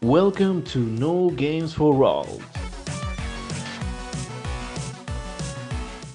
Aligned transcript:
Welcome 0.00 0.62
to 0.72 0.78
No 0.78 1.28
Games 1.30 1.74
for 1.74 2.04
All. 2.04 2.38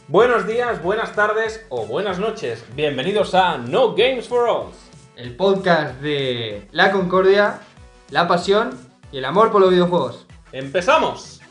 Buenos 0.08 0.48
días, 0.48 0.82
buenas 0.82 1.14
tardes 1.14 1.66
o 1.70 1.86
buenas 1.86 2.18
noches. 2.18 2.64
Bienvenidos 2.76 3.36
a 3.36 3.58
No 3.58 3.94
Games 3.94 4.28
for 4.28 4.48
All. 4.48 4.72
el 5.18 5.36
podcast 5.36 6.00
de 6.00 6.68
la 6.72 6.92
concordia, 6.92 7.60
la 8.10 8.26
pasión 8.28 8.72
y 9.12 9.18
el 9.18 9.26
amor 9.26 9.52
por 9.52 9.60
los 9.60 9.72
videojuegos. 9.72 10.26
¡Empezamos! 10.54 11.42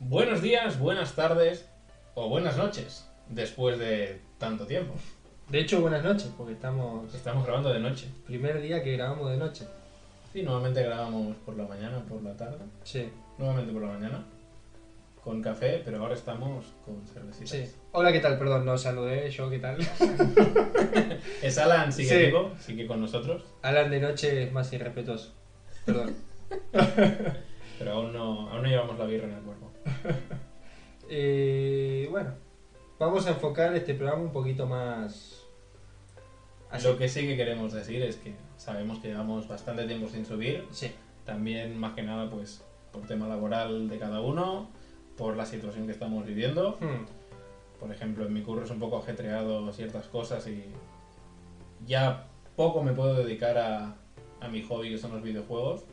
Buenos 0.00 0.42
días, 0.42 0.78
buenas 0.78 1.14
tardes 1.14 1.68
o 2.14 2.28
buenas 2.28 2.56
noches, 2.56 3.08
después 3.28 3.78
de 3.78 4.20
tanto 4.38 4.66
tiempo. 4.66 4.94
De 5.48 5.60
hecho, 5.60 5.80
buenas 5.80 6.02
noches, 6.02 6.30
porque 6.36 6.54
estamos 6.54 7.12
Estamos 7.14 7.44
grabando 7.44 7.72
de 7.72 7.80
noche. 7.80 8.08
primer 8.26 8.60
día 8.60 8.82
que 8.82 8.92
grabamos 8.96 9.30
de 9.30 9.36
noche. 9.36 9.64
Sí, 10.32 10.42
normalmente 10.42 10.82
grabamos 10.82 11.36
por 11.44 11.56
la 11.56 11.64
mañana, 11.64 12.00
por 12.08 12.22
la 12.22 12.36
tarde. 12.36 12.58
Sí, 12.84 13.08
Nuevamente 13.38 13.72
por 13.72 13.82
la 13.82 13.88
mañana. 13.88 14.24
Con 15.22 15.42
café, 15.42 15.82
pero 15.84 15.98
ahora 16.00 16.14
estamos 16.14 16.66
con 16.84 17.04
cervecitas. 17.06 17.50
sí. 17.50 17.64
Hola, 17.92 18.12
¿qué 18.12 18.20
tal? 18.20 18.38
Perdón, 18.38 18.64
no 18.64 18.76
saludé 18.78 19.30
yo, 19.30 19.48
¿qué 19.50 19.58
tal? 19.58 19.76
Es 21.42 21.58
Alan, 21.58 21.92
sigue 21.92 22.08
Sí. 22.08 22.26
vivo, 22.26 22.52
sigue 22.60 22.86
con 22.86 23.00
nosotros, 23.00 23.44
Alan 23.62 23.90
de 23.90 24.00
noche 24.00 24.44
es 24.44 24.52
más 24.52 24.72
irrespetuoso. 24.72 25.32
Perdón. 25.84 26.14
pero 27.78 27.92
aún 27.92 28.12
no, 28.12 28.48
aún 28.50 28.62
no 28.62 28.68
llevamos 28.68 28.98
la 28.98 29.04
birra 29.06 29.26
en 29.26 29.32
el 29.34 29.40
cuerpo. 29.42 29.70
Eh, 31.08 32.06
bueno, 32.10 32.32
vamos 32.98 33.26
a 33.26 33.30
enfocar 33.30 33.74
este 33.74 33.94
programa 33.94 34.22
un 34.22 34.32
poquito 34.32 34.66
más... 34.66 35.42
así. 36.70 36.86
Lo 36.86 36.96
que 36.96 37.08
sí 37.08 37.26
que 37.26 37.36
queremos 37.36 37.72
decir 37.72 38.02
es 38.02 38.16
que 38.16 38.34
sabemos 38.56 38.98
que 38.98 39.08
llevamos 39.08 39.48
bastante 39.48 39.84
tiempo 39.86 40.08
sin 40.08 40.24
subir. 40.24 40.66
Sí, 40.70 40.90
También, 41.24 41.78
más 41.78 41.94
que 41.94 42.02
nada, 42.02 42.30
pues 42.30 42.62
por 42.92 43.02
tema 43.06 43.28
laboral 43.28 43.88
de 43.88 43.98
cada 43.98 44.20
uno, 44.20 44.68
por 45.16 45.36
la 45.36 45.44
situación 45.44 45.86
que 45.86 45.92
estamos 45.92 46.24
viviendo. 46.24 46.78
Hmm, 46.80 47.04
Por 47.80 47.92
ejemplo, 47.92 48.24
en 48.26 48.32
mi 48.32 48.42
curro 48.42 48.64
es 48.64 48.70
un 48.70 48.78
poco 48.78 48.98
ajetreado 48.98 49.70
ciertas 49.72 50.06
cosas 50.06 50.46
y 50.46 50.64
ya 51.86 52.26
poco 52.56 52.82
me 52.82 52.92
puedo 52.92 53.14
dedicar 53.14 53.58
a, 53.58 53.96
a 54.40 54.48
mi 54.48 54.62
hobby, 54.62 54.90
que 54.90 54.98
son 54.98 55.12
los 55.12 55.22
videojuegos. 55.22 55.84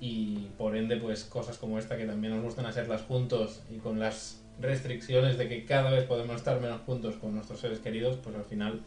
Y 0.00 0.48
por 0.58 0.76
ende, 0.76 0.96
pues 0.96 1.24
cosas 1.24 1.56
como 1.58 1.78
esta 1.78 1.96
que 1.96 2.04
también 2.06 2.34
nos 2.34 2.42
gustan 2.44 2.66
hacerlas 2.66 3.02
juntos 3.02 3.62
y 3.70 3.76
con 3.78 3.98
las 4.00 4.41
restricciones 4.62 5.36
de 5.36 5.48
que 5.48 5.64
cada 5.64 5.90
vez 5.90 6.04
podemos 6.04 6.36
estar 6.36 6.60
menos 6.60 6.80
juntos 6.82 7.16
con 7.16 7.34
nuestros 7.34 7.60
seres 7.60 7.80
queridos, 7.80 8.16
pues 8.22 8.36
al 8.36 8.44
final 8.44 8.82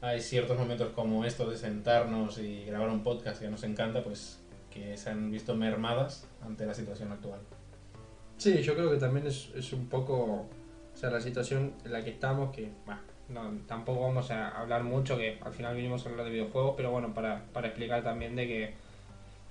hay 0.00 0.20
ciertos 0.20 0.58
momentos 0.58 0.90
como 0.94 1.24
esto 1.24 1.48
de 1.48 1.56
sentarnos 1.56 2.38
y 2.38 2.64
grabar 2.64 2.90
un 2.90 3.02
podcast 3.02 3.40
que 3.40 3.48
nos 3.48 3.62
encanta, 3.64 4.02
pues 4.02 4.40
que 4.70 4.96
se 4.96 5.10
han 5.10 5.30
visto 5.30 5.54
mermadas 5.54 6.26
ante 6.42 6.66
la 6.66 6.74
situación 6.74 7.12
actual. 7.12 7.40
Sí, 8.36 8.62
yo 8.62 8.74
creo 8.74 8.90
que 8.90 8.98
también 8.98 9.26
es, 9.26 9.50
es 9.56 9.72
un 9.72 9.88
poco, 9.88 10.46
o 10.94 10.96
sea, 10.96 11.10
la 11.10 11.20
situación 11.20 11.72
en 11.84 11.92
la 11.92 12.04
que 12.04 12.10
estamos, 12.10 12.54
que, 12.54 12.70
no, 13.30 13.58
tampoco 13.66 14.02
vamos 14.02 14.30
a 14.30 14.50
hablar 14.50 14.84
mucho, 14.84 15.16
que 15.16 15.38
al 15.40 15.52
final 15.52 15.74
vinimos 15.74 16.04
a 16.04 16.10
hablar 16.10 16.26
de 16.26 16.32
videojuegos, 16.32 16.74
pero 16.76 16.90
bueno, 16.90 17.14
para, 17.14 17.44
para 17.52 17.68
explicar 17.68 18.04
también 18.04 18.36
de 18.36 18.46
que, 18.46 18.74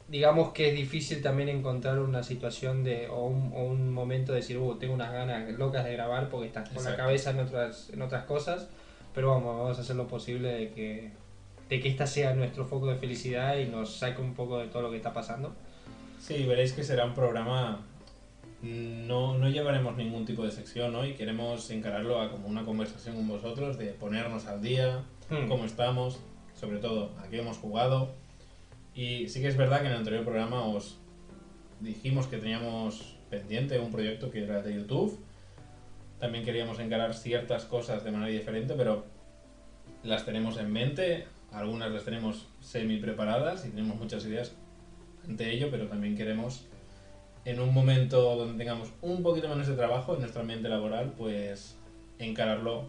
digamos 0.08 0.52
que 0.54 0.70
es 0.70 0.76
difícil 0.76 1.22
también 1.22 1.50
encontrar 1.50 2.00
una 2.00 2.22
situación 2.24 2.84
de, 2.84 3.08
o 3.10 3.26
un, 3.26 3.52
o 3.54 3.64
un 3.64 3.92
momento 3.94 4.32
de 4.34 4.40
decir, 4.40 4.58
uh, 4.58 4.76
tengo 4.78 4.94
unas 4.94 5.12
ganas 5.12 5.50
locas 5.58 5.84
de 5.86 5.94
grabar 5.94 6.30
porque 6.30 6.48
estás 6.48 6.68
con 6.70 6.76
la 6.76 6.82
Exacto. 6.82 7.02
cabeza 7.04 7.30
en 7.32 7.40
otras, 7.40 7.90
en 7.92 8.02
otras 8.02 8.26
cosas, 8.26 8.68
pero 9.14 9.30
vamos, 9.32 9.58
vamos 9.58 9.78
a 9.78 9.82
hacer 9.82 9.96
lo 9.96 10.08
posible 10.08 10.50
de 10.50 10.70
que, 10.72 11.12
de 11.70 11.80
que 11.80 11.88
esta 11.90 12.06
sea 12.06 12.34
nuestro 12.36 12.66
foco 12.66 12.88
de 12.88 12.96
felicidad 12.96 13.58
y 13.58 13.66
nos 13.66 13.96
saque 13.98 14.22
un 14.22 14.34
poco 14.34 14.60
de 14.60 14.68
todo 14.68 14.84
lo 14.84 14.92
que 14.92 14.98
está 14.98 15.14
pasando. 15.14 15.54
Sí, 16.20 16.44
veréis 16.46 16.74
que 16.74 16.84
será 16.84 17.06
un 17.06 17.14
programa. 17.14 17.82
No, 18.62 19.38
no 19.38 19.50
llevaremos 19.50 19.96
ningún 19.96 20.26
tipo 20.26 20.44
de 20.44 20.52
sección 20.52 20.96
hoy. 20.96 21.14
Queremos 21.14 21.70
encararlo 21.72 22.20
a 22.22 22.32
como 22.32 22.48
una 22.48 22.64
conversación 22.66 23.16
con 23.16 23.28
vosotros, 23.28 23.78
de 23.78 23.88
ponernos 23.88 24.46
al 24.48 24.62
día, 24.62 25.04
Hmm. 25.30 25.48
cómo 25.48 25.66
estamos, 25.66 26.20
sobre 26.54 26.78
todo 26.78 27.12
a 27.20 27.28
qué 27.30 27.40
hemos 27.40 27.58
jugado. 27.58 28.10
Y 28.96 29.28
sí 29.28 29.42
que 29.42 29.50
es 29.50 29.58
verdad 29.58 29.82
que 29.82 29.88
en 29.88 29.92
el 29.92 29.98
anterior 29.98 30.24
programa 30.24 30.64
os 30.64 30.98
dijimos 31.82 32.28
que 32.28 32.38
teníamos 32.38 33.18
pendiente 33.30 33.78
un 33.78 33.92
proyecto 33.92 34.32
que 34.32 34.44
era 34.44 34.62
de 34.62 34.74
YouTube. 34.74 35.20
También 36.20 36.46
queríamos 36.46 36.80
encarar 36.80 37.14
ciertas 37.14 37.66
cosas 37.66 38.06
de 38.06 38.12
manera 38.12 38.32
diferente, 38.32 38.74
pero 38.78 39.06
las 40.04 40.26
tenemos 40.26 40.58
en 40.58 40.72
mente. 40.72 41.28
Algunas 41.52 41.92
las 41.92 42.06
tenemos 42.06 42.48
semi 42.62 42.98
preparadas 42.98 43.66
y 43.66 43.70
tenemos 43.70 43.98
muchas 43.98 44.26
ideas 44.26 44.56
ante 45.28 45.52
ello, 45.52 45.68
pero 45.70 45.88
también 45.88 46.16
queremos 46.16 46.66
en 47.44 47.60
un 47.60 47.74
momento 47.74 48.36
donde 48.36 48.58
tengamos 48.58 48.92
un 49.02 49.22
poquito 49.22 49.50
menos 49.50 49.68
de 49.68 49.76
trabajo 49.76 50.14
en 50.14 50.22
nuestro 50.22 50.42
ambiente 50.42 50.70
laboral, 50.70 51.14
pues 51.18 51.76
encararlo 52.18 52.86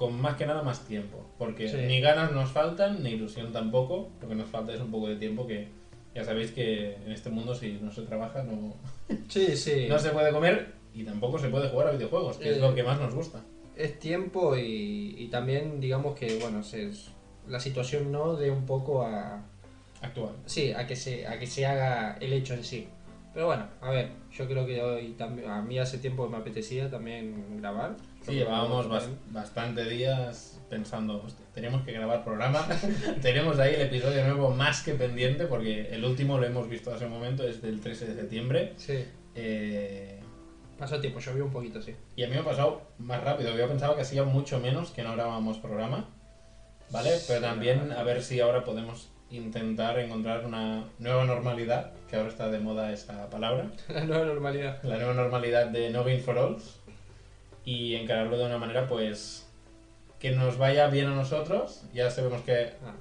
con 0.00 0.18
más 0.18 0.36
que 0.36 0.46
nada 0.46 0.62
más 0.62 0.86
tiempo, 0.86 1.18
porque 1.36 1.68
Sí. 1.68 1.76
ni 1.86 2.00
ganas 2.00 2.32
nos 2.32 2.48
faltan, 2.50 3.02
ni 3.02 3.10
ilusión 3.10 3.52
tampoco, 3.52 4.08
lo 4.22 4.28
que 4.30 4.34
nos 4.34 4.48
falta 4.48 4.72
es 4.72 4.80
un 4.80 4.90
poco 4.90 5.08
de 5.08 5.16
tiempo 5.16 5.46
que 5.46 5.68
ya 6.14 6.24
sabéis 6.24 6.52
que 6.52 6.94
en 6.94 7.12
este 7.12 7.28
mundo 7.28 7.54
si 7.54 7.72
no 7.82 7.92
se 7.92 8.00
trabaja 8.02 8.42
no, 8.42 8.72
Sí, 9.28 9.54
sí. 9.58 9.86
no 9.90 9.98
se 9.98 10.08
puede 10.08 10.32
comer 10.32 10.72
y 10.94 11.04
tampoco 11.04 11.38
se 11.38 11.50
puede 11.50 11.68
jugar 11.68 11.88
a 11.88 11.90
videojuegos, 11.92 12.38
que 12.38 12.48
es 12.50 12.56
Eh, 12.56 12.60
lo 12.60 12.74
que 12.74 12.82
más 12.82 12.98
nos 12.98 13.14
gusta. 13.14 13.42
es 13.76 13.98
tiempo 13.98 14.56
y, 14.56 15.16
y 15.18 15.28
también 15.28 15.80
digamos 15.80 16.18
que 16.18 16.38
bueno 16.40 16.62
la 17.46 17.60
situación 17.60 18.10
no 18.10 18.36
de 18.36 18.50
un 18.50 18.64
poco 18.64 19.02
a 19.02 19.42
Actual. 20.00 20.32
sí 20.46 20.72
a 20.72 20.86
que 20.86 20.96
se 20.96 21.26
a 21.26 21.38
que 21.38 21.46
se 21.46 21.66
haga 21.66 22.16
el 22.22 22.32
hecho 22.32 22.54
en 22.54 22.64
sí 22.64 22.88
pero 23.34 23.44
bueno 23.46 23.66
a 23.82 23.90
ver 23.90 24.08
yo 24.32 24.46
creo 24.48 24.64
que 24.66 24.80
hoy 24.82 25.10
también 25.18 25.50
a 25.50 25.60
mí 25.60 25.78
hace 25.78 25.98
tiempo 25.98 26.24
que 26.24 26.30
me 26.32 26.38
apetecía 26.38 26.90
también 26.90 27.58
grabar 27.58 27.96
Sí, 28.30 28.36
llevábamos 28.36 28.88
bas- 28.88 29.08
bastante 29.30 29.84
días 29.84 30.60
pensando, 30.70 31.22
"Hostia, 31.24 31.44
tenemos 31.54 31.82
que 31.82 31.92
grabar 31.92 32.24
programa. 32.24 32.66
tenemos 33.22 33.58
ahí 33.58 33.74
el 33.74 33.82
episodio 33.82 34.24
nuevo 34.24 34.50
más 34.50 34.82
que 34.82 34.94
pendiente 34.94 35.46
porque 35.46 35.88
el 35.90 36.04
último 36.04 36.38
lo 36.38 36.46
hemos 36.46 36.68
visto 36.68 36.92
hace 36.94 37.04
un 37.06 37.12
momento, 37.12 37.46
es 37.46 37.60
del 37.60 37.80
13 37.80 38.06
de 38.06 38.14
septiembre. 38.14 38.72
sí 38.76 39.04
Eh, 39.34 40.18
pasó 40.78 41.00
tiempo 41.00 41.20
llovió 41.20 41.44
un 41.44 41.52
poquito 41.52 41.80
sí 41.82 41.94
y 42.16 42.24
a 42.24 42.26
mí 42.28 42.34
me 42.34 42.40
ha 42.40 42.44
pasado 42.44 42.82
más 42.98 43.22
rápido. 43.22 43.56
Yo 43.56 43.68
pensaba 43.68 43.94
que 43.96 44.02
hacía 44.02 44.22
mucho 44.24 44.58
menos 44.60 44.90
que 44.90 45.02
no 45.02 45.12
grabábamos 45.12 45.58
programa. 45.58 46.08
¿Vale? 46.90 47.10
Pero 47.28 47.40
también 47.40 47.92
a 47.92 48.02
ver 48.02 48.20
si 48.22 48.40
ahora 48.40 48.64
podemos 48.64 49.10
intentar 49.30 49.96
encontrar 50.00 50.44
una 50.44 50.82
nueva 50.98 51.24
normalidad, 51.24 51.92
que 52.08 52.16
ahora 52.16 52.28
está 52.28 52.48
de 52.50 52.58
moda 52.58 52.92
esa 52.92 53.30
palabra. 53.30 53.70
la 53.88 54.04
nueva 54.04 54.24
normalidad 54.24 54.82
la 54.82 54.96
nueva 54.96 55.14
normalidad 55.14 55.66
de 55.66 55.90
No 55.90 56.02
Game 56.02 56.18
for 56.18 56.36
All 56.36 56.56
y 57.70 57.94
encararlo 57.94 58.36
de 58.36 58.46
una 58.46 58.58
manera 58.58 58.88
pues 58.88 59.46
que 60.18 60.32
nos 60.32 60.58
vaya 60.58 60.88
bien 60.88 61.06
a 61.06 61.14
nosotros. 61.14 61.84
Ya 61.94 62.10
sabemos 62.10 62.42
que 62.42 62.72
Ah, 62.84 62.96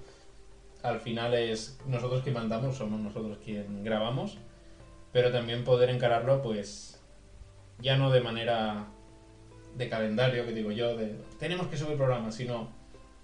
al 0.83 0.99
final 0.99 1.33
es 1.33 1.79
nosotros 1.87 2.21
quien 2.21 2.35
mandamos, 2.35 2.77
somos 2.77 2.99
nosotros 2.99 3.39
quien 3.43 3.83
grabamos, 3.83 4.37
pero 5.11 5.31
también 5.31 5.63
poder 5.63 5.89
encararlo 5.89 6.43
pues 6.43 7.01
ya 7.79 7.97
no 7.97 8.11
de 8.11 8.21
manera 8.21 8.85
de 9.75 9.89
calendario, 9.89 10.45
que 10.45 10.53
digo 10.53 10.71
yo, 10.71 10.95
de 10.95 11.15
tenemos 11.39 11.65
que 11.65 11.77
subir 11.77 11.97
programas, 11.97 12.35
sino 12.35 12.69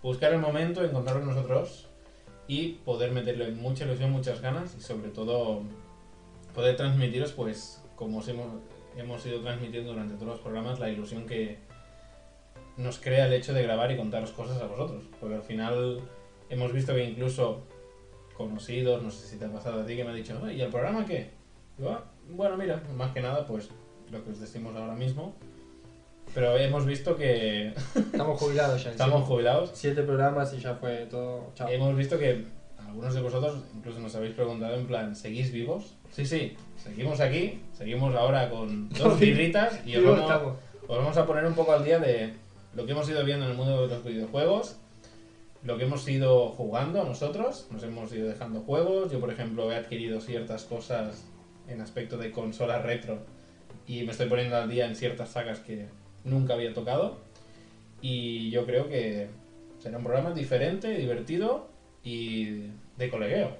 buscar 0.01 0.33
el 0.33 0.39
momento, 0.39 0.83
encontrarlo 0.83 1.23
nosotros 1.23 1.88
y 2.47 2.69
poder 2.85 3.12
meterle 3.12 3.51
mucha 3.51 3.85
ilusión, 3.85 4.12
muchas 4.12 4.41
ganas 4.41 4.75
y 4.79 4.81
sobre 4.81 5.09
todo 5.09 5.62
poder 6.56 6.75
transmitiros 6.75 7.33
pues 7.33 7.83
como 7.95 8.17
os 8.17 8.27
hemos, 8.29 8.47
hemos 8.97 9.25
ido 9.25 9.41
transmitiendo 9.41 9.91
durante 9.91 10.15
todos 10.15 10.27
los 10.27 10.39
programas 10.39 10.80
la 10.80 10.89
ilusión 10.89 11.25
que 11.25 11.57
nos 12.77 13.00
crea 13.00 13.27
el 13.27 13.33
hecho 13.33 13.53
de 13.53 13.63
grabar 13.63 13.92
y 13.92 13.97
contaros 13.97 14.31
cosas 14.31 14.62
a 14.62 14.65
vosotros, 14.65 15.03
porque 15.19 15.36
al 15.36 15.44
final 15.44 16.01
hemos 16.50 16.74
visto 16.74 16.94
que 16.94 17.03
incluso 17.06 17.63
conocidos, 18.38 19.01
no 19.01 19.09
sé 19.12 19.27
si 19.27 19.38
te 19.38 19.45
ha 19.45 19.51
pasado 19.51 19.81
a 19.81 19.86
ti, 19.86 19.95
que 19.95 20.03
me 20.03 20.12
ha 20.12 20.13
dicho, 20.13 20.38
"Oye, 20.44 20.56
¿y 20.56 20.62
el 20.62 20.69
programa 20.69 21.06
qué? 21.06 21.30
Digo, 21.77 21.92
"Ah, 21.92 22.03
bueno, 22.30 22.57
mira, 22.57 22.81
más 22.95 23.12
que 23.13 23.21
nada, 23.21 23.45
pues 23.45 23.69
lo 24.12 24.24
que 24.24 24.31
os 24.31 24.39
decimos 24.39 24.75
ahora 24.75 24.94
mismo. 24.94 25.33
Pero 26.33 26.57
hemos 26.57 26.86
visto 26.86 27.15
que 27.15 27.74
estamos 27.95 28.39
jubilados 28.39 28.83
ya 28.83 28.92
estamos 28.92 29.15
encima. 29.15 29.27
jubilados. 29.27 29.71
siete 29.74 30.03
programas 30.03 30.53
y 30.53 30.59
ya 30.59 30.74
fue 30.75 31.06
todo 31.09 31.51
chao 31.56 31.69
Hemos 31.69 31.95
visto 31.95 32.19
que 32.19 32.44
algunos 32.77 33.13
de 33.13 33.21
vosotros 33.21 33.63
incluso 33.74 34.00
nos 34.00 34.13
habéis 34.15 34.33
preguntado 34.36 34.75
en 34.75 34.86
plan, 34.86 35.15
¿seguís 35.15 35.51
vivos? 35.51 35.95
Sí, 36.12 36.25
sí, 36.25 36.56
seguimos 36.85 37.19
aquí, 37.19 37.59
seguimos 37.73 38.15
ahora 38.15 38.49
con 38.49 38.89
dos 38.97 39.19
birritas 39.19 39.81
y 39.85 39.97
os 39.97 40.03
vamos, 40.03 40.21
estamos. 40.21 40.53
os 40.87 40.97
vamos 40.97 41.17
a 41.17 41.25
poner 41.25 41.45
un 41.45 41.53
poco 41.53 41.73
al 41.73 41.83
día 41.83 41.99
de 41.99 42.33
lo 42.73 42.85
que 42.85 42.93
hemos 42.93 43.09
ido 43.09 43.23
viendo 43.25 43.45
en 43.45 43.51
el 43.51 43.57
mundo 43.57 43.87
de 43.87 43.95
los 43.95 44.03
videojuegos, 44.03 44.77
lo 45.63 45.77
que 45.77 45.85
hemos 45.85 46.07
ido 46.07 46.49
jugando 46.49 47.03
nosotros, 47.03 47.67
nos 47.71 47.83
hemos 47.83 48.13
ido 48.13 48.27
dejando 48.27 48.61
juegos. 48.61 49.11
Yo, 49.11 49.19
por 49.19 49.31
ejemplo, 49.31 49.71
he 49.71 49.75
adquirido 49.75 50.21
ciertas 50.21 50.63
cosas 50.63 51.25
en 51.67 51.81
aspecto 51.81 52.17
de 52.17 52.31
consolas 52.31 52.83
retro 52.83 53.19
y 53.87 54.03
me 54.03 54.11
estoy 54.11 54.29
poniendo 54.29 54.57
al 54.57 54.69
día 54.69 54.85
en 54.85 54.95
ciertas 54.95 55.29
sagas 55.29 55.59
que 55.59 55.87
nunca 56.23 56.53
había 56.53 56.73
tocado. 56.73 57.17
Y 57.99 58.51
yo 58.51 58.65
creo 58.67 58.87
que 58.87 59.29
Será 59.85 59.99
un 59.99 60.03
programa 60.03 60.31
diferente, 60.31 60.97
divertido 60.97 61.67
y 62.03 62.71
de 62.97 63.09
colegueo. 63.11 63.55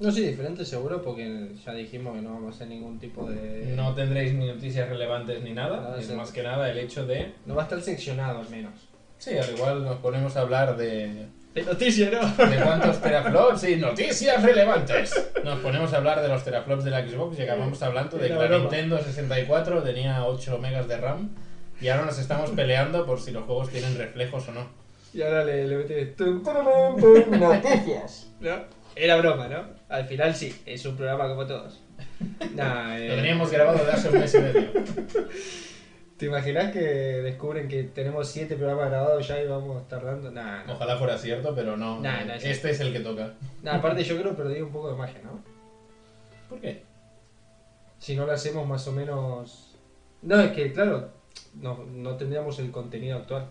No, 0.00 0.10
sí, 0.10 0.22
diferente 0.22 0.64
seguro, 0.64 1.02
porque 1.02 1.50
ya 1.64 1.74
dijimos 1.74 2.16
que 2.16 2.22
no 2.22 2.32
vamos 2.32 2.54
a 2.54 2.56
hacer 2.56 2.68
ningún 2.68 2.98
tipo 2.98 3.30
de. 3.30 3.74
No 3.76 3.94
tendréis 3.94 4.32
ni 4.32 4.46
noticias 4.46 4.88
relevantes 4.88 5.42
ni 5.42 5.52
nada. 5.52 5.78
Nada, 5.78 6.00
es 6.00 6.10
más 6.14 6.32
que 6.32 6.42
nada 6.42 6.70
el 6.70 6.78
hecho 6.78 7.04
de... 7.06 7.34
No 7.44 7.54
va 7.54 7.60
a 7.62 7.64
estar 7.64 7.82
seccionado 7.82 8.38
al 8.40 8.48
menos. 8.48 8.72
Sí, 9.18 9.36
al 9.36 9.50
igual 9.54 9.84
nos 9.84 9.98
ponemos 9.98 10.34
a 10.36 10.40
hablar 10.40 10.78
de... 10.78 11.26
De 11.52 11.62
noticias, 11.62 12.10
¿no? 12.10 12.46
¿De 12.46 12.56
cuántos 12.62 13.02
teraflops 13.02 13.64
y 13.64 13.76
noticias 13.76 14.42
relevantes? 14.42 15.30
Nos 15.44 15.58
ponemos 15.58 15.92
a 15.92 15.98
hablar 15.98 16.22
de 16.22 16.28
los 16.28 16.42
teraflops 16.44 16.84
de 16.84 16.90
la 16.92 17.06
Xbox 17.06 17.38
y 17.38 17.42
acabamos 17.42 17.82
hablando 17.82 18.16
de 18.16 18.28
que 18.28 18.34
la. 18.34 18.48
Nintendo 18.48 18.98
64 19.02 19.82
tenía 19.82 20.24
8 20.24 20.58
megas 20.58 20.88
de 20.88 20.96
RAM 20.96 21.28
y 21.80 21.88
ahora 21.88 22.06
nos 22.06 22.18
estamos 22.18 22.50
peleando 22.50 23.04
por 23.04 23.20
si 23.20 23.32
los 23.32 23.44
juegos 23.44 23.68
tienen 23.68 23.98
reflejos 23.98 24.48
o 24.48 24.52
no. 24.52 24.66
Y 25.12 25.20
ahora 25.22 25.44
le, 25.44 25.66
le 25.66 25.76
metes. 25.76 26.14
Noticias. 26.18 28.28
¿No? 28.40 28.80
Era 28.94 29.16
broma, 29.16 29.48
¿no? 29.48 29.79
Al 29.90 30.04
final 30.06 30.34
sí, 30.34 30.54
es 30.64 30.86
un 30.86 30.96
programa 30.96 31.28
como 31.28 31.46
todos. 31.46 31.80
Nah, 32.54 32.96
eh, 32.96 33.08
Lo 33.08 33.16
teníamos 33.16 33.50
grabado 33.50 33.84
de 33.84 33.92
hace 33.92 34.08
un 34.08 34.18
mes 34.18 34.34
y 34.34 34.38
medio. 34.38 34.70
¿Te 36.16 36.26
imaginas 36.26 36.72
que 36.72 36.80
descubren 36.80 37.66
que 37.66 37.84
tenemos 37.84 38.28
siete 38.28 38.56
programas 38.56 38.90
grabados 38.90 39.26
ya 39.26 39.42
y 39.42 39.46
vamos 39.46 39.88
tardando? 39.88 40.30
Nah, 40.30 40.64
no. 40.64 40.74
Ojalá 40.74 40.96
fuera 40.96 41.18
cierto, 41.18 41.54
pero 41.54 41.76
no. 41.76 42.00
Nah, 42.00 42.24
no 42.24 42.34
es 42.34 42.44
este 42.44 42.70
es 42.70 42.80
el 42.80 42.92
que 42.92 43.00
toca. 43.00 43.34
Nah, 43.62 43.76
aparte 43.76 44.04
yo 44.04 44.18
creo 44.18 44.30
que 44.30 44.42
perdí 44.42 44.60
un 44.60 44.70
poco 44.70 44.90
de 44.90 44.96
magia, 44.96 45.20
¿no? 45.24 45.42
¿Por 46.48 46.60
qué? 46.60 46.82
Si 47.98 48.14
no 48.16 48.26
lo 48.26 48.32
hacemos 48.32 48.66
más 48.66 48.86
o 48.86 48.92
menos... 48.92 49.76
No, 50.22 50.40
es 50.40 50.52
que 50.52 50.72
claro, 50.72 51.10
no, 51.54 51.84
no 51.84 52.16
tendríamos 52.16 52.58
el 52.58 52.70
contenido 52.70 53.16
actual. 53.18 53.46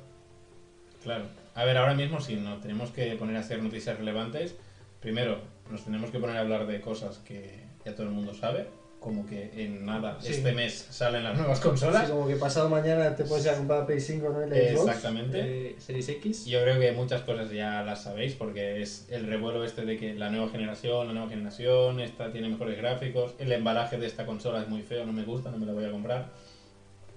Claro. 1.04 1.26
A 1.56 1.66
ver, 1.66 1.78
ahora 1.78 1.96
mismo 1.96 2.20
si 2.20 2.36
nos 2.36 2.62
tenemos 2.62 2.92
que 2.92 3.16
poner 3.16 3.36
a 3.36 3.40
hacer 3.40 3.62
noticias 3.62 3.98
relevantes, 3.98 4.56
primero 5.02 5.40
nos 5.70 5.84
tenemos 5.84 6.12
que 6.12 6.20
poner 6.20 6.38
a 6.38 6.42
hablar 6.42 6.66
de 6.68 6.82
cosas 6.82 7.20
que 7.20 7.64
ya 7.86 7.94
todo 7.96 8.08
el 8.08 8.14
mundo 8.14 8.34
sabe, 8.34 8.68
como 9.00 9.26
que 9.26 9.64
en 9.64 9.86
nada 9.86 10.18
Sí. 10.20 10.32
este 10.32 10.52
mes 10.52 10.88
salen 10.90 11.24
las 11.24 11.38
nuevas 11.38 11.60
consolas. 11.62 12.04
Así 12.04 12.12
como 12.12 12.28
que 12.28 12.36
pasado 12.36 12.68
mañana 12.68 13.16
te 13.16 13.24
puedes 13.24 13.46
ir 13.46 13.52
a 13.52 13.56
comprar 13.56 13.86
Play 13.86 14.00
5 14.02 14.30
¿no? 14.30 14.40
Xbox. 14.46 14.54
Exactamente. 14.88 15.70
eh, 15.70 15.76
Series 15.78 16.10
X. 16.10 16.46
Yo 16.46 16.62
creo 16.62 16.78
que 16.80 16.92
muchas 16.92 17.22
cosas 17.22 17.50
ya 17.50 17.82
las 17.84 18.04
sabéis 18.04 18.34
porque 18.34 18.82
es 18.82 19.08
el 19.10 19.26
revuelo 19.26 19.64
este 19.64 19.86
de 19.86 19.96
que 19.96 20.14
la 20.16 20.30
nueva 20.30 20.50
generación, 20.50 21.08
la 21.08 21.14
nueva 21.14 21.30
generación, 21.30 22.02
esta 22.02 22.30
tiene 22.32 22.50
mejores 22.50 22.76
gráficos, 22.78 23.36
el 23.38 23.52
embalaje 23.54 23.98
de 23.98 24.06
esta 24.06 24.26
consola 24.26 24.62
es 24.62 24.68
muy 24.68 24.82
feo, 24.82 25.06
no 25.06 25.14
me 25.14 25.24
gusta, 25.24 25.50
no 25.50 25.58
me 25.58 25.66
la 25.66 25.72
voy 25.72 25.86
a 25.86 25.92
comprar. 25.92 26.28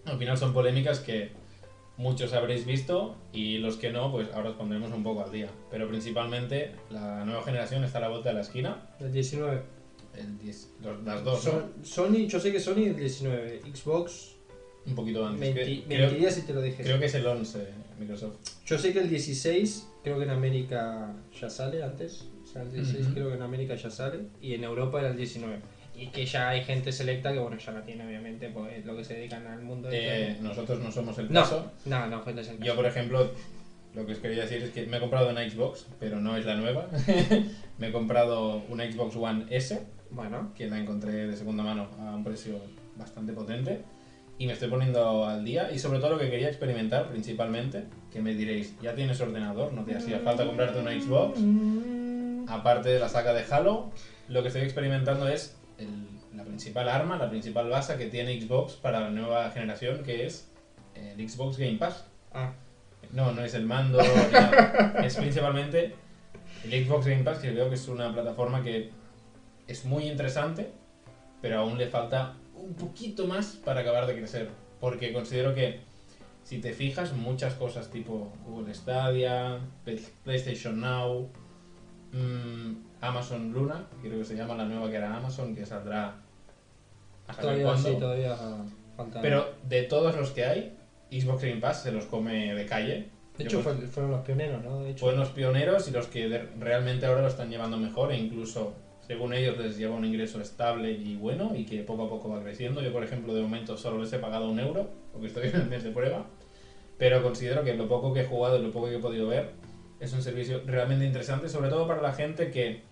Al 0.05 0.19
final 0.19 0.37
son 0.37 0.52
polémicas 0.52 1.00
que 1.00 1.31
muchos 1.96 2.32
habréis 2.32 2.64
visto 2.66 3.16
y 3.32 3.58
los 3.58 3.76
que 3.76 3.90
no, 3.90 4.10
pues 4.10 4.28
ahora 4.34 4.50
os 4.50 4.56
pondremos 4.56 4.92
un 4.92 5.02
poco 5.02 5.22
al 5.24 5.30
día. 5.32 5.48
Pero 5.70 5.88
principalmente 5.88 6.72
la 6.90 7.24
nueva 7.24 7.42
generación 7.42 7.84
está 7.84 7.98
a 7.98 8.02
la 8.02 8.08
vuelta 8.08 8.30
de 8.30 8.34
la 8.36 8.40
esquina, 8.42 8.90
El 9.00 9.12
19. 9.12 9.62
el 10.16 10.38
10, 10.38 10.70
los- 10.82 11.02
las 11.04 11.22
dos, 11.24 11.44
¿no? 11.44 11.50
Son- 11.52 11.72
Sony, 11.82 12.26
yo 12.26 12.40
sé 12.40 12.52
que 12.52 12.60
Sony 12.60 12.84
el 12.86 12.96
19. 12.96 13.60
Xbox 13.74 14.32
un 14.86 14.94
poquito 14.94 15.24
antes. 15.26 15.54
que- 15.54 15.60
menti- 15.64 15.82
creo, 15.86 16.06
mentiría 16.08 16.30
si 16.30 16.42
te 16.42 16.52
lo 16.54 16.60
dije. 16.62 16.82
creo 16.82 16.98
que 16.98 17.06
es 17.06 17.14
el 17.14 17.26
11 17.26 17.68
Microsoft. 18.00 18.34
Yo 18.66 18.78
sé 18.78 18.92
que 18.92 18.98
el 19.00 19.08
16 19.08 19.86
creo 20.02 20.18
que 20.18 20.24
en 20.24 20.30
América 20.30 21.14
ya 21.40 21.48
sale 21.48 21.82
antes. 21.84 22.28
O 22.42 22.46
sea, 22.46 22.62
el 22.62 22.72
16 22.72 23.06
Ujú. 23.06 23.14
creo 23.14 23.28
que 23.28 23.34
en 23.36 23.42
América 23.42 23.74
ya 23.76 23.90
sale. 23.90 24.26
Y 24.40 24.54
en 24.54 24.64
Europa 24.64 24.98
era 24.98 25.10
el 25.10 25.16
19. 25.16 25.60
Y 25.94 26.06
que 26.08 26.24
ya 26.24 26.48
hay 26.48 26.64
gente 26.64 26.90
selecta 26.90 27.32
que, 27.32 27.38
bueno, 27.38 27.58
ya 27.58 27.72
la 27.72 27.82
tiene, 27.82 28.06
obviamente, 28.06 28.48
pues 28.48 28.84
lo 28.84 28.96
que 28.96 29.04
se 29.04 29.14
dedican 29.14 29.46
al 29.46 29.62
mundo. 29.62 29.88
Eh, 29.92 30.36
juego. 30.38 30.48
nosotros 30.48 30.80
no 30.80 30.90
somos 30.90 31.18
el 31.18 31.32
no, 31.32 31.40
caso. 31.40 31.70
no, 31.84 32.06
no, 32.06 32.22
gente 32.22 32.42
selecta. 32.42 32.64
Yo, 32.64 32.74
por 32.74 32.86
ejemplo, 32.86 33.30
lo 33.94 34.06
que 34.06 34.12
os 34.12 34.18
quería 34.18 34.42
decir 34.42 34.62
es 34.62 34.70
que 34.70 34.86
me 34.86 34.96
he 34.96 35.00
comprado 35.00 35.28
una 35.28 35.48
Xbox, 35.48 35.86
pero 36.00 36.18
no 36.18 36.36
es 36.36 36.46
la 36.46 36.54
nueva. 36.54 36.88
me 37.78 37.88
he 37.88 37.92
comprado 37.92 38.62
una 38.68 38.90
Xbox 38.90 39.16
One 39.16 39.44
S, 39.50 39.80
Bueno, 40.10 40.52
que 40.56 40.68
la 40.68 40.78
encontré 40.78 41.26
de 41.26 41.36
segunda 41.36 41.62
mano 41.62 41.88
a 42.00 42.14
un 42.16 42.24
precio 42.24 42.58
bastante 42.96 43.32
potente. 43.32 43.82
Y 44.38 44.46
me 44.46 44.54
estoy 44.54 44.68
poniendo 44.68 45.26
al 45.26 45.44
día. 45.44 45.70
Y 45.70 45.78
sobre 45.78 45.98
todo 45.98 46.10
lo 46.10 46.18
que 46.18 46.30
quería 46.30 46.48
experimentar 46.48 47.10
principalmente, 47.10 47.84
que 48.10 48.20
me 48.22 48.34
diréis, 48.34 48.74
ya 48.80 48.94
tienes 48.94 49.20
ordenador, 49.20 49.72
no 49.74 49.84
te 49.84 49.94
hacía 49.94 50.20
falta 50.20 50.46
comprarte 50.46 50.80
una 50.80 50.92
Xbox. 50.92 51.38
Aparte 52.48 52.88
de 52.88 52.98
la 52.98 53.08
saga 53.08 53.34
de 53.34 53.44
Halo, 53.50 53.90
lo 54.28 54.42
que 54.42 54.48
estoy 54.48 54.62
experimentando 54.62 55.28
es 55.28 55.56
el- 55.82 56.37
la 56.37 56.44
principal 56.44 56.88
arma, 56.88 57.19
la 57.19 57.29
principal 57.29 57.69
base 57.69 57.96
que 57.96 58.06
tiene 58.06 58.40
Xbox 58.40 58.75
para 58.75 59.00
la 59.00 59.11
nueva 59.11 59.50
generación, 59.50 60.02
que 60.02 60.26
es 60.26 60.49
el 60.94 61.29
Xbox 61.29 61.58
Game 61.58 61.76
Pass. 61.79 62.05
ah, 62.32 62.52
No, 63.12 63.32
no 63.32 63.44
es 63.44 63.52
el 63.55 63.67
mando, 63.67 63.99
es 65.05 65.17
principalmente 65.17 65.94
el 66.64 66.87
Xbox 66.87 67.06
Game 67.06 67.23
Pass, 67.25 67.38
que 67.40 67.52
creo 67.52 67.69
que 67.69 67.75
es 67.75 67.87
una 67.88 68.12
plataforma 68.12 68.62
que 68.62 68.90
es 69.69 69.84
muy 69.84 70.05
interesante, 70.08 70.70
pero 71.43 71.58
aún 71.61 71.76
le 71.76 71.88
falta 71.88 72.34
un 72.56 72.75
poquito 72.75 73.26
más 73.26 73.56
para 73.64 73.81
acabar 73.81 74.06
de 74.06 74.14
crecer. 74.17 74.49
Porque 74.81 75.12
considero 75.12 75.55
que, 75.55 75.81
si 76.44 76.58
te 76.61 76.73
fijas, 76.73 77.12
muchas 77.12 77.55
cosas 77.55 77.90
tipo 77.90 78.32
Google 78.46 78.73
Stadia, 78.75 79.58
Play- 79.84 80.06
PlayStation 80.25 80.81
Now, 80.81 81.29
mm, 82.12 82.73
Amazon 83.02 83.52
Luna, 83.52 83.87
creo 84.00 84.19
que 84.19 84.25
se 84.25 84.37
llama 84.37 84.54
la 84.54 84.64
nueva 84.64 84.88
que 84.88 84.96
era 84.96 85.14
Amazon, 85.14 85.54
que 85.54 85.66
saldrá 85.66 86.14
todavía 87.40 87.76
sí, 87.76 87.96
todavía 87.99 88.37
falta. 88.96 89.20
Pero 89.20 89.54
de 89.69 89.82
todos 89.82 90.16
los 90.16 90.31
que 90.31 90.44
hay, 90.44 90.76
Xbox 91.10 91.43
Game 91.43 91.56
Pass 91.60 91.82
se 91.82 91.93
los 91.93 92.06
come 92.06 92.54
de 92.54 92.64
calle. 92.66 93.08
de 93.37 93.44
hecho, 93.44 93.60
fue- 93.60 93.75
fueron 93.88 94.12
los 94.12 94.20
pioneros, 94.20 94.62
¿no? 94.62 94.81
De 94.81 94.90
hecho, 94.90 95.00
Fueron 95.00 95.19
los 95.20 95.31
pioneros 95.31 95.88
y 95.88 95.90
los 95.90 96.06
que 96.06 96.28
de- 96.28 96.38
realmente 96.60 97.06
ahora 97.06 97.22
lo 97.22 97.28
están 97.28 97.50
llevando 97.50 97.76
mejor 97.78 98.12
e 98.12 98.16
incluso, 98.16 98.72
según 99.06 99.32
ellos, 99.32 99.56
les 99.56 99.76
lleva 99.78 99.96
un 99.96 100.05
ingreso 100.05 100.40
estable 100.40 100.93
y 100.93 101.16
bueno 101.16 101.55
y 101.56 101.64
que 101.64 101.82
poco 101.82 102.05
a 102.05 102.08
poco 102.08 102.28
va 102.28 102.40
creciendo. 102.40 102.82
Yo, 102.82 102.93
por 102.93 103.02
ejemplo, 103.02 103.32
de 103.34 103.40
momento 103.43 103.76
solo 103.76 103.98
les 103.98 104.12
he 104.12 104.19
pagado 104.19 104.48
un 104.50 104.58
euro, 104.60 104.90
porque 105.12 105.26
estoy 105.28 105.48
en 105.48 105.56
el 105.56 105.66
mes 105.66 105.82
de 105.82 105.90
prueba, 105.90 106.26
pero 106.98 107.22
considero 107.22 107.64
que 107.64 107.75
lo 107.75 107.88
poco 107.88 108.12
que 108.12 108.20
he 108.20 108.25
jugado 108.25 108.58
y 108.58 108.62
lo 108.62 108.70
poco 108.70 108.87
que 108.87 108.96
he 108.96 109.00
podido 109.00 109.26
ver 109.26 109.48
es 109.98 110.12
un 110.12 110.20
servicio 110.22 110.60
realmente 110.66 111.05
interesante, 111.06 111.48
sobre 111.48 111.69
todo 111.70 111.87
para 111.87 112.00
la 112.02 112.12
gente 112.12 112.50
que 112.50 112.82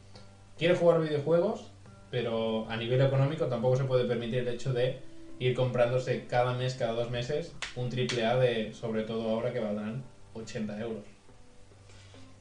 quiere 0.60 0.76
jugar 0.76 1.00
videojuegos, 1.00 1.72
pero 2.10 2.68
a 2.68 2.76
nivel 2.76 3.00
económico 3.00 3.46
tampoco 3.46 3.76
se 3.78 3.84
puede 3.84 4.04
permitir 4.04 4.40
el 4.40 4.48
hecho 4.48 4.74
de 4.74 4.98
ir 5.38 5.54
comprándose 5.54 6.26
cada 6.26 6.52
mes, 6.52 6.74
cada 6.74 6.92
dos 6.92 7.10
meses, 7.10 7.54
un 7.76 7.88
triple 7.88 8.26
A 8.26 8.36
de, 8.36 8.74
sobre 8.74 9.04
todo 9.04 9.30
ahora 9.30 9.54
que 9.54 9.60
valdrán 9.60 10.04
80 10.34 10.78
euros. 10.82 11.04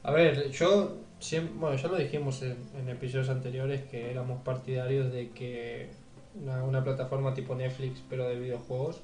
A 0.02 0.10
ver, 0.12 0.50
yo 0.50 0.98
siempre, 1.18 1.54
bueno, 1.58 1.76
ya 1.76 1.88
lo 1.88 1.96
dijimos 1.96 2.42
en, 2.42 2.88
episodios 2.90 3.30
anteriores 3.30 3.80
que 3.90 4.10
éramos 4.10 4.42
partidarios 4.42 5.10
de 5.10 5.30
que 5.30 5.88
una, 6.34 6.84
plataforma 6.84 7.32
tipo 7.32 7.54
Netflix, 7.54 8.02
pero 8.10 8.28
de 8.28 8.38
videojuegos, 8.38 9.00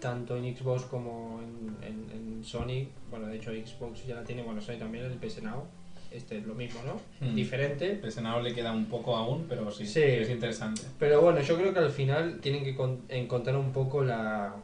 tanto 0.00 0.36
en 0.36 0.56
Xbox 0.56 0.84
como 0.84 1.40
en, 1.82 2.44
Sony, 2.44 2.90
bueno, 3.10 3.26
de 3.26 3.38
hecho 3.38 3.50
Xbox 3.50 4.06
ya 4.06 4.14
la 4.14 4.22
tiene, 4.22 4.44
bueno, 4.44 4.60
Sony 4.60 4.76
también, 4.78 5.04
el 5.06 5.18
PS 5.18 5.42
Now, 5.42 5.64
este 6.14 6.38
es 6.38 6.46
lo 6.46 6.54
mismo, 6.54 6.80
¿no? 6.86 7.00
Hmm. 7.26 7.34
Diferente, 7.34 8.00
El 8.02 8.12
Senado 8.12 8.40
le 8.40 8.54
queda 8.54 8.72
un 8.72 8.86
poco 8.86 9.16
aún, 9.16 9.46
pero 9.48 9.70
sí, 9.70 9.86
Sí. 9.86 10.02
es 10.02 10.30
interesante. 10.30 10.82
pero 10.98 11.20
bueno, 11.20 11.40
yo 11.40 11.56
creo 11.56 11.72
que 11.72 11.80
al 11.80 11.90
final 11.90 12.40
tienen 12.40 12.62
que 12.64 12.74
con- 12.74 13.02
encontrar 13.08 13.56
un 13.56 13.72
poco 13.72 14.02
la 14.04 14.54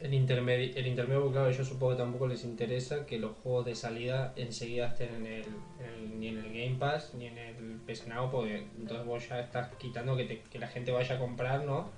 el 0.00 0.14
intermedio, 0.14 0.72
el 0.76 0.86
intermedio, 0.86 1.30
claro, 1.30 1.50
yo 1.50 1.62
supongo 1.62 1.92
que 1.92 1.98
tampoco 1.98 2.26
les 2.26 2.42
interesa 2.44 3.04
que 3.04 3.18
los 3.18 3.32
juegos 3.42 3.66
de 3.66 3.74
salida 3.74 4.32
enseguida 4.34 4.86
estén 4.88 5.14
en 5.16 5.26
el, 5.26 5.42
en 5.42 5.86
el- 5.94 6.20
ni 6.20 6.28
en 6.28 6.38
el 6.38 6.44
Game 6.44 6.76
Pass 6.78 7.12
ni 7.18 7.26
en 7.26 7.36
el 7.36 7.54
PS 7.86 8.06
Now, 8.08 8.30
porque 8.30 8.66
entonces 8.78 9.06
vos 9.06 9.28
ya 9.28 9.40
estás 9.40 9.68
quitando 9.76 10.16
que, 10.16 10.24
te- 10.24 10.40
que 10.50 10.58
la 10.58 10.68
gente 10.68 10.90
vaya 10.90 11.16
a 11.16 11.18
comprar, 11.18 11.64
¿no? 11.66 11.90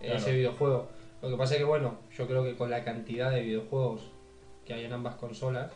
Claro. 0.00 0.18
Ese 0.18 0.32
videojuego. 0.32 0.88
Lo 1.20 1.30
que 1.30 1.36
pasa 1.36 1.54
es 1.54 1.58
que, 1.58 1.64
bueno, 1.64 1.98
yo 2.16 2.26
creo 2.28 2.44
que 2.44 2.54
con 2.54 2.70
la 2.70 2.84
cantidad 2.84 3.32
de 3.32 3.42
videojuegos 3.42 4.02
que 4.64 4.74
hay 4.74 4.84
en 4.84 4.92
ambas 4.92 5.16
consolas, 5.16 5.72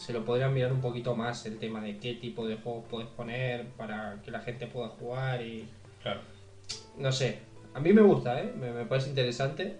se 0.00 0.12
lo 0.14 0.24
podrían 0.24 0.54
mirar 0.54 0.72
un 0.72 0.80
poquito 0.80 1.14
más 1.14 1.44
el 1.46 1.58
tema 1.58 1.82
de 1.82 1.98
qué 1.98 2.14
tipo 2.14 2.46
de 2.46 2.56
juegos 2.56 2.84
puedes 2.88 3.08
poner 3.08 3.66
para 3.76 4.20
que 4.24 4.30
la 4.30 4.40
gente 4.40 4.66
pueda 4.66 4.88
jugar 4.88 5.42
y 5.42 5.68
Claro. 6.02 6.20
no 6.96 7.12
sé, 7.12 7.38
a 7.74 7.80
mí 7.80 7.92
me 7.92 8.00
gusta, 8.02 8.40
¿eh? 8.40 8.50
me, 8.58 8.70
me 8.72 8.84
parece 8.86 9.10
interesante. 9.10 9.76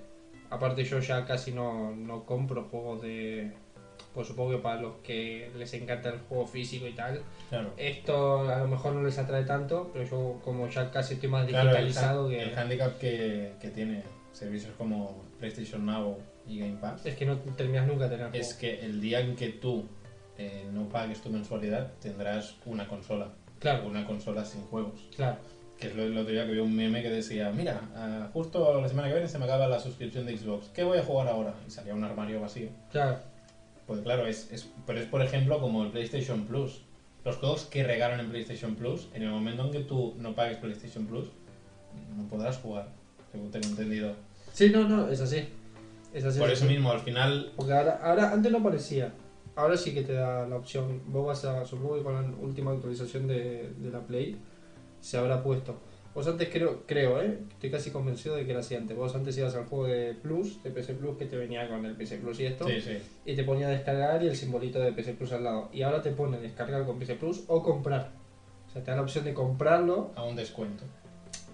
Aparte 0.50 0.84
yo 0.84 0.98
ya 0.98 1.24
casi 1.24 1.52
no, 1.52 1.94
no 1.94 2.24
compro 2.26 2.64
juegos 2.64 3.00
de... 3.02 3.52
Pues 4.12 4.26
supongo 4.26 4.50
que 4.50 4.58
para 4.58 4.80
los 4.80 4.96
que 5.04 5.50
les 5.56 5.72
encanta 5.74 6.08
el 6.08 6.18
juego 6.18 6.44
físico 6.46 6.86
y 6.86 6.92
tal, 6.92 7.22
Claro. 7.48 7.72
esto 7.76 8.40
a 8.50 8.58
lo 8.58 8.66
mejor 8.66 8.92
no 8.94 9.02
les 9.04 9.16
atrae 9.18 9.44
tanto, 9.44 9.90
pero 9.92 10.04
yo 10.04 10.40
como 10.44 10.68
ya 10.68 10.90
casi 10.90 11.14
estoy 11.14 11.28
más 11.28 11.46
Claro, 11.46 11.70
el, 11.70 11.76
digitalizado 11.86 12.24
han- 12.26 12.30
que... 12.32 12.42
el 12.42 12.58
handicap 12.58 12.98
que, 12.98 13.52
que 13.60 13.68
tiene 13.70 14.02
servicios 14.32 14.72
como 14.76 15.22
PlayStation 15.38 15.86
Now 15.86 16.18
y 16.46 16.58
Game 16.58 16.76
Pass 16.80 17.06
Es 17.06 17.14
que 17.14 17.24
no 17.24 17.36
terminas 17.56 17.86
nunca 17.86 18.08
de 18.08 18.16
tener 18.16 18.34
es 18.34 18.46
juego. 18.54 18.60
que 18.60 18.84
el 18.84 19.00
día 19.00 19.20
en 19.20 19.36
que 19.36 19.50
tú 19.50 19.84
eh, 20.40 20.66
no 20.72 20.88
pagues 20.88 21.20
tu 21.20 21.28
mensualidad 21.30 21.92
tendrás 22.00 22.54
una 22.66 22.86
consola. 22.88 23.28
Claro, 23.58 23.86
Una 23.86 24.06
consola 24.06 24.44
sin 24.44 24.62
juegos. 24.62 25.06
claro. 25.16 25.36
Que 25.78 25.86
es 25.88 25.96
lo, 25.96 26.02
el 26.02 26.16
otro 26.18 26.30
día 26.32 26.44
que 26.46 26.52
vi 26.52 26.58
un 26.58 26.74
meme 26.76 27.02
que 27.02 27.08
decía, 27.10 27.50
mira, 27.50 27.80
ah, 27.96 28.28
justo 28.34 28.78
la 28.80 28.86
semana 28.88 29.08
que 29.08 29.14
viene 29.14 29.28
se 29.28 29.38
me 29.38 29.44
acaba 29.46 29.66
la 29.66 29.78
suscripción 29.80 30.26
de 30.26 30.36
Xbox, 30.36 30.68
¿qué 30.74 30.84
voy 30.84 30.98
a 30.98 31.02
jugar 31.02 31.28
ahora? 31.28 31.54
Y 31.66 31.70
salía 31.70 31.94
un 31.94 32.04
armario 32.04 32.38
vacío. 32.40 32.68
Claro, 32.92 33.18
Pues 33.86 34.00
claro, 34.02 34.26
es, 34.26 34.50
es, 34.52 34.68
pero 34.86 35.00
es 35.00 35.06
por 35.06 35.22
ejemplo 35.22 35.58
como 35.60 35.82
el 35.84 35.90
PlayStation 35.90 36.44
Plus. 36.46 36.82
Los 37.24 37.36
juegos 37.36 37.64
que 37.64 37.82
regalan 37.84 38.20
en 38.20 38.28
PlayStation 38.30 38.74
Plus, 38.76 39.08
en 39.14 39.22
el 39.24 39.30
momento 39.30 39.64
en 39.66 39.72
que 39.72 39.80
tú 39.80 40.14
no 40.18 40.34
pagues 40.34 40.56
PlayStation 40.58 41.06
Plus, 41.06 41.26
no 42.16 42.24
podrás 42.28 42.56
jugar, 42.58 42.88
según 43.32 43.50
tengo 43.50 43.66
entendido. 43.68 44.14
Sí, 44.52 44.68
no, 44.70 44.86
no, 44.88 45.08
es 45.08 45.20
así. 45.20 45.48
Es 46.14 46.24
así. 46.24 46.38
Por 46.38 46.48
es 46.50 46.56
eso 46.58 46.64
así. 46.66 46.74
mismo, 46.74 46.90
al 46.92 47.00
final, 47.00 47.52
Porque 47.56 47.72
ahora, 47.72 48.00
ahora, 48.02 48.32
antes 48.32 48.50
no 48.52 48.62
parecía. 48.62 49.12
Ahora 49.56 49.76
sí 49.76 49.92
que 49.94 50.02
te 50.02 50.12
da 50.14 50.46
la 50.46 50.56
opción. 50.56 51.02
Vos 51.06 51.26
vas 51.26 51.44
a, 51.44 51.64
supongo 51.64 51.96
que 51.96 52.02
con 52.02 52.14
la 52.14 52.36
última 52.38 52.72
actualización 52.72 53.26
de, 53.26 53.72
de 53.78 53.90
la 53.90 54.00
Play 54.00 54.36
se 55.00 55.18
habrá 55.18 55.42
puesto. 55.42 55.76
Vos 56.14 56.26
antes 56.26 56.48
creo, 56.50 56.82
creo, 56.86 57.22
¿eh? 57.22 57.38
Estoy 57.50 57.70
casi 57.70 57.90
convencido 57.92 58.34
de 58.34 58.44
que 58.44 58.50
era 58.50 58.60
así 58.60 58.74
antes. 58.74 58.96
Vos 58.96 59.14
antes 59.14 59.36
ibas 59.38 59.54
al 59.54 59.66
juego 59.66 59.86
de 59.86 60.14
Plus, 60.14 60.60
de 60.62 60.70
PC 60.70 60.94
Plus, 60.94 61.16
que 61.16 61.26
te 61.26 61.36
venía 61.36 61.68
con 61.68 61.84
el 61.86 61.94
PC 61.94 62.18
Plus 62.18 62.40
y 62.40 62.46
esto. 62.46 62.66
sí, 62.66 62.80
sí. 62.80 62.98
y 63.24 63.36
te 63.36 63.44
ponía 63.44 63.68
descargar 63.68 64.22
y 64.22 64.26
el 64.26 64.34
simbolito 64.36 64.80
de 64.80 64.92
PC 64.92 65.14
Plus 65.14 65.32
al 65.32 65.44
lado. 65.44 65.68
Y 65.72 65.82
ahora 65.82 66.02
te 66.02 66.10
pone 66.10 66.38
descargar 66.38 66.84
con 66.84 66.98
PC 66.98 67.14
Plus 67.14 67.44
o 67.46 67.62
comprar. 67.62 68.10
O 68.68 68.72
sea, 68.72 68.82
te 68.82 68.90
da 68.90 68.96
la 68.96 69.02
opción 69.02 69.24
de 69.24 69.34
comprarlo 69.34 70.10
A 70.16 70.24
un 70.24 70.34
descuento. 70.36 70.82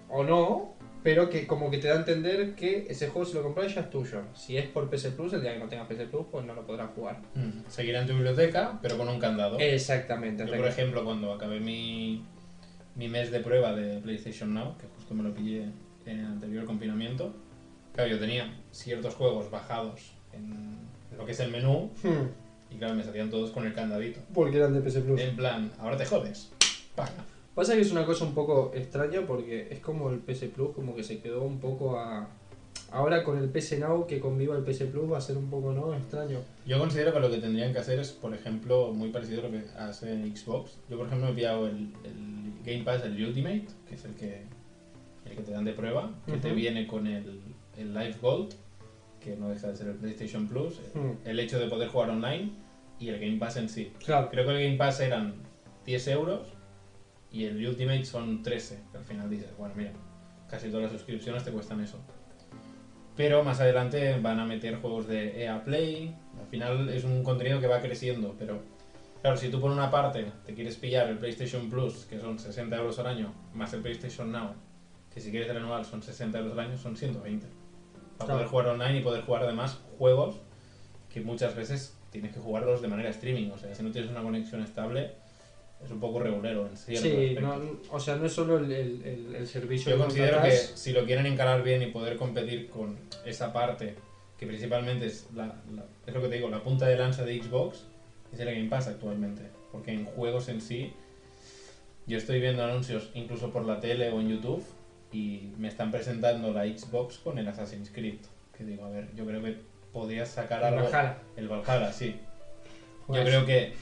o 0.09 0.23
no, 0.23 0.73
pero 1.07 1.29
que 1.29 1.47
como 1.47 1.71
que 1.71 1.77
te 1.77 1.87
da 1.87 1.93
a 1.93 1.97
entender 1.99 2.53
que 2.53 2.85
ese 2.89 3.07
juego 3.07 3.25
si 3.25 3.33
lo 3.35 3.41
compras 3.41 3.73
ya 3.73 3.79
es 3.79 3.89
tuyo. 3.89 4.23
Si 4.35 4.57
es 4.57 4.65
por 4.67 4.89
PC 4.89 5.11
Plus, 5.11 5.31
el 5.31 5.41
día 5.41 5.53
que 5.53 5.59
no 5.59 5.69
tengas 5.69 5.87
PC 5.87 6.07
Plus, 6.07 6.25
pues 6.29 6.45
no 6.45 6.53
lo 6.53 6.67
podrás 6.67 6.89
jugar. 6.93 7.21
Mm. 7.33 7.61
Seguirá 7.69 8.01
en 8.01 8.07
tu 8.07 8.13
biblioteca, 8.13 8.77
pero 8.81 8.97
con 8.97 9.07
un 9.07 9.17
candado. 9.17 9.57
Exactamente. 9.57 10.45
Yo, 10.45 10.57
por 10.57 10.67
ejemplo, 10.67 11.05
cuando 11.05 11.31
acabé 11.31 11.61
mi, 11.61 12.25
mi 12.95 13.07
mes 13.07 13.31
de 13.31 13.39
prueba 13.39 13.73
de 13.73 14.01
PlayStation 14.01 14.53
Now, 14.53 14.77
que 14.77 14.85
justo 14.97 15.13
me 15.13 15.23
lo 15.23 15.33
pillé 15.33 15.69
en 16.05 16.19
el 16.19 16.25
anterior 16.25 16.65
confinamiento, 16.65 17.33
claro, 17.93 18.09
yo 18.09 18.19
tenía 18.19 18.53
ciertos 18.71 19.15
juegos 19.15 19.49
bajados 19.49 20.11
en 20.33 20.75
lo 21.17 21.25
que 21.25 21.31
es 21.31 21.39
el 21.39 21.51
menú, 21.51 21.89
Hmm, 22.03 22.27
y 22.69 22.79
claro, 22.79 22.95
me 22.95 23.03
salían 23.05 23.29
todos 23.29 23.51
con 23.51 23.65
el 23.65 23.73
candadito. 23.73 24.19
Porque 24.33 24.57
eran 24.57 24.73
de 24.73 24.81
PC 24.81 24.99
Plus. 24.99 25.21
En 25.21 25.37
plan, 25.37 25.71
ahora 25.79 25.95
te 25.95 26.05
jodes. 26.05 26.51
Paga. 26.97 27.13
Pasa 27.57 27.73
que 27.73 27.81
es 27.81 27.91
una 27.91 28.05
cosa 28.05 28.23
un 28.23 28.35
poco 28.35 28.71
extraña 28.75 29.25
porque 29.25 29.67
es 29.71 29.79
como 29.79 30.11
el 30.11 30.19
PC 30.19 30.49
Plus, 30.49 30.75
como 30.75 30.95
que 30.95 31.01
se 31.03 31.19
quedó 31.19 31.41
un 31.41 31.59
poco 31.59 31.97
a... 31.97 32.27
Ahora 32.91 33.23
con 33.23 33.39
el 33.39 33.49
PC 33.49 33.79
Now 33.79 34.05
que 34.05 34.19
conviva 34.19 34.55
el 34.55 34.63
PC 34.63 34.85
Plus 34.85 35.11
va 35.11 35.17
a 35.17 35.21
ser 35.21 35.37
un 35.37 35.49
poco, 35.49 35.73
¿no? 35.73 35.91
Extraño. 35.95 36.37
Yo 36.67 36.77
considero 36.77 37.11
que 37.11 37.19
lo 37.19 37.31
que 37.31 37.39
tendrían 37.39 37.73
que 37.73 37.79
hacer 37.79 37.97
es, 37.99 38.11
por 38.11 38.31
ejemplo, 38.35 38.93
muy 38.93 39.09
parecido 39.09 39.39
a 39.41 39.45
lo 39.45 39.51
que 39.51 39.63
hace 39.75 40.15
Xbox. 40.35 40.77
Yo, 40.87 40.97
por 40.99 41.07
ejemplo, 41.07 41.29
he 41.29 41.33
pillado 41.33 41.65
el, 41.67 41.91
el 42.03 42.53
Game 42.63 42.83
Pass, 42.83 43.03
el 43.05 43.25
Ultimate, 43.25 43.65
que 43.89 43.95
es 43.95 44.05
el 44.05 44.13
que, 44.13 44.43
el 45.25 45.35
que 45.35 45.41
te 45.41 45.51
dan 45.51 45.65
de 45.65 45.73
prueba, 45.73 46.11
que 46.27 46.37
te 46.37 46.49
Ujú. 46.49 46.55
viene 46.57 46.85
con 46.85 47.07
el, 47.07 47.41
el 47.75 47.91
Live 47.91 48.17
Gold, 48.21 48.53
que 49.19 49.35
no 49.35 49.49
deja 49.49 49.69
de 49.69 49.75
ser 49.75 49.87
el 49.87 49.95
PlayStation 49.95 50.47
Plus, 50.47 50.79
Hmm, 50.93 51.13
el 51.25 51.39
hecho 51.39 51.57
de 51.57 51.67
poder 51.67 51.87
jugar 51.89 52.11
online 52.11 52.51
y 52.99 53.09
el 53.09 53.19
Game 53.19 53.37
Pass 53.39 53.57
en 53.57 53.67
sí. 53.67 53.91
Claro. 54.05 54.29
Creo 54.29 54.45
que 54.45 54.51
el 54.51 54.63
Game 54.63 54.77
Pass 54.77 54.99
eran 55.01 55.33
10 55.87 56.07
euros 56.09 56.53
y 57.31 57.45
el 57.45 57.65
Ultimate 57.67 58.05
son 58.05 58.41
13, 58.43 58.79
que 58.91 58.97
al 58.97 59.03
final 59.03 59.29
dices, 59.29 59.49
bueno, 59.57 59.73
mira, 59.75 59.91
casi 60.49 60.67
todas 60.69 60.83
las 60.83 60.91
suscripciones 60.91 61.43
te 61.43 61.51
cuestan 61.51 61.81
eso. 61.81 61.99
Pero 63.15 63.43
más 63.43 63.59
adelante 63.59 64.19
van 64.21 64.39
a 64.39 64.45
meter 64.45 64.79
juegos 64.79 65.07
de 65.07 65.43
EA 65.43 65.63
Play, 65.63 66.15
al 66.39 66.47
final 66.47 66.89
es 66.89 67.03
un 67.03 67.23
contenido 67.23 67.59
que 67.59 67.67
va 67.67 67.81
creciendo, 67.81 68.35
pero 68.37 68.61
claro, 69.21 69.37
si 69.37 69.49
tú 69.49 69.59
por 69.59 69.71
una 69.71 69.89
parte 69.89 70.31
te 70.45 70.53
quieres 70.53 70.75
pillar 70.75 71.09
el 71.09 71.17
PlayStation 71.17 71.69
Plus, 71.69 72.05
que 72.05 72.19
son 72.19 72.37
60 72.37 72.75
euros 72.75 72.99
al 72.99 73.07
año, 73.07 73.33
más 73.53 73.73
el 73.73 73.81
PlayStation 73.81 74.31
Now, 74.31 74.51
que 75.11 75.19
si 75.19 75.31
quieres 75.31 75.49
el 75.49 75.57
anual 75.57 75.83
son 75.85 76.03
60 76.03 76.37
euros 76.37 76.53
al 76.53 76.59
año, 76.59 76.77
son 76.77 76.95
120. 76.95 77.47
Para 77.47 77.55
Claro. 78.17 78.33
poder 78.33 78.47
jugar 78.47 78.67
online 78.67 78.99
y 78.99 79.01
poder 79.03 79.21
jugar 79.23 79.43
además 79.43 79.79
juegos 79.97 80.35
que 81.09 81.21
muchas 81.21 81.55
veces 81.55 81.97
tienes 82.11 82.33
que 82.33 82.39
jugarlos 82.39 82.81
de 82.83 82.87
manera 82.87 83.09
streaming. 83.09 83.49
O 83.49 83.57
sea, 83.57 83.73
si 83.73 83.81
no 83.81 83.91
tienes 83.91 84.11
una 84.11 84.21
conexión 84.21 84.61
estable, 84.61 85.15
es 85.83 85.91
un 85.91 85.99
poco 85.99 86.19
regulero 86.19 86.67
en 86.67 86.75
ciertos 86.75 87.09
Sí, 87.11 87.35
no, 87.39 87.61
o 87.91 87.99
sea, 87.99 88.15
no 88.15 88.25
es 88.25 88.33
solo 88.33 88.57
el, 88.57 88.71
el, 88.71 89.01
el- 89.03 89.35
el 89.35 89.47
servicio 89.47 89.91
Yo 89.91 89.97
considero 90.03 90.41
que 90.41 90.51
si 90.51 90.91
lo 90.91 91.05
quieren 91.05 91.25
encarar 91.25 91.61
bien 91.63 91.81
y 91.81 91.87
poder 91.87 92.17
competir 92.17 92.69
con 92.69 92.97
esa 93.25 93.53
parte, 93.53 93.95
que 94.37 94.47
principalmente 94.47 95.05
es, 95.05 95.27
la, 95.35 95.45
la- 95.73 95.85
es 96.05 96.13
lo 96.13 96.21
que 96.21 96.27
te 96.29 96.35
digo, 96.35 96.49
la 96.49 96.61
punta 96.63 96.87
de 96.87 96.97
lanza 96.97 97.23
de 97.23 97.41
Xbox, 97.41 97.83
es 98.33 98.39
el 98.39 98.47
Game 98.47 98.69
Pass 98.69 98.87
actualmente. 98.87 99.43
Porque 99.71 99.91
en 99.91 100.05
juegos 100.05 100.49
en 100.49 100.61
sí, 100.61 100.93
yo 102.07 102.17
estoy 102.17 102.39
viendo 102.39 102.63
anuncios 102.63 103.09
incluso 103.13 103.51
por 103.51 103.65
la 103.65 103.79
tele 103.79 104.09
o 104.09 104.19
en 104.19 104.29
YouTube 104.29 104.63
y 105.11 105.49
me 105.57 105.67
están 105.67 105.91
presentando 105.91 106.51
la 106.53 106.63
Xbox 106.65 107.17
con 107.19 107.37
el 107.37 107.47
Assassin's 107.47 107.89
Creed. 107.91 108.19
Que 108.57 108.63
digo, 108.63 108.85
a 108.85 108.89
ver, 108.89 109.09
yo 109.15 109.25
creo 109.25 109.41
que 109.43 109.57
podrías 109.93 110.29
sacar 110.29 110.59
el 110.59 110.65
algo. 110.73 110.83
Valhalla. 110.89 111.17
El 111.35 111.47
Valhalla, 111.47 111.91
sí. 111.93 112.15
Yo 112.15 113.05
Pues, 113.07 113.23
creo 113.25 113.45
que 113.45 113.73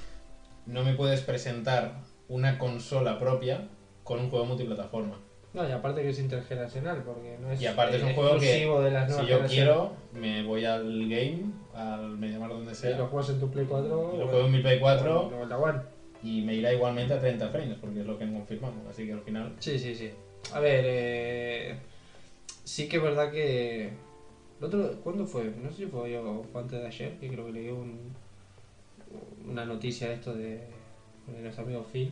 no 0.66 0.84
me 0.84 0.94
puedes 0.94 1.22
presentar 1.22 2.02
una 2.28 2.58
consola 2.58 3.20
propia 3.20 3.68
con 4.04 4.20
un 4.20 4.30
juego 4.30 4.46
multiplataforma. 4.46 5.20
No, 5.54 5.68
y 5.68 5.72
aparte 5.72 6.02
que 6.02 6.10
es 6.10 6.20
intergeneracional, 6.20 7.02
porque 7.04 7.38
no 7.40 7.50
es 7.50 7.62
Y 7.62 7.68
aparte 7.68 7.96
es 7.96 8.04
un 8.04 8.14
juego 8.14 8.38
que, 8.38 8.46
exclusivo 8.46 8.82
de 8.82 8.92
las 8.92 9.08
nuevas 9.08 9.26
Si 9.26 9.32
yo 9.32 9.46
quiero, 9.46 9.94
me 10.12 10.44
voy 10.44 10.66
al 10.66 11.08
game, 11.08 11.46
al 11.74 12.18
Mediamar 12.18 12.50
donde 12.50 12.76
sea, 12.76 12.98
lo 12.98 13.08
juegas 13.08 13.30
en 13.30 13.40
tu 13.40 13.50
Play 13.50 13.66
4 13.66 14.12
y 14.16 14.18
lo 14.20 14.28
juego 14.28 14.46
en 14.48 14.52
mi 14.52 14.62
Play 14.62 14.80
4 14.80 15.22
o 15.22 15.44
en 15.44 15.50
la 15.50 15.58
One. 15.58 15.80
y 16.22 16.42
me 16.42 16.56
irá 16.56 16.74
igualmente 16.74 17.14
a 17.14 17.22
30 17.22 17.48
frames, 17.50 17.78
porque 17.80 18.02
es 18.02 18.06
lo 18.06 18.18
que 18.18 18.26
han 18.26 18.34
confirmado. 18.34 18.74
Así 18.90 19.06
que 19.06 19.14
al 19.14 19.22
final, 19.22 19.54
Sí, 19.60 19.80
sí, 19.80 19.96
sí. 19.96 20.12
A 20.54 20.60
ver, 20.60 20.84
eh, 20.86 21.76
sí 22.66 22.90
que 22.90 22.98
es 22.98 23.04
verdad 23.04 23.32
que... 23.32 23.94
el 24.60 24.66
otro, 24.66 25.00
¿Cuándo 25.04 25.26
fue? 25.26 25.54
No 25.58 25.70
sé 25.72 25.78
si 25.78 25.86
fue 25.86 26.02
hoy 26.02 26.16
o 26.16 26.44
fue 26.52 26.62
antes 26.62 26.82
de 26.82 26.88
ayer, 26.88 27.18
que 27.18 27.30
creo 27.30 27.46
que 27.46 27.54
leí 27.54 27.70
un, 27.70 28.14
una 29.50 29.66
noticia 29.66 30.08
de 30.10 30.14
esto 30.16 30.34
de, 30.34 30.60
de 31.28 31.42
nuestro 31.42 31.64
amigo 31.64 31.86
Phil, 31.92 32.12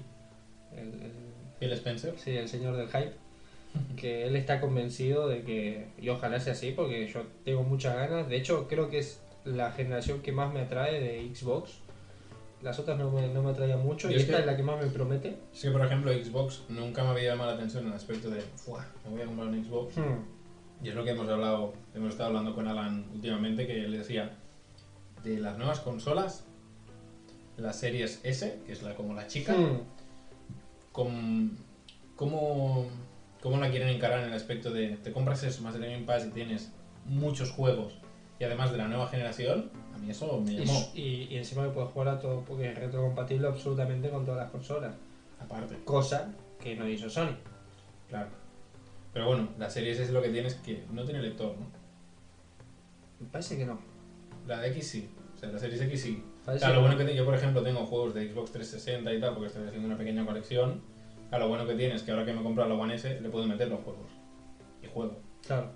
el, 0.75 0.87
el- 0.87 1.33
Phil 1.59 1.71
Spencer, 1.73 2.15
sí, 2.17 2.31
el 2.35 2.47
señor 2.49 2.75
del 2.75 2.87
hype, 2.87 3.13
que 3.95 4.25
él 4.27 4.35
está 4.35 4.59
convencido 4.61 5.27
de 5.27 5.41
que, 5.43 5.87
y 5.99 6.09
ojalá 6.09 6.39
sea 6.39 6.53
así, 6.53 6.71
porque 6.71 7.07
yo 7.07 7.23
tengo 7.45 7.63
muchas 7.63 7.95
ganas, 7.95 8.27
de 8.29 8.37
hecho 8.37 8.67
creo 8.67 8.89
que 8.89 8.99
es 8.99 9.19
la 9.45 9.71
generación 9.71 10.21
que 10.21 10.31
más 10.31 10.53
me 10.53 10.61
atrae 10.61 10.99
de 11.01 11.35
Xbox. 11.35 11.71
Las 12.61 12.79
otras 12.79 12.97
no 12.97 13.11
me, 13.11 13.27
no 13.27 13.43
me 13.43 13.49
atraían 13.51 13.83
mucho 13.83 14.07
Yo 14.07 14.13
y 14.13 14.15
es 14.15 14.21
esta 14.21 14.35
que- 14.37 14.39
es 14.41 14.45
la 14.45 14.55
que 14.55 14.63
más 14.63 14.81
me 14.81 14.89
promete. 14.89 15.35
es 15.53 15.61
que 15.61 15.69
por 15.71 15.85
ejemplo 15.85 16.13
Xbox 16.13 16.63
nunca 16.69 17.03
me 17.03 17.09
había 17.09 17.31
llamado 17.31 17.49
la 17.51 17.57
atención 17.57 17.83
en 17.83 17.89
el 17.89 17.95
aspecto 17.97 18.29
de, 18.29 18.39
"Fua, 18.39 18.85
me 19.03 19.11
voy 19.11 19.21
a 19.21 19.25
comprar 19.25 19.49
un 19.49 19.65
Xbox. 19.65 19.97
Hmm. 19.97 20.23
Y 20.81 20.87
es 20.89 20.95
lo 20.95 21.03
que 21.03 21.09
hemos 21.11 21.27
hablado, 21.27 21.73
hemos 21.93 22.09
estado 22.11 22.27
hablando 22.29 22.55
con 22.55 22.65
Alan 22.67 23.05
últimamente, 23.13 23.67
que 23.67 23.73
le 23.87 23.97
decía, 23.97 24.31
de 25.25 25.39
las 25.39 25.57
nuevas 25.57 25.81
consolas, 25.81 26.45
las 27.57 27.77
series 27.79 28.19
S, 28.24 28.62
que 28.65 28.72
es 28.72 28.81
la 28.83 28.95
como 28.95 29.13
la 29.13 29.27
chica, 29.27 29.55
con- 30.91 31.51
¿cómo, 32.15 32.86
¿cómo 33.41 33.57
la 33.57 33.69
quieren 33.69 33.89
encarar 33.89 34.19
en 34.19 34.25
el 34.25 34.33
aspecto 34.33 34.72
de 34.72 34.98
te 34.98 35.12
compras 35.12 35.43
eso 35.43 35.62
más 35.63 35.75
el 35.75 35.81
Game 35.81 36.03
Pass 36.05 36.25
y 36.25 36.29
tienes 36.29 36.72
muchos 37.05 37.51
juegos 37.51 37.98
y 38.39 38.43
además 38.43 38.72
de 38.72 38.77
la 38.77 38.88
nueva 38.88 39.07
generación? 39.07 39.69
A 39.93 39.98
mí 39.98 40.10
eso 40.10 40.39
me 40.41 40.53
llamó, 40.55 40.89
y, 40.93 41.27
y 41.29 41.38
encima 41.38 41.63
que 41.63 41.69
puedes 41.69 41.89
jugar 41.91 42.07
a 42.10 42.19
todo 42.19 42.43
porque 42.45 42.69
es 42.72 42.77
retrocompatible 42.77 43.48
absolutamente 43.48 44.10
con 44.10 44.25
todas 44.25 44.41
las 44.41 44.51
consolas. 44.51 44.93
aparte, 45.39 45.77
Cosa 45.83 46.33
que 46.60 46.75
no 46.75 46.88
hizo 46.88 47.10
Sony. 47.10 47.36
claro. 48.10 48.29
Pero 49.13 49.27
bueno, 49.27 49.50
la 49.60 49.69
serie 49.69 49.91
S 49.91 50.01
es 50.01 50.10
lo 50.10 50.24
que 50.24 50.29
tienes 50.29 50.55
que 50.55 50.83
no 50.91 51.03
tiene 51.05 51.22
lector, 51.22 51.55
¿no? 51.55 51.67
Me 53.19 53.27
parece 53.27 53.55
que 53.55 53.63
no. 53.63 53.77
La 54.48 54.60
de 54.60 54.69
X 54.69 54.88
sí, 54.88 55.07
o 55.36 55.38
sea, 55.39 55.50
la 55.50 55.60
Series 55.60 55.81
X 55.81 56.01
sí. 56.01 56.24
Claro, 56.45 56.75
lo 56.75 56.81
bueno 56.81 56.97
que 56.97 57.15
yo, 57.15 57.23
por 57.25 57.35
ejemplo, 57.35 57.63
tengo 57.63 57.85
juegos 57.85 58.13
de 58.13 58.29
Xbox 58.29 58.51
360 58.51 59.13
y 59.13 59.19
tal, 59.21 59.33
porque 59.33 59.47
estoy 59.47 59.65
haciendo 59.65 59.88
una 59.88 59.97
pequeña 59.97 60.25
colección. 60.25 60.81
Claro, 61.29 61.45
lo 61.45 61.50
bueno 61.50 61.65
que 61.65 61.75
tiene 61.75 61.95
es 61.95 62.03
que 62.03 62.12
ahora 62.12 62.25
que 62.25 62.33
me 62.33 62.41
he 62.41 62.43
comprado 62.43 62.69
la 62.69 62.75
One 62.75 62.95
S, 62.95 63.19
le 63.21 63.29
puedo 63.29 63.45
meter 63.47 63.69
los 63.69 63.81
juegos. 63.81 64.07
Y 64.81 64.88
juego. 64.88 65.17
Claro. 65.47 65.71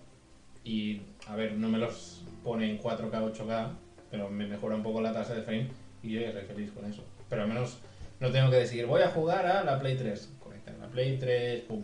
Y, 0.63 1.01
a 1.27 1.35
ver, 1.35 1.53
no 1.53 1.69
me 1.69 1.77
los 1.77 2.23
pone 2.43 2.69
en 2.69 2.79
4K, 2.79 3.11
8K, 3.11 3.69
pero 4.11 4.29
me 4.29 4.45
mejora 4.45 4.75
un 4.75 4.83
poco 4.83 5.01
la 5.01 5.13
tasa 5.13 5.33
de 5.33 5.41
frame 5.41 5.69
y 6.03 6.11
yo 6.11 6.21
ya 6.21 6.33
soy 6.33 6.41
feliz 6.43 6.71
con 6.71 6.85
eso. 6.85 7.03
Pero 7.29 7.43
al 7.43 7.47
menos 7.47 7.79
no 8.19 8.29
tengo 8.31 8.49
que 8.49 8.57
decir, 8.57 8.85
voy 8.85 9.01
a 9.01 9.09
jugar 9.09 9.45
a 9.45 9.63
la 9.63 9.79
Play 9.79 9.95
3. 9.95 10.33
Conectar 10.43 10.75
la 10.77 10.87
Play 10.87 11.17
3, 11.17 11.61
pum. 11.61 11.83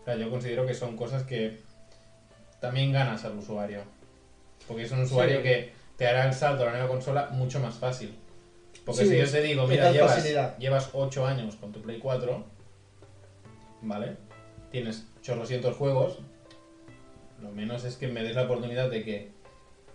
O 0.00 0.04
sea, 0.04 0.16
yo 0.16 0.30
considero 0.30 0.66
que 0.66 0.74
son 0.74 0.96
cosas 0.96 1.24
que 1.24 1.60
también 2.60 2.92
ganas 2.92 3.24
al 3.26 3.36
usuario. 3.36 3.82
Porque 4.66 4.84
es 4.84 4.92
un 4.92 5.00
usuario 5.02 5.36
Sí. 5.38 5.42
que 5.42 5.72
te 5.96 6.06
hará 6.06 6.26
el 6.26 6.34
salto 6.34 6.62
a 6.62 6.66
la 6.66 6.72
nueva 6.72 6.88
consola 6.88 7.28
mucho 7.32 7.60
más 7.60 7.74
fácil. 7.76 8.14
Porque 8.84 9.02
Sí, 9.04 9.10
si 9.10 9.18
yo 9.18 9.30
te 9.30 9.42
digo, 9.42 9.66
mira, 9.66 9.90
llevas, 9.90 10.14
facilidad. 10.16 10.56
llevas 10.58 10.90
8 10.92 11.26
años 11.26 11.56
con 11.56 11.72
tu 11.72 11.80
Play 11.82 11.98
4, 11.98 12.44
¿vale? 13.82 14.16
Tienes 14.70 15.06
chorrocientos 15.22 15.76
juegos, 15.76 16.18
lo 17.42 17.50
menos 17.50 17.84
es 17.84 17.96
que 17.96 18.08
me 18.08 18.22
des 18.22 18.34
la 18.36 18.42
oportunidad 18.44 18.90
de 18.90 19.02
que 19.04 19.30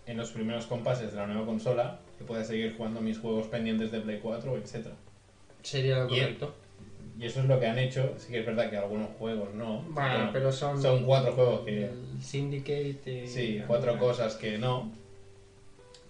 en 0.07 0.17
los 0.17 0.31
primeros 0.31 0.65
compases 0.65 1.11
de 1.11 1.17
la 1.17 1.27
nueva 1.27 1.45
consola 1.45 1.99
que 2.17 2.23
pueda 2.25 2.43
seguir 2.43 2.75
jugando 2.75 3.01
mis 3.01 3.19
juegos 3.19 3.47
pendientes 3.47 3.91
de 3.91 4.01
Play 4.01 4.19
4, 4.21 4.57
etc. 4.57 4.87
Sería 5.61 5.99
lo 5.99 6.05
Y- 6.05 6.19
correcto. 6.19 6.55
Y 7.19 7.25
eso 7.25 7.41
es 7.41 7.45
lo 7.45 7.59
que 7.59 7.67
han 7.67 7.77
hecho. 7.77 8.15
Sí 8.17 8.31
que 8.31 8.39
es 8.39 8.45
verdad 8.45 8.69
que 8.69 8.77
algunos 8.77 9.09
juegos 9.19 9.53
no. 9.53 9.81
Bueno, 9.83 9.91
Bueno, 9.93 10.29
pero 10.33 10.51
son. 10.51 10.81
son 10.81 11.05
cuatro 11.05 11.33
juegos 11.33 11.61
que- 11.65 11.85
El 11.85 12.21
Syndicate. 12.21 13.23
eh, 13.23 13.27
Sí, 13.27 13.61
cuatro 13.67 13.97
cosas 13.99 14.35
que 14.35 14.57
no. 14.57 14.91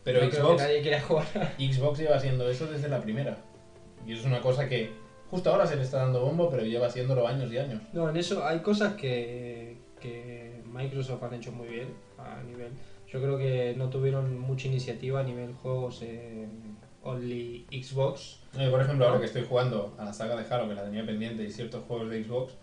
Pero 0.04 0.26
no 0.26 0.32
Xbox, 0.32 0.62
que 0.62 0.68
nadie 0.68 0.82
quiera 0.82 1.02
jugar. 1.02 1.56
Xbox 1.58 2.00
lleva 2.00 2.16
haciendo 2.16 2.50
eso 2.50 2.68
desde 2.68 2.90
la 2.90 3.02
primera. 3.02 3.38
Y 4.06 4.14
eso 4.14 4.22
es 4.22 4.28
una 4.28 4.42
cosa 4.42 4.68
que 4.68 4.92
justo 5.30 5.52
ahora 5.52 5.66
se 5.66 5.76
le 5.76 5.84
está 5.84 5.98
dando 5.98 6.22
bombo, 6.22 6.50
pero 6.50 6.64
lleva 6.64 6.88
haciéndolo 6.88 7.28
años 7.28 7.52
y 7.52 7.58
años. 7.58 7.82
No, 7.94 8.10
en 8.10 8.18
eso 8.18 8.46
hay 8.46 8.60
cosas 8.60 8.96
que, 8.96 9.78
que 10.00 10.62
Microsoft 10.66 11.24
han 11.24 11.36
hecho 11.36 11.52
muy 11.52 11.68
bien 11.68 11.88
a 12.18 12.42
nivel. 12.44 12.72
Yo 13.08 13.22
creo 13.22 13.38
que 13.38 13.74
no 13.78 13.90
tuvieron 13.90 14.40
mucha 14.40 14.68
iniciativa 14.68 15.20
a 15.20 15.24
nivel 15.24 15.54
juegos 15.54 16.02
en 16.02 16.78
Only 17.04 17.66
Xbox. 17.70 18.40
Eh, 18.58 18.70
por 18.70 18.82
ejemplo, 18.82 19.06
ahora 19.06 19.20
que 19.20 19.26
estoy 19.26 19.46
jugando 19.48 19.96
a 19.98 20.06
la 20.06 20.14
saga 20.14 20.36
de 20.36 20.46
Halo, 20.54 20.68
que 20.68 20.76
la 20.76 20.84
tenía 20.84 21.06
pendiente, 21.06 21.44
y 21.44 21.52
ciertos 21.52 21.84
juegos 21.86 22.10
de 22.10 22.24
Xbox, 22.24 22.54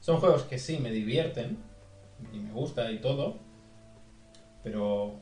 son 0.00 0.18
juegos 0.18 0.42
que 0.44 0.58
sí 0.58 0.78
me 0.78 0.90
divierten 0.90 1.58
y 2.32 2.38
me 2.38 2.52
gusta 2.52 2.90
y 2.90 2.98
todo, 2.98 3.38
pero 4.62 5.20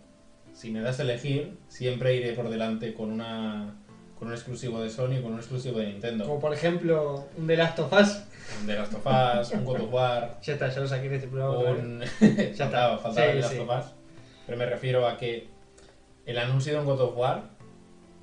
si 0.54 0.70
me 0.70 0.80
das 0.80 1.00
a 1.00 1.02
elegir, 1.02 1.58
siempre 1.68 2.14
iré 2.16 2.32
por 2.32 2.48
delante 2.48 2.94
con 2.94 3.10
una 3.10 3.76
con 4.18 4.28
un 4.28 4.34
exclusivo 4.34 4.80
de 4.80 4.88
Sony 4.88 5.20
con 5.20 5.32
un 5.32 5.38
exclusivo 5.38 5.78
de 5.80 5.86
Nintendo. 5.86 6.24
Como 6.24 6.40
por 6.40 6.54
ejemplo 6.54 7.26
un 7.36 7.46
The 7.46 7.56
Last 7.56 7.78
of 7.80 7.92
Us. 7.92 8.22
Un 8.60 8.66
The 8.66 8.74
Last 8.76 8.94
of 8.94 9.06
Us, 9.06 9.50
un 9.52 9.64
God 9.64 9.80
of 9.80 9.92
War, 9.92 10.38
Ya 10.40 10.52
está, 10.54 10.68
ya 10.70 10.80
lo 10.80 10.86
saqué 10.88 11.08
de 11.08 11.16
este 11.16 11.28
programa. 11.28 11.58
un... 11.58 12.00
Ya 12.54 12.64
faltaba, 12.64 12.98
faltaba 12.98 13.26
Sí, 13.26 13.32
The 13.34 13.40
Last 13.40 13.52
sí. 13.54 13.58
of 13.58 13.68
Us. 13.68 13.84
Pero 14.46 14.58
me 14.58 14.66
refiero 14.66 15.06
a 15.08 15.16
que 15.16 15.48
el 16.26 16.38
anuncio 16.38 16.72
de 16.72 16.78
un 16.78 16.86
God 16.86 17.00
of 17.00 17.16
War 17.16 17.50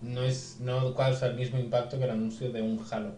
no, 0.02 0.24
es, 0.24 0.58
no 0.62 0.96
causa 0.96 1.28
el 1.28 1.36
mismo 1.36 1.60
impacto 1.60 1.98
que 2.00 2.06
el 2.06 2.12
anuncio 2.12 2.52
de 2.52 2.62
un 2.62 2.84
Halo. 2.90 3.12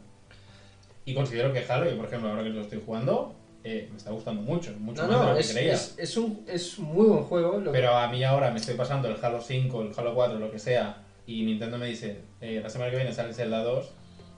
Y 1.06 1.14
considero 1.14 1.54
que 1.54 1.64
Halo, 1.68 1.90
yo 1.90 1.96
por 1.98 2.08
ejemplo 2.08 2.30
ahora 2.30 2.44
que 2.44 2.50
lo 2.50 2.62
estoy 2.62 2.82
jugando, 2.86 3.36
eh, 3.64 3.88
me 3.92 3.98
está 3.98 4.12
gustando 4.12 4.42
mucho, 4.42 4.72
mucho 4.80 5.04
No, 5.08 5.10
más 5.20 5.22
de 5.22 5.28
lo 5.34 5.38
que 5.48 5.54
creía. 5.54 5.74
es, 5.74 5.96
es 5.98 6.18
un, 6.18 6.44
es 6.48 6.78
un 6.78 6.86
muy 6.86 7.06
buen 7.08 7.24
juego. 7.24 7.60
lo 7.60 7.72
que- 7.72 7.78
Pero 7.80 7.96
a 7.96 8.08
mí 8.10 8.24
ahora 8.24 8.52
me 8.52 8.60
estoy 8.60 8.76
pasando 8.76 9.08
el 9.08 9.16
Halo 9.24 9.42
5, 9.42 9.82
el 9.82 9.92
Halo 9.98 10.14
4, 10.14 10.40
lo 10.40 10.52
que 10.52 10.60
sea, 10.60 10.98
y 11.26 11.44
Nintendo 11.44 11.78
me 11.78 11.88
dice, 11.88 12.20
eh, 12.42 12.60
la 12.62 12.70
semana 12.70 12.92
que 12.92 12.98
viene 12.98 13.14
sale 13.14 13.34
Zelda 13.34 13.64
2, 13.64 13.92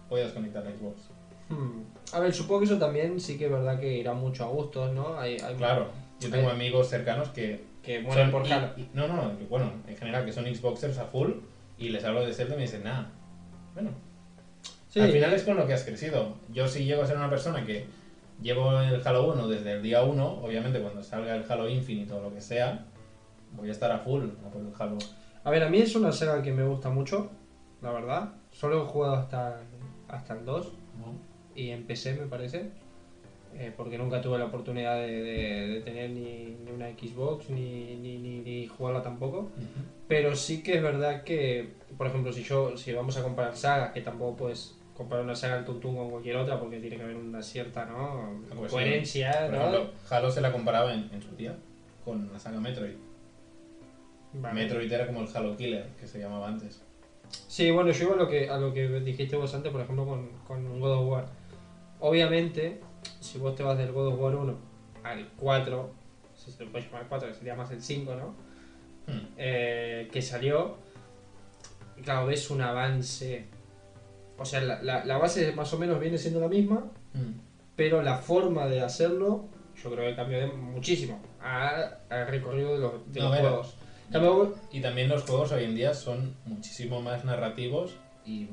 voy 0.10 0.22
a 0.22 0.25
desconectar 0.25 0.63
la 0.63 0.72
Xbox. 0.72 1.01
Hmm. 1.50 1.82
A 2.13 2.20
ver, 2.20 2.34
supongo 2.34 2.60
que 2.62 2.65
eso 2.65 2.77
también 2.77 3.20
sí 3.20 3.38
que 3.38 3.46
es 3.46 3.51
verdad 3.51 3.79
que 3.79 3.94
irá 3.98 4.13
mucho 4.13 4.44
a 4.44 4.48
gustos, 4.48 4.94
¿no? 4.94 5.20
Hay, 5.20 5.38
hay 5.44 5.55
Claro, 5.55 5.89
yo 6.20 6.29
tengo 6.29 6.50
Hay- 6.50 6.55
amigos 6.55 6.88
cercanos 6.89 7.29
que 7.29 7.63
que 7.84 8.00
mueren 8.00 8.32
por 8.32 8.51
Halo. 8.51 8.70
y- 8.77 8.88
no, 8.96 9.08
no, 9.08 9.38
que, 9.38 9.46
bueno, 9.46 9.72
en 9.88 9.96
general 9.96 10.25
que 10.25 10.34
son 10.34 10.46
Xboxers 10.46 10.98
a 10.98 11.05
full 11.05 11.32
y 11.77 11.89
les 11.89 12.03
hablo 12.03 12.25
de 12.25 12.34
Zelda 12.34 12.55
y 12.55 12.58
me 12.58 12.63
dicen, 12.63 12.84
nada. 12.84 13.12
Bueno, 13.75 13.91
Sí, 14.89 15.01
al 15.01 15.12
final 15.12 15.34
es 15.34 15.44
con 15.44 15.58
lo 15.58 15.67
que 15.67 15.74
has 15.74 15.84
crecido. 15.84 16.36
Yo 16.53 16.67
si 16.67 16.86
llego 16.86 17.03
a 17.03 17.05
ser 17.05 17.17
una 17.17 17.29
persona 17.29 17.65
que 17.65 17.86
llevo 18.42 18.80
el 18.80 19.01
Halo 19.06 19.27
1 19.34 19.48
desde 19.48 19.74
el 19.74 19.82
día 19.82 20.01
1, 20.04 20.39
obviamente 20.44 20.80
cuando 20.80 21.04
salga 21.04 21.36
el 21.36 21.44
Halo 21.50 21.68
Infinite 21.70 22.13
o 22.13 22.22
lo 22.22 22.34
que 22.34 22.42
sea, 22.42 22.86
voy 23.56 23.70
a 23.70 23.72
estar 23.72 23.92
a 23.92 24.00
full 24.00 24.24
a 24.46 24.50
por 24.50 24.62
el 24.62 24.72
Halo. 24.77 24.98
A 25.44 25.50
ver, 25.51 25.63
a 25.63 25.70
mí 25.70 25.80
es 25.80 25.96
una 25.96 26.12
saga 26.12 26.42
que 26.42 26.51
me 26.51 26.63
gusta 26.63 26.89
mucho, 26.89 27.30
la 27.82 27.92
verdad. 27.92 28.30
Solo 28.51 28.82
he 28.84 28.86
jugado 28.86 29.15
hasta, 29.15 29.62
hasta 30.08 30.34
el 30.34 30.46
2 30.46 30.72
y 31.56 31.70
empecé, 31.70 32.13
me 32.13 32.25
parece. 32.25 32.70
eh, 33.58 33.72
porque 33.75 33.98
nunca 33.98 34.20
tuve 34.20 34.38
la 34.38 34.46
oportunidad 34.46 34.98
de, 34.98 35.22
de- 35.22 35.68
de 35.70 35.80
tener 35.80 36.10
ni, 36.10 36.58
ni 36.65 36.72
una 36.72 36.89
Xbox 36.89 37.50
ni, 37.50 37.96
ni, 37.96 38.18
ni, 38.18 38.39
ni 38.42 38.68
jugarla 38.68 39.01
tampoco. 39.01 39.39
Ujú. 39.44 39.86
Pero 40.10 40.36
sí 40.36 40.62
que 40.62 40.75
es 40.75 40.82
verdad 40.84 41.24
que, 41.24 41.70
por 41.98 42.08
ejemplo, 42.08 42.34
si 42.34 42.44
yo 42.44 42.75
si 42.75 42.92
vamos 42.92 43.15
a 43.15 43.24
comparar 43.24 43.56
sagas, 43.56 43.92
que 43.94 44.01
tampoco 44.01 44.36
puedes 44.36 44.75
comparar 44.95 45.23
una 45.25 45.35
saga 45.35 45.55
del 45.57 45.65
Tuntún 45.65 45.95
con 45.95 46.09
cualquier 46.09 46.37
otra, 46.37 46.59
porque 46.59 46.79
tiene 46.79 46.97
que 46.97 47.03
haber 47.03 47.17
una 47.17 47.41
cierta 47.41 47.85
¿no? 47.85 48.41
Sí. 48.49 48.57
coherencia, 48.69 49.31
Por 49.47 49.51
¿no? 49.51 49.57
ejemplo, 49.57 49.91
Halo 50.09 50.31
se 50.31 50.41
la 50.41 50.51
comparaba 50.51 50.93
en, 50.93 51.09
en 51.11 51.21
su 51.21 51.35
día 51.35 51.55
con 52.03 52.31
la 52.31 52.39
saga 52.39 52.59
Metroid. 52.59 52.95
Vale. 54.33 54.61
Metroid 54.63 54.91
era 54.91 55.07
como 55.07 55.21
el 55.21 55.27
Halo 55.33 55.55
Killer, 55.57 55.87
que 55.99 56.07
se 56.07 56.19
llamaba 56.19 56.47
antes. 56.47 56.81
Sí, 57.47 57.71
bueno, 57.71 57.91
yo 57.91 58.05
iba 58.05 58.13
a 58.13 58.17
lo 58.17 58.29
que, 58.29 58.49
a 58.49 58.58
lo 58.58 58.73
que 58.73 58.88
dijiste 59.01 59.36
vos 59.36 59.53
antes, 59.53 59.71
por 59.71 59.81
ejemplo, 59.81 60.05
con, 60.05 60.29
con 60.47 60.79
God 60.79 60.91
of 60.91 61.08
War. 61.10 61.25
Obviamente, 61.99 62.79
si 63.19 63.38
vos 63.38 63.55
te 63.55 63.63
vas 63.63 63.77
del 63.77 63.91
God 63.91 64.08
of 64.13 64.19
War 64.19 64.36
1 64.36 64.58
al 65.03 65.29
4, 65.38 65.89
si 66.36 66.51
se 66.51 66.65
lo 66.65 66.71
puede 66.71 66.86
llamar 66.86 67.05
4, 67.10 67.29
que 67.29 67.34
sería 67.34 67.55
más 67.55 67.71
el 67.71 67.81
5, 67.81 68.15
¿no? 68.15 68.27
Hmm. 69.08 69.27
Eh, 69.38 70.10
que 70.12 70.21
salió, 70.21 70.77
claro, 72.03 72.27
ves 72.27 72.49
un 72.49 72.62
avance. 72.62 73.45
O 74.38 74.45
sea, 74.45 74.62
la, 74.62 74.82
la, 74.84 75.06
la 75.06 75.17
base 75.17 75.52
más 75.54 75.71
o 75.74 75.78
menos 75.80 76.00
viene 76.00 76.17
siendo 76.17 76.39
la 76.39 76.48
misma, 76.48 76.86
Hmm. 77.13 77.39
pero 77.78 78.02
la 78.02 78.17
forma 78.17 78.67
de 78.67 78.82
hacerlo, 78.82 79.45
yo 79.82 79.89
creo 79.91 80.10
que 80.10 80.15
cambió 80.15 80.39
de 80.39 80.48
muchísimo 80.48 81.19
al 81.39 82.28
recorrido 82.28 82.74
de 82.74 82.80
los, 82.80 83.13
de 83.13 83.19
No, 83.21 83.30
los 83.30 83.34
bueno. 83.39 83.50
juegos. 84.12 84.56
Y 84.71 84.82
también 84.82 85.08
los 85.10 85.24
juegos 85.24 85.52
hoy 85.54 85.63
en 85.63 85.76
día 85.76 85.93
son 85.93 86.36
muchísimo 86.45 87.02
más 87.02 87.24
narrativos 87.26 87.95
y 88.26 88.48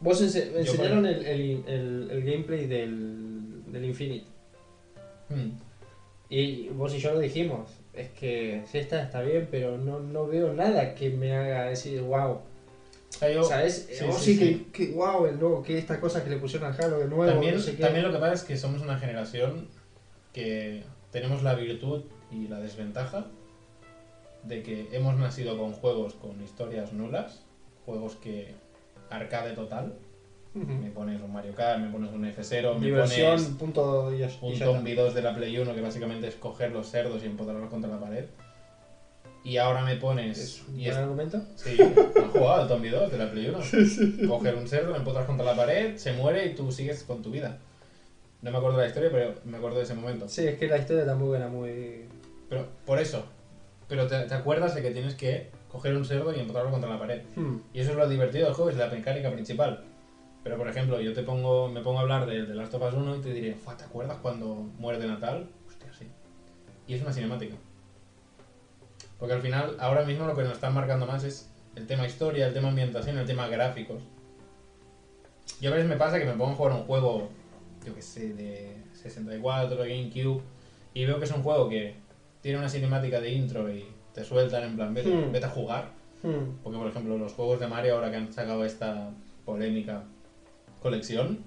Vos 0.00 0.22
ense- 0.22 0.56
enseñaron 0.56 1.06
el, 1.06 1.24
el, 1.26 1.64
el, 1.66 2.08
el 2.10 2.22
gameplay 2.24 2.66
del, 2.66 3.62
del 3.72 3.84
Infinite. 3.84 4.26
hmm, 5.28 5.50
Y 6.30 6.68
vos 6.68 6.94
y 6.94 6.98
yo 6.98 7.12
lo 7.14 7.20
dijimos. 7.20 7.68
Es 7.94 8.08
que 8.10 8.62
sí 8.70 8.78
está, 8.78 9.02
está 9.02 9.22
bien, 9.22 9.48
pero 9.50 9.76
no, 9.78 9.98
no 9.98 10.26
veo 10.28 10.52
nada 10.52 10.94
que 10.94 11.10
me 11.10 11.34
haga 11.34 11.64
decir 11.64 12.00
wow. 12.02 12.40
Yo- 13.34 13.44
¿Sabes? 13.44 13.88
sí, 13.92 14.04
vos 14.04 14.18
sí, 14.20 14.34
sí, 14.34 14.38
sí. 14.38 14.66
que, 14.72 14.86
que 14.86 14.92
wow, 14.94 15.26
el 15.26 15.38
nuevo, 15.38 15.62
que 15.62 15.78
esta 15.78 16.00
cosa 16.00 16.22
que 16.24 16.30
le 16.30 16.36
pusieron 16.36 16.72
al 16.72 16.80
Halo 16.80 16.98
de 16.98 17.06
nuevo, 17.06 17.26
también, 17.26 17.54
no 17.56 17.60
sé 17.60 17.76
qué. 17.76 17.82
también 17.82 18.04
lo 18.04 18.12
que 18.12 18.18
pasa 18.18 18.34
es 18.34 18.42
que 18.44 18.56
somos 18.56 18.80
una 18.82 18.98
generación 18.98 19.68
que 20.32 20.84
tenemos 21.10 21.42
la 21.42 21.54
virtud 21.54 22.02
y 22.30 22.48
la 22.48 22.60
desventaja 22.60 23.26
de 24.44 24.62
que 24.62 24.88
hemos 24.92 25.16
nacido 25.16 25.58
con 25.58 25.72
juegos 25.72 26.14
con 26.14 26.40
historias 26.42 26.92
nulas, 26.92 27.42
juegos 27.84 28.16
que 28.16 28.54
arcade 29.10 29.52
total, 29.54 29.94
me 30.54 30.90
pones 30.90 31.20
un 31.22 31.32
Mario 31.32 31.54
Kart, 31.54 31.80
me 31.80 31.88
pones 31.90 32.10
un 32.12 32.24
F0, 32.24 32.74
me 32.78 32.90
pones 32.90 33.42
punto 33.58 34.10
un 34.42 34.58
Tombi 34.58 34.94
2 34.94 35.14
de 35.14 35.22
la 35.22 35.34
Play 35.34 35.56
1 35.56 35.72
que 35.74 35.80
básicamente 35.80 36.26
es 36.28 36.34
coger 36.34 36.72
los 36.72 36.88
cerdos 36.90 37.22
y 37.22 37.26
empotrarlos 37.26 37.70
contra 37.70 37.88
la 37.90 38.00
pared. 38.00 38.24
Y 39.44 39.56
ahora 39.56 39.82
me 39.84 39.96
pones 39.96 40.38
¿Es 40.38 40.62
un 40.68 40.74
y 40.78 40.84
buen 40.84 40.90
es- 40.90 40.96
argumento? 40.96 41.42
Sí, 41.56 41.76
han 41.80 42.28
jugado 42.30 42.62
al 42.62 42.68
Tombi 42.68 42.88
2 42.88 43.10
de 43.10 43.18
la 43.18 43.30
Play 43.30 43.46
1. 43.48 43.58
Coger 44.28 44.54
un 44.56 44.66
cerdo, 44.68 44.90
lo 44.90 44.96
empotras 44.96 45.26
contra 45.26 45.44
la 45.46 45.56
pared, 45.56 45.96
se 45.96 46.12
muere 46.12 46.46
y 46.46 46.54
tú 46.54 46.70
sigues 46.72 47.02
con 47.04 47.22
tu 47.22 47.30
vida. 47.30 47.56
No 48.42 48.50
me 48.50 48.58
acuerdo 48.58 48.76
de 48.78 48.84
la 48.84 48.88
historia, 48.88 49.10
pero 49.10 49.34
me 49.44 49.56
acuerdo 49.56 49.78
de 49.78 49.84
ese 49.84 49.94
momento. 49.94 50.28
Sí, 50.28 50.46
es 50.46 50.56
que 50.58 50.68
la 50.68 50.78
historia 50.78 51.04
tampoco 51.06 51.34
era 51.34 51.48
muy... 51.48 52.04
Pero 52.48 52.66
por 52.84 52.98
eso. 53.00 53.24
Pero 53.88 54.06
te, 54.06 54.18
te 54.26 54.34
acuerdas 54.34 54.74
de 54.74 54.82
que 54.82 54.90
tienes 54.90 55.14
que 55.14 55.48
coger 55.68 55.96
un 55.96 56.04
cerdo 56.04 56.32
y 56.34 56.38
empotrarlo 56.40 56.70
contra 56.70 56.90
la 56.90 56.98
pared. 56.98 57.22
Hmm. 57.34 57.56
Y 57.72 57.80
eso 57.80 57.90
es 57.92 57.96
lo 57.96 58.08
divertido 58.08 58.44
del 58.46 58.54
juego, 58.54 58.70
es 58.70 58.76
la 58.76 58.88
mecánica 58.88 59.30
principal. 59.30 59.82
Pero 60.44 60.56
por 60.56 60.68
ejemplo, 60.68 61.00
yo 61.00 61.12
te 61.14 61.22
pongo, 61.22 61.68
me 61.68 61.80
pongo 61.80 61.98
a 61.98 62.02
hablar 62.02 62.26
de, 62.26 62.44
de 62.44 62.54
Last 62.54 62.74
of 62.74 62.82
Us 62.82 62.94
1 62.94 63.16
y 63.16 63.20
te 63.20 63.32
diré, 63.32 63.54
"Fua, 63.54 63.76
¿te 63.76 63.84
acuerdas 63.84 64.18
cuando 64.22 64.54
muere 64.78 64.98
de 65.00 65.06
Natal? 65.08 65.48
Hostia, 65.66 65.88
sí. 65.98 66.06
Y 66.86 66.94
es 66.94 67.02
una 67.02 67.12
cinemática. 67.12 67.56
Porque 69.18 69.34
al 69.34 69.42
final, 69.42 69.76
ahora 69.80 70.04
mismo 70.04 70.26
lo 70.26 70.36
que 70.36 70.42
nos 70.42 70.52
están 70.52 70.74
marcando 70.74 71.06
más 71.06 71.24
es 71.24 71.50
el 71.74 71.86
tema 71.86 72.06
historia, 72.06 72.46
el 72.46 72.54
tema 72.54 72.68
ambientación, 72.68 73.18
el 73.18 73.26
tema 73.26 73.48
gráficos. 73.48 74.02
Yo 75.60 75.70
a 75.70 75.74
veces 75.74 75.88
me 75.88 75.96
pasa 75.96 76.18
que 76.18 76.24
me 76.24 76.32
pongo 76.32 76.52
a 76.52 76.54
jugar 76.54 76.72
un 76.72 76.84
juego, 76.84 77.28
yo 77.84 77.94
que 77.94 78.02
sé, 78.02 78.32
de 78.34 78.76
64, 78.92 79.76
GameCube, 79.76 80.42
y 80.94 81.04
veo 81.04 81.18
que 81.18 81.24
es 81.24 81.32
un 81.32 81.42
juego 81.42 81.68
que 81.68 81.94
tiene 82.40 82.58
una 82.58 82.68
cinemática 82.68 83.20
de 83.20 83.32
intro 83.32 83.72
y 83.72 83.84
te 84.14 84.24
sueltan 84.24 84.62
en 84.64 84.76
plan, 84.76 84.94
vete, 84.94 85.10
Hmm. 85.10 85.32
vete 85.32 85.46
a 85.46 85.50
jugar. 85.50 85.90
Hmm. 86.22 86.58
Porque, 86.62 86.78
por 86.78 86.86
ejemplo, 86.88 87.18
los 87.18 87.32
juegos 87.32 87.60
de 87.60 87.66
Mario, 87.66 87.94
ahora 87.94 88.10
que 88.10 88.16
han 88.16 88.32
sacado 88.32 88.64
esta 88.64 89.10
polémica 89.44 90.04
colección, 90.80 91.38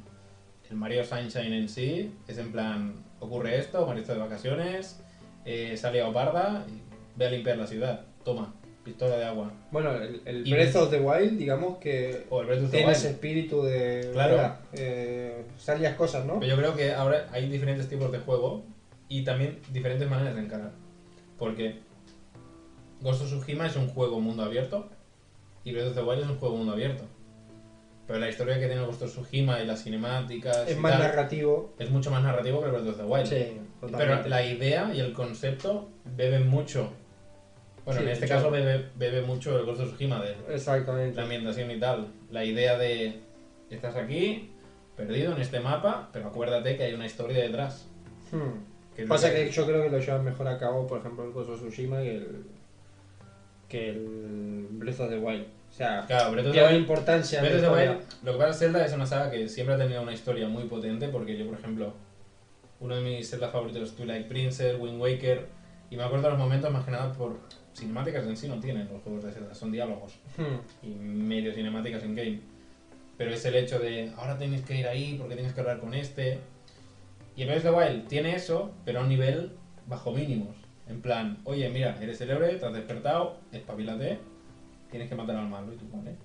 el 0.69 0.77
Mario 0.77 1.03
Sunshine 1.03 1.53
en 1.53 1.69
sí 1.69 2.13
es 2.27 2.37
en 2.37 2.51
plan: 2.51 2.95
ocurre 3.19 3.57
esto, 3.59 3.85
Mario 3.85 4.01
está 4.01 4.13
de 4.13 4.19
vacaciones, 4.19 5.01
eh, 5.45 5.75
sale 5.77 6.01
a 6.01 6.07
Oparda 6.07 6.65
y 6.69 6.90
ve 7.15 7.25
a 7.27 7.29
limpiar 7.31 7.57
la 7.57 7.67
ciudad. 7.67 8.01
Toma, 8.23 8.53
pistola 8.83 9.17
de 9.17 9.25
agua. 9.25 9.51
Bueno, 9.71 9.91
el, 9.95 10.21
el 10.25 10.47
Y- 10.47 10.51
Breath 10.51 10.75
of 10.75 10.89
the 10.91 10.99
Wild, 10.99 11.37
digamos 11.37 11.77
que 11.77 12.25
O 12.29 12.41
el 12.41 12.47
Breath 12.47 12.59
of 12.63 12.65
the 12.71 12.77
tiene 12.77 12.87
Wild. 12.87 12.97
ese 12.97 13.09
espíritu 13.11 13.63
de... 13.63 14.09
Claro. 14.13 14.35
venga, 14.35 14.59
eh, 14.73 15.45
cosas, 15.97 16.25
¿no? 16.25 16.39
Pero 16.39 16.51
yo 16.55 16.57
creo 16.57 16.75
que 16.75 16.91
ahora 16.93 17.27
hay 17.31 17.47
diferentes 17.49 17.87
tipos 17.89 18.11
de 18.11 18.19
juego 18.19 18.63
y 19.09 19.23
también 19.23 19.59
diferentes 19.71 20.09
maneras 20.09 20.35
de 20.35 20.41
encarar. 20.41 20.71
Porque 21.37 21.79
Ghost 23.01 23.23
of 23.23 23.27
Tsushima 23.29 23.65
es 23.67 23.75
un 23.75 23.87
juego 23.87 24.19
mundo 24.19 24.43
abierto 24.43 24.89
y 25.63 25.71
Breath 25.73 25.87
of 25.89 25.95
the 25.95 26.01
Wild 26.03 26.21
es 26.23 26.29
un 26.29 26.37
juego 26.37 26.55
mundo 26.57 26.73
abierto. 26.73 27.03
Pero 28.07 28.19
la 28.19 28.29
historia 28.29 28.59
que 28.59 28.67
tiene 28.67 28.83
Ghost 28.83 29.01
of 29.03 29.11
Tsushima 29.11 29.61
y 29.61 29.65
las 29.65 29.83
cinemáticas 29.83 30.67
Es 30.67 30.77
más 30.77 30.91
tal, 30.93 31.01
narrativo. 31.01 31.73
es 31.79 31.89
mucho 31.89 32.11
más 32.11 32.23
narrativo 32.23 32.61
que 32.61 32.69
Breath 32.69 32.87
of 32.87 32.97
the 32.97 33.03
Wild. 33.03 33.25
Sí, 33.27 33.57
Pero 33.79 33.91
totalmente. 33.91 34.29
la 34.29 34.45
idea 34.45 34.91
y 34.93 34.99
el 34.99 35.13
concepto 35.13 35.89
beben 36.05 36.47
mucho. 36.47 36.93
Bueno, 37.85 37.99
Sí, 38.01 38.05
en 38.05 38.11
este 38.13 38.27
caso 38.27 38.51
bebe, 38.51 38.85
bebe 38.95 39.21
mucho 39.21 39.57
el 39.57 39.65
Ghost 39.65 39.81
of 39.81 39.89
Tsushima 39.89 40.21
de 40.21 40.35
Exactamente. 40.53 41.15
la 41.15 41.23
ambientación 41.23 41.71
y 41.71 41.79
tal. 41.79 42.07
La 42.29 42.43
idea 42.45 42.77
de 42.77 43.19
estás 43.69 43.95
aquí, 43.95 44.51
perdido 44.95 45.33
en 45.33 45.41
este 45.41 45.59
mapa, 45.59 46.09
pero 46.13 46.27
acuérdate 46.27 46.77
que 46.77 46.83
hay 46.83 46.93
una 46.93 47.05
historia 47.07 47.41
detrás. 47.41 47.87
Hmm. 48.31 48.95
Que 48.95 49.05
Pasa 49.07 49.31
que- 49.33 49.45
que 49.45 49.51
yo 49.51 49.65
creo 49.65 49.81
que 49.83 49.89
lo 49.89 49.99
llevan 49.99 50.23
mejor 50.25 50.47
a 50.47 50.57
cabo, 50.59 50.85
por 50.85 50.99
ejemplo, 50.99 51.23
el 51.25 51.31
Ghost 51.31 51.49
of 51.49 51.59
Tsushima 51.61 52.01
que 52.01 52.15
el, 52.17 52.43
que 53.67 53.89
el 53.89 54.67
Breath 54.71 54.99
of 54.99 55.09
the 55.09 55.17
Wild. 55.17 55.45
O 55.69 55.73
sea, 55.73 56.03
Claro, 56.05 56.31
Breath 56.33 56.45
of 56.47 56.51
the 56.51 56.57
pierde 56.59 56.73
Wild- 56.73 56.81
importancia 56.81 57.39
Breath 57.41 57.55
of 57.55 57.61
the. 57.61 57.69
Wild, 57.69 57.99
lo 58.23 58.31
que 58.33 58.37
pasa 58.37 58.49
es 58.51 58.57
que 58.57 58.65
Zelda 58.65 58.85
es 58.85 58.93
una 58.93 59.05
saga 59.05 59.31
que 59.31 59.47
siempre 59.47 59.75
ha 59.75 59.77
tenido 59.77 60.01
una 60.01 60.13
historia 60.13 60.47
muy 60.47 60.65
potente 60.65 61.07
porque 61.07 61.37
yo, 61.37 61.45
por 61.47 61.57
ejemplo, 61.57 61.93
uno 62.81 62.95
de 62.95 63.01
mis 63.01 63.29
Zelda 63.29 63.47
favoritos 63.49 63.89
es 63.89 63.95
Twilight 63.95 64.27
Princess, 64.27 64.75
Wind 64.77 64.99
Waker, 65.01 65.47
y 65.89 65.95
me 65.95 66.03
acuerdo 66.03 66.25
de 66.25 66.29
los 66.31 66.39
momentos 66.39 66.71
más 66.71 66.83
que 66.83 66.91
nada 66.91 67.11
por 67.13 67.37
cinemáticas 67.73 68.25
en 68.25 68.35
sí 68.37 68.47
no 68.47 68.59
tienen 68.59 68.87
los 68.91 69.01
juegos 69.01 69.23
de 69.23 69.31
Zelda, 69.31 69.53
son 69.55 69.71
diálogos 69.71 70.13
Hmm. 70.37 70.85
y 70.85 70.89
medio 70.89 71.53
cinemáticas 71.53 72.03
en 72.03 72.15
game. 72.15 72.39
Pero 73.17 73.33
es 73.33 73.45
el 73.45 73.55
hecho 73.55 73.79
de 73.79 74.11
ahora 74.17 74.37
tienes 74.37 74.61
que 74.63 74.75
ir 74.77 74.87
ahí 74.87 75.15
porque 75.19 75.35
tienes 75.35 75.53
que 75.53 75.59
hablar 75.61 75.79
con 75.79 75.93
este. 75.93 76.39
Y 77.35 77.45
Breath 77.45 77.57
of 77.57 77.63
the 77.63 77.71
Wild 77.71 78.07
tiene 78.07 78.35
eso, 78.35 78.71
pero 78.83 78.99
a 78.99 79.03
un 79.03 79.09
nivel 79.09 79.51
bajo 79.87 80.11
mínimos. 80.11 80.55
En 80.87 81.01
plan, 81.01 81.37
oye, 81.45 81.69
mira, 81.69 81.97
eres 82.01 82.19
el 82.21 82.31
héroe, 82.31 82.55
te 82.55 82.65
has 82.65 82.73
despertado, 82.73 83.37
espabilate, 83.51 84.19
tienes 84.89 85.07
que 85.07 85.15
matar 85.15 85.37
al 85.37 85.47
malo 85.47 85.71
y 85.73 85.77
tú, 85.77 85.85
vale. 85.93 86.15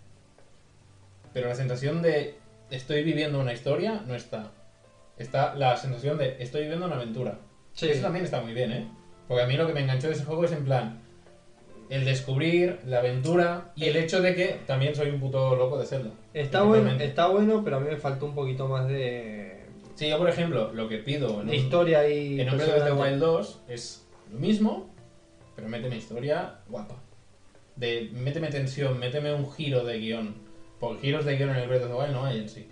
Pero 1.32 1.48
la 1.48 1.54
sensación 1.54 2.02
de 2.02 2.38
estoy 2.70 3.02
viviendo 3.04 3.38
una 3.38 3.52
historia 3.52 4.02
no 4.06 4.14
está. 4.14 4.50
Está 5.18 5.54
la 5.54 5.76
sensación 5.76 6.18
de 6.18 6.36
estoy 6.42 6.62
viviendo 6.62 6.86
una 6.86 6.96
aventura. 6.96 7.38
Sí. 7.74 7.88
Eso 7.88 8.02
también 8.02 8.24
está 8.24 8.40
muy 8.40 8.54
bien, 8.54 8.72
¿eh? 8.72 8.88
Porque 9.28 9.42
a 9.42 9.46
mí 9.46 9.56
lo 9.56 9.66
que 9.66 9.74
me 9.74 9.80
enganchó 9.80 10.08
de 10.08 10.14
ese 10.14 10.24
juego 10.24 10.44
es 10.44 10.52
en 10.52 10.64
plan 10.64 11.00
el 11.90 12.04
descubrir, 12.04 12.80
la 12.86 12.98
aventura 12.98 13.72
y 13.76 13.84
el 13.84 13.96
hecho 13.96 14.20
de 14.20 14.34
que 14.34 14.60
también 14.66 14.94
soy 14.94 15.10
un 15.10 15.20
puto 15.20 15.56
loco 15.56 15.78
de 15.78 15.86
Zelda. 15.86 16.10
Está 16.34 16.62
bueno, 16.62 16.90
está 16.90 17.28
bueno, 17.28 17.62
pero 17.64 17.76
a 17.76 17.80
mí 17.80 17.88
me 17.88 17.96
faltó 17.96 18.26
un 18.26 18.34
poquito 18.34 18.68
más 18.68 18.88
de, 18.88 19.56
Sí, 19.96 20.10
yo 20.10 20.18
por 20.18 20.28
ejemplo, 20.28 20.72
lo 20.74 20.88
que 20.88 20.98
pido 20.98 21.40
en 21.40 21.46
de 21.46 21.52
un, 21.52 21.54
historia 21.54 22.06
y 22.06 22.38
en 22.38 22.50
un 22.50 22.58
Breath 22.58 22.82
of 22.82 22.84
the. 22.84 22.92
Wild 22.92 23.18
2 23.18 23.60
es 23.68 24.06
lo 24.30 24.38
mismo, 24.38 24.90
pero 25.54 25.68
méteme 25.68 25.96
historia 25.96 26.56
guapa. 26.68 26.96
De 27.76 28.10
méteme 28.12 28.48
tensión, 28.48 28.98
méteme 28.98 29.32
un 29.32 29.50
giro 29.50 29.84
de 29.84 29.98
guion. 29.98 30.34
Porque 30.78 31.00
giros 31.00 31.24
de 31.24 31.36
guion 31.38 31.48
en 31.48 31.56
el 31.56 31.68
Breath 31.68 31.84
of 31.84 31.88
the 31.88 31.94
Wild 31.94 32.12
no 32.12 32.26
hay 32.26 32.40
en 32.40 32.48
sí. 32.50 32.68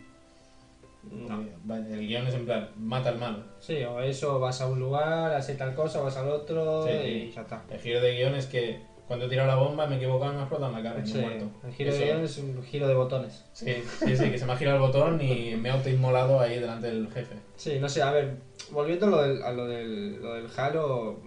No. 1.11 1.41
Eh, 1.41 1.85
El 1.93 2.07
guion 2.07 2.27
es 2.27 2.35
en 2.35 2.45
plan, 2.45 2.69
mata 2.77 3.09
al 3.09 3.19
malo. 3.19 3.45
Sí, 3.59 3.83
o 3.85 4.01
eso, 4.01 4.39
vas 4.39 4.61
a 4.61 4.67
un 4.67 4.79
lugar, 4.79 5.33
haces 5.35 5.57
tal 5.57 5.75
cosa, 5.75 6.03
vas 6.03 6.19
al 6.19 6.29
otro 6.29 6.87
Sí. 6.87 6.91
y 6.93 7.33
ya 7.33 7.41
está. 7.41 7.63
El 7.71 7.81
giro 7.81 8.03
de 8.03 8.17
guion 8.17 8.35
es 8.35 8.47
que 8.47 8.81
cuando 9.07 9.27
he 9.27 9.29
tirado 9.29 9.49
la 9.49 9.57
bomba 9.57 9.87
me 9.87 9.95
he 9.95 9.99
equivocado 9.99 10.33
y 10.33 10.35
me 10.35 10.41
ha 10.41 10.45
explotado 10.45 10.77
en 10.77 10.83
la 10.83 10.89
cara 10.91 10.99
y 10.99 11.03
me 11.03 11.07
Sí, 11.09 11.19
he 11.19 11.23
muerto. 11.23 11.51
el 11.67 11.73
giro 11.75 11.91
Eso- 11.91 11.99
de 12.01 12.05
guion 12.07 12.25
es 12.25 12.39
un 12.39 12.63
giro 12.63 12.89
de 12.89 12.95
botones. 12.95 13.45
Sí, 13.53 13.75
sí, 13.99 14.17
sí, 14.17 14.31
que 14.31 14.39
se 14.39 14.47
me 14.47 14.53
ha 14.53 14.57
girado 14.57 14.77
el 14.77 14.83
botón 14.83 15.21
y 15.21 15.55
me 15.57 15.69
he 15.69 15.73
autoinmolado 15.73 16.41
ahí 16.41 16.59
delante 16.59 16.87
del 16.87 17.09
jefe. 17.11 17.35
Sí, 17.57 17.79
no 17.79 17.89
sé, 17.89 18.03
a 18.03 18.11
ver, 18.13 18.37
volviendo 18.71 19.07
a 19.07 19.11
lo 19.11 19.23
del, 19.23 19.43
a 19.43 19.51
lo 19.53 19.67
del, 19.67 20.23
lo 20.23 20.35
del 20.35 20.47
Halo, 20.57 21.21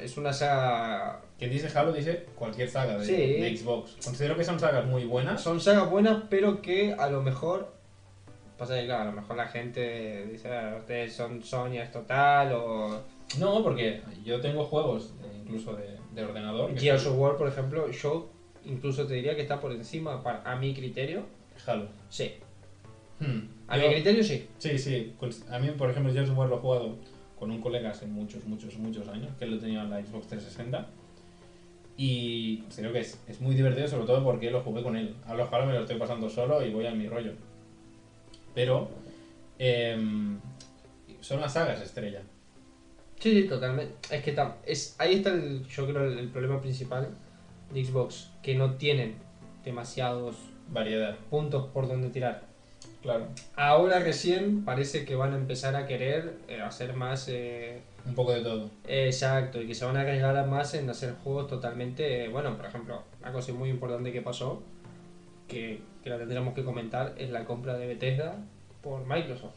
es 0.00 0.16
una 0.16 0.32
saga... 0.32 1.20
Quien 1.38 1.50
dice 1.50 1.68
Halo 1.76 1.92
dice 1.92 2.26
cualquier 2.36 2.70
saga 2.70 2.96
de, 2.96 3.04
Sí. 3.04 3.12
de 3.16 3.56
Xbox. 3.56 3.96
Considero 4.04 4.36
que 4.36 4.44
son 4.44 4.60
sagas 4.60 4.86
muy 4.86 5.04
buenas. 5.04 5.42
Son 5.42 5.60
sagas 5.60 5.90
buenas, 5.90 6.22
pero 6.30 6.62
que 6.62 6.94
a 6.94 7.08
lo 7.08 7.22
mejor... 7.22 7.74
Pasa 8.56 8.76
que, 8.78 8.84
claro, 8.86 9.02
a 9.02 9.06
lo 9.06 9.12
mejor 9.20 9.36
la 9.36 9.48
gente 9.48 10.26
dice, 10.26 10.48
"Ah, 10.48 10.76
ustedes 10.78 11.12
son 11.12 11.42
Sony, 11.42 11.78
es 11.82 11.90
total, 11.90 12.52
o... 12.52 13.00
No, 13.40 13.64
porque 13.64 14.00
yo 14.24 14.40
tengo 14.40 14.64
juegos 14.64 15.12
incluso 15.44 15.74
de, 15.74 15.98
de 16.14 16.24
ordenador. 16.24 16.78
Gears 16.78 17.06
of 17.06 17.16
War, 17.18 17.36
por 17.36 17.48
ejemplo, 17.48 17.90
yo 17.90 18.28
incluso 18.64 19.06
te 19.06 19.14
diría 19.14 19.34
que 19.36 19.42
está 19.42 19.60
por 19.60 19.72
encima, 19.72 20.22
para- 20.22 20.42
a 20.50 20.56
mi 20.56 20.72
criterio, 20.74 21.24
Halo. 21.66 21.86
sí. 22.08 22.32
Hmm. 23.20 23.40
A 23.68 23.78
Yo- 23.78 23.88
mi 23.88 23.94
criterio 23.94 24.22
sí. 24.24 24.46
Sí, 24.58 24.78
sí. 24.78 25.14
A 25.50 25.58
mí, 25.58 25.70
por 25.78 25.90
ejemplo, 25.90 26.12
Gears 26.12 26.30
of 26.30 26.38
War 26.38 26.48
lo 26.48 26.56
he 26.56 26.60
jugado 26.60 26.96
con 27.38 27.50
un 27.50 27.60
colega 27.60 27.90
hace 27.90 28.06
muchos, 28.06 28.44
muchos, 28.44 28.76
muchos 28.78 29.06
años, 29.08 29.30
que 29.38 29.44
él 29.44 29.52
lo 29.52 29.58
tenía 29.58 29.82
en 29.82 29.90
la 29.90 30.00
Xbox 30.04 30.26
360. 30.28 30.88
Y 31.96 32.58
creo 32.74 32.92
que 32.92 33.00
es, 33.00 33.20
es 33.28 33.40
muy 33.40 33.54
divertido, 33.54 33.86
sobre 33.86 34.06
todo 34.06 34.24
porque 34.24 34.50
lo 34.50 34.62
jugué 34.62 34.82
con 34.82 34.96
él. 34.96 35.14
A 35.26 35.34
lo 35.34 35.44
mejor 35.44 35.64
me 35.66 35.72
lo 35.74 35.80
estoy 35.80 35.96
pasando 35.96 36.28
solo 36.28 36.64
y 36.64 36.70
voy 36.72 36.86
a 36.86 36.90
mi 36.92 37.08
rollo. 37.08 37.32
Pero 38.54 38.88
em, 39.58 40.38
son 41.20 41.40
las 41.40 41.52
sagas 41.52 41.80
estrella. 41.80 42.22
Sí, 43.24 43.40
sí, 43.42 43.48
totalmente. 43.48 43.94
Es 44.14 44.22
que 44.22 44.36
tam- 44.36 44.52
es, 44.66 44.96
ahí 44.98 45.14
está 45.14 45.30
el, 45.30 45.66
yo 45.66 45.86
creo 45.86 46.04
el, 46.04 46.18
el 46.18 46.28
problema 46.28 46.60
principal 46.60 47.08
de 47.72 47.82
Xbox, 47.82 48.30
que 48.42 48.54
no 48.54 48.74
tienen 48.74 49.14
demasiados 49.64 50.36
Variedad. 50.68 51.16
puntos 51.30 51.68
por 51.72 51.88
donde 51.88 52.10
tirar. 52.10 52.42
Claro. 53.00 53.28
Ahora 53.56 54.00
recién 54.00 54.62
parece 54.66 55.06
que 55.06 55.14
van 55.14 55.32
a 55.32 55.36
empezar 55.36 55.74
a 55.74 55.86
querer 55.86 56.34
eh, 56.48 56.60
hacer 56.60 56.92
más 56.96 57.26
eh, 57.30 57.80
Un 58.06 58.14
poco 58.14 58.32
de 58.32 58.42
todo. 58.42 58.70
exacto 58.86 59.58
y 59.62 59.66
que 59.66 59.74
se 59.74 59.86
van 59.86 59.96
a 59.96 60.02
arriesgar 60.02 60.46
más 60.46 60.74
en 60.74 60.90
hacer 60.90 61.14
juegos 61.24 61.48
totalmente, 61.48 62.24
eh, 62.24 62.28
bueno, 62.28 62.54
por 62.58 62.66
ejemplo, 62.66 63.02
una 63.22 63.32
cosa 63.32 63.54
muy 63.54 63.70
importante 63.70 64.12
que 64.12 64.20
pasó, 64.20 64.62
que, 65.48 65.80
que 66.02 66.10
la 66.10 66.18
tendremos 66.18 66.52
que 66.54 66.62
comentar, 66.62 67.14
es 67.16 67.30
la 67.30 67.46
compra 67.46 67.78
de 67.78 67.86
Bethesda 67.86 68.36
por 68.82 69.06
Microsoft. 69.06 69.56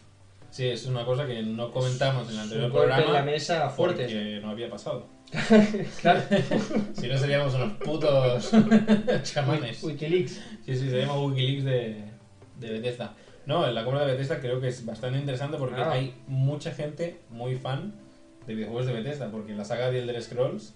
Sí, 0.49 0.67
es 0.67 0.85
una 0.85 1.05
cosa 1.05 1.25
que 1.27 1.41
no 1.43 1.71
comentamos 1.71 2.27
en 2.29 2.35
el 2.35 2.39
anterior 2.41 2.71
golpe 2.71 2.83
en 2.85 2.89
la 2.89 2.95
programa 2.97 3.25
mesa 3.25 3.69
fuerte. 3.69 4.03
porque 4.03 4.39
no 4.41 4.49
había 4.51 4.69
pasado. 4.69 5.05
Claro. 6.01 6.21
Si 6.93 7.07
no 7.07 7.17
seríamos 7.17 7.53
unos 7.55 7.73
putos 7.73 8.51
chamanes. 9.23 9.83
Wikileaks. 9.83 10.31
Sí, 10.65 10.75
sí, 10.75 10.89
seríamos 10.89 11.17
Wikileaks 11.31 11.65
de, 11.65 12.03
de 12.59 12.71
Bethesda. 12.71 13.13
No, 13.45 13.67
en 13.67 13.75
la 13.75 13.83
compra 13.83 14.05
de 14.05 14.13
Bethesda 14.13 14.39
creo 14.39 14.59
que 14.59 14.67
es 14.69 14.85
bastante 14.85 15.19
interesante 15.19 15.57
porque 15.57 15.81
Ah. 15.81 15.91
hay 15.91 16.13
mucha 16.27 16.71
gente 16.71 17.19
muy 17.29 17.55
fan 17.55 17.93
de 18.45 18.55
videojuegos 18.55 18.87
de 18.87 18.93
Bethesda, 18.93 19.29
porque 19.29 19.53
la 19.53 19.65
saga 19.65 19.91
de 19.91 19.99
Elder 19.99 20.21
Scrolls 20.21 20.73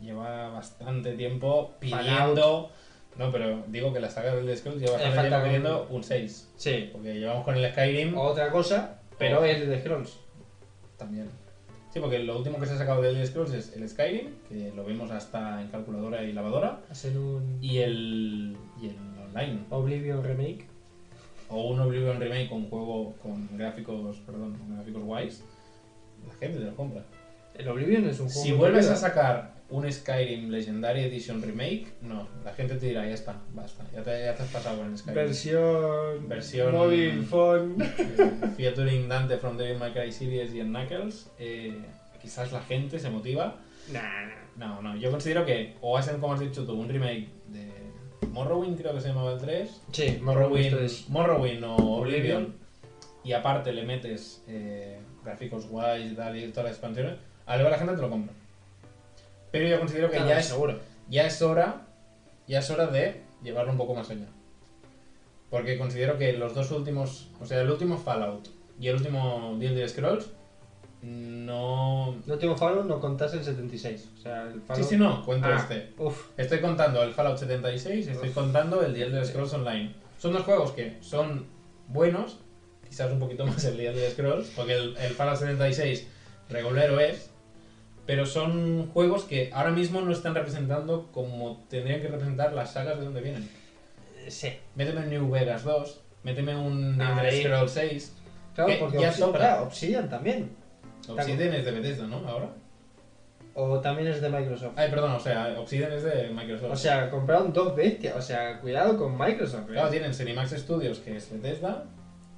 lleva 0.00 0.48
bastante 0.50 1.12
tiempo 1.14 1.74
pidiendo... 1.80 2.70
No, 3.16 3.32
pero 3.32 3.64
digo 3.66 3.92
que 3.92 3.98
la 4.00 4.10
saga 4.10 4.32
de 4.34 4.42
Elder 4.42 4.56
Scrolls 4.56 4.80
lleva 4.80 4.92
bastante 4.92 5.16
falta 5.16 5.28
tiempo 5.42 5.44
pidiendo 5.46 5.86
un 5.90 6.04
6. 6.04 6.50
Sí. 6.56 6.90
Porque 6.92 7.14
llevamos 7.18 7.44
con 7.44 7.56
el 7.56 7.70
Skyrim 7.72 8.16
Otra 8.16 8.50
cosa, 8.50 8.97
pero 9.18 9.44
es 9.44 9.66
de 9.66 9.80
Scrolls. 9.80 10.18
también. 10.96 11.26
Sí, 11.92 12.00
porque 12.00 12.18
lo 12.18 12.36
último 12.36 12.58
que 12.60 12.66
se 12.66 12.74
ha 12.74 12.78
sacado 12.78 13.00
de 13.00 13.08
Elder 13.08 13.26
Scrolls 13.26 13.52
es 13.54 13.74
el 13.74 13.88
Skyrim, 13.88 14.28
que 14.48 14.72
lo 14.76 14.84
vemos 14.84 15.10
hasta 15.10 15.60
en 15.62 15.68
calculadora 15.68 16.22
y 16.22 16.32
lavadora, 16.32 16.80
Hacer 16.90 17.16
un 17.16 17.58
y 17.62 17.78
el, 17.78 18.56
y 18.80 18.88
el 18.88 18.96
online. 19.26 19.60
Oblivion 19.70 20.22
Remake. 20.22 20.66
o 21.48 21.68
un 21.68 21.80
Oblivion 21.80 22.20
Remake 22.20 22.48
con 22.50 22.68
juego 22.68 23.14
con 23.22 23.48
gráficos, 23.56 24.18
perdón, 24.26 24.54
con 24.58 24.74
gráficos 24.76 25.02
guays, 25.02 25.42
la 26.26 26.34
gente 26.34 26.58
te 26.58 26.64
lo 26.66 26.76
compra. 26.76 27.04
El 27.54 27.68
Oblivion 27.68 28.04
es 28.06 28.20
un 28.20 28.28
juego. 28.28 28.42
Si 28.42 28.52
vuelves 28.52 28.88
a 28.90 28.96
sacar 28.96 29.54
un 29.70 29.90
Skyrim 29.92 30.48
Legendary 30.50 31.00
Edition 31.04 31.42
Remake, 31.42 31.88
no, 32.02 32.26
la 32.44 32.54
gente 32.54 32.76
te 32.76 32.86
dirá, 32.86 33.06
ya 33.06 33.12
está, 33.14 33.36
basta, 33.52 33.84
ya 33.94 34.02
te, 34.02 34.24
ya 34.24 34.34
te 34.34 34.42
has 34.42 34.48
pasado 34.48 34.78
con 34.78 34.90
el 34.90 34.96
Skyrim. 34.98 35.14
Versión. 35.14 36.28
Versión- 36.28 36.72
Mobile 36.72 37.22
phone. 37.22 37.74
Eh, 37.98 38.32
featuring 38.56 39.08
Dante 39.08 39.36
from 39.38 39.56
Devil 39.56 39.78
May 39.78 39.92
Cry 39.92 40.10
Series 40.12 40.52
y 40.54 40.60
en 40.60 40.68
Knuckles, 40.72 41.30
eh, 41.38 41.76
quizás 42.20 42.50
la 42.52 42.62
gente 42.62 42.98
se 42.98 43.10
motiva. 43.10 43.56
Nah, 43.92 44.00
nah. 44.26 44.34
No, 44.56 44.82
no, 44.82 44.96
yo 44.96 45.10
considero 45.10 45.44
que 45.46 45.76
o 45.80 45.96
hacen, 45.96 46.18
como 46.20 46.34
has 46.34 46.40
dicho 46.40 46.64
tú, 46.64 46.72
un 46.72 46.88
remake 46.88 47.28
de 47.48 47.70
Morrowind, 48.32 48.76
creo 48.80 48.92
que 48.94 49.00
se 49.00 49.08
llamaba 49.08 49.32
el 49.34 49.38
3, 49.38 49.82
Sí, 49.92 50.18
Morrowind, 50.20 50.78
es- 50.80 51.08
Morrowind 51.08 51.62
o 51.64 51.74
Oblivion, 51.76 52.36
Oblivion. 52.36 52.54
y 53.24 53.32
aparte 53.34 53.72
le 53.72 53.84
metes 53.84 54.42
eh, 54.48 54.98
gráficos 55.24 55.66
guays 55.68 56.12
y 56.12 56.14
tal 56.14 56.36
y 56.36 56.48
todas 56.48 56.64
las 56.64 56.72
expansiones, 56.72 57.14
a 57.46 57.54
luego 57.56 57.70
la 57.70 57.78
gente 57.78 57.94
te 57.94 58.00
lo 58.02 58.10
compra. 58.10 58.34
Pero 59.50 59.68
yo 59.68 59.78
considero 59.78 60.08
que 60.10 60.16
Claro, 60.16 60.30
ya, 60.30 60.38
es, 60.38 60.46
seguro. 60.46 60.78
ya 61.08 61.26
es 61.26 61.40
hora 61.42 61.82
ya 62.46 62.58
es 62.60 62.70
hora 62.70 62.86
de 62.86 63.22
llevarlo 63.42 63.72
un 63.72 63.78
poco 63.78 63.94
más 63.94 64.08
allá. 64.10 64.26
Porque 65.50 65.78
considero 65.78 66.18
que 66.18 66.32
los 66.34 66.54
dos 66.54 66.70
últimos, 66.70 67.28
o 67.40 67.46
sea, 67.46 67.60
el 67.62 67.70
último 67.70 67.96
Fallout 67.98 68.48
y 68.80 68.88
el 68.88 68.96
último 68.96 69.56
The 69.58 69.66
Elder 69.66 69.88
Scrolls 69.88 70.26
no... 71.02 72.16
No 72.26 72.38
tengo 72.38 72.56
Fallout, 72.56 72.86
no 72.86 73.00
contás 73.00 73.32
el 73.34 73.44
76. 73.44 74.08
O 74.18 74.20
sea, 74.20 74.42
el 74.44 74.54
Sí, 74.54 74.60
Fallout. 74.66 74.88
sí, 74.88 74.96
no, 74.96 75.24
cuento 75.24 75.48
Ah, 75.48 75.56
este. 75.56 75.92
Uf. 75.98 76.26
Estoy 76.36 76.60
contando 76.60 77.02
el 77.02 77.12
Fallout 77.12 77.38
76 77.38 78.06
y 78.06 78.10
estoy 78.10 78.28
Uf. 78.30 78.34
contando 78.34 78.82
el 78.84 78.92
The 78.94 79.02
Elder 79.02 79.26
Scrolls 79.26 79.52
Online. 79.54 79.94
Son 80.18 80.32
dos 80.32 80.42
juegos 80.42 80.72
que 80.72 80.96
son 81.00 81.46
buenos, 81.88 82.38
quizás 82.88 83.10
un 83.12 83.18
poquito 83.18 83.46
más 83.46 83.64
el 83.64 83.76
The 83.76 83.88
Elder 83.88 84.10
Scrolls, 84.10 84.48
porque 84.56 84.74
el, 84.74 84.96
el 84.96 85.12
Fallout 85.14 85.38
76 85.38 86.06
regulero 86.50 86.98
es, 87.00 87.27
pero 88.08 88.24
son 88.24 88.86
juegos 88.94 89.24
que 89.24 89.50
ahora 89.52 89.70
mismo 89.70 90.00
no 90.00 90.10
están 90.12 90.34
representando 90.34 91.08
como 91.12 91.62
tendrían 91.68 92.00
que 92.00 92.08
representar 92.08 92.54
las 92.54 92.72
sagas 92.72 92.98
de 92.98 93.04
donde 93.04 93.20
vienen. 93.20 93.42
Eh, 94.16 94.30
Sí. 94.30 94.48
Méteme 94.74 95.02
un 95.02 95.10
New 95.10 95.30
Vegas 95.30 95.62
2, 95.62 96.00
méteme 96.22 96.56
un 96.56 96.94
Elder 96.98 97.26
Ahí. 97.26 97.42
Scrolls 97.42 97.70
6. 97.70 98.12
Claro, 98.54 98.70
Que 98.70 98.76
porque 98.78 98.98
ya 98.98 99.08
Obsidian, 99.08 99.28
sobra. 99.28 99.38
claro, 99.40 99.62
Obsidian 99.64 100.08
también. 100.08 100.50
Obsidian 101.06 101.52
es 101.54 101.64
de 101.66 101.70
Bethesda, 101.70 102.06
¿no? 102.06 102.26
Ahora. 102.26 102.48
O 103.54 103.78
también 103.80 104.08
es 104.08 104.22
de 104.22 104.30
Microsoft. 104.30 104.72
Ay, 104.76 104.88
perdón, 104.88 105.12
o 105.12 105.20
sea, 105.20 105.54
Obsidian 105.58 105.92
es 105.92 106.02
de 106.02 106.30
Microsoft. 106.30 106.72
O 106.72 106.76
sea, 106.76 107.10
compraron 107.10 107.52
dos 107.52 107.76
bestias. 107.76 108.16
O 108.16 108.22
sea, 108.22 108.58
cuidado 108.60 108.96
con 108.96 109.18
Microsoft. 109.18 109.68
¿eh? 109.68 109.72
Claro, 109.72 109.90
tienen 109.90 110.14
Cinemax 110.14 110.52
Studios, 110.52 110.98
que 111.00 111.16
es 111.16 111.30
Bethesda, 111.30 111.84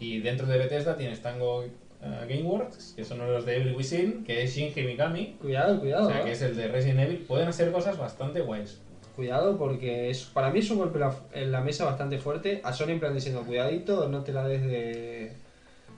y 0.01 0.19
dentro 0.21 0.47
de 0.49 0.59
Bethesda 0.59 0.97
tienes 0.97 1.23
Tango 1.23 1.65
eh, 2.03 2.27
Gameworks, 2.29 2.95
que 2.97 3.05
son 3.05 3.19
los 3.19 3.45
de 3.45 3.57
Evil 3.57 3.75
Within, 3.77 4.25
que 4.25 4.43
es 4.43 4.55
Shinji 4.55 4.83
Mikami, 4.83 5.37
Cuidado, 5.41 5.81
cuidado. 5.81 6.09
o 6.09 6.11
sea, 6.11 6.21
¿eh? 6.21 6.25
que 6.25 6.33
es 6.33 6.43
el 6.43 6.57
de 6.57 6.69
Resident 6.69 7.01
Evil. 7.01 7.19
Pueden 7.19 7.49
hacer 7.49 7.71
cosas 7.73 7.99
bastante 7.99 8.41
guays. 8.41 8.81
cuidado 9.17 9.59
porque 9.59 10.09
es, 10.09 10.25
para 10.25 10.51
mí 10.51 10.61
es 10.61 10.71
un 10.71 10.79
golpe 10.79 10.99
en 10.99 11.01
la, 11.01 11.15
en 11.33 11.53
la 11.53 11.61
mesa 11.61 11.85
bastante 11.85 12.19
fuerte. 12.19 12.61
A 12.65 12.73
Sony 12.73 12.91
en 12.91 13.01
plan 13.01 13.15
diciendo, 13.15 13.43
cuidadito, 13.45 14.09
no 14.09 14.23
te 14.23 14.33
la 14.33 14.49
des 14.49 14.63
de... 14.63 15.37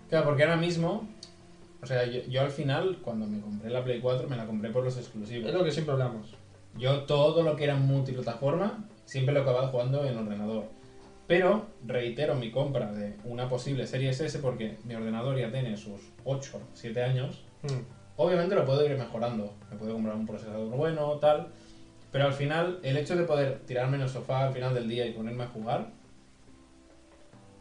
Claro, 0.08 0.26
porque 0.26 0.42
ahora 0.42 0.56
mismo, 0.56 1.08
o 1.82 1.86
sea, 1.86 2.04
yo, 2.04 2.20
yo 2.28 2.40
al 2.42 2.50
final, 2.50 2.98
cuando 3.00 3.26
me 3.26 3.40
compré 3.40 3.70
la 3.70 3.84
Play 3.84 4.00
4, 4.00 4.28
me 4.28 4.36
la 4.36 4.46
compré 4.46 4.70
por 4.70 4.84
los 4.84 4.96
exclusivos. 4.96 5.48
Es 5.48 5.54
lo 5.54 5.64
que 5.64 5.70
siempre 5.70 5.92
hablamos. 5.92 6.34
Yo 6.76 7.04
todo 7.04 7.42
lo 7.42 7.54
que 7.54 7.64
era 7.64 7.76
multiplataforma, 7.76 8.88
siempre 9.04 9.32
lo 9.32 9.40
he 9.40 9.42
acabado 9.42 9.68
jugando 9.68 10.04
en 10.04 10.18
ordenador. 10.18 10.64
Pero 11.26 11.66
reitero 11.87 12.35
mi 12.35 12.50
compra 12.50 12.92
de 12.92 13.16
una 13.24 13.48
posible 13.48 13.87
Series 13.87 14.20
S 14.20 14.38
porque 14.40 14.76
mi 14.85 14.94
ordenador 14.94 15.38
ya 15.38 15.50
tiene 15.50 15.76
sus 15.76 16.00
8, 16.24 16.61
7 16.74 17.02
años. 17.02 17.44
Hmm. 17.62 17.80
Obviamente 18.16 18.54
lo 18.54 18.64
puedo 18.66 18.85
ir 18.85 18.96
mejorando. 18.98 19.54
Me 19.70 19.76
puedo 19.76 19.94
comprar 19.94 20.16
un 20.16 20.26
procesador 20.26 20.68
bueno, 20.76 21.18
tal. 21.18 21.48
Pero 22.11 22.26
al 22.26 22.35
final, 22.35 22.78
el 22.82 22.96
hecho 22.98 23.16
de 23.16 23.24
poder 23.24 23.61
tirarme 23.66 23.96
en 23.96 24.02
el 24.02 24.08
sofá 24.11 24.46
al 24.46 24.52
final 24.52 24.74
del 24.74 24.88
día 24.88 25.06
y 25.06 25.12
ponerme 25.12 25.44
a 25.44 25.46
jugar, 25.46 25.87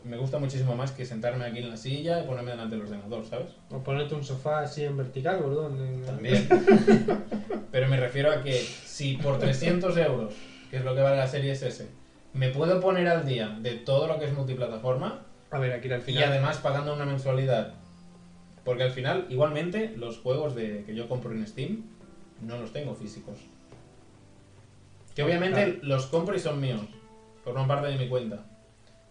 me 0.03 0.17
gusta 0.17 0.39
muchísimo 0.39 0.75
más 0.75 0.91
que 0.91 1.05
sentarme 1.05 1.45
aquí 1.45 1.59
en 1.59 1.69
la 1.69 1.77
silla 1.77 2.21
y 2.21 2.25
ponerme 2.27 2.51
delante 2.51 2.75
del 2.75 2.85
ordenador, 2.85 3.23
¿sabes? 3.25 3.51
O 3.69 3.77
ponerte 3.79 4.15
un 4.15 4.23
sofá 4.23 4.61
así 4.61 4.83
en 4.83 4.97
vertical, 4.97 5.39
en- 5.77 6.01
También. 6.03 6.47
Pero 7.71 7.87
me 7.87 7.97
refiero 7.97 8.31
a 8.31 8.41
que 8.41 8.59
si 8.61 9.13
por 9.15 9.37
300 9.37 9.95
euros, 9.97 10.33
que 10.69 10.77
es 10.77 10.83
lo 10.83 10.93
que 10.95 11.01
vale 11.01 11.15
la 11.17 11.27
serie 11.27 11.51
S, 11.51 11.87
me 12.33 12.49
puedo 12.49 12.79
poner 12.79 13.07
al 13.07 13.25
día 13.25 13.57
de 13.61 13.71
todo 13.75 14.07
lo 14.07 14.19
que 14.19 14.25
es 14.25 14.33
multiplataforma 14.33 15.25
A 15.51 15.59
ver, 15.59 15.73
aquí 15.73 15.91
al 15.91 15.99
y 15.99 16.03
final... 16.03 16.23
además 16.25 16.57
pagando 16.57 16.93
una 16.93 17.05
mensualidad. 17.05 17.73
Porque 18.63 18.83
al 18.83 18.91
final, 18.91 19.25
igualmente, 19.29 19.93
los 19.97 20.19
juegos 20.19 20.55
de, 20.55 20.83
que 20.85 20.95
yo 20.95 21.09
compro 21.09 21.31
en 21.31 21.45
Steam 21.47 21.83
no 22.41 22.57
los 22.57 22.71
tengo 22.71 22.95
físicos. 22.95 23.37
Que 25.15 25.23
obviamente 25.23 25.63
Claro. 25.65 25.79
los 25.83 26.05
compro 26.05 26.35
y 26.35 26.39
son 26.39 26.61
míos. 26.61 26.81
Forman 27.43 27.67
parte 27.67 27.87
de 27.87 27.97
mi 27.97 28.07
cuenta. 28.07 28.45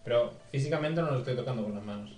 Pero 0.03 0.31
físicamente 0.51 1.01
no 1.01 1.11
los 1.11 1.19
estoy 1.19 1.35
tocando 1.35 1.63
con 1.63 1.75
las 1.75 1.83
manos. 1.83 2.11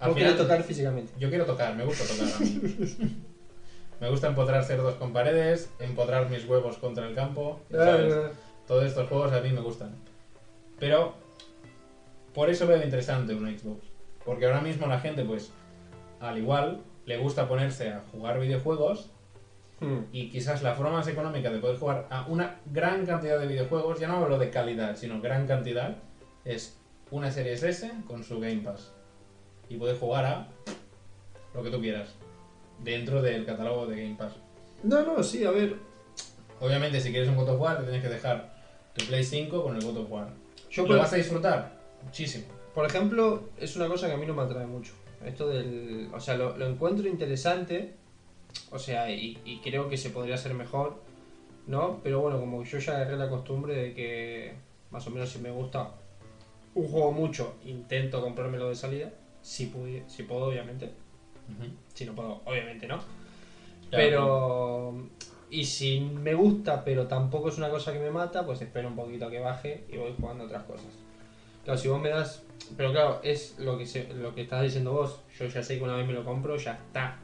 Al 0.00 0.12
quiero 0.12 0.30
final- 0.32 0.36
tocar 0.46 0.62
físicamente. 0.64 1.12
yo 1.18 1.28
quiero 1.30 1.46
tocar, 1.46 1.74
me 1.76 1.84
gusta 1.84 2.04
tocar 2.04 2.34
a 2.34 2.38
mí. 2.40 2.60
me 4.00 4.10
gusta 4.10 4.26
empotrar 4.28 4.62
cerdos 4.64 4.94
con 4.96 5.12
paredes, 5.12 5.70
empotrar 5.78 6.28
mis 6.28 6.44
huevos 6.44 6.76
contra 6.78 7.06
el 7.06 7.14
campo. 7.14 7.60
¿sabes? 7.70 8.14
Todos 8.68 8.84
estos 8.84 9.08
juegos 9.08 9.32
a 9.32 9.40
mí 9.40 9.50
me 9.50 9.62
gustan. 9.62 9.96
Pero 10.78 11.14
por 12.34 12.50
eso 12.50 12.66
veo 12.66 12.82
interesante 12.82 13.34
una 13.34 13.50
Xbox. 13.50 13.86
Porque 14.24 14.46
ahora 14.46 14.60
mismo 14.60 14.86
la 14.86 15.00
gente, 15.00 15.24
pues, 15.24 15.50
al 16.20 16.36
igual, 16.38 16.82
le 17.06 17.16
gusta 17.16 17.48
ponerse 17.48 17.88
a 17.90 18.04
jugar 18.12 18.38
videojuegos 18.38 19.10
hmm. 19.80 20.00
y 20.12 20.28
quizás 20.28 20.62
la 20.62 20.74
forma 20.74 20.92
más 20.92 21.08
económica 21.08 21.50
de 21.50 21.58
poder 21.58 21.78
jugar 21.78 22.06
a 22.10 22.26
una 22.26 22.60
gran 22.66 23.06
cantidad 23.06 23.40
de 23.40 23.46
videojuegos, 23.46 23.98
ya 23.98 24.08
no 24.08 24.18
hablo 24.18 24.38
de 24.38 24.50
calidad, 24.50 24.96
sino 24.96 25.20
gran 25.22 25.46
cantidad, 25.46 25.96
es 26.44 26.78
una 27.10 27.30
Series 27.30 27.62
S 27.62 27.90
con 28.06 28.22
su 28.22 28.38
Game 28.38 28.58
Pass. 28.58 28.92
Y 29.70 29.76
puedes 29.76 29.98
jugar 29.98 30.26
a 30.26 30.48
lo 31.54 31.62
que 31.62 31.70
tú 31.70 31.80
quieras 31.80 32.14
dentro 32.84 33.22
del 33.22 33.46
catálogo 33.46 33.86
de 33.86 34.02
Game 34.02 34.16
Pass. 34.16 34.34
No, 34.82 35.02
no, 35.02 35.22
sí, 35.22 35.44
a 35.44 35.50
ver. 35.50 35.76
Obviamente, 36.60 37.00
si 37.00 37.10
quieres 37.10 37.28
un 37.28 37.36
God 37.36 37.50
of 37.50 37.60
War, 37.60 37.78
te 37.78 37.84
tienes 37.84 38.02
que 38.02 38.08
dejar 38.08 38.57
Play 39.06 39.24
5 39.24 39.62
con 39.62 39.76
el 39.76 39.84
God 39.84 39.98
of 39.98 40.10
War. 40.10 40.28
Yo, 40.70 40.86
¿Lo 40.86 40.98
vas 40.98 41.12
a 41.12 41.16
disfrutar? 41.16 41.78
Muchísimo. 42.04 42.44
por 42.74 42.86
ejemplo, 42.86 43.42
es 43.58 43.74
una 43.76 43.88
cosa 43.88 44.06
que 44.06 44.14
a 44.14 44.16
mí 44.16 44.26
no 44.26 44.34
me 44.34 44.42
atrae 44.42 44.66
mucho. 44.66 44.92
Esto 45.24 45.48
del. 45.48 46.08
O 46.14 46.20
sea, 46.20 46.36
lo, 46.36 46.56
lo 46.56 46.66
encuentro 46.68 47.08
interesante. 47.08 47.94
O 48.70 48.78
sea, 48.78 49.10
y, 49.10 49.38
y 49.44 49.58
creo 49.60 49.88
que 49.88 49.96
se 49.96 50.10
podría 50.10 50.36
hacer 50.36 50.54
mejor. 50.54 50.96
¿No? 51.66 52.00
Pero 52.02 52.20
bueno, 52.20 52.38
como 52.40 52.64
yo 52.64 52.78
ya 52.78 52.92
agarré 52.96 53.16
la 53.16 53.28
costumbre 53.28 53.74
de 53.74 53.94
que. 53.94 54.54
Más 54.90 55.06
o 55.06 55.10
menos 55.10 55.28
si 55.30 55.38
me 55.38 55.50
gusta 55.50 55.90
un 56.74 56.86
juego 56.88 57.12
mucho, 57.12 57.56
intento 57.64 58.22
comprármelo 58.22 58.68
de 58.68 58.74
salida. 58.76 59.10
Si, 59.42 59.70
pudi- 59.70 60.06
si 60.08 60.22
puedo, 60.22 60.46
obviamente. 60.46 60.90
Si 61.94 62.04
no 62.04 62.14
puedo, 62.14 62.40
obviamente 62.44 62.86
no. 62.86 63.00
Pero. 63.90 64.94
Y 65.50 65.64
si 65.64 66.00
me 66.00 66.34
gusta, 66.34 66.84
pero 66.84 67.06
tampoco 67.06 67.48
es 67.48 67.58
una 67.58 67.70
cosa 67.70 67.92
que 67.92 67.98
me 67.98 68.10
mata, 68.10 68.44
pues 68.44 68.60
espero 68.60 68.88
un 68.88 68.96
poquito 68.96 69.26
a 69.26 69.30
que 69.30 69.40
baje 69.40 69.84
y 69.88 69.96
voy 69.96 70.14
jugando 70.18 70.44
otras 70.44 70.64
cosas. 70.64 70.88
Claro, 71.64 71.78
si 71.78 71.88
vos 71.88 72.00
me 72.00 72.10
das. 72.10 72.42
Pero 72.76 72.92
claro, 72.92 73.20
es 73.22 73.58
lo 73.58 73.78
que 73.78 73.86
se, 73.86 74.12
lo 74.14 74.34
que 74.34 74.42
estás 74.42 74.62
diciendo 74.62 74.92
vos. 74.92 75.20
Yo 75.38 75.46
ya 75.46 75.62
sé 75.62 75.78
que 75.78 75.84
una 75.84 75.96
vez 75.96 76.06
me 76.06 76.12
lo 76.12 76.24
compro, 76.24 76.56
ya 76.56 76.72
está. 76.72 77.18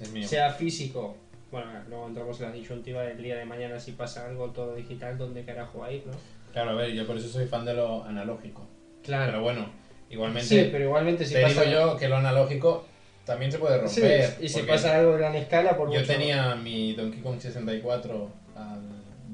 Es 0.00 0.10
mío. 0.12 0.26
Sea 0.26 0.50
físico. 0.52 1.16
Bueno, 1.50 1.70
luego 1.88 2.08
entramos 2.08 2.40
en 2.40 2.46
la 2.46 2.52
disyuntiva 2.52 3.02
del 3.02 3.22
día 3.22 3.36
de 3.36 3.44
mañana 3.44 3.78
si 3.78 3.92
pasa 3.92 4.26
algo 4.26 4.50
todo 4.50 4.74
digital, 4.74 5.16
¿dónde 5.16 5.44
carajo 5.44 5.80
va 5.80 5.86
a 5.86 5.92
ir, 5.92 6.06
no? 6.06 6.12
Claro, 6.52 6.70
a 6.70 6.74
ver, 6.74 6.92
yo 6.92 7.06
por 7.06 7.16
eso 7.16 7.28
soy 7.28 7.46
fan 7.46 7.64
de 7.64 7.74
lo 7.74 8.04
analógico. 8.04 8.66
Claro. 9.02 9.32
Pero 9.32 9.42
bueno, 9.42 9.70
igualmente 10.10 10.48
sí, 10.48 10.68
pero 10.72 10.84
igualmente 10.84 11.24
si 11.24 11.34
te 11.34 11.42
pasa. 11.42 11.62
digo 11.62 11.72
yo 11.72 11.96
que 11.96 12.08
lo 12.08 12.16
analógico 12.16 12.86
también 13.26 13.52
se 13.52 13.58
puede 13.58 13.86
Sí, 13.88 14.00
romper. 14.00 14.38
y 14.40 14.48
si 14.48 14.62
pasa 14.62 14.96
algo 14.96 15.12
de 15.12 15.18
gran 15.18 15.34
escala, 15.34 15.76
por 15.76 15.90
Yo 15.92 16.00
mucho- 16.00 16.12
tenía 16.12 16.54
mi 16.54 16.94
Donkey 16.94 17.20
Kong 17.20 17.38
64 17.38 18.30
al 18.54 18.80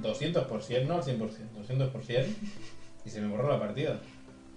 200%, 0.02 0.86
no 0.88 0.94
al 0.96 1.02
100%, 1.04 1.52
200%, 1.54 2.26
y 3.04 3.10
se 3.10 3.20
me 3.20 3.28
borró 3.28 3.48
la 3.48 3.60
partida. 3.60 4.00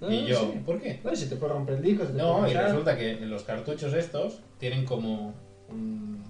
Ah, 0.02 0.08
y 0.10 0.26
yo, 0.26 0.39
sí. 0.39 0.60
¿por 0.65 0.82
qué? 0.82 1.00
No, 1.04 1.12
y 1.12 1.15
se 1.15 1.28
te 1.28 1.36
puede 1.36 1.54
romper 1.54 1.76
el 1.76 1.82
disco, 1.84 2.06
No, 2.13 2.48
y 2.50 2.54
resulta 2.54 2.98
que 2.98 3.15
los 3.21 3.43
cartuchos 3.43 3.93
estos 3.93 4.39
tienen 4.58 4.86
como 4.86 5.34
un, 5.69 6.24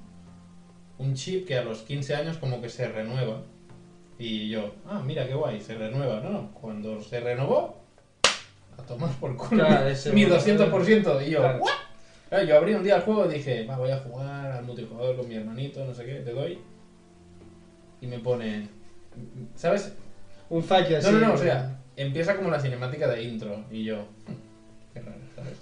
un 0.97 1.13
chip 1.13 1.47
que 1.47 1.57
a 1.57 1.63
los 1.63 1.81
15 1.83 2.15
años 2.15 2.37
como 2.37 2.61
que 2.61 2.69
se 2.69 2.87
renueva. 2.87 3.41
Y 4.17 4.49
yo, 4.49 4.73
ah, 4.87 5.01
mira 5.05 5.27
qué 5.27 5.33
guay, 5.33 5.59
se 5.61 5.75
renueva. 5.75 6.21
No, 6.21 6.29
no, 6.29 6.51
cuando 6.53 7.01
se 7.01 7.19
renovó, 7.19 7.81
a 8.77 8.81
tomar 8.83 9.09
por 9.19 9.35
culo. 9.35 9.65
Claro, 9.65 9.89
mi 10.13 10.25
200%. 10.25 11.21
Y 11.27 11.31
yo, 11.31 11.39
Claro. 11.39 11.59
¿what? 11.59 11.69
Claro, 12.35 12.49
yo 12.49 12.57
abrí 12.57 12.73
un 12.73 12.83
día 12.83 12.97
el 12.97 13.01
juego 13.03 13.25
y 13.31 13.35
dije, 13.35 13.65
va, 13.65 13.77
voy 13.77 13.91
a 13.91 13.97
jugar 13.99 14.51
al 14.51 14.65
multijugador 14.65 15.15
con 15.15 15.25
mi 15.25 15.35
hermanito, 15.35 15.85
no 15.85 15.93
sé 15.93 16.05
qué, 16.05 16.15
te 16.15 16.31
doy. 16.33 16.57
Y 18.01 18.07
me 18.07 18.19
pone, 18.19 18.67
¿sabes? 19.55 19.93
Un 20.49 20.61
fallo 20.61 20.97
así. 20.97 21.07
No, 21.09 21.17
no, 21.17 21.27
no, 21.27 21.33
o 21.35 21.37
sea, 21.37 21.79
empieza 21.95 22.35
como 22.35 22.49
la 22.49 22.59
cinemática 22.59 23.07
de 23.07 23.23
intro 23.23 23.63
y 23.71 23.85
yo, 23.85 24.07
"Hmm, 24.27 24.33
qué 24.93 24.99
raro, 24.99 25.17
¿sabes? 25.33 25.53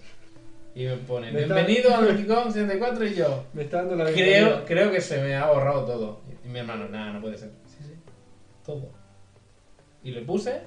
Y 0.74 0.86
me 0.86 0.96
pone, 0.96 1.32
Me 1.32 1.44
está- 1.44 1.54
bienvenido 1.54 1.94
a 1.94 2.02
Donkey 2.06 2.26
Kong 2.26 2.46
64 2.52 3.06
y 3.06 3.14
yo, 3.14 3.44
Me 3.54 3.62
está 3.62 3.78
dando 3.84 3.96
la 4.04 4.12
creo, 4.12 4.66
creo 4.66 4.92
que 4.92 5.00
se 5.00 5.22
me 5.22 5.36
ha 5.36 5.46
borrado 5.52 5.86
todo. 5.86 6.22
Y 6.44 6.48
mi 6.48 6.58
hermano, 6.58 6.90
nada, 6.90 7.14
no 7.14 7.22
puede 7.22 7.38
ser. 7.38 7.52
Sí, 7.68 7.84
sí, 7.84 7.94
todo. 8.66 8.90
Y 10.04 10.10
le 10.10 10.22
puse, 10.24 10.62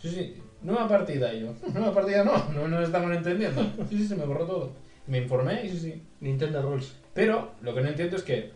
sí, 0.00 0.08
sí, 0.10 0.42
nueva 0.60 0.88
partida. 0.88 1.32
Y 1.32 1.42
yo, 1.42 1.54
nueva 1.72 1.94
partida 1.94 2.24
no, 2.24 2.52
no 2.52 2.66
nos 2.66 2.82
estamos 2.82 3.14
entendiendo. 3.14 3.62
Sí, 3.88 3.96
sí, 3.98 4.08
se 4.08 4.16
me 4.16 4.24
borró 4.24 4.44
todo. 4.44 4.82
Me 5.06 5.18
informé 5.18 5.64
y 5.64 5.68
sí, 5.70 5.78
sí. 5.78 6.02
Nintendo 6.20 6.62
Rules. 6.62 6.94
Pero 7.14 7.50
lo 7.60 7.74
que 7.74 7.80
no 7.82 7.88
entiendo 7.88 8.16
es 8.16 8.22
que 8.22 8.50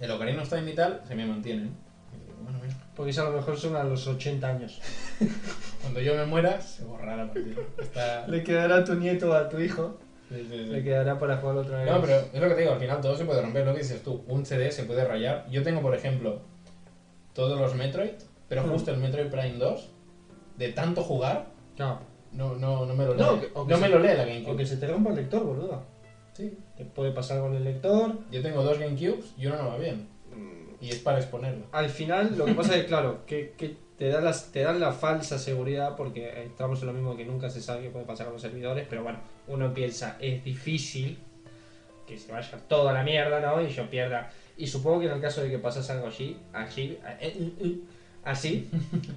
el 0.00 0.10
Ocarina 0.10 0.42
of 0.42 0.48
Time 0.48 0.70
y 0.70 0.74
tal 0.74 1.02
se 1.06 1.14
me 1.14 1.24
mantienen. 1.26 1.66
Y 2.12 2.24
digo, 2.26 2.38
Bueno, 2.42 2.58
mira, 2.62 2.74
Porque 2.96 3.10
eso 3.10 3.22
a 3.22 3.30
lo 3.30 3.36
mejor 3.36 3.56
son 3.56 3.76
a 3.76 3.84
los 3.84 4.06
80 4.06 4.46
años. 4.48 4.80
cuando 5.82 6.00
yo 6.00 6.14
me 6.14 6.24
muera, 6.24 6.60
se 6.60 6.84
borrará 6.84 7.16
la 7.24 7.32
partida. 7.32 7.62
Está... 7.78 8.26
Le 8.28 8.42
quedará 8.42 8.76
a 8.76 8.84
tu 8.84 8.94
nieto 8.94 9.30
o 9.30 9.34
a 9.34 9.48
tu 9.48 9.58
hijo. 9.60 9.98
Sí, 10.28 10.44
sí, 10.48 10.48
sí. 10.50 10.64
Le 10.66 10.82
quedará 10.82 11.18
para 11.18 11.38
jugar 11.38 11.56
otra 11.56 11.78
vez. 11.78 11.90
No, 11.90 12.00
pero 12.02 12.16
es 12.18 12.34
lo 12.40 12.48
que 12.48 12.54
te 12.54 12.60
digo, 12.60 12.72
al 12.72 12.80
final 12.80 13.00
todo 13.00 13.16
se 13.16 13.24
puede 13.24 13.40
romper, 13.40 13.64
lo 13.64 13.72
que 13.72 13.78
dices 13.78 14.02
tú, 14.02 14.24
un 14.26 14.44
CD 14.44 14.70
se 14.72 14.82
puede 14.84 15.04
rayar. 15.04 15.46
Yo 15.50 15.62
tengo, 15.62 15.80
por 15.80 15.94
ejemplo, 15.94 16.42
todos 17.32 17.58
los 17.58 17.74
Metroid, 17.74 18.10
pero 18.48 18.62
Mm. 18.64 18.70
justo 18.70 18.90
el 18.90 18.98
Metroid 18.98 19.28
Prime 19.28 19.56
2, 19.58 19.88
de 20.58 20.68
tanto 20.70 21.02
jugar, 21.02 21.46
No. 21.78 22.00
No, 22.38 22.54
no, 22.54 22.86
no 22.86 22.94
me 22.94 23.04
lo 23.04 23.14
lee. 23.14 23.20
No, 23.20 23.32
No, 23.36 23.40
que- 23.40 23.50
o 23.52 23.66
que 23.66 23.74
me 23.74 23.80
se- 23.80 23.88
lo 23.90 23.98
lee 23.98 24.08
la 24.16 24.22
O 24.22 24.26
que 24.26 24.32
GameCube. 24.42 24.66
se 24.66 24.76
te 24.78 24.86
rompa 24.86 25.10
el 25.10 25.16
lector, 25.16 25.44
boludo. 25.44 25.82
Sí. 26.32 26.56
Te 26.76 26.84
puede 26.84 27.10
pasar 27.10 27.40
con 27.40 27.54
el 27.54 27.64
lector. 27.64 28.14
Yo 28.30 28.40
tengo 28.42 28.62
dos 28.62 28.78
GameCubes 28.78 29.32
y 29.36 29.46
uno 29.46 29.56
no 29.62 29.68
va 29.70 29.76
bien. 29.78 30.08
Y 30.80 30.90
es 30.90 30.98
para 31.00 31.18
exponerlo. 31.18 31.66
Al 31.72 31.90
final, 31.90 32.38
lo 32.38 32.44
que 32.44 32.52
pasa 32.54 32.76
es 32.76 32.82
que, 32.82 32.86
claro, 32.86 33.26
que, 33.26 33.52
que 33.58 33.74
te, 33.98 34.08
dan 34.10 34.24
las, 34.24 34.52
te 34.52 34.60
dan 34.62 34.78
la 34.78 34.92
falsa 34.92 35.36
seguridad 35.36 35.96
porque 35.96 36.44
estamos 36.44 36.80
en 36.82 36.86
lo 36.86 36.92
mismo 36.92 37.16
que 37.16 37.24
nunca 37.24 37.50
se 37.50 37.60
sabe 37.60 37.82
qué 37.82 37.90
puede 37.90 38.04
pasar 38.04 38.26
con 38.26 38.34
los 38.34 38.42
servidores, 38.42 38.86
pero 38.88 39.02
bueno, 39.02 39.18
uno 39.48 39.74
piensa, 39.74 40.16
es 40.20 40.44
difícil 40.44 41.18
que 42.06 42.16
se 42.16 42.30
vaya 42.30 42.56
toda 42.68 42.92
la 42.92 43.02
mierda, 43.02 43.40
¿no? 43.40 43.60
Y 43.60 43.70
yo 43.70 43.90
pierda. 43.90 44.30
Y 44.56 44.68
supongo 44.68 45.00
que 45.00 45.06
en 45.06 45.12
el 45.14 45.20
caso 45.20 45.42
de 45.42 45.50
que 45.50 45.58
pasase 45.58 45.90
algo 45.90 46.06
allí, 46.06 46.36
allí, 46.52 46.96
eh, 47.04 47.16
eh, 47.20 47.52
eh, 47.58 47.76
así, 48.24 48.68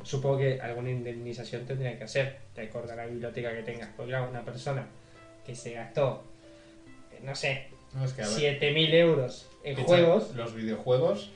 supongo 0.04 0.38
que 0.40 0.60
alguna 0.62 0.90
indemnización 0.90 1.66
tendría 1.66 1.98
que 1.98 2.04
hacer, 2.04 2.38
a 2.92 2.96
la 2.96 3.06
biblioteca 3.06 3.54
que 3.56 3.64
tengas. 3.64 3.90
Porque 3.96 4.12
claro, 4.12 4.30
una 4.30 4.44
persona 4.44 4.86
que 5.46 5.56
se 5.56 5.74
gastó, 5.74 6.24
eh, 7.12 7.20
no 7.24 7.36
sé, 7.36 7.68
No, 7.94 8.06
es 8.06 8.14
que 8.14 8.22
a 8.22 8.28
ver, 8.28 8.36
7000 8.36 8.94
euros 8.94 9.50
en 9.64 9.76
juegos. 9.84 10.36
Los 10.36 10.54
videojuegos 10.54 11.30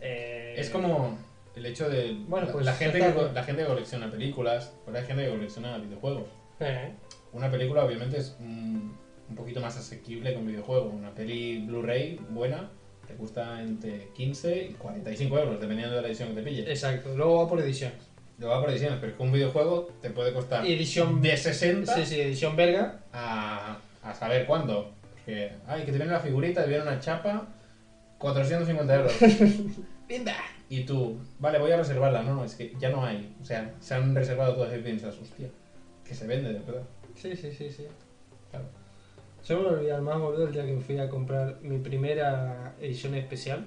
eh, 0.00 0.54
es 0.56 0.70
como 0.70 1.18
el 1.56 1.66
hecho 1.66 1.88
de. 1.88 2.12
Bueno, 2.28 2.46
la- 2.46 2.52
pues 2.52 2.64
la, 2.66 2.72
gente 2.74 2.98
que, 2.98 3.32
la 3.34 3.42
gente 3.42 3.62
que 3.62 3.68
colecciona 3.68 4.10
películas, 4.10 4.72
pero 4.84 4.96
hay 4.98 5.04
gente 5.04 5.24
que 5.24 5.30
colecciona 5.30 5.76
videojuegos. 5.78 6.28
eh, 6.60 6.92
Una 7.32 7.50
película 7.50 7.84
obviamente 7.84 8.16
es 8.18 8.36
un, 8.40 8.96
un 9.28 9.34
poquito 9.36 9.60
más 9.60 9.76
asequible 9.76 10.32
que 10.32 10.38
un 10.38 10.46
videojuego. 10.46 10.86
Una 10.88 11.10
peli 11.14 11.58
Blu-ray 11.66 12.18
buena 12.30 12.70
te 13.08 13.14
cuesta 13.14 13.60
entre 13.62 14.08
15 14.14 14.64
y 14.70 14.72
45 14.74 15.38
euros, 15.38 15.60
dependiendo 15.60 15.96
de 15.96 16.02
la 16.02 16.08
edición 16.08 16.28
que 16.28 16.34
te 16.36 16.42
pille. 16.42 16.70
Exacto, 16.70 17.16
luego 17.16 17.42
va 17.42 17.48
por 17.48 17.58
edición. 17.60 17.92
Lo 18.38 18.48
va 18.48 18.60
por 18.60 18.70
ediciones, 18.70 18.98
pero 19.00 19.12
es 19.12 19.16
que 19.16 19.22
un 19.24 19.32
videojuego 19.32 19.88
te 20.00 20.10
puede 20.10 20.32
costar 20.32 20.64
Edición- 20.64 21.20
de 21.20 21.36
60 21.36 21.92
Sí, 21.96 22.04
sí, 22.06 22.20
edición 22.20 22.54
belga. 22.54 23.00
a, 23.12 23.78
a 24.02 24.14
saber 24.14 24.46
cuándo. 24.46 24.92
Porque, 25.14 25.50
ay, 25.66 25.80
que 25.84 25.90
te 25.92 25.98
viene 25.98 26.12
la 26.12 26.20
figurita, 26.20 26.62
te 26.62 26.68
viene 26.68 26.82
una 26.84 27.00
chapa, 27.00 27.48
450 28.18 28.94
euros. 28.94 29.12
y 30.70 30.84
tú, 30.84 31.18
vale, 31.38 31.58
voy 31.58 31.70
a 31.72 31.76
reservarla. 31.78 32.22
No, 32.22 32.34
no, 32.34 32.44
es 32.44 32.54
que 32.54 32.74
ya 32.78 32.90
no 32.90 33.04
hay. 33.04 33.34
O 33.42 33.44
sea, 33.44 33.74
se 33.80 33.94
han 33.94 34.14
reservado 34.14 34.54
todas 34.54 34.76
y 34.76 34.82
piensas, 34.82 35.16
hostia, 35.18 35.48
que 36.04 36.14
se 36.14 36.26
vende, 36.26 36.52
de 36.52 36.60
verdad. 36.60 36.82
Sí, 37.16 37.34
sí, 37.34 37.50
sí, 37.52 37.70
sí. 37.70 37.86
Yo 39.48 39.56
me 39.56 39.62
voy 39.62 39.72
a 39.72 39.78
olvidar 39.78 40.02
más, 40.02 40.18
boludo, 40.18 40.46
el 40.46 40.52
día 40.52 40.66
que 40.66 40.78
fui 40.80 40.98
a 40.98 41.08
comprar 41.08 41.58
mi 41.62 41.78
primera 41.78 42.74
edición 42.80 43.14
especial. 43.14 43.64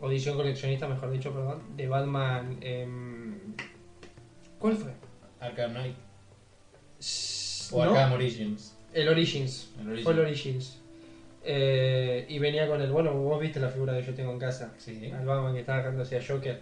O 0.00 0.08
edición 0.10 0.36
coleccionista, 0.36 0.86
mejor 0.88 1.10
dicho, 1.10 1.32
perdón. 1.32 1.62
De 1.76 1.88
Batman. 1.88 2.58
em, 2.60 3.38
¿Cuál 4.58 4.74
fue? 4.76 4.92
Arkham 5.40 5.72
Knight. 5.72 5.96
S- 6.98 7.74
O 7.74 7.84
¿no? 7.84 7.90
Arkham 7.92 8.12
Origins. 8.12 8.76
El 8.92 9.08
Origins. 9.08 9.70
El 9.80 9.86
Origins. 9.88 10.04
Fue 10.04 10.12
el 10.12 10.18
Origins. 10.20 10.78
Eh, 11.44 12.26
y 12.28 12.38
venía 12.38 12.68
con 12.68 12.80
el. 12.80 12.92
Bueno, 12.92 13.12
vos 13.14 13.40
viste 13.40 13.58
la 13.58 13.68
figura 13.68 13.96
que 13.98 14.04
yo 14.06 14.14
tengo 14.14 14.30
en 14.32 14.38
casa. 14.38 14.72
Sí. 14.78 15.10
Al 15.10 15.24
Batman 15.26 15.54
que 15.54 15.60
estaba 15.60 15.78
sacando 15.78 16.02
hacia 16.02 16.20
Joker. 16.24 16.60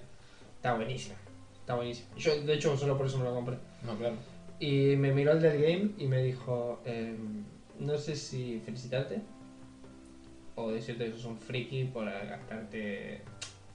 Está 0.56 0.74
buenísimo. 0.74 1.16
Está 1.60 1.74
buenísimo. 1.74 2.08
Yo, 2.16 2.40
de 2.42 2.54
hecho, 2.54 2.74
solo 2.78 2.96
por 2.96 3.06
eso 3.06 3.18
me 3.18 3.24
lo 3.24 3.34
compré. 3.34 3.56
No, 3.84 3.94
claro. 3.96 4.16
Y 4.58 4.96
me 4.96 5.12
miró 5.12 5.32
el 5.32 5.42
del 5.42 5.60
game 5.60 5.90
y 5.98 6.06
me 6.06 6.22
dijo, 6.22 6.80
em, 6.86 7.44
no 7.80 7.96
sé 7.98 8.14
si 8.14 8.60
felicitarte 8.64 9.20
o 10.54 10.70
decirte 10.70 11.06
que 11.06 11.12
sos 11.12 11.24
un 11.24 11.38
friki 11.38 11.84
por 11.84 12.04
gastarte... 12.04 13.22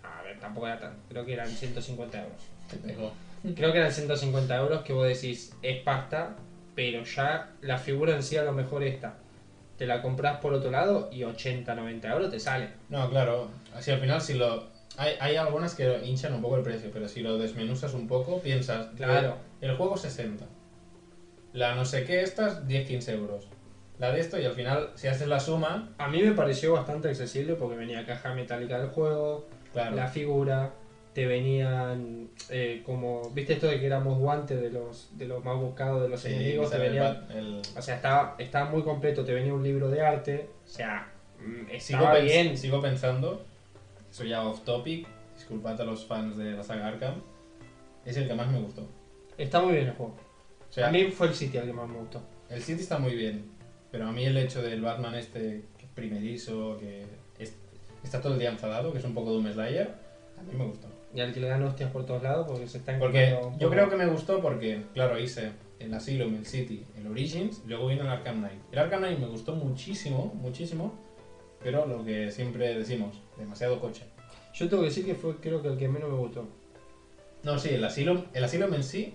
A 0.04 0.22
ver, 0.22 0.40
tampoco 0.40 0.68
era 0.68 0.80
tan... 0.80 0.98
Creo 1.10 1.26
que 1.26 1.34
eran 1.34 1.48
150 1.48 2.24
euros. 2.24 2.42
Te 2.70 2.78
pegó. 2.78 3.12
Creo 3.56 3.72
que 3.72 3.80
eran 3.80 3.92
150 3.92 4.56
euros 4.56 4.84
que 4.84 4.94
vos 4.94 5.08
decís, 5.08 5.56
es 5.62 5.82
pasta, 5.82 6.36
pero 6.76 7.04
ya 7.04 7.54
la 7.62 7.78
figura 7.78 8.16
en 8.16 8.24
sí 8.24 8.38
a 8.38 8.44
lo 8.44 8.54
mejor 8.54 8.84
esta. 8.84 9.18
Te 9.78 9.86
la 9.86 10.02
compras 10.02 10.40
por 10.40 10.54
otro 10.54 10.72
lado 10.72 11.10
y 11.12 11.24
80, 11.24 11.74
90 11.76 12.12
euros 12.12 12.32
te 12.32 12.40
sale. 12.40 12.70
No, 12.90 13.10
claro. 13.10 13.50
Así 13.76 13.92
al 13.92 14.00
final, 14.00 14.22
si 14.22 14.36
lo. 14.36 14.70
Hay, 14.98 15.16
hay 15.20 15.36
algunas 15.36 15.76
que 15.76 16.06
hinchan 16.06 16.34
un 16.34 16.42
poco 16.42 16.56
el 16.56 16.64
precio, 16.64 16.90
pero 16.94 17.10
si 17.10 17.22
lo 17.22 17.38
desmenuzas 17.38 17.94
un 17.94 18.08
poco, 18.08 18.40
piensas. 18.40 18.88
Claro. 18.96 19.38
El, 19.60 19.72
el 19.72 19.76
juego 19.76 19.98
60. 19.98 20.46
La 21.54 21.76
no 21.76 21.84
sé 21.84 22.06
qué, 22.06 22.22
estas 22.22 22.66
10-15 22.68 23.10
euros. 23.14 23.48
La 23.98 24.12
de 24.12 24.20
esto, 24.20 24.40
y 24.40 24.46
al 24.46 24.54
final, 24.54 24.90
si 24.96 25.08
haces 25.08 25.28
la 25.28 25.40
suma, 25.40 25.90
A 25.98 26.10
mí 26.10 26.22
me 26.22 26.32
pareció 26.34 26.74
bastante 26.74 27.08
accesible 27.10 27.56
porque 27.56 27.78
venía 27.78 28.06
caja 28.06 28.34
metálica 28.34 28.78
del 28.80 28.90
juego, 28.90 29.46
claro. 29.72 29.96
la 29.96 30.08
figura, 30.08 30.74
te 31.14 31.26
venían 31.26 32.30
eh, 32.50 32.82
como, 32.86 33.30
viste 33.32 33.54
esto 33.54 33.68
de 33.68 33.80
que 33.80 33.86
éramos 33.86 34.18
guantes 34.20 34.60
de 34.62 34.70
los, 34.70 35.18
de 35.18 35.28
los 35.28 35.42
más 35.46 35.58
buscados 35.58 36.02
de 36.02 36.10
los 36.10 36.20
Sí, 36.20 36.28
enemigos, 36.28 36.70
te 36.72 36.76
el 36.76 36.82
venían, 36.82 37.26
el- 37.30 37.62
o 37.78 37.82
sea, 37.82 37.96
estaba, 37.96 38.36
estaba 38.38 38.70
muy 38.70 38.84
completo, 38.84 39.24
te 39.24 39.34
venía 39.34 39.54
un 39.54 39.64
libro 39.64 39.90
de 39.90 40.02
arte, 40.02 40.50
o 40.66 40.68
sea, 40.68 41.08
mm, 41.40 41.68
Sigo, 41.80 42.00
estaba 42.00 42.16
pens- 42.18 42.24
bien. 42.24 42.58
sigo 42.58 42.82
pensando, 42.82 43.42
eso 44.12 44.26
ya 44.26 44.44
off 44.44 44.60
topic, 44.66 45.08
disculpad 45.36 45.80
a 45.80 45.86
los 45.86 46.06
fans 46.06 46.36
de 46.36 46.52
la 46.52 46.64
saga 46.64 46.88
Arkham, 46.88 47.22
es 48.04 48.18
el 48.18 48.28
que 48.28 48.34
más 48.34 48.52
me 48.52 48.60
gustó. 48.60 48.86
Está 49.38 49.62
muy 49.62 49.72
bien 49.72 49.88
el 49.88 49.94
juego. 49.94 50.16
O 50.70 50.74
sea, 50.74 50.88
a 50.88 50.92
mí 50.92 51.06
fue 51.06 51.28
el 51.28 51.34
City 51.34 51.58
el 51.58 51.66
que 51.68 51.74
más 51.74 51.88
me 51.88 51.98
gustó. 51.98 52.22
el 52.50 52.62
City 52.62 52.82
está 52.82 52.98
muy 53.00 53.16
bien, 53.16 53.55
pero 53.96 54.10
a 54.10 54.12
mí 54.12 54.26
el 54.26 54.36
hecho 54.36 54.62
del 54.62 54.82
Batman 54.82 55.16
este 55.16 55.64
que 55.78 55.86
es 55.86 55.92
primerizo, 55.96 56.78
que 56.78 57.06
es- 57.40 57.56
está 58.04 58.20
todo 58.20 58.34
el 58.34 58.40
día 58.40 58.50
enfadado, 58.50 58.92
que 58.92 58.98
es 58.98 59.06
un 59.06 59.14
poco 59.14 59.32
Doom 59.32 59.54
Slayer, 59.54 59.88
a 60.38 60.44
mí 60.44 60.52
me 60.54 60.66
gustó. 60.66 60.88
Y 61.14 61.22
al 61.22 61.32
que 61.34 61.40
le 61.40 61.48
dan 61.48 61.64
hostias 61.64 61.92
por 61.92 62.06
todos 62.06 62.22
lados 62.22 62.46
porque 62.46 62.68
se 62.68 62.80
está 62.80 63.00
Porque 63.00 63.24
encontrando 63.30 63.48
un 63.48 63.54
yo 63.54 63.60
poco- 63.70 63.72
creo 63.72 63.90
que 63.90 63.96
me 63.96 64.06
gustó 64.08 64.42
porque, 64.42 64.82
claro, 64.94 65.18
hice 65.18 65.52
el 65.80 65.94
Asylum, 65.94 66.36
el 66.36 66.46
City, 66.46 66.84
el 66.98 67.08
Origins, 67.08 67.62
y 67.66 67.70
luego 67.70 67.88
vino 67.88 68.02
el 68.02 68.10
Arkham 68.10 68.40
Knight. 68.40 68.60
El 68.74 68.80
Arkham 68.80 69.00
Knight 69.00 69.20
me 69.20 69.28
gustó 69.28 69.56
muchísimo, 69.56 70.34
muchísimo, 70.42 70.94
pero 71.64 71.86
lo 71.86 72.04
que 72.04 72.32
siempre 72.32 72.76
decimos, 72.78 73.22
demasiado 73.38 73.80
coche. 73.80 74.04
Yo 74.54 74.68
tengo 74.68 74.84
que 74.84 74.90
decir 74.90 75.06
que 75.06 75.16
fue 75.16 75.38
creo 75.38 75.62
que 75.62 75.70
el 75.70 75.78
que 75.78 75.88
menos 75.88 76.10
me 76.10 76.18
gustó. 76.18 76.50
No, 77.44 77.58
sí, 77.60 77.70
el 77.70 77.84
Asylum, 77.86 78.26
el 78.34 78.44
Asylum 78.44 78.74
en 78.74 78.84
sí 78.84 79.14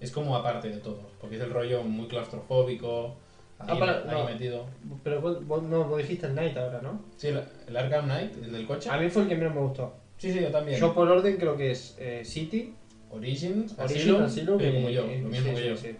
es 0.00 0.10
como 0.10 0.34
aparte 0.36 0.70
de 0.70 0.78
todos, 0.78 1.04
porque 1.20 1.36
es 1.36 1.42
el 1.42 1.50
rollo 1.50 1.82
muy 1.82 2.06
claustrofóbico, 2.08 3.16
ahí, 3.58 3.66
Ah, 3.70 3.78
para- 3.78 4.10
ahí 4.10 4.18
no. 4.22 4.24
metido. 4.26 4.66
Pero 5.04 5.20
vos, 5.20 5.46
vos- 5.46 5.62
no, 5.62 5.84
vos 5.84 5.98
dijiste 5.98 6.26
el 6.26 6.32
Knight 6.32 6.56
ahora, 6.56 6.80
¿no? 6.82 7.00
Sí, 7.16 7.28
el, 7.28 7.42
el 7.66 7.76
Arkham 7.76 8.04
Knight, 8.06 8.36
el 8.42 8.52
del 8.52 8.66
coche. 8.66 8.90
A 8.90 8.98
mí 8.98 9.08
fue 9.08 9.22
el 9.22 9.28
que 9.28 9.36
menos 9.36 9.54
me 9.54 9.60
gustó. 9.60 9.94
Sí, 10.18 10.32
sí, 10.32 10.40
yo 10.40 10.50
también. 10.50 10.78
Yo 10.80 10.94
por 10.94 11.08
orden 11.08 11.36
creo 11.36 11.56
que 11.56 11.70
es 11.70 11.94
eh, 11.98 12.22
City, 12.24 12.74
Origins, 13.10 13.72
Origin, 13.78 14.00
Asylum, 14.00 14.22
Asylum 14.22 14.60
sí, 14.60 14.66
y- 14.66 14.74
como 14.74 14.90
yo, 14.90 15.06
y- 15.06 15.20
lo 15.20 15.28
mismo 15.28 15.48
sí, 15.50 15.54
que 15.54 15.62
sí, 15.62 15.68
yo. 15.68 15.76
sí. 15.76 15.96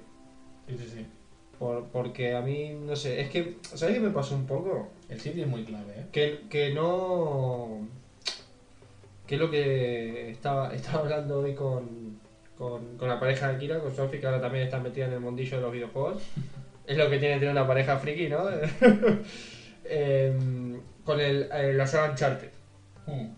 Sí, 0.68 0.76
sí, 0.78 0.88
sí. 0.96 1.06
Por- 1.58 1.84
porque 1.86 2.34
a 2.34 2.40
mí, 2.42 2.70
no 2.70 2.94
sé, 2.96 3.20
es 3.20 3.28
que, 3.30 3.56
¿sabes 3.62 3.94
qué 3.94 4.00
me 4.00 4.10
pasó 4.10 4.34
un 4.34 4.46
poco? 4.46 4.88
El 5.08 5.20
City 5.20 5.40
es 5.42 5.46
muy 5.46 5.64
clave, 5.64 5.92
¿eh? 5.96 6.04
Que, 6.12 6.40
que 6.50 6.74
no... 6.74 7.86
Que 9.26 9.34
es 9.36 9.40
lo 9.40 9.50
que 9.50 10.30
estaba, 10.30 10.72
estaba 10.74 11.00
hablando 11.00 11.40
hoy 11.40 11.54
con, 11.54 12.18
con, 12.58 12.96
con 12.96 13.08
la 13.08 13.18
pareja 13.18 13.48
de 13.52 13.58
Kira, 13.58 13.80
con 13.80 13.94
Sophie, 13.94 14.20
que 14.20 14.26
ahora 14.26 14.40
también 14.40 14.64
está 14.64 14.78
metida 14.80 15.06
en 15.06 15.12
el 15.14 15.20
mundillo 15.20 15.56
de 15.56 15.62
los 15.62 15.72
videojuegos. 15.72 16.22
Es 16.86 16.96
lo 16.96 17.10
que 17.10 17.18
tiene 17.18 17.38
tener 17.38 17.50
una 17.50 17.66
pareja 17.66 17.98
friki, 17.98 18.28
¿no? 18.28 18.44
Em, 19.88 20.80
con 21.04 21.20
el, 21.20 21.48
eh, 21.52 21.72
la 21.72 21.86
saga 21.86 22.10
Uncharted. 22.10 22.50
Hmm. 23.06 23.28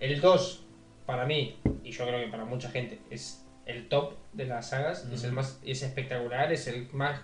El 0.00 0.20
2, 0.20 0.64
para 1.04 1.26
mí, 1.26 1.58
y 1.82 1.90
yo 1.90 2.06
creo 2.06 2.18
que 2.24 2.30
para 2.30 2.46
mucha 2.46 2.70
gente, 2.70 2.98
es 3.10 3.44
el 3.66 3.88
top 3.88 4.14
de 4.32 4.46
las 4.46 4.70
sagas, 4.70 5.06
es 5.12 5.22
el 5.24 5.32
más 5.32 5.60
es 5.64 5.82
espectacular, 5.82 6.50
es 6.50 6.66
el 6.66 6.88
más 6.92 7.20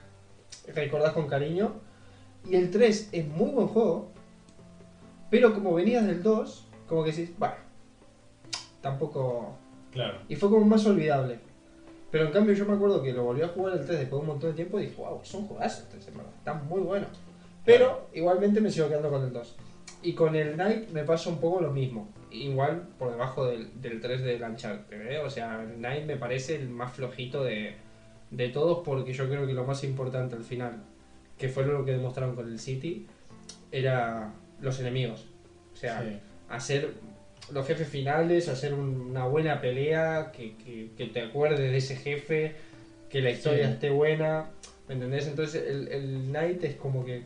recordás 0.75 1.13
con 1.13 1.29
cariño. 1.29 1.81
Y 2.49 2.57
el 2.57 2.71
3 2.71 3.11
es 3.13 3.27
muy 3.27 3.51
buen 3.51 3.69
juego, 3.69 4.11
pero 5.31 5.55
como 5.55 5.75
venías 5.75 6.07
del 6.07 6.23
2, 6.23 6.69
como 6.87 7.05
que 7.05 7.13
decís, 7.13 7.33
bueno, 7.39 7.57
tampoco... 8.81 9.57
Claro. 9.93 10.19
Y 10.29 10.37
fue 10.37 10.49
como 10.49 10.65
más 10.65 10.87
olvidable. 10.87 11.41
Pero 12.11 12.25
en 12.27 12.33
cambio 12.33 12.55
yo 12.55 12.67
me 12.67 12.75
acuerdo 12.75 13.03
que 13.03 13.13
lo 13.13 13.25
volví 13.25 13.43
a 13.43 13.49
jugar 13.49 13.75
el 13.79 13.87
3 13.87 14.01
después 14.01 14.11
de 14.11 14.17
un 14.21 14.27
montón 14.27 14.51
de 14.51 14.57
tiempo 14.57 14.79
y 14.81 14.87
dije, 14.87 14.97
wow, 15.01 15.21
es 15.23 15.33
un 15.35 15.47
juegazo 15.47 15.83
el 15.85 15.89
3, 15.91 16.09
en 16.09 16.17
verdad, 16.17 16.33
está 16.39 16.55
muy 16.55 16.81
bueno. 16.81 17.07
Pero 17.65 18.09
igualmente 18.15 18.61
me 18.61 18.71
sigo 18.71 18.89
quedando 18.89 19.11
con 19.11 19.23
el 19.23 19.33
2. 19.33 19.57
Y 20.03 20.15
con 20.15 20.35
el 20.35 20.55
Knight 20.55 20.89
me 20.91 21.05
pasa 21.05 21.29
un 21.31 21.39
poco 21.39 21.61
lo 21.61 21.71
mismo. 21.71 22.09
Igual 22.31 22.89
por 22.99 23.11
debajo 23.11 23.47
del, 23.47 23.81
del 23.81 24.01
3 24.01 24.23
de 24.23 24.43
Uncharted, 24.45 25.11
¿eh? 25.13 25.19
O 25.19 25.29
sea, 25.31 25.63
el 25.63 25.75
Knight 25.77 26.07
me 26.07 26.17
parece 26.17 26.57
el 26.57 26.69
más 26.69 26.93
flojito 26.93 27.45
de, 27.45 27.75
de 28.31 28.49
todos 28.49 28.79
porque 28.85 29.13
yo 29.13 29.29
creo 29.29 29.47
que 29.47 29.53
lo 29.53 29.65
más 29.65 29.85
importante 29.85 30.35
al 30.37 30.43
final, 30.45 30.83
que 31.37 31.49
fue 31.49 31.65
lo 31.67 31.85
que 31.85 31.93
demostraron 31.93 32.35
con 32.35 32.49
el 32.51 32.59
City, 32.59 33.07
era 33.71 34.33
los 34.61 34.81
enemigos. 34.81 35.27
O 35.73 35.77
sea, 35.77 36.03
Sí. 36.03 36.19
hacer 36.49 36.95
los 37.53 37.67
jefes 37.67 37.89
finales, 37.89 38.49
hacer 38.49 38.75
un- 38.75 39.01
una 39.11 39.25
buena 39.27 39.61
pelea, 39.61 40.33
que, 40.35 40.55
que- 40.57 40.91
que 40.97 41.07
te 41.07 41.23
acuerdes 41.23 41.59
de 41.59 41.77
ese 41.77 41.97
jefe, 41.97 42.55
que 43.09 43.21
la 43.21 43.31
historia 43.31 43.67
Sí. 43.67 43.73
esté 43.73 43.91
buena, 43.91 44.47
¿me 44.89 44.95
entendés? 44.95 45.27
Entonces 45.27 45.65
el, 45.69 45.89
el 45.89 46.25
Knight 46.29 46.63
es 46.65 46.75
como 46.77 47.05
que 47.05 47.23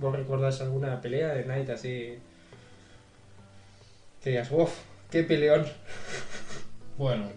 vos 0.00 0.14
recordás 0.14 0.60
alguna 0.60 1.00
pelea 1.00 1.28
de 1.34 1.42
Knight 1.44 1.70
así 1.70 2.18
que 4.22 4.30
digas, 4.30 4.50
uff, 4.50 4.72
qué 5.10 5.22
peleón. 5.22 5.64
Bueno, 6.98 7.30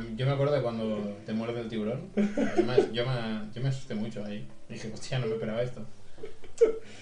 mí- 0.00 0.14
yo 0.16 0.24
me 0.24 0.32
acuerdo 0.32 0.54
de 0.54 0.62
cuando 0.62 1.18
te 1.26 1.34
muerde 1.34 1.60
el 1.60 1.68
tiburón. 1.68 2.08
Además, 2.54 2.90
yo 2.90 3.04
me, 3.06 3.52
yo 3.54 3.60
me 3.62 3.68
asusté 3.68 3.94
mucho 3.94 4.24
ahí. 4.24 4.48
Dije, 4.66 4.90
hostia, 4.92 5.18
no 5.18 5.26
me 5.26 5.34
esperaba 5.34 5.60
esto. 5.62 5.84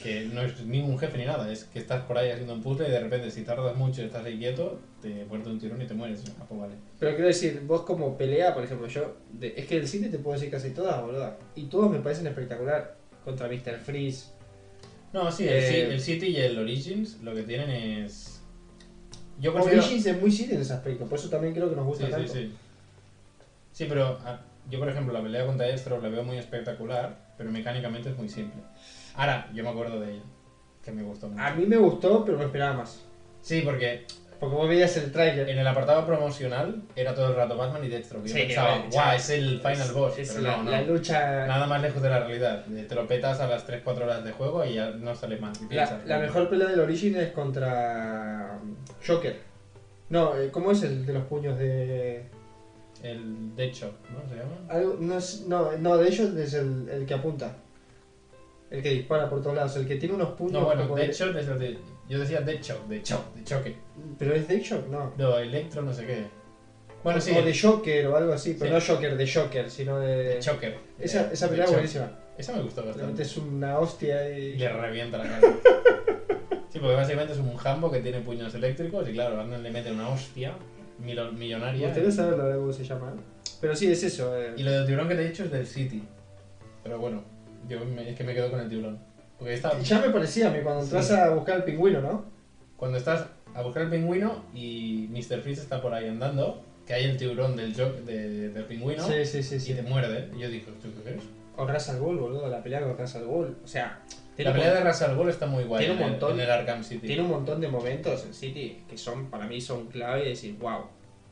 Que 0.02 0.26
no 0.32 0.42
es 0.42 0.60
ningún 0.64 0.98
jefe 0.98 1.18
ni 1.18 1.24
nada, 1.24 1.50
es 1.50 1.64
que 1.64 1.78
estás 1.78 2.04
por 2.04 2.16
ahí 2.18 2.30
haciendo 2.30 2.54
un 2.54 2.62
puzzle 2.62 2.88
y 2.88 2.90
de 2.90 3.00
repente, 3.00 3.30
si 3.30 3.42
tardas 3.42 3.74
mucho 3.76 4.02
y 4.02 4.04
estás 4.04 4.24
ahí 4.24 4.38
quieto, 4.38 4.78
te 5.02 5.24
muerde 5.24 5.50
un 5.50 5.58
tiburón 5.58 5.82
y 5.82 5.86
te 5.86 5.94
mueres. 5.94 6.22
Ah, 6.40 6.44
pues 6.48 6.60
vale. 6.60 6.74
Pero 7.00 7.12
quiero 7.12 7.28
decir, 7.28 7.62
vos 7.66 7.82
como 7.82 8.16
pelea, 8.16 8.54
por 8.54 8.62
ejemplo, 8.64 8.86
yo, 8.86 9.16
de- 9.32 9.54
es 9.56 9.66
que 9.66 9.76
el 9.78 9.88
City 9.88 10.08
te 10.08 10.18
puedo 10.18 10.34
decir 10.38 10.50
casi 10.50 10.70
todas, 10.70 11.02
boludo. 11.02 11.34
Y 11.54 11.64
todos 11.64 11.90
me 11.90 11.98
parecen 12.00 12.26
espectacular. 12.26 12.96
Contra 13.24 13.48
Mr. 13.48 13.78
Freeze. 13.78 14.28
No, 15.12 15.32
sí, 15.32 15.44
el, 15.48 15.54
Eh, 15.54 15.68
Ci- 15.88 15.92
el 15.92 16.00
City 16.00 16.26
y 16.28 16.36
el 16.36 16.58
Origins 16.58 17.20
lo 17.22 17.34
que 17.34 17.42
tienen 17.42 17.70
es. 17.70 18.40
Yo 19.40 19.52
considero. 19.52 19.80
Origins 19.82 20.06
es 20.06 20.20
muy 20.20 20.30
City 20.30 20.54
en 20.54 20.60
ese 20.60 20.72
aspecto, 20.74 21.06
por 21.06 21.18
eso 21.18 21.28
también 21.28 21.52
creo 21.52 21.68
que 21.68 21.74
nos 21.76 21.84
gusta 21.86 22.06
Sí, 22.06 22.12
sí, 22.12 22.16
tanto. 22.18 22.32
sí. 22.32 22.52
Sí, 23.72 23.86
pero 23.88 24.18
ah, 24.24 24.40
yo, 24.70 24.78
por 24.78 24.88
ejemplo, 24.88 25.12
la 25.12 25.22
pelea 25.22 25.44
contra 25.44 25.68
Estro 25.68 26.00
la 26.00 26.08
veo 26.08 26.22
muy 26.22 26.38
espectacular, 26.38 27.34
pero 27.36 27.50
mecánicamente 27.50 28.10
es 28.10 28.16
muy 28.16 28.28
simple. 28.28 28.62
Ahora, 29.16 29.48
yo 29.52 29.64
me 29.64 29.70
acuerdo 29.70 30.00
de 30.00 30.12
ella, 30.12 30.22
que 30.82 30.92
me 30.92 31.02
gustó 31.02 31.28
mucho. 31.28 31.42
A 31.42 31.50
mí 31.52 31.66
me 31.66 31.76
gustó, 31.76 32.24
pero 32.24 32.38
me 32.38 32.44
esperaba 32.44 32.74
más. 32.74 33.02
Sí, 33.40 33.62
porque 33.62 34.02
Porque 34.38 34.54
vos 34.54 34.68
veías 34.68 34.94
el 34.96 35.10
tráiler. 35.10 35.48
En 35.48 35.58
el 35.58 35.66
apartado 35.66 36.04
promocional 36.04 36.82
era 36.94 37.14
todo 37.14 37.28
el 37.28 37.34
rato 37.34 37.56
Batman 37.56 37.82
y 37.84 37.88
Deathstroke. 37.88 38.26
Yo 38.26 38.34
Sí, 38.34 38.42
pensaba, 38.44 38.78
guau, 38.92 39.14
es 39.16 39.30
el 39.30 39.58
final 39.60 39.92
boss. 39.92 40.18
Es 40.18 40.28
pero 40.28 40.40
la, 40.42 40.56
no, 40.58 40.62
no. 40.64 40.70
la 40.70 40.82
lucha. 40.82 41.46
Nada 41.46 41.66
más 41.66 41.80
lejos 41.80 42.02
de 42.02 42.10
la 42.10 42.18
realidad. 42.18 42.62
Te 42.86 42.94
lo 42.94 43.06
petas 43.06 43.40
a 43.40 43.46
las 43.46 43.66
3-4 43.66 44.02
horas 44.02 44.22
de 44.24 44.32
juego 44.32 44.64
y 44.64 44.74
ya 44.74 44.90
no 44.90 45.14
sale 45.14 45.38
más. 45.38 45.58
La, 45.70 46.18
mejor 46.18 46.48
pelea 46.50 46.66
del 46.68 46.80
Origin 46.80 47.16
es 47.16 47.30
contra 47.30 48.58
Joker. 49.06 49.38
No, 50.10 50.36
eh, 50.36 50.50
¿cómo 50.50 50.70
es 50.70 50.82
el 50.82 51.06
de 51.06 51.12
los 51.12 51.24
puños 51.24 51.56
de...? 51.58 52.24
El 53.02 53.54
Deathshock, 53.56 53.92
¿no? 54.10 54.28
¿Se 54.28 54.36
llama? 54.36 54.56
Algo, 54.68 54.96
no, 54.98 55.16
es- 55.16 55.42
no, 55.46 55.76
no, 55.76 55.96
de 55.98 56.08
es 56.08 56.54
el, 56.54 56.88
el 56.90 57.06
que 57.06 57.14
apunta. 57.14 57.56
El 58.70 58.82
que 58.82 58.90
dispara 58.90 59.28
por 59.30 59.40
todos 59.42 59.54
lados, 59.56 59.76
el 59.76 59.86
que 59.86 59.96
tiene 59.96 60.14
unos 60.14 60.30
puños 60.30 60.54
No, 60.54 60.64
bueno, 60.64 60.82
como 60.82 60.96
de- 60.96 61.02
Deathshock 61.06 61.36
es 61.36 61.46
el 61.48 61.58
de... 61.58 61.78
Yo 62.08 62.18
decía 62.18 62.40
Deathshock, 62.40 62.86
de 62.88 63.02
choque, 63.02 63.38
de 63.38 63.44
choque. 63.44 63.76
Pero 64.18 64.34
es 64.34 64.46
de 64.48 64.60
Shock, 64.60 64.86
no. 64.88 65.12
No, 65.16 65.38
Electro 65.38 65.82
no 65.82 65.92
sé 65.92 66.06
qué. 66.06 66.24
Bueno, 67.02 67.20
sí, 67.20 67.32
O 67.36 67.42
de 67.42 67.56
Joker 67.56 68.06
o 68.08 68.16
algo 68.16 68.32
así, 68.32 68.56
pero 68.58 68.78
Sí. 68.80 68.86
no 68.88 68.94
Joker 68.94 69.16
de 69.16 69.28
Joker, 69.32 69.70
sino 69.70 69.98
de... 70.00 70.16
de 70.16 70.38
Choker. 70.40 70.76
Esa, 70.98 71.24
de- 71.28 71.34
esa 71.34 71.48
pelea 71.48 71.64
es 71.66 71.72
buenísima. 71.72 72.10
Esa 72.38 72.52
me 72.52 72.62
gustó 72.62 72.84
bastante. 72.84 73.12
metes 73.12 73.36
una 73.36 73.78
hostia 73.78 74.28
Y 74.28 74.56
le 74.56 74.68
revienta 74.68 75.18
la 75.18 75.24
cara. 75.24 75.40
Sí, 76.70 76.78
porque 76.80 76.96
básicamente 76.96 77.32
es 77.32 77.38
un 77.38 77.56
jambo 77.56 77.90
que 77.90 78.00
tiene 78.00 78.20
puños 78.20 78.54
eléctricos 78.54 79.08
y 79.08 79.12
claro, 79.12 79.36
Batman 79.38 79.62
le 79.62 79.70
mete 79.70 79.90
una 79.90 80.10
hostia 80.10 80.52
millonaria. 80.98 81.86
gustaría 81.86 82.10
saber 82.10 82.36
la 82.36 82.44
verdad 82.44 82.58
cómo 82.58 82.72
se 82.72 82.84
llama. 82.84 83.14
¿eh? 83.16 83.20
Pero 83.62 83.74
sí, 83.74 83.90
es 83.90 84.02
eso. 84.02 84.36
eh. 84.38 84.52
Y 84.56 84.62
lo 84.62 84.72
del 84.72 84.84
tiburón 84.86 85.08
que 85.08 85.14
te 85.14 85.22
he 85.24 85.28
dicho 85.28 85.44
es 85.44 85.50
del 85.50 85.66
City. 85.66 86.02
Pero 86.82 86.98
bueno, 86.98 87.22
yo 87.68 87.84
me- 87.84 88.08
es 88.10 88.16
que 88.16 88.24
me 88.24 88.34
quedo 88.34 88.50
con 88.50 88.60
el 88.60 88.68
tiburón. 88.68 88.98
Porque 89.38 89.54
está, 89.54 89.78
Ya 89.80 90.00
me 90.00 90.10
parecía 90.10 90.48
a 90.48 90.50
mí 90.50 90.58
cuando 90.62 90.82
entras 90.82 91.10
a 91.10 91.30
buscar 91.30 91.56
el 91.56 91.64
pingüino, 91.64 92.00
¿no? 92.00 92.24
cuando 92.76 92.98
estás 92.98 93.26
a 93.54 93.62
buscar 93.62 93.84
el 93.84 93.90
pingüino 93.90 94.44
y 94.54 95.08
Mr. 95.10 95.40
Freeze 95.40 95.62
está 95.62 95.80
por 95.80 95.94
ahí 95.94 96.08
andando, 96.08 96.62
que 96.86 96.92
hay 96.94 97.04
el 97.04 97.16
tiburón 97.16 97.56
del, 97.56 97.74
jo- 97.74 97.90
de- 98.04 98.50
del 98.50 98.64
pingüino 98.64 99.02
Sí, 99.02 99.24
sí, 99.24 99.42
sí, 99.42 99.54
y 99.56 99.60
sí. 99.60 99.74
te 99.74 99.82
muerde. 99.82 100.28
Y 100.36 100.40
yo 100.40 100.48
digo, 100.50 100.72
¿tú 100.82 100.88
qué 101.02 101.14
es? 101.14 101.22
O 101.56 101.66
Ras 101.66 101.88
al 101.88 101.98
Ghul, 101.98 102.18
boludo, 102.18 102.48
la 102.48 102.62
pelea 102.62 102.82
con 102.82 102.96
Ras 102.98 103.16
al 103.16 103.24
Ghul. 103.24 103.56
O 103.64 103.66
sea, 103.66 104.02
tiene, 104.36 104.50
La 104.50 104.56
un, 104.56 104.60
pelea 104.60 104.72
de 104.74 104.80
mon- 104.80 104.86
Ras 104.88 105.00
al 105.02 105.16
Ghul 105.16 105.30
está 105.30 105.46
muy 105.46 105.64
guay 105.64 105.86
tiene 105.86 105.94
un 105.94 106.00
en, 106.00 106.04
el- 106.06 106.10
montón- 106.20 106.32
en 106.34 106.40
el 106.40 106.50
Arkham 106.50 106.84
City. 106.84 107.06
tiene 107.06 107.22
un 107.22 107.30
montón 107.30 107.60
de 107.62 107.68
momentos 107.68 108.26
en 108.26 108.34
City 108.34 108.82
que 108.88 108.98
son, 108.98 109.26
para 109.30 109.46
mí, 109.46 109.58
son 109.62 109.86
clave 109.86 110.26
y 110.26 110.28
decir, 110.28 110.56
wow, 110.60 110.82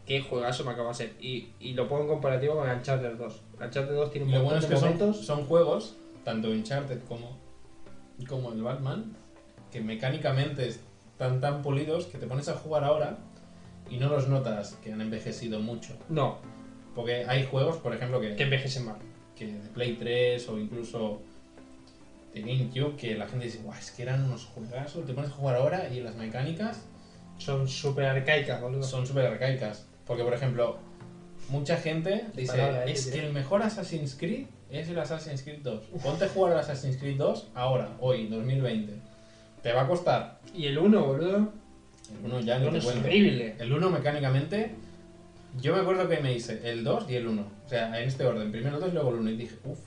qué 0.06 0.22
juegazo 0.22 0.64
me 0.64 0.70
acabo 0.70 0.86
de 0.88 0.92
hacer. 0.92 1.12
Y, 1.20 1.50
y 1.60 1.74
lo 1.74 1.86
pongo 1.88 2.02
en 2.04 2.08
comparativo 2.08 2.54
con 2.56 2.70
Uncharted 2.70 3.16
2. 3.16 3.42
Uncharted 3.62 3.94
2 3.94 4.10
tiene 4.10 4.26
Y 4.26 4.28
un 4.30 4.34
lo 4.36 4.44
bueno 4.44 4.60
montón 4.60 4.62
es 4.62 4.66
que 4.66 4.74
de 4.74 4.80
son, 4.80 4.98
momentos. 4.98 5.26
son 5.26 5.44
juegos, 5.46 5.96
tanto 6.24 6.48
Uncharted 6.48 7.00
como, 7.04 7.38
como 8.28 8.52
el 8.52 8.62
Batman, 8.62 9.16
que 9.70 9.80
mecánicamente 9.80 10.68
están 10.68 11.40
tan 11.40 11.62
pulidos 11.62 12.06
que 12.06 12.18
te 12.18 12.26
pones 12.26 12.48
a 12.48 12.54
jugar 12.54 12.84
ahora 12.84 13.18
y 13.90 13.98
no 13.98 14.08
los 14.08 14.28
notas 14.28 14.78
que 14.82 14.92
han 14.92 15.00
envejecido 15.00 15.60
mucho. 15.60 15.94
No, 16.08 16.38
Porque 16.94 17.24
hay 17.28 17.44
juegos, 17.44 17.76
por 17.78 17.94
ejemplo, 17.94 18.20
que, 18.20 18.34
que 18.36 18.44
envejecen 18.44 18.86
mal. 18.86 18.96
que 19.36 19.46
de 19.46 19.68
Play 19.70 19.96
3 19.96 20.48
o 20.48 20.58
incluso 20.58 21.20
de 22.32 22.40
GameCube, 22.40 22.96
que 22.96 23.14
la 23.16 23.26
gente 23.28 23.44
dice, 23.46 23.58
guau, 23.62 23.76
es 23.78 23.90
que 23.90 24.02
eran 24.02 24.24
unos 24.24 24.44
juegazos. 24.46 25.04
Te 25.06 25.12
pones 25.12 25.30
a 25.30 25.34
jugar 25.34 25.56
ahora 25.56 25.88
y 25.88 26.00
las 26.00 26.14
mecánicas 26.16 26.80
Son 27.38 27.66
súper 27.68 28.06
arcaicas, 28.06 28.60
boludo. 28.60 28.82
son 28.84 29.06
súper 29.06 29.26
arcaicas. 29.26 29.86
Porque, 30.06 30.22
por 30.22 30.34
ejemplo, 30.34 30.78
mucha 31.48 31.76
gente 31.76 32.26
dice, 32.34 32.56
eh, 32.60 32.84
es 32.86 33.06
que 33.08 33.18
el 33.20 33.32
mejor 33.32 33.62
Assassin's 33.62 34.14
Creed 34.16 34.46
es 34.78 34.88
el 34.88 34.98
Assassin's 34.98 35.42
Creed 35.42 35.60
2. 35.62 35.84
Ponte 36.02 36.24
a 36.24 36.28
jugar 36.28 36.52
al 36.52 36.58
Assassin's 36.60 36.96
Creed 36.96 37.16
2 37.16 37.48
ahora, 37.54 37.90
hoy, 38.00 38.26
2020. 38.28 38.92
Te 39.62 39.72
va 39.72 39.82
a 39.82 39.86
costar. 39.88 40.38
Y 40.54 40.66
el 40.66 40.78
1, 40.78 41.04
boludo, 41.04 41.36
El 41.36 42.24
1 42.32 42.40
ya 42.40 42.56
el 42.56 42.62
no 42.64 42.68
1 42.68 42.72
te 42.72 42.78
es 42.78 42.84
cuento. 42.84 43.08
horrible. 43.08 43.54
El 43.58 43.72
1 43.72 43.90
mecánicamente, 43.90 44.70
yo 45.60 45.74
me 45.74 45.80
acuerdo 45.80 46.08
que 46.08 46.18
me 46.20 46.32
hice 46.34 46.60
el 46.70 46.84
2 46.84 47.10
y 47.10 47.14
el 47.16 47.26
1. 47.28 47.42
O 47.42 47.68
sea, 47.68 47.98
en 48.00 48.08
este 48.08 48.24
orden. 48.26 48.50
Primero 48.52 48.76
el 48.76 48.80
2 48.82 48.90
y 48.90 48.94
luego 48.94 49.10
el 49.10 49.16
1. 49.20 49.30
Y 49.30 49.36
dije, 49.36 49.56
uff. 49.64 49.78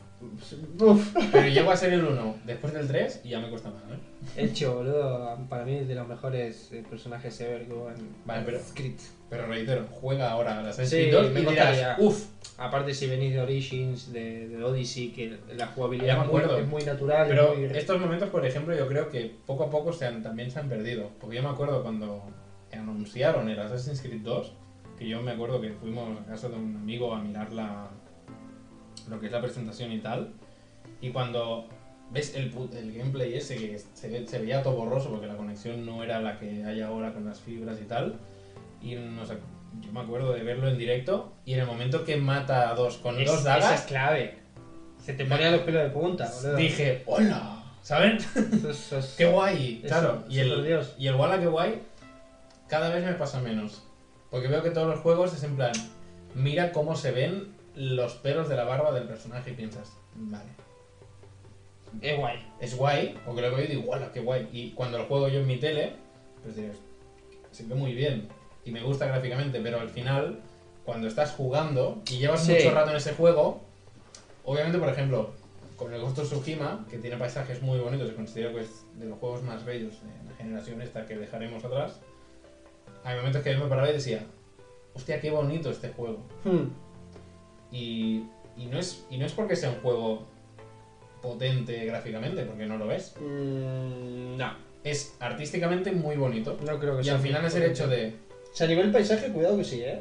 Uf. 0.81 1.15
Pero 1.31 1.47
llego 1.47 1.69
a 1.69 1.77
ser 1.77 1.93
el 1.93 2.03
1 2.03 2.37
después 2.45 2.73
del 2.73 2.87
3 2.87 3.21
y 3.23 3.29
ya 3.29 3.39
me 3.39 3.49
cuesta 3.51 3.69
más, 3.69 3.83
¿eh? 3.83 4.43
Hecho, 4.45 4.77
boludo, 4.77 5.37
para 5.47 5.63
mí 5.63 5.75
es 5.75 5.87
de 5.87 5.93
los 5.93 6.07
mejores 6.07 6.71
eh, 6.71 6.83
personajes 6.89 7.39
ever 7.39 7.67
que 7.67 7.73
hubo 7.73 7.91
en 7.91 8.15
Vale, 8.25 8.41
pero- 8.43 8.59
Script. 8.59 8.99
Pero 9.29 9.45
reitero, 9.47 9.85
juega 9.91 10.31
ahora 10.31 10.59
al 10.59 10.67
Assassin's 10.69 10.89
Sí, 10.89 10.95
Creed 11.09 11.13
2 11.13 11.31
me 11.33 11.39
y 11.41 11.45
gustaría. 11.45 11.73
dirás, 11.75 11.99
uff. 11.99 12.25
Aparte 12.59 12.93
si 12.93 13.07
venís 13.07 13.33
de 13.33 13.41
Origins, 13.41 14.11
de, 14.13 14.47
de 14.47 14.63
Odyssey, 14.63 15.09
que 15.11 15.37
la 15.55 15.67
jugabilidad 15.67 16.17
me 16.17 16.23
es 16.23 16.29
muy, 16.31 16.41
acuerdo. 16.41 16.57
es 16.57 16.67
muy 16.67 16.83
natural. 16.83 17.27
Pero 17.27 17.53
muy- 17.55 17.65
estos 17.65 17.99
momentos, 17.99 18.29
por 18.29 18.45
ejemplo, 18.45 18.75
yo 18.75 18.87
creo 18.87 19.09
que 19.09 19.35
poco 19.45 19.65
a 19.65 19.69
poco 19.69 19.91
se 19.93 20.05
han, 20.07 20.23
también 20.23 20.49
se 20.49 20.59
han 20.59 20.69
perdido. 20.69 21.09
Porque 21.19 21.35
yo 21.35 21.43
me 21.43 21.49
acuerdo 21.49 21.83
cuando 21.83 22.23
anunciaron 22.71 23.49
el 23.49 23.59
Assassin's 23.59 24.01
Creed 24.01 24.21
2, 24.21 24.53
que 24.97 25.07
yo 25.07 25.21
me 25.21 25.31
acuerdo 25.31 25.61
que 25.61 25.71
fuimos 25.71 26.19
a 26.19 26.25
casa 26.25 26.49
de 26.49 26.55
un 26.55 26.75
amigo 26.77 27.13
a 27.13 27.21
mirar 27.21 27.51
la, 27.51 27.89
lo 29.09 29.19
que 29.19 29.27
es 29.27 29.31
la 29.31 29.41
presentación 29.41 29.91
y 29.91 29.99
tal. 29.99 30.31
Y 31.01 31.09
cuando 31.11 31.67
ves 32.11 32.33
el, 32.35 32.51
el 32.75 32.93
gameplay 32.97 33.35
ese 33.35 33.55
que 33.57 33.77
se 33.93 34.39
veía 34.39 34.63
todo 34.63 34.73
borroso 34.75 35.09
porque 35.11 35.27
la 35.27 35.35
conexión 35.35 35.85
no 35.85 36.03
era 36.03 36.21
la 36.21 36.39
que 36.39 36.63
hay 36.63 36.81
ahora 36.81 37.13
con 37.13 37.25
las 37.25 37.39
fibras 37.41 37.77
y 37.81 37.85
tal. 37.85 38.15
Y 38.81 38.95
no 38.95 39.25
sé, 39.25 39.37
yo 39.81 39.91
me 39.91 39.99
acuerdo 40.01 40.33
de 40.33 40.43
verlo 40.43 40.67
en 40.69 40.77
directo 40.77 41.33
y 41.45 41.53
en 41.53 41.59
el 41.61 41.65
momento 41.65 42.03
que 42.03 42.17
mata 42.17 42.69
a 42.69 42.75
dos 42.75 42.97
con 42.97 43.19
Es- 43.19 43.27
dos 43.27 43.39
Esa 43.41 43.57
es 43.57 43.63
dagas, 43.63 43.81
clave. 43.83 44.37
Se 45.03 45.13
te 45.13 45.25
ponían 45.25 45.53
los 45.53 45.61
pelos 45.61 45.83
de 45.83 45.89
punta, 45.89 46.29
boludo. 46.41 46.55
dije, 46.57 47.03
¡hola! 47.05 47.63
¿Saben? 47.81 48.17
Eso 48.17 48.97
eso 48.97 49.13
¡Qué 49.17 49.25
guay! 49.27 49.81
Claro, 49.87 50.23
y 50.27 50.39
el, 50.39 50.65
Dios. 50.65 50.95
y 50.97 51.07
el 51.07 51.15
Walla, 51.15 51.39
qué 51.39 51.45
guay, 51.47 51.81
cada 52.67 52.89
vez 52.89 53.05
me 53.05 53.13
pasa 53.13 53.39
menos. 53.39 53.83
Porque 54.29 54.47
veo 54.49 54.61
que 54.61 54.71
todos 54.71 54.87
los 54.87 54.99
juegos 54.99 55.33
es 55.33 55.43
en 55.43 55.55
plan, 55.55 55.71
mira 56.35 56.73
cómo 56.73 56.95
se 56.97 57.11
ven 57.11 57.53
los 57.75 58.15
pelos 58.15 58.49
de 58.49 58.57
la 58.57 58.65
barba 58.65 58.91
del 58.91 59.03
personaje 59.07 59.51
y 59.51 59.53
piensas, 59.53 59.93
vale. 60.15 60.49
Es 62.01 62.17
guay. 62.17 62.45
Es 62.59 62.75
guay, 62.75 63.17
porque 63.25 63.41
lo 63.41 63.55
veo 63.55 63.63
y 63.63 63.67
digo, 63.67 63.83
¡wala, 63.83 64.11
qué 64.11 64.19
guay! 64.19 64.49
Y 64.51 64.71
cuando 64.71 64.97
lo 64.97 65.05
juego 65.05 65.29
yo 65.29 65.39
en 65.39 65.47
mi 65.47 65.57
tele, 65.57 65.93
pues 66.43 66.57
digo, 66.57 66.73
se 67.51 67.63
ve 67.63 67.75
muy 67.75 67.93
bien 67.93 68.27
y 68.67 68.71
me 68.71 68.81
gusta 68.83 69.05
gráficamente, 69.07 69.59
pero 69.61 69.79
al 69.79 69.89
final, 69.89 70.39
cuando 70.85 71.07
estás 71.07 71.31
jugando 71.31 72.01
y 72.09 72.17
llevas 72.17 72.43
Sí. 72.45 72.53
mucho 72.53 72.71
rato 72.71 72.91
en 72.91 72.97
ese 72.97 73.13
juego, 73.13 73.61
obviamente, 74.43 74.77
por 74.77 74.89
ejemplo, 74.89 75.31
con 75.77 75.93
el 75.93 76.01
Ghost 76.01 76.19
of 76.19 76.29
Tsushima, 76.31 76.85
que 76.89 76.97
tiene 76.97 77.17
paisajes 77.17 77.61
muy 77.61 77.79
bonitos 77.79 78.11
considero 78.11 78.53
que 78.53 78.61
es 78.61 78.83
de 78.95 79.05
los 79.05 79.17
juegos 79.19 79.43
más 79.43 79.63
bellos 79.63 79.93
de 80.01 80.29
la 80.29 80.35
generación 80.37 80.81
esta 80.81 81.05
que 81.05 81.15
dejaremos 81.17 81.63
atrás, 81.63 81.99
hay 83.03 83.15
momentos 83.15 83.41
que 83.41 83.53
yo 83.53 83.59
me 83.59 83.67
paraba 83.67 83.89
y 83.89 83.93
decía, 83.93 84.25
hostia, 84.93 85.21
qué 85.21 85.31
bonito 85.31 85.69
este 85.69 85.89
juego. 85.89 86.19
Hmm. 86.43 86.65
Y, 87.71 88.23
y 88.57 88.65
no 88.65 88.79
es, 88.79 89.05
y 89.09 89.17
no 89.17 89.25
es 89.25 89.31
porque 89.33 89.55
sea 89.55 89.69
un 89.69 89.77
juego 89.81 90.25
potente 91.21 91.85
gráficamente, 91.85 92.43
porque 92.43 92.65
no 92.65 92.77
lo 92.77 92.91
es. 92.91 93.15
Mm, 93.19 94.37
no, 94.37 94.53
Es 94.83 95.15
artísticamente 95.19 95.91
muy 95.91 96.15
bonito. 96.15 96.57
no 96.65 96.79
creo 96.79 96.95
que 96.95 97.01
Y 97.01 97.05
sea 97.05 97.15
al 97.15 97.19
final 97.21 97.45
es 97.45 97.55
el 97.55 97.63
hecho 97.63 97.87
de... 97.87 98.15
O 98.53 98.55
sea, 98.57 98.65
a 98.65 98.69
nivel 98.69 98.91
paisaje, 98.91 99.31
cuidado 99.31 99.57
que 99.57 99.63
sí, 99.63 99.81
¿eh? 99.81 99.99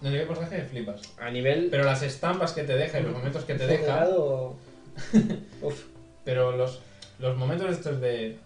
No 0.00 0.10
nivel 0.10 0.26
personaje 0.26 0.62
flipas. 0.62 1.02
A 1.18 1.30
nivel... 1.30 1.68
Pero 1.70 1.84
las 1.84 2.02
estampas 2.02 2.52
que 2.52 2.62
te 2.62 2.76
deja 2.76 3.00
y 3.00 3.02
los 3.02 3.12
momentos 3.12 3.44
que 3.44 3.54
te 3.54 3.66
deja... 3.66 3.82
Moderado- 4.06 4.54
Uf. 5.62 5.84
Pero 6.24 6.52
los, 6.56 6.80
los 7.18 7.36
momentos 7.36 7.70
estos 7.72 8.00
de 8.00 8.36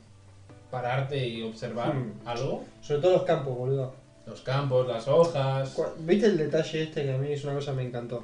pararte 0.70 1.18
y 1.26 1.42
observar 1.42 1.94
Hmm. 1.94 2.12
algo, 2.24 2.64
Sobre 2.80 3.00
todo 3.02 3.12
los 3.12 3.22
campos, 3.24 3.56
boludo. 3.56 3.94
los 4.26 4.40
campos, 4.40 4.86
las 4.88 5.06
hojas... 5.08 5.76
¿Viste 5.98 6.26
el 6.26 6.38
detalle 6.38 6.84
este 6.84 7.04
que 7.04 7.12
a 7.12 7.18
mí 7.18 7.32
es 7.32 7.44
una 7.44 7.54
cosa 7.54 7.72
que 7.72 7.76
me 7.78 7.82
encantó? 7.84 8.22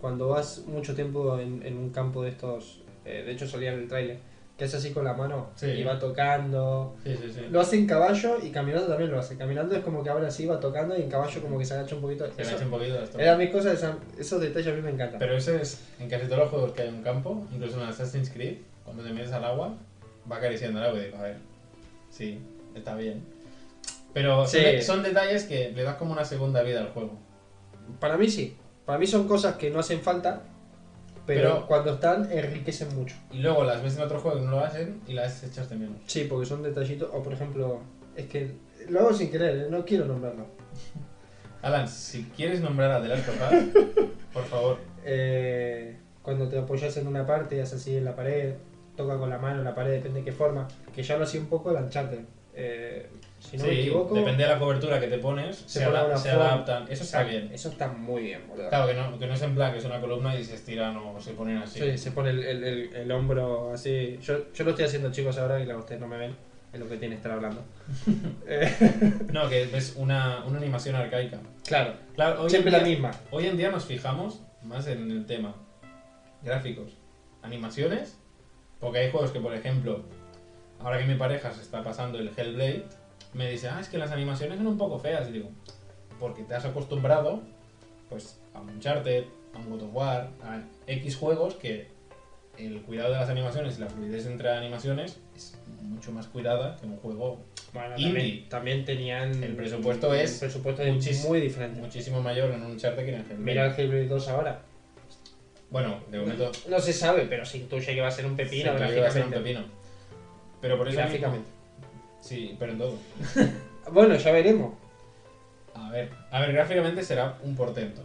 Cuando 0.00 0.28
vas 0.28 0.58
mucho 0.66 0.94
tiempo 0.94 1.38
en, 1.38 1.62
en 1.64 1.78
un 1.78 1.88
campo 1.90 2.22
de 2.22 2.30
estos, 2.30 2.80
eh, 3.06 3.22
de 3.24 3.32
hecho 3.32 3.48
salía 3.48 3.72
en 3.72 3.80
el 3.80 3.88
trailer, 3.88 4.18
que 4.56 4.64
hace 4.64 4.78
así 4.78 4.92
con 4.92 5.04
la 5.04 5.12
mano 5.12 5.50
Sí. 5.54 5.66
y 5.66 5.84
va 5.84 5.98
tocando. 5.98 6.96
Sí, 7.04 7.14
sí. 7.16 7.46
Lo 7.50 7.60
hace 7.60 7.76
en 7.76 7.86
caballo 7.86 8.38
y 8.42 8.50
caminando 8.50 8.86
también 8.88 9.10
lo 9.10 9.18
hace. 9.18 9.36
Caminando 9.36 9.74
es 9.76 9.82
como 9.84 10.02
que 10.02 10.08
ahora 10.08 10.30
sí 10.30 10.46
va 10.46 10.58
tocando 10.58 10.96
y 10.96 11.02
en 11.02 11.10
caballo 11.10 11.42
como 11.42 11.58
que 11.58 11.64
se 11.66 11.74
agacha 11.74 11.94
un 11.94 12.00
poquito. 12.00 12.26
Se 12.34 12.42
echa 12.42 12.64
un 12.64 12.70
poquito 12.70 13.02
esto. 13.02 13.18
eran 13.18 13.38
mis 13.38 13.50
cosas, 13.50 13.84
esos 14.18 14.40
detalles 14.40 14.72
a 14.72 14.76
mí 14.76 14.80
me 14.82 14.90
encantan. 14.90 15.18
Pero 15.18 15.36
ese 15.36 15.60
es 15.60 15.82
en 16.00 16.08
casi 16.08 16.24
todos 16.26 16.38
los 16.38 16.48
juegos 16.50 16.72
que 16.72 16.82
hay 16.82 16.88
un 16.88 17.02
campo, 17.02 17.46
incluso 17.52 17.80
en 17.82 17.88
Assassin's 17.88 18.30
Creed, 18.30 18.58
cuando 18.84 19.02
te 19.02 19.10
metes 19.10 19.32
al 19.32 19.44
agua, 19.44 19.74
va 20.30 20.36
acariciando 20.36 20.78
el 20.78 20.86
agua 20.86 20.98
y 21.00 21.04
digo, 21.04 21.18
a 21.18 21.22
ver, 21.22 21.36
sí, 22.10 22.40
está 22.74 22.94
bien. 22.94 23.22
Pero 24.14 24.46
son 24.46 25.02
detalles 25.02 25.44
que 25.44 25.72
le 25.72 25.82
das 25.82 25.96
como 25.96 26.12
una 26.12 26.24
segunda 26.24 26.62
vida 26.62 26.80
al 26.80 26.88
juego. 26.88 27.18
Para 28.00 28.16
mí 28.16 28.30
sí. 28.30 28.56
Para 28.86 28.98
mí 28.98 29.06
son 29.06 29.28
cosas 29.28 29.56
que 29.56 29.68
no 29.70 29.80
hacen 29.80 30.00
falta, 30.00 30.44
pero, 31.26 31.40
Pero- 31.54 31.66
cuando 31.66 31.92
están 31.94 32.30
enriquecen 32.30 32.94
mucho. 32.96 33.16
Y 33.32 33.38
luego 33.38 33.64
las 33.64 33.82
ves 33.82 33.96
en 33.96 34.02
otro 34.02 34.20
juego 34.20 34.38
que 34.38 34.44
no 34.44 34.52
lo 34.52 34.60
hacen 34.60 35.00
y 35.06 35.12
las 35.12 35.42
echas 35.42 35.68
de 35.68 35.76
menos. 35.76 35.96
Sí, 36.06 36.24
porque 36.28 36.46
son 36.46 36.62
detallitos. 36.62 37.10
O 37.12 37.22
por 37.22 37.32
ejemplo, 37.32 37.80
es 38.16 38.26
que 38.26 38.52
lo 38.88 39.00
hago 39.00 39.12
sin 39.12 39.30
querer, 39.30 39.56
¿eh? 39.58 39.66
no 39.70 39.84
quiero 39.84 40.04
nombrarlo. 40.06 40.46
Alan, 41.62 41.88
si 41.88 42.24
quieres 42.36 42.60
nombrar 42.60 42.90
a 42.92 43.02
The 43.02 43.08
Last 43.08 43.28
of 43.28 43.34
Us, 43.34 44.06
por 44.32 44.44
favor. 44.44 44.78
Eh, 45.04 45.96
cuando 46.22 46.48
te 46.48 46.58
apoyas 46.58 46.96
en 46.96 47.06
una 47.06 47.26
parte 47.26 47.56
y 47.56 47.60
haces 47.60 47.80
así 47.80 47.96
en 47.96 48.04
la 48.04 48.14
pared, 48.14 48.54
toca 48.96 49.18
con 49.18 49.30
la 49.30 49.38
mano 49.38 49.58
en 49.58 49.64
la 49.64 49.74
pared, 49.74 49.92
depende 49.92 50.20
de 50.20 50.24
qué 50.24 50.32
forma. 50.32 50.68
Que 50.94 51.02
ya 51.02 51.16
lo 51.16 51.24
hacía 51.24 51.40
un 51.40 51.46
poco 51.46 51.70
el 51.70 51.82
Uncharted. 51.82 52.20
eh, 52.54 53.08
si 53.50 53.56
no 53.56 53.64
sí, 53.64 53.70
me 53.70 53.80
equivoco. 53.80 54.14
depende 54.14 54.42
de 54.44 54.48
la 54.50 54.58
cobertura 54.58 55.00
que 55.00 55.06
te 55.08 55.18
pones, 55.18 55.56
se, 55.66 55.84
adaptan. 55.84 56.86
Eso 56.90 57.04
está 57.04 57.22
bien. 57.22 57.50
Eso 57.52 57.68
está 57.70 57.88
muy 57.88 58.22
bien, 58.22 58.42
boludo. 58.48 58.68
Claro, 58.68 58.86
que 58.88 58.94
no, 58.94 59.18
que 59.18 59.26
no 59.26 59.34
es 59.34 59.42
en 59.42 59.54
plan 59.54 59.72
que 59.72 59.78
es 59.78 59.84
una 59.84 60.00
columna 60.00 60.34
y 60.38 60.44
se 60.44 60.54
estiran 60.54 60.96
o 60.96 61.20
se 61.20 61.32
ponen 61.32 61.58
así. 61.58 61.78
Sí, 61.80 61.96
se 61.98 62.10
pone 62.12 62.30
el, 62.30 62.42
el- 62.42 62.64
el- 62.64 62.96
el 62.96 63.12
hombro 63.12 63.72
así. 63.72 64.18
Yo, 64.22 64.52
yo 64.52 64.64
lo 64.64 64.70
estoy 64.70 64.84
haciendo, 64.86 65.10
chicos, 65.12 65.38
ahora 65.38 65.60
y 65.60 65.66
la- 65.66 65.76
ustedes 65.76 66.00
no 66.00 66.08
me 66.08 66.16
ven. 66.18 66.34
Es 66.72 66.80
lo 66.80 66.88
que 66.88 66.96
tiene 66.96 67.14
estar 67.14 67.32
hablando. 67.32 67.62
Eh, 68.48 68.70
No, 69.32 69.48
que 69.48 69.66
ves 69.66 69.94
una, 69.96 70.44
una 70.44 70.58
animación 70.58 70.94
arcaica. 70.96 71.38
claro, 71.66 71.94
Claro, 72.14 72.42
hoy 72.42 72.50
siempre 72.50 72.70
la 72.72 72.80
misma. 72.80 73.10
Hoy 73.30 73.46
en 73.46 73.56
día 73.56 73.70
nos 73.70 73.84
fijamos 73.86 74.40
más 74.62 74.86
en 74.88 75.10
el 75.10 75.24
tema 75.26 75.54
gráficos, 76.42 76.92
animaciones, 77.42 78.18
porque 78.80 78.98
hay 78.98 79.10
juegos 79.10 79.30
que, 79.30 79.40
por 79.40 79.54
ejemplo, 79.54 80.02
ahora 80.80 80.98
que 80.98 81.04
mi 81.06 81.14
pareja 81.14 81.52
se 81.52 81.62
está 81.62 81.82
pasando 81.82 82.18
el 82.18 82.30
Hellblade, 82.36 82.84
me 83.36 83.50
dice, 83.50 83.68
ah, 83.68 83.78
es 83.80 83.88
que 83.88 83.98
las 83.98 84.10
animaciones 84.10 84.56
son 84.56 84.66
un 84.66 84.78
poco 84.78 84.98
feas. 84.98 85.28
Y 85.28 85.32
digo, 85.32 85.50
porque 86.18 86.42
te 86.42 86.54
has 86.54 86.64
acostumbrado 86.64 87.42
pues 88.08 88.40
a 88.54 88.60
un 88.60 88.70
Uncharted, 88.70 89.24
a 89.54 89.58
un 89.58 89.70
God 89.70 89.82
of 89.82 89.94
War, 89.94 90.30
a 90.42 90.62
X 90.86 91.16
juegos 91.16 91.54
que 91.54 91.88
el 92.58 92.80
cuidado 92.82 93.12
de 93.12 93.18
las 93.18 93.28
animaciones 93.28 93.76
y 93.76 93.82
la 93.82 93.88
fluidez 93.88 94.26
entre 94.26 94.48
animaciones 94.50 95.18
es 95.36 95.58
mucho 95.82 96.12
más 96.12 96.26
cuidada 96.26 96.76
que 96.76 96.86
un 96.86 96.96
juego 96.96 97.44
Bueno, 97.74 97.94
Indie. 97.98 98.08
también, 98.08 98.48
también 98.48 98.84
tenían. 98.86 99.44
El 99.44 99.54
presupuesto 99.54 100.14
es 100.14 100.34
El 100.34 100.38
presupuesto 100.48 100.82
es 100.82 101.24
muy 101.26 101.40
diferente. 101.40 101.80
muchísimo 101.80 102.22
mayor 102.22 102.50
en 102.52 102.62
un 102.62 102.72
Uncharted 102.72 103.04
que 103.04 103.10
en 103.10 103.16
el 103.16 103.20
Hellblade. 103.22 103.38
Mira 103.42 103.66
el 103.66 103.78
Hellblade 103.78 104.08
2 104.08 104.28
ahora. 104.28 104.62
Bueno, 105.68 106.00
de 106.10 106.20
momento 106.20 106.52
No 106.68 106.80
se 106.80 106.92
sabe, 106.92 107.26
pero 107.28 107.44
sin 107.44 107.68
tuya 107.68 107.92
que 107.92 108.00
va 108.00 108.08
a 108.08 108.12
ser 108.12 108.24
un 108.24 108.36
pepino 108.36 108.78
se 108.78 108.86
te 108.86 108.96
iba 108.96 109.08
a 109.08 109.10
ser 109.10 109.24
un 109.26 109.32
pepino. 109.32 109.60
Pero 110.60 110.78
por 110.78 110.88
eso 110.88 110.96
Gráficamente. 110.96 111.55
Sí, 112.26 112.56
pero 112.58 112.72
en 112.72 112.78
todo. 112.78 112.94
Bueno, 113.92 114.16
ya 114.16 114.32
veremos. 114.32 114.74
A 115.74 115.90
ver, 115.92 116.10
a 116.32 116.40
ver, 116.40 116.52
gráficamente 116.52 117.04
será 117.04 117.38
un 117.44 117.54
portento. 117.54 118.02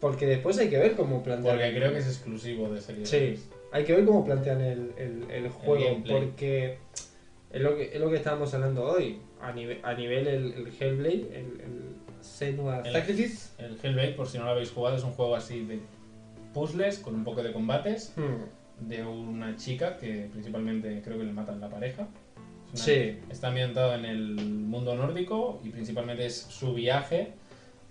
Porque 0.00 0.24
después 0.26 0.56
hay 0.58 0.68
que 0.70 0.78
ver 0.78 0.94
cómo 0.94 1.22
plantean. 1.24 1.56
Porque 1.56 1.74
creo 1.74 1.90
que 1.92 1.98
es 1.98 2.06
exclusivo 2.06 2.68
de 2.72 2.80
serie. 2.80 3.06
Sí, 3.06 3.42
hay 3.72 3.82
que 3.84 3.94
ver 3.94 4.04
cómo 4.04 4.24
plantean 4.24 4.60
el, 4.60 4.92
el, 4.96 5.28
el 5.30 5.48
juego. 5.48 6.00
porque 6.06 6.78
es 7.50 7.60
lo, 7.60 7.74
que, 7.76 7.90
es 7.92 7.98
lo 8.00 8.08
que 8.10 8.16
estábamos 8.16 8.54
hablando 8.54 8.84
hoy. 8.84 9.18
A 9.40 9.50
nivel, 9.52 9.80
a 9.82 9.94
nivel 9.94 10.28
el, 10.28 10.52
el 10.52 10.68
Hellblade, 10.78 11.38
el, 11.40 11.96
Senua 12.20 12.82
El- 12.84 12.92
Sacrifice. 12.92 13.50
El 13.58 13.76
Hellblade, 13.82 14.12
por 14.12 14.28
si 14.28 14.38
no 14.38 14.44
lo 14.44 14.50
habéis 14.52 14.70
jugado, 14.70 14.96
es 14.96 15.02
un 15.02 15.10
juego 15.12 15.34
así 15.34 15.64
de 15.64 15.80
puzzles 16.54 16.98
con 16.98 17.14
un 17.16 17.24
poco 17.24 17.42
de 17.42 17.52
combates 17.52 18.12
Hmm, 18.16 18.86
de 18.88 19.02
una 19.04 19.56
chica 19.56 19.96
que 19.96 20.28
principalmente 20.30 21.02
creo 21.04 21.18
que 21.18 21.24
le 21.24 21.32
matan 21.32 21.60
la 21.60 21.68
pareja. 21.68 22.06
Sí. 22.76 23.18
Está 23.30 23.48
ambientado 23.48 23.94
en 23.94 24.04
el 24.04 24.34
mundo 24.36 24.94
nórdico 24.94 25.60
y 25.64 25.70
principalmente 25.70 26.26
es 26.26 26.36
su 26.36 26.74
viaje 26.74 27.32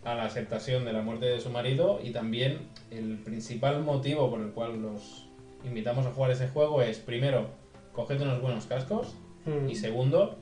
a 0.03 0.13
la 0.15 0.25
aceptación 0.25 0.85
de 0.85 0.93
la 0.93 1.01
muerte 1.01 1.25
de 1.25 1.39
su 1.39 1.49
marido 1.49 1.99
y 2.03 2.11
también 2.11 2.59
el 2.91 3.17
principal 3.17 3.81
motivo 3.81 4.29
por 4.29 4.41
el 4.41 4.51
cual 4.51 4.81
los 4.81 5.25
invitamos 5.65 6.05
a 6.05 6.11
jugar 6.11 6.31
ese 6.31 6.47
juego 6.47 6.81
es 6.81 6.99
primero, 6.99 7.47
coged 7.93 8.21
unos 8.21 8.41
buenos 8.41 8.65
cascos 8.65 9.15
hmm. 9.45 9.67
y 9.67 9.75
segundo, 9.75 10.37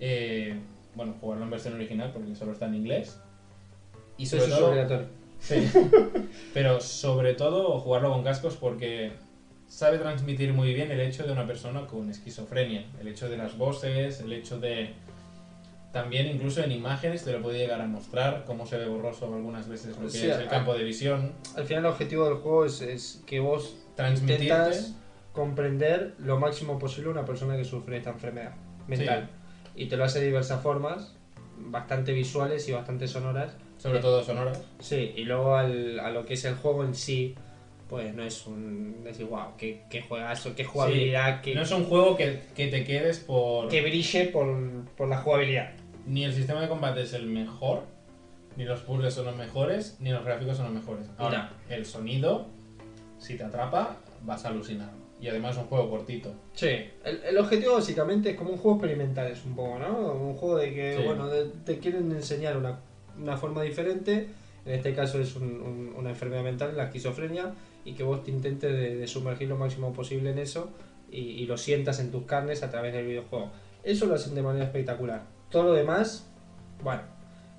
eh, 0.00 0.58
bueno, 0.94 1.14
jugarlo 1.20 1.44
en 1.44 1.50
versión 1.50 1.74
original 1.74 2.10
porque 2.12 2.34
solo 2.34 2.52
está 2.52 2.66
en 2.66 2.76
inglés. 2.76 3.20
Y 4.16 4.22
Eso 4.22 4.38
sobre 4.38 4.50
es 4.50 4.58
todo, 4.58 4.70
obligatorio. 4.70 5.06
Sí. 5.40 5.70
Pero 6.54 6.80
sobre 6.80 7.34
todo 7.34 7.78
jugarlo 7.80 8.10
con 8.10 8.24
cascos 8.24 8.56
porque 8.56 9.12
sabe 9.68 9.98
transmitir 9.98 10.52
muy 10.52 10.72
bien 10.74 10.90
el 10.90 11.00
hecho 11.00 11.24
de 11.26 11.32
una 11.32 11.46
persona 11.46 11.86
con 11.86 12.08
esquizofrenia. 12.10 12.84
El 13.00 13.08
hecho 13.08 13.28
de 13.28 13.36
las 13.36 13.56
voces, 13.58 14.20
el 14.20 14.32
hecho 14.32 14.58
de... 14.58 14.90
También 15.92 16.26
incluso 16.26 16.62
en 16.62 16.72
imágenes 16.72 17.24
te 17.24 17.32
lo 17.32 17.40
puede 17.40 17.58
llegar 17.58 17.80
a 17.80 17.86
mostrar 17.86 18.44
cómo 18.46 18.66
se 18.66 18.76
ve 18.76 18.86
borroso 18.86 19.32
algunas 19.34 19.66
veces 19.68 19.96
lo 19.96 20.02
que 20.02 20.06
es 20.30 20.36
el 20.42 20.48
campo 20.48 20.74
de 20.74 20.84
visión. 20.84 21.32
Al 21.56 21.64
final 21.64 21.84
el 21.84 21.90
objetivo 21.90 22.26
del 22.26 22.34
juego 22.34 22.66
es, 22.66 22.82
es 22.82 23.22
que 23.26 23.40
vos 23.40 23.76
intentas 24.34 24.94
comprender 25.32 26.14
lo 26.18 26.38
máximo 26.38 26.78
posible 26.78 27.08
a 27.08 27.12
una 27.12 27.24
persona 27.24 27.56
que 27.56 27.64
sufre 27.64 27.96
esta 27.96 28.10
enfermedad 28.10 28.52
mental. 28.88 29.30
Y 29.74 29.86
te 29.86 29.96
lo 29.96 30.04
hace 30.04 30.20
de 30.20 30.26
diversas 30.26 30.62
formas, 30.62 31.14
bastante 31.58 32.12
visuales 32.12 32.68
y 32.68 32.72
bastante 32.72 33.08
sonoras. 33.08 33.56
Sobre 33.78 34.00
todo 34.00 34.22
sonoras. 34.22 34.60
Sí, 34.80 35.12
y 35.16 35.24
luego 35.24 35.56
al- 35.56 35.98
a 36.00 36.10
lo 36.10 36.26
que 36.26 36.34
es 36.34 36.44
el 36.44 36.56
juego 36.56 36.84
en 36.84 36.94
sí, 36.94 37.34
pues 37.88 38.14
no 38.14 38.22
es 38.24 38.46
un. 38.46 39.04
decir, 39.04 39.26
wow, 39.26 39.56
qué, 39.56 39.82
qué 39.90 40.02
juegazo, 40.02 40.54
qué 40.54 40.64
jugabilidad, 40.64 41.40
qué, 41.40 41.54
No 41.54 41.62
es 41.62 41.70
un 41.70 41.84
juego 41.84 42.16
que, 42.16 42.40
que 42.54 42.66
te 42.68 42.82
quedes 42.84 43.18
por... 43.20 43.68
que 43.68 43.80
brille 43.82 44.26
por, 44.26 44.84
por 44.96 45.08
la 45.08 45.18
jugabilidad. 45.18 45.72
Ni 46.06 46.24
el 46.24 46.32
sistema 46.32 46.60
de 46.60 46.68
combate 46.68 47.02
es 47.02 47.12
el 47.14 47.26
mejor, 47.26 47.82
ni 48.56 48.64
los 48.64 48.80
puzzles 48.80 49.14
son 49.14 49.26
los 49.26 49.36
mejores, 49.36 49.96
ni 50.00 50.10
los 50.10 50.24
gráficos 50.24 50.56
son 50.56 50.66
los 50.66 50.74
mejores. 50.74 51.06
Ahora, 51.18 51.52
el 51.68 51.84
sonido, 51.86 52.46
si 53.18 53.36
te 53.36 53.44
atrapa, 53.44 53.96
vas 54.22 54.44
a 54.44 54.48
alucinar. 54.48 54.90
Y 55.20 55.28
además 55.28 55.52
es 55.56 55.62
un 55.62 55.68
juego 55.68 55.88
cortito. 55.88 56.34
Sí, 56.52 56.68
el, 57.04 57.22
el 57.26 57.38
objetivo 57.38 57.74
básicamente 57.74 58.30
es 58.30 58.36
como 58.36 58.50
un 58.50 58.58
juego 58.58 58.78
experimental, 58.78 59.28
es 59.32 59.44
un 59.44 59.54
poco, 59.56 59.78
¿no? 59.78 60.12
Un 60.12 60.34
juego 60.34 60.58
de 60.58 60.74
que, 60.74 60.96
Sí. 60.98 61.02
bueno, 61.04 61.28
de- 61.28 61.48
te 61.64 61.78
quieren 61.78 62.10
enseñar 62.12 62.56
una, 62.56 62.80
una 63.18 63.36
forma 63.36 63.62
diferente, 63.62 64.28
en 64.66 64.72
este 64.74 64.94
caso 64.94 65.18
es 65.20 65.34
un- 65.36 65.60
un- 65.60 65.94
una 65.96 66.10
enfermedad 66.10 66.42
mental, 66.42 66.76
la 66.76 66.84
esquizofrenia, 66.84 67.52
y 67.86 67.94
que 67.94 68.02
vos 68.02 68.22
te 68.22 68.30
intentes 68.30 68.70
de, 68.72 68.96
de 68.96 69.06
sumergir 69.06 69.48
lo 69.48 69.56
máximo 69.56 69.92
posible 69.94 70.30
en 70.30 70.38
eso 70.38 70.68
y, 71.10 71.20
y 71.20 71.46
lo 71.46 71.56
sientas 71.56 72.00
en 72.00 72.10
tus 72.10 72.24
carnes 72.24 72.62
a 72.62 72.70
través 72.70 72.92
del 72.92 73.06
videojuego. 73.06 73.50
Eso 73.82 74.04
lo 74.06 74.14
hacen 74.16 74.34
de 74.34 74.42
manera 74.42 74.64
espectacular. 74.66 75.22
Todo 75.50 75.62
lo 75.64 75.72
demás, 75.72 76.28
bueno, 76.82 77.02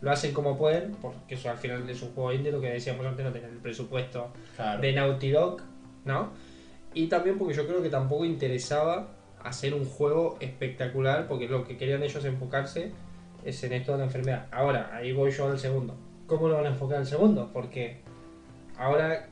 lo 0.01 0.11
hacen 0.11 0.34
como 0.34 0.57
pueden, 0.57 0.91
porque 1.01 1.34
eso 1.36 1.49
al 1.49 1.57
final 1.57 1.89
es 1.89 2.01
un 2.03 2.11
juego 2.13 2.32
indie, 2.34 2.51
lo 2.51 2.61
que 2.61 2.69
decíamos 2.69 3.05
antes, 3.05 3.25
no 3.25 3.32
tienen 3.32 3.51
el 3.51 3.57
presupuesto 3.57 4.28
Claro. 4.55 4.82
de 4.82 4.93
Naughty 4.93 5.32
Dog, 5.32 5.61
¿no? 6.05 6.30
Y 6.93 7.07
también 7.07 7.38
porque 7.38 7.53
yo 7.55 7.65
creo 7.65 7.82
que 7.82 7.89
tampoco 7.89 8.25
interesaba 8.25 9.07
hacer 9.43 9.73
un 9.73 9.86
juego 9.86 10.38
espectacular, 10.41 11.28
porque 11.28 11.47
lo 11.47 11.63
que 11.65 11.78
querían 11.78 12.03
ellos 12.03 12.23
enfocarse 12.25 12.91
es 13.45 13.63
en 13.63 13.71
esto 13.73 13.93
de 13.93 13.99
la 13.99 14.03
enfermedad. 14.03 14.47
Ahora, 14.51 14.91
ahí 14.93 15.13
voy 15.13 15.32
yo 15.32 15.47
al 15.47 15.57
segundo. 15.57 15.95
¿Cómo 16.25 16.49
lo 16.49 16.55
van 16.55 16.65
a 16.65 16.69
enfocar 16.69 16.97
al 16.97 17.05
segundo? 17.05 17.49
Porque 17.53 18.01
ahora 18.78 19.30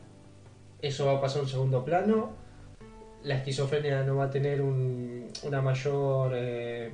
eso 0.82 1.06
va 1.06 1.14
a 1.14 1.22
pasar 1.22 1.40
a 1.40 1.44
un 1.44 1.50
segundo 1.50 1.84
plano, 1.86 2.32
la 3.24 3.36
esquizofrenia 3.38 4.04
no 4.04 4.18
va 4.18 4.26
a 4.26 4.30
tener 4.30 4.62
un- 4.62 5.32
una 5.44 5.62
mayor... 5.62 6.32
eh, 6.36 6.92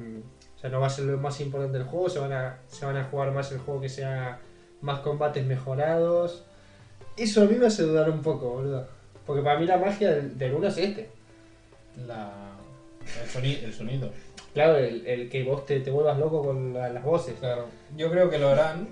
o 0.55 0.59
sea, 0.61 0.69
no 0.69 0.79
va 0.79 0.87
a 0.87 0.89
ser 0.91 1.05
lo 1.05 1.17
más 1.17 1.41
importante 1.41 1.77
del 1.79 1.87
juego, 1.87 2.07
se 2.09 2.19
van, 2.19 2.31
a, 2.33 2.59
se 2.67 2.85
van 2.85 2.95
a 2.95 3.03
jugar 3.05 3.31
más 3.31 3.51
el 3.51 3.57
juego 3.59 3.81
que 3.81 3.89
sea 3.89 4.39
más 4.81 4.99
combates 4.99 5.45
mejorados. 5.45 6.45
Eso 7.17 7.41
a 7.41 7.45
mí 7.45 7.55
me 7.55 7.65
hace 7.65 7.81
dudar 7.83 8.09
un 8.11 8.21
poco, 8.21 8.49
boludo. 8.51 8.87
Porque 9.25 9.41
para 9.41 9.59
mí 9.59 9.65
la 9.65 9.77
magia 9.77 10.11
del, 10.11 10.37
del 10.37 10.53
uno 10.53 10.67
es 10.67 10.77
este. 10.77 11.09
La... 12.07 12.31
El, 13.23 13.29
soni- 13.29 13.63
el 13.63 13.73
sonido. 13.73 14.11
Claro, 14.53 14.77
el, 14.77 15.05
el 15.07 15.29
que 15.29 15.43
vos 15.43 15.65
te, 15.65 15.79
te 15.79 15.89
vuelvas 15.89 16.17
loco 16.19 16.43
con 16.43 16.73
la- 16.73 16.89
las 16.89 17.03
voces. 17.03 17.35
Claro. 17.39 17.65
Yo 17.97 18.11
creo 18.11 18.29
que 18.29 18.37
lo 18.37 18.49
harán. 18.49 18.87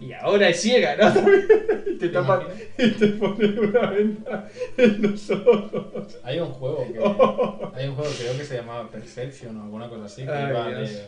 Y 0.00 0.12
ahora 0.14 0.48
es 0.48 0.60
ciega, 0.60 0.96
¿no? 0.96 1.12
Y 1.90 1.98
te 1.98 2.06
y 2.06 2.90
te 2.92 3.06
ponen 3.08 3.58
una 3.58 3.90
venda 3.90 4.48
en 4.78 5.02
los 5.02 5.30
ojos. 5.30 6.18
Hay 6.22 6.38
un 6.38 6.48
juego 6.48 6.86
que. 6.90 6.98
Hay 7.78 7.88
un 7.88 7.94
juego 7.94 8.10
creo 8.18 8.38
que 8.38 8.44
se 8.44 8.56
llamaba 8.56 8.88
Perception 8.88 9.56
o 9.58 9.64
alguna 9.64 9.88
cosa 9.90 10.06
así. 10.06 10.24
Que, 10.24 10.30
Ay, 10.30 10.50
iba, 10.50 10.68
Dios. 10.68 10.90
de, 10.90 11.06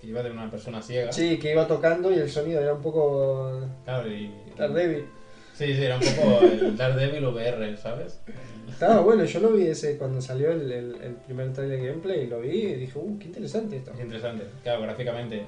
que 0.00 0.06
iba 0.06 0.22
de 0.22 0.30
una 0.30 0.50
persona 0.50 0.80
ciega. 0.80 1.12
Sí, 1.12 1.38
que 1.38 1.52
iba 1.52 1.66
tocando 1.66 2.10
y 2.10 2.14
el 2.14 2.30
sonido 2.30 2.60
era 2.62 2.72
un 2.72 2.80
poco 2.80 3.68
Claro, 3.84 4.10
y. 4.10 4.30
Daredevil. 4.56 5.04
Sí, 5.52 5.74
sí, 5.74 5.84
era 5.84 5.96
un 5.96 6.02
poco 6.02 6.40
el 6.46 6.76
Daredevil 6.76 7.26
VR, 7.26 7.76
¿sabes? 7.76 8.20
Estaba 8.68 9.02
bueno, 9.02 9.24
yo 9.24 9.40
lo 9.40 9.52
vi 9.52 9.66
ese 9.66 9.98
cuando 9.98 10.22
salió 10.22 10.50
el, 10.52 10.72
el, 10.72 10.94
el 11.02 11.14
primer 11.16 11.52
trailer 11.52 11.80
de 11.80 11.86
gameplay, 11.88 12.26
lo 12.26 12.40
vi 12.40 12.62
y 12.62 12.74
dije, 12.74 12.98
uh, 12.98 13.18
qué 13.18 13.26
interesante 13.26 13.76
esto. 13.76 13.92
Es 13.92 14.00
interesante. 14.00 14.46
Claro, 14.62 14.82
gráficamente 14.82 15.44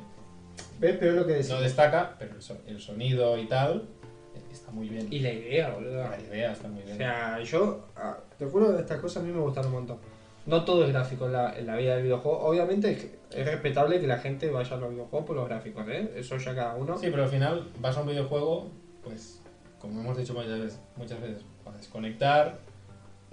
¿Ves? 0.78 0.96
Pero 0.98 1.12
es 1.12 1.16
lo 1.16 1.26
que 1.26 1.32
decía. 1.34 1.54
no 1.54 1.60
destaca, 1.60 2.14
pero 2.18 2.34
el, 2.34 2.42
so- 2.42 2.58
el 2.66 2.80
sonido 2.80 3.36
y 3.38 3.46
tal 3.46 3.88
eh, 4.34 4.40
está 4.52 4.70
muy 4.70 4.88
bien. 4.88 5.06
Y 5.10 5.20
la 5.20 5.32
idea, 5.32 5.70
boludo. 5.70 6.02
La 6.08 6.18
idea 6.20 6.52
está 6.52 6.68
muy 6.68 6.82
O 6.82 6.84
bien. 6.84 6.96
sea, 6.98 7.40
yo 7.42 7.86
ah, 7.96 8.18
te 8.38 8.46
juro 8.46 8.74
que 8.74 8.80
estas 8.82 9.00
cosas 9.00 9.22
a 9.22 9.26
mí 9.26 9.32
me 9.32 9.40
gustaron 9.40 9.68
un 9.72 9.78
montón. 9.78 9.98
No 10.44 10.64
todo 10.64 10.84
es 10.84 10.92
gráfico 10.92 11.26
en 11.26 11.32
la, 11.32 11.58
en 11.58 11.66
la 11.66 11.76
vida 11.76 11.94
del 11.94 12.04
videojuego. 12.04 12.38
Obviamente 12.40 12.90
es, 12.92 13.06
es 13.36 13.46
respetable 13.46 14.00
que 14.00 14.06
la 14.06 14.18
gente 14.18 14.48
vaya 14.50 14.76
a 14.76 14.78
los 14.78 14.90
videojuegos 14.90 15.26
por 15.26 15.36
los 15.36 15.48
gráficos, 15.48 15.84
¿eh? 15.88 16.12
Eso 16.16 16.36
ya 16.36 16.54
cada 16.54 16.76
uno. 16.76 16.96
Sí, 16.98 17.08
pero 17.10 17.24
al 17.24 17.28
final 17.30 17.68
vas 17.80 17.96
a 17.96 18.02
un 18.02 18.06
videojuego, 18.08 18.68
pues, 19.02 19.40
como 19.80 20.00
hemos 20.02 20.16
dicho 20.16 20.34
muchas 20.34 20.60
veces, 20.60 20.80
muchas 20.96 21.20
veces 21.20 21.42
para 21.64 21.76
desconectar, 21.78 22.58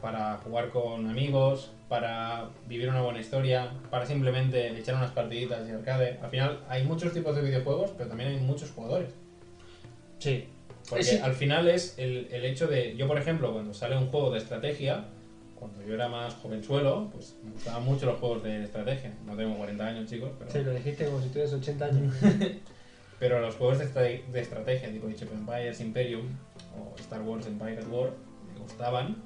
para 0.01 0.37
jugar 0.37 0.69
con 0.69 1.07
amigos, 1.07 1.71
para 1.93 2.49
vivir 2.67 2.89
una 2.89 3.03
buena 3.03 3.19
historia, 3.19 3.71
para 3.91 4.03
simplemente 4.07 4.75
echar 4.75 4.95
unas 4.95 5.11
partiditas 5.11 5.67
de 5.67 5.73
arcade. 5.73 6.17
Al 6.23 6.29
final 6.31 6.59
hay 6.67 6.83
muchos 6.85 7.13
tipos 7.13 7.35
de 7.35 7.43
videojuegos, 7.43 7.91
pero 7.95 8.09
también 8.09 8.31
hay 8.31 8.37
muchos 8.37 8.71
jugadores. 8.71 9.11
Sí. 10.17 10.47
Porque 10.89 11.03
Sí. 11.03 11.17
al 11.21 11.35
final 11.35 11.67
es 11.69 11.93
el, 11.99 12.29
el 12.31 12.45
hecho 12.45 12.65
de, 12.65 12.95
yo 12.97 13.05
por 13.07 13.19
ejemplo, 13.19 13.53
cuando 13.53 13.75
sale 13.75 13.95
un 13.95 14.07
juego 14.07 14.31
de 14.31 14.39
estrategia 14.39 15.05
cuando 15.59 15.83
yo 15.85 15.93
era 15.93 16.09
más 16.09 16.33
jovenzuelo, 16.33 17.11
pues 17.13 17.35
me 17.43 17.51
gustaban 17.51 17.85
mucho 17.85 18.07
los 18.07 18.17
juegos 18.19 18.41
de 18.41 18.63
estrategia. 18.63 19.13
No 19.27 19.35
tengo 19.37 19.55
40 19.55 19.85
años, 19.85 20.09
chicos, 20.09 20.31
pero, 20.39 20.49
Sí, 20.49 20.63
lo 20.63 20.71
dijiste 20.73 21.05
como 21.05 21.21
si 21.21 21.29
tuvieras 21.29 21.53
80 21.53 21.85
años. 21.85 22.15
pero 23.19 23.39
los 23.39 23.53
juegos 23.53 23.77
de, 23.77 24.23
de 24.31 24.41
estrategia, 24.41 24.91
tipo 24.91 25.05
Age 25.09 25.25
of 25.25 25.31
Empires, 25.31 25.79
Imperium 25.79 26.25
o 26.75 26.95
Star 26.99 27.21
Wars 27.21 27.45
Empire 27.45 27.77
at 27.77 27.87
War, 27.87 28.09
me 28.51 28.59
gustaban. 28.61 29.17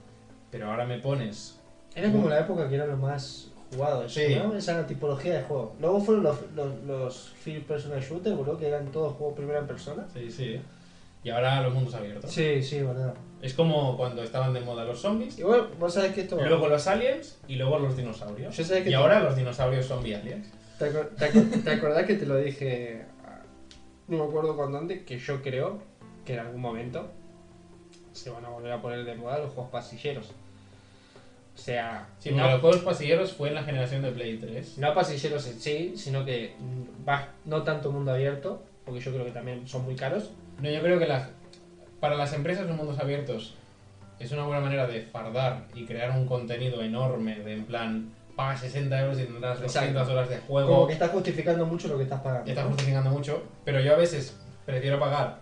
Pero 0.51 0.69
ahora 0.69 0.85
me 0.85 0.99
pones 0.99 1.56
Era 1.97 2.11
como 2.11 2.29
la 2.29 2.39
época 2.39 2.69
que 2.69 2.75
era 2.75 2.85
lo 2.85 2.95
más 2.97 3.47
jugado, 3.71 4.03
eso, 4.03 4.19
Sí. 4.19 4.35
¿no? 4.35 4.55
Esa 4.55 4.85
tipología 4.85 5.33
de 5.33 5.41
juego. 5.41 5.73
Luego 5.79 5.99
fueron 5.99 6.23
los, 6.23 6.37
los, 6.55 6.83
los 6.83 7.29
First 7.43 7.65
Personal 7.65 7.99
Shooter, 8.01 8.35
bro, 8.35 8.55
que 8.57 8.67
eran 8.67 8.85
todos 8.91 9.13
juegos 9.15 9.35
primera 9.35 9.59
en 9.59 9.65
persona. 9.67 10.05
Sí, 10.13 10.29
sí. 10.29 10.59
Y 11.23 11.29
ahora 11.29 11.59
los 11.61 11.73
mundos 11.73 11.95
abiertos. 11.95 12.31
Sí, 12.31 12.61
sí, 12.61 12.81
verdad. 12.81 13.15
Es 13.41 13.53
como 13.55 13.97
cuando 13.97 14.21
estaban 14.23 14.53
de 14.53 14.61
moda 14.61 14.85
los 14.85 14.99
zombies, 15.01 15.37
Igual, 15.39 15.69
vos 15.79 15.91
sabés 15.93 16.13
que 16.13 16.21
esto... 16.21 16.37
luego 16.39 16.67
los 16.67 16.85
aliens 16.87 17.39
y 17.47 17.55
luego 17.55 17.79
los 17.79 17.97
dinosaurios. 17.97 18.55
Yo 18.55 18.63
sé 18.63 18.83
que 18.83 18.91
y 18.91 18.93
ahora 18.93 19.19
los 19.19 19.35
dinosaurios 19.35 19.87
zombie 19.87 20.15
aliens. 20.15 20.47
¿Te, 20.77 20.91
acor- 20.91 21.09
te 21.17 21.31
acor- 21.33 21.63
te 21.63 21.69
acordás 21.71 22.05
que 22.05 22.13
te 22.15 22.25
lo 22.27 22.37
dije, 22.37 23.05
no 24.07 24.17
me 24.19 24.23
acuerdo 24.29 24.55
cuándo 24.55 24.77
antes, 24.77 25.03
que 25.03 25.17
yo 25.17 25.41
creo 25.41 25.79
que 26.23 26.33
en 26.35 26.39
algún 26.41 26.61
momento 26.61 27.07
se 28.13 28.29
van 28.29 28.45
a 28.45 28.49
volver 28.49 28.71
a 28.71 28.81
poner 28.81 29.03
de 29.03 29.15
moda 29.15 29.39
los 29.39 29.51
juegos 29.51 29.71
pasilleros? 29.71 30.31
O 31.57 31.59
sea, 31.59 32.07
Sí, 32.19 32.31
no, 32.31 32.49
los 32.51 32.61
juegos 32.61 32.81
pasilleros 32.81 33.33
fue 33.33 33.49
en 33.49 33.55
la 33.55 33.63
generación 33.63 34.03
de 34.03 34.11
Play 34.11 34.37
3. 34.37 34.77
no 34.77 34.93
pasilleros 34.93 35.47
en 35.47 35.59
sí, 35.59 35.93
sino 35.97 36.23
que 36.23 36.55
va, 37.07 37.29
no 37.45 37.63
tanto 37.63 37.91
mundo 37.91 38.11
abierto, 38.11 38.63
porque 38.85 38.99
yo 39.01 39.11
creo 39.11 39.25
que 39.25 39.31
también 39.31 39.67
son 39.67 39.83
muy 39.83 39.95
caros. 39.95 40.29
No, 40.61 40.69
yo 40.69 40.81
creo 40.81 40.99
que 40.99 41.07
las- 41.07 41.29
para 41.99 42.15
las 42.15 42.31
empresas 42.33 42.67
los 42.67 42.77
mundos 42.77 42.99
abiertos 42.99 43.55
es 44.19 44.31
una 44.31 44.45
buena 44.45 44.61
manera 44.61 44.85
de 44.87 45.01
fardar 45.01 45.65
y 45.73 45.85
crear 45.85 46.11
un 46.11 46.27
contenido 46.27 46.81
enorme 46.83 47.39
de 47.39 47.53
en 47.53 47.65
plan, 47.65 48.13
paga 48.35 48.55
60 48.55 49.01
euros 49.01 49.19
y 49.19 49.23
tendrás 49.23 49.59
Exacto. 49.61 49.93
200 49.99 50.09
horas 50.09 50.29
de 50.29 50.35
Como 50.37 50.47
juego. 50.47 50.87
que 50.87 50.93
estás 50.93 51.09
justificando 51.09 51.65
mucho 51.65 51.87
lo 51.87 51.97
que 51.97 52.03
estás 52.03 52.21
pagando. 52.21 52.45
Ya 52.45 52.51
está 52.53 52.63
¿no? 52.63 52.69
justificando 52.69 53.09
mucho, 53.09 53.43
pero 53.65 53.79
yo 53.81 53.93
a 53.95 53.97
veces 53.97 54.37
prefiero 54.65 54.99
pagar 54.99 55.41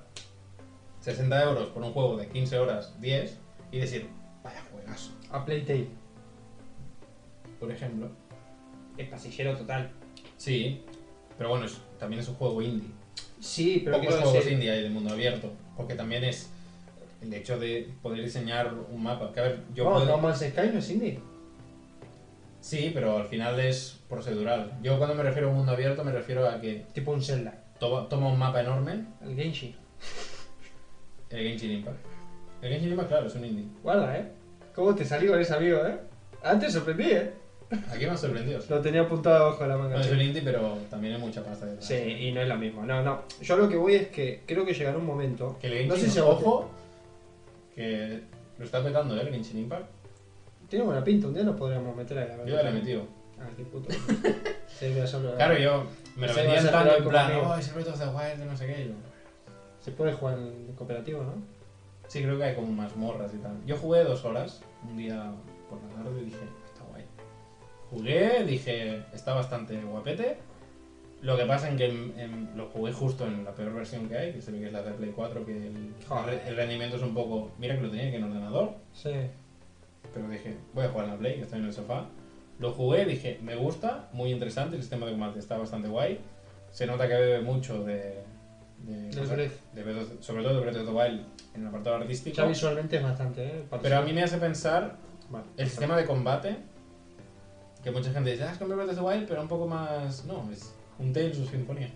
60 1.01 1.43
euros 1.43 1.67
por 1.67 1.83
un 1.83 1.91
juego 1.91 2.15
de 2.17 2.27
15 2.29 2.57
horas, 2.57 2.93
10, 3.01 3.37
y 3.71 3.79
decir, 3.79 4.07
vaya 4.43 4.61
juegazo, 4.71 5.11
A 5.31 5.43
Playtale, 5.43 5.87
por 7.65 7.73
ejemplo. 7.75 8.09
es 8.97 9.09
pasillero 9.09 9.57
total. 9.57 9.91
Sí, 10.37 10.81
pero 11.37 11.49
bueno, 11.49 11.65
es- 11.65 11.81
también 11.99 12.21
es 12.21 12.27
un 12.29 12.35
juego 12.35 12.61
indie. 12.61 12.89
Sí, 13.41 13.81
pero 13.83 13.97
Pocos 13.97 14.07
quiero 14.07 14.21
juegos 14.23 14.43
decir- 14.45 14.53
indie 14.53 14.71
hay 14.71 14.83
de 14.83 14.89
mundo 14.89 15.11
abierto, 15.13 15.51
porque 15.75 15.95
también 15.95 16.23
es 16.23 16.49
el 17.21 17.33
hecho 17.33 17.59
de 17.59 17.89
poder 18.01 18.23
diseñar 18.23 18.73
un 18.73 19.03
mapa. 19.03 19.33
Que 19.33 19.39
a 19.41 19.43
ver, 19.43 19.59
yo 19.73 19.83
Bueno, 19.83 19.99
puedo- 19.99 20.15
No 20.15 20.21
Man's 20.21 20.39
Sky 20.39 20.69
no 20.71 20.79
es 20.79 20.89
indie. 20.89 21.19
Sí, 22.61 22.91
pero 22.93 23.17
al 23.17 23.25
final 23.27 23.59
es 23.59 23.99
procedural. 24.09 24.71
Yo 24.81 24.97
cuando 24.97 25.13
me 25.15 25.23
refiero 25.23 25.47
a 25.47 25.51
un 25.51 25.57
mundo 25.57 25.73
abierto 25.73 26.03
me 26.03 26.11
refiero 26.11 26.47
a 26.49 26.59
que 26.61 26.85
Tipo 26.93 27.11
un 27.11 27.21
Zelda. 27.21 27.63
toma, 27.79 28.07
toma 28.09 28.29
un 28.29 28.39
mapa 28.39 28.61
enorme, 28.61 29.05
El 29.21 29.35
Genshi. 29.35 29.75
el 31.29 31.47
Genshin 31.49 31.71
Impact. 31.71 31.97
El 32.61 32.69
Genshin 32.71 32.91
Impact, 32.91 33.09
claro, 33.09 33.27
es 33.27 33.35
un 33.35 33.45
indie. 33.45 33.65
Guarda, 33.83 34.17
¿eh? 34.17 34.31
¿Cómo 34.73 34.95
te 34.95 35.03
salió 35.05 35.31
con 35.31 35.41
ese 35.41 35.53
amigo, 35.53 35.85
eh? 35.85 35.99
Antes 36.43 36.73
sorprendí, 36.73 37.11
¿eh? 37.11 37.33
Aquí 37.91 38.05
me 38.05 38.11
ha 38.11 38.17
sorprendido. 38.17 38.59
Lo 38.69 38.79
tenía 38.81 39.01
apuntado 39.01 39.45
abajo 39.47 39.63
de 39.63 39.69
la 39.69 39.77
manga. 39.77 39.95
No 39.95 40.01
es 40.01 40.11
un 40.11 40.21
indie, 40.21 40.41
pero 40.43 40.77
también 40.89 41.15
hay 41.15 41.19
mucha 41.21 41.43
pasta 41.43 41.65
detrás. 41.65 41.85
Sí, 41.85 41.95
y 41.95 42.31
no 42.31 42.41
es 42.41 42.47
lo 42.47 42.57
mismo. 42.57 42.83
No, 42.83 43.01
no. 43.01 43.23
Yo 43.41 43.57
lo 43.57 43.67
que 43.67 43.75
voy 43.75 43.95
es 43.95 44.07
que 44.09 44.43
creo 44.45 44.65
que 44.65 44.73
llegará 44.73 44.97
un 44.97 45.05
momento. 45.05 45.57
Que 45.59 45.81
el 45.81 45.87
No 45.87 45.95
sé 45.95 46.09
si 46.09 46.19
ojo, 46.19 46.69
que 47.73 48.21
lo 48.57 48.65
está 48.65 48.83
petando, 48.83 49.17
¿eh? 49.17 49.21
El 49.21 49.29
Genshin 49.31 49.59
Impact. 49.59 49.85
Tiene 50.69 50.85
buena 50.85 51.03
pinta, 51.03 51.27
un 51.27 51.33
día 51.33 51.43
nos 51.43 51.55
podríamos 51.57 51.95
meter 51.95 52.17
ahí 52.19 52.31
a 52.31 52.37
ver. 52.37 52.47
Yo 52.47 52.55
ya 52.55 52.63
le 52.63 52.69
he 52.69 52.73
metido. 52.73 53.01
Ah, 53.39 53.49
qué 53.55 53.63
puto. 53.63 53.89
Sí, 54.67 54.89
voy 54.91 54.99
a 55.01 55.07
solo- 55.07 55.35
Claro, 55.35 55.57
yo 55.57 55.85
me 56.17 56.27
lo 56.27 56.33
vendían 56.35 56.69
tanto 56.69 56.97
en 56.97 57.03
plan, 57.07 57.31
oh, 57.45 57.55
es 57.55 57.67
el 57.69 57.73
Breath 57.75 57.87
of 57.87 57.99
the 57.99 58.07
Wild, 58.07 58.43
no 58.51 58.57
sé 58.57 58.67
qué. 58.67 58.87
yo, 58.87 58.93
Se 59.79 59.91
puede 59.91 60.11
jugar 60.11 60.37
en 60.37 60.73
cooperativo, 60.75 61.23
¿no? 61.23 61.33
Sí, 62.09 62.21
creo 62.21 62.37
que 62.37 62.43
hay 62.43 62.55
como 62.55 62.73
mazmorras 62.73 63.33
y 63.33 63.37
tal. 63.37 63.53
Yo 63.65 63.77
jugué 63.77 64.03
dos 64.03 64.25
horas, 64.25 64.61
un 64.83 64.97
día 64.97 65.31
por 65.69 65.79
la 65.81 66.03
tarde, 66.03 66.21
y 66.21 66.25
dije. 66.25 66.39
Jugué, 67.89 68.43
dije, 68.43 69.03
está 69.13 69.33
bastante 69.33 69.79
guapete. 69.81 70.37
Lo 71.21 71.37
que 71.37 71.45
pasa 71.45 71.69
es 71.69 71.77
que 71.77 71.85
en- 71.85 72.13
en- 72.19 72.49
lo 72.57 72.67
jugué 72.67 72.91
justo 72.91 73.25
en 73.25 73.43
la 73.43 73.51
peor 73.51 73.73
versión 73.73 74.07
que 74.09 74.17
hay, 74.17 74.31
que 74.33 74.41
se 74.41 74.51
ve 74.51 74.59
que 74.59 74.67
es 74.67 74.73
la 74.73 74.81
de 74.83 74.91
Play 74.91 75.11
4, 75.15 75.45
que 75.45 75.51
el, 75.67 75.93
Joder. 76.07 76.41
el 76.45 76.55
rendimiento 76.55 76.97
es 76.97 77.01
un 77.03 77.13
poco... 77.13 77.51
Mira 77.57 77.75
que 77.75 77.81
lo 77.81 77.89
tenía 77.89 78.11
que 78.11 78.17
en 78.17 78.23
ordenador, 78.23 78.73
Sí. 78.93 79.11
pero 80.13 80.27
dije, 80.29 80.55
voy 80.73 80.85
a 80.85 80.89
jugar 80.89 81.05
en 81.05 81.11
la 81.13 81.17
Play, 81.17 81.35
que 81.35 81.41
estoy 81.43 81.59
en 81.59 81.65
el 81.65 81.73
sofá. 81.73 82.05
Lo 82.59 82.71
jugué, 82.71 83.05
dije, 83.05 83.39
me 83.41 83.55
gusta, 83.55 84.07
muy 84.13 84.31
interesante, 84.31 84.75
el 84.75 84.81
sistema 84.81 85.05
de 85.05 85.13
combate 85.13 85.39
está 85.39 85.57
bastante 85.57 85.87
guay. 85.87 86.19
Se 86.71 86.85
nota 86.85 87.07
que 87.07 87.13
bebe 87.15 87.41
mucho 87.41 87.83
de... 87.83 88.21
de- 88.79 89.09
Breath. 89.25 89.51
de 89.73 89.83
Breath 89.83 89.97
of- 89.97 90.21
sobre 90.23 90.43
todo 90.43 90.55
de 90.55 90.61
Breath 90.61 90.77
of 90.77 90.85
the 90.85 90.91
Wild 90.91 91.21
en 91.55 91.61
el 91.61 91.67
apartado 91.67 91.95
artístico. 91.95 92.35
Ya 92.35 92.45
visualmente 92.45 92.97
es 92.97 93.03
bastante, 93.03 93.45
¿eh? 93.45 93.63
Pero 93.81 93.97
a 93.97 94.01
mí 94.01 94.11
me 94.13 94.21
hace 94.23 94.37
pensar 94.37 94.95
Vale. 95.29 95.45
el 95.57 95.67
sistema 95.69 95.97
de 95.97 96.05
combate, 96.05 96.57
que 97.85 97.91
mucha 97.91 98.11
gente 98.11 98.31
dice, 98.31 98.43
ah, 98.43 98.51
es 98.51 98.57
como 98.57 98.75
Breath 98.75 98.89
of 98.89 98.95
the 98.95 99.01
Wild, 99.01 99.27
pero 99.27 99.41
un 99.41 99.47
poco 99.47 99.67
más... 99.67 100.25
No, 100.25 100.49
es 100.51 100.73
un 100.99 101.13
Tales 101.13 101.39
of 101.39 101.49
Symphonia. 101.49 101.89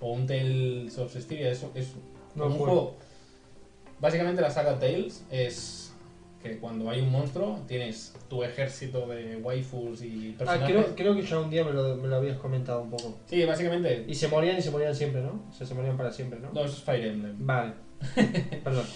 O 0.00 0.12
un 0.12 0.26
Tales 0.26 0.96
of 0.98 1.12
Cestiria, 1.12 1.50
es, 1.50 1.62
es 1.74 1.92
No 2.34 2.46
un 2.46 2.52
juego. 2.52 2.64
juego... 2.66 2.96
Básicamente 4.00 4.40
la 4.40 4.50
saga 4.50 4.78
Tales 4.78 5.24
es 5.30 5.92
que 6.42 6.56
cuando 6.58 6.88
hay 6.88 7.00
un 7.02 7.10
monstruo 7.10 7.60
tienes 7.68 8.14
tu 8.30 8.42
ejército 8.42 9.06
de 9.08 9.36
waifus 9.36 10.00
y 10.02 10.34
Ah, 10.36 10.38
personajes. 10.38 10.70
creo, 10.76 10.94
creo 10.96 11.14
que 11.16 11.22
ya 11.22 11.38
un 11.38 11.50
día 11.50 11.64
me 11.64 11.72
lo, 11.72 11.96
me 11.96 12.08
lo 12.08 12.16
habías 12.16 12.38
comentado 12.38 12.80
un 12.80 12.88
poco. 12.90 13.18
Sí, 13.26 13.44
básicamente... 13.44 14.06
Y 14.08 14.14
se 14.14 14.28
morían 14.28 14.56
y 14.56 14.62
se 14.62 14.70
morían 14.70 14.94
siempre, 14.94 15.20
¿no? 15.20 15.42
O 15.50 15.52
sea, 15.52 15.66
se 15.66 15.74
morían 15.74 15.98
para 15.98 16.10
siempre, 16.12 16.38
¿no? 16.40 16.50
No, 16.52 16.60
eso 16.64 16.76
es 16.76 16.82
Fire 16.82 17.04
Emblem. 17.04 17.34
Vale. 17.40 17.72
Perdón. 18.64 18.86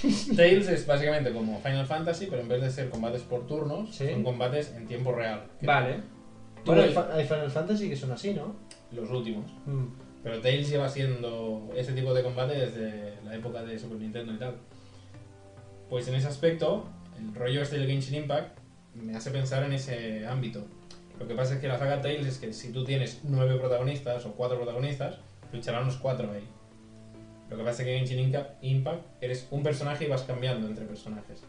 Tales 0.36 0.68
es 0.68 0.86
básicamente 0.86 1.32
como 1.32 1.60
Final 1.60 1.86
Fantasy, 1.86 2.26
pero 2.26 2.42
en 2.42 2.48
vez 2.48 2.62
de 2.62 2.70
ser 2.70 2.90
combates 2.90 3.22
por 3.22 3.46
turnos, 3.46 3.94
Sí. 3.94 4.08
son 4.10 4.22
combates 4.24 4.72
en 4.74 4.86
tiempo 4.86 5.12
real. 5.12 5.44
Vale. 5.60 6.00
Bueno, 6.64 6.82
hay, 6.82 7.24
Final 7.24 7.50
Fantasy 7.50 7.88
que 7.88 7.96
son 7.96 8.12
así, 8.12 8.34
¿no? 8.34 8.54
Los 8.92 9.10
últimos. 9.10 9.50
Mm. 9.66 9.86
Pero 10.22 10.40
Tales 10.40 10.68
lleva 10.70 10.88
siendo 10.88 11.68
ese 11.76 11.92
tipo 11.92 12.14
de 12.14 12.22
combate 12.22 12.54
desde 12.54 13.14
la 13.24 13.34
época 13.34 13.62
de 13.62 13.78
Super 13.78 13.98
Nintendo 13.98 14.32
y 14.32 14.38
tal. 14.38 14.54
Pues 15.90 16.06
en 16.08 16.14
ese 16.14 16.28
aspecto, 16.28 16.86
el 17.18 17.34
rollo 17.34 17.62
este 17.62 17.78
del 17.78 17.88
Genshin 17.88 18.14
Impact 18.22 18.58
me 18.94 19.16
hace 19.16 19.30
pensar 19.30 19.64
en 19.64 19.72
ese 19.72 20.26
ámbito. 20.26 20.64
Lo 21.18 21.26
que 21.26 21.34
pasa 21.34 21.54
es 21.54 21.60
que 21.60 21.68
la 21.68 21.78
saga 21.78 22.00
Tales 22.00 22.26
es 22.26 22.38
que 22.38 22.52
si 22.52 22.72
tú 22.72 22.84
tienes 22.84 23.20
nueve 23.24 23.56
protagonistas 23.56 24.24
o 24.26 24.32
cuatro 24.32 24.56
protagonistas, 24.56 25.18
lucharán 25.52 25.84
los 25.86 25.96
cuatro 25.96 26.30
ahí. 26.32 26.44
Lo 27.52 27.58
que 27.58 27.64
pasa 27.64 27.82
es 27.82 27.86
que 27.86 27.96
en 27.96 28.06
Genshin 28.06 28.34
Impact 28.62 29.02
eres 29.22 29.46
un 29.50 29.62
personaje 29.62 30.04
y 30.04 30.08
vas 30.08 30.22
cambiando 30.22 30.66
entre 30.66 30.84
personajes. 30.86 31.44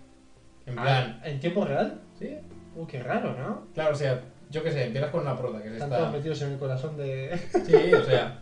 En 0.65 0.75
plan, 0.75 1.19
Ah, 1.23 1.27
¿En 1.29 1.39
tiempo 1.39 1.65
real? 1.65 2.01
sí, 2.19 2.35
Uh, 2.75 2.85
qué 2.87 3.01
raro, 3.03 3.33
¿no? 3.37 3.67
claro, 3.73 3.91
o 3.93 3.95
sea, 3.95 4.21
yo 4.49 4.63
qué 4.63 4.71
sé, 4.71 4.85
empiezas 4.85 5.11
con 5.11 5.21
una 5.21 5.37
prota 5.37 5.61
que 5.61 5.67
es 5.67 5.73
Están 5.75 5.89
esta... 5.89 5.97
todos 5.99 6.11
metidos 6.13 6.41
en 6.41 6.51
el 6.53 6.57
corazón 6.57 6.97
de... 6.97 7.37
Sí, 7.65 7.93
o 7.93 8.03
sea, 8.03 8.39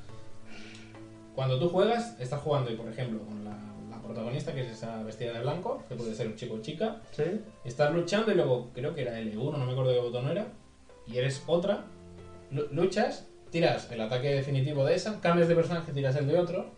cuando 1.35 1.59
tú 1.59 1.69
juegas, 1.69 2.15
estás 2.19 2.39
jugando, 2.41 2.71
y 2.71 2.75
por 2.75 2.87
ejemplo, 2.89 3.19
con 3.25 3.43
la, 3.43 3.57
la 3.89 4.01
protagonista, 4.01 4.53
que 4.53 4.61
es 4.61 4.67
esa 4.71 5.03
vestida 5.03 5.33
de 5.33 5.39
blanco, 5.41 5.83
que 5.89 5.95
puede 5.95 6.13
ser 6.15 6.27
un 6.27 6.35
chico 6.35 6.55
o 6.55 6.61
chica, 6.61 7.01
¿Sí? 7.11 7.23
estás 7.65 7.93
luchando 7.93 8.31
y 8.31 8.35
luego 8.35 8.69
creo 8.73 8.93
que 8.95 9.01
era 9.01 9.19
L1, 9.19 9.57
no 9.57 9.65
me 9.65 9.71
acuerdo 9.71 9.91
qué 9.91 9.99
botón 9.99 10.29
era, 10.29 10.47
y 11.07 11.17
eres 11.17 11.43
otra, 11.47 11.83
lu- 12.51 12.67
luchas, 12.71 13.27
tiras 13.49 13.91
el 13.91 13.99
ataque 13.99 14.29
definitivo 14.33 14.85
de 14.85 14.95
esa, 14.95 15.19
cambias 15.19 15.47
de 15.49 15.55
personaje, 15.55 15.91
tiras 15.91 16.15
el 16.15 16.27
de 16.27 16.39
otro, 16.39 16.69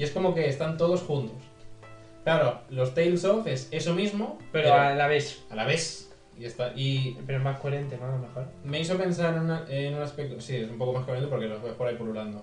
y 0.00 0.02
es 0.02 0.10
como 0.12 0.32
que 0.32 0.48
están 0.48 0.78
todos 0.78 1.02
juntos. 1.02 1.36
Claro, 2.24 2.60
los 2.70 2.94
Tales 2.94 3.22
of 3.26 3.46
es 3.46 3.68
eso 3.70 3.92
mismo, 3.92 4.38
Pero 4.50 4.72
a 4.72 4.94
la 4.94 5.06
vez. 5.06 5.42
a 5.50 5.54
la 5.54 5.66
vez. 5.66 6.10
Y, 6.38 6.46
está, 6.46 6.72
y 6.74 7.18
Pero 7.26 7.36
es 7.36 7.44
más 7.44 7.60
coherente, 7.60 7.98
¿no? 7.98 8.06
A 8.06 8.12
lo 8.12 8.18
mejor. 8.18 8.46
me 8.64 8.80
hizo 8.80 8.96
pensar 8.96 9.34
en, 9.34 9.40
una- 9.42 9.64
en 9.68 9.94
un 9.94 10.00
aspecto. 10.02 10.40
Sí, 10.40 10.56
es 10.56 10.70
un 10.70 10.78
poco 10.78 10.94
más 10.94 11.04
coherente 11.04 11.28
porque 11.28 11.46
los 11.48 11.62
ves 11.62 11.74
por 11.74 11.86
ahí 11.86 11.96
pululando. 11.96 12.42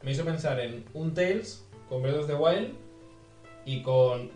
Me 0.00 0.12
hizo 0.12 0.24
pensar 0.24 0.58
en 0.60 0.82
un 0.94 1.12
Tales 1.12 1.62
con 1.90 2.00
Breath 2.00 2.20
of 2.20 2.26
the 2.26 2.34
Wild 2.34 2.72
y 3.66 3.82
con 3.82 4.30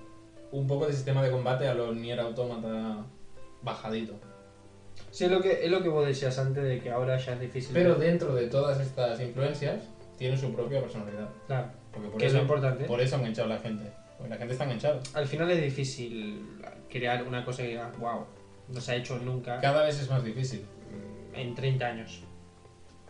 un 0.52 0.66
poco 0.66 0.86
de 0.86 0.92
sistema 0.92 1.22
de 1.22 1.30
combate 1.30 1.66
a 1.68 1.72
los 1.74 1.96
Nier 1.96 2.20
Automata 2.20 3.06
bajadito. 3.62 4.12
Sí, 5.10 5.24
es 5.24 5.30
lo 5.30 5.40
que, 5.40 5.64
es 5.64 5.70
lo 5.70 5.82
que 5.82 5.88
vos 5.88 6.06
decías 6.06 6.38
antes 6.38 6.64
de 6.64 6.80
que 6.80 6.90
ahora 6.90 7.16
ya 7.16 7.32
es 7.32 7.40
difícil. 7.40 7.70
Pero 7.72 7.94
dentro 7.94 8.34
de 8.34 8.46
todas 8.46 8.78
estas 8.78 9.20
influencias, 9.20 9.84
tiene 10.18 10.36
su 10.36 10.52
propia 10.52 10.80
personalidad. 10.82 11.30
Claro, 11.46 11.68
Porque 11.92 12.08
por 12.08 12.18
que 12.18 12.26
es 12.26 12.32
lo 12.32 12.38
eso, 12.38 12.42
importante. 12.44 12.84
por 12.84 13.00
eso 13.00 13.16
ha 13.16 13.18
enganchado 13.18 13.48
la 13.48 13.58
gente. 13.58 13.84
Porque 14.16 14.30
la 14.30 14.36
gente 14.36 14.52
está 14.52 14.64
enganchada. 14.64 15.00
Al 15.14 15.26
final 15.26 15.50
es 15.50 15.62
difícil 15.62 16.42
crear 16.88 17.22
una 17.22 17.44
cosa 17.44 17.62
que 17.62 17.68
digas, 17.68 17.96
wow, 17.98 18.24
no 18.68 18.80
se 18.80 18.92
ha 18.92 18.96
hecho 18.96 19.18
nunca 19.18 19.60
Cada 19.60 19.84
vez 19.84 20.00
es 20.00 20.10
más 20.10 20.24
difícil. 20.24 20.64
en 21.34 21.54
30 21.54 21.86
años. 21.86 22.20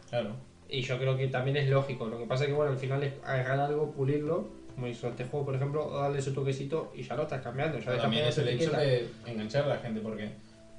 Claro. 0.09 0.37
Y 0.69 0.83
yo 0.83 0.99
creo 0.99 1.17
que 1.17 1.29
también 1.29 1.57
es 1.57 1.69
lógico. 1.69 2.07
Lo 2.07 2.19
que 2.19 2.27
pasa 2.27 2.45
es 2.45 2.49
que, 2.49 2.55
bueno, 2.55 2.73
al 2.73 2.79
final 2.79 3.03
es 3.03 3.15
agarrar 3.25 3.61
algo, 3.61 3.91
pulirlo, 3.91 4.49
como 4.75 4.87
hizo 4.87 5.09
este 5.09 5.25
juego, 5.25 5.47
por 5.47 5.55
ejemplo, 5.55 5.87
o 5.87 5.99
darle 5.99 6.21
su 6.21 6.33
toquecito 6.35 6.93
y 6.95 7.03
ya 7.03 7.17
lo 7.17 7.23
estás 7.23 7.43
cambiando. 7.43 7.79
Ya 7.79 7.97
también 7.97 8.27
es 8.27 8.39
el 8.39 8.49
hecho 8.49 8.71
de 8.73 9.09
enganchar 9.27 9.65
a 9.65 9.69
la 9.69 9.79
gente 9.79 10.01
porque 10.01 10.31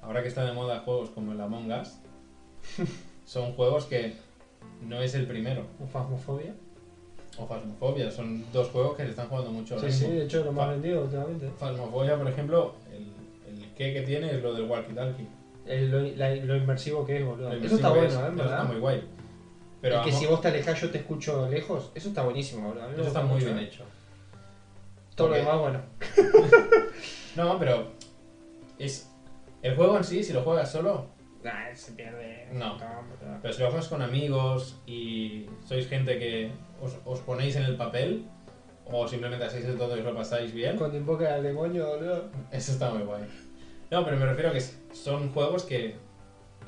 ahora 0.02 0.22
que 0.22 0.28
está 0.28 0.46
de 0.46 0.54
moda 0.54 0.80
juegos 0.80 1.10
como 1.10 1.32
el 1.32 1.42
Among 1.42 1.72
Us, 1.72 1.98
son 3.26 3.54
juegos 3.54 3.86
que 3.86 4.14
no 4.82 5.02
es 5.02 5.16
el 5.16 5.26
primero. 5.26 5.66
¿O 5.82 5.88
Phasmophobia? 5.88 6.54
O 7.42 7.46
Phasmophobia, 7.46 8.12
son 8.12 8.44
dos 8.52 8.68
juegos 8.70 8.96
que 8.96 9.04
se 9.04 9.10
están 9.10 9.28
jugando 9.28 9.50
mucho 9.52 9.76
ahora 9.76 9.90
Sí, 9.90 9.98
sí, 10.06 10.08
de 10.12 10.24
hecho 10.24 10.44
lo 10.44 10.52
más 10.52 10.68
vendido 10.68 11.02
últimamente. 11.02 11.50
Phasmophobia, 11.58 12.18
por 12.18 12.28
ejemplo, 12.28 12.74
el, 12.92 13.08
el 13.62 13.68
que 13.76 13.94
que 13.94 14.02
tiene 14.02 14.32
es 14.34 14.42
lo 14.42 14.54
del 14.54 14.68
walkie-talkie. 14.68 15.26
El- 15.66 15.90
lo, 15.92 16.00
lo 16.46 16.56
inmersivo 16.56 17.06
que 17.06 17.18
es, 17.20 17.24
boludo. 17.26 17.54
Lo 17.54 17.66
Eso 17.66 17.76
está 17.76 17.90
bueno, 17.90 18.08
es- 18.08 18.14
¿eh? 18.16 18.18
en 18.18 18.24
Eso 18.26 18.32
está 18.44 18.44
¿verdad? 18.44 18.64
muy 18.66 18.78
guay. 18.78 19.04
Pero 19.82 19.96
es 20.00 20.02
que 20.06 20.12
si 20.12 20.26
vos 20.26 20.42
te 20.42 20.50
alejás 20.50 20.82
yo 20.82 20.90
te 20.90 20.98
escucho 20.98 21.48
lejos, 21.48 21.90
eso 21.96 22.10
está 22.10 22.24
buenísimo, 22.24 22.68
boludo. 22.68 22.90
Eso 22.92 23.04
está 23.04 23.22
muy 23.22 23.40
bien 23.42 23.58
¿eh? 23.60 23.64
hecho. 23.64 23.84
Todo 25.16 25.30
lo 25.30 25.36
demás, 25.36 25.58
bueno. 25.60 25.82
No, 27.36 27.58
pero 27.60 27.88
es 28.78 29.08
el 29.62 29.76
juego 29.76 29.96
en 29.98 30.04
sí, 30.04 30.24
si 30.24 30.34
lo 30.34 30.42
juegas 30.42 30.72
solo, 30.72 31.06
Nah, 31.44 31.74
se 31.74 31.94
pierde. 31.94 32.48
No. 32.52 32.76
pero 33.42 33.54
si 33.54 33.62
lo 33.62 33.68
juegas 33.70 33.88
con 33.88 34.02
amigos 34.02 34.76
y 34.86 35.46
sois 35.66 35.88
gente 35.88 36.18
que 36.20 36.52
os, 36.82 36.98
os 37.06 37.20
ponéis 37.22 37.56
en 37.56 37.64
el 37.64 37.76
papel 37.76 38.26
o 38.86 39.08
simplemente 39.08 39.46
hacéis 39.46 39.66
el 39.66 39.78
todo 39.78 39.96
y 39.96 40.00
os 40.00 40.06
lo 40.06 40.16
pasáis 40.16 40.54
bien, 40.54 40.78
Cuando 40.78 40.98
invoca 40.98 41.34
al 41.36 41.44
demonio, 41.44 41.88
boludo. 41.88 42.30
eso 42.52 42.72
está 42.72 42.90
muy 42.92 43.04
guay. 43.04 43.24
No, 43.92 44.04
pero 44.04 44.18
me 44.18 44.26
refiero 44.26 44.50
a 44.50 44.54
que 44.54 44.62
son 44.94 45.32
juegos 45.32 45.64
que 45.64 45.96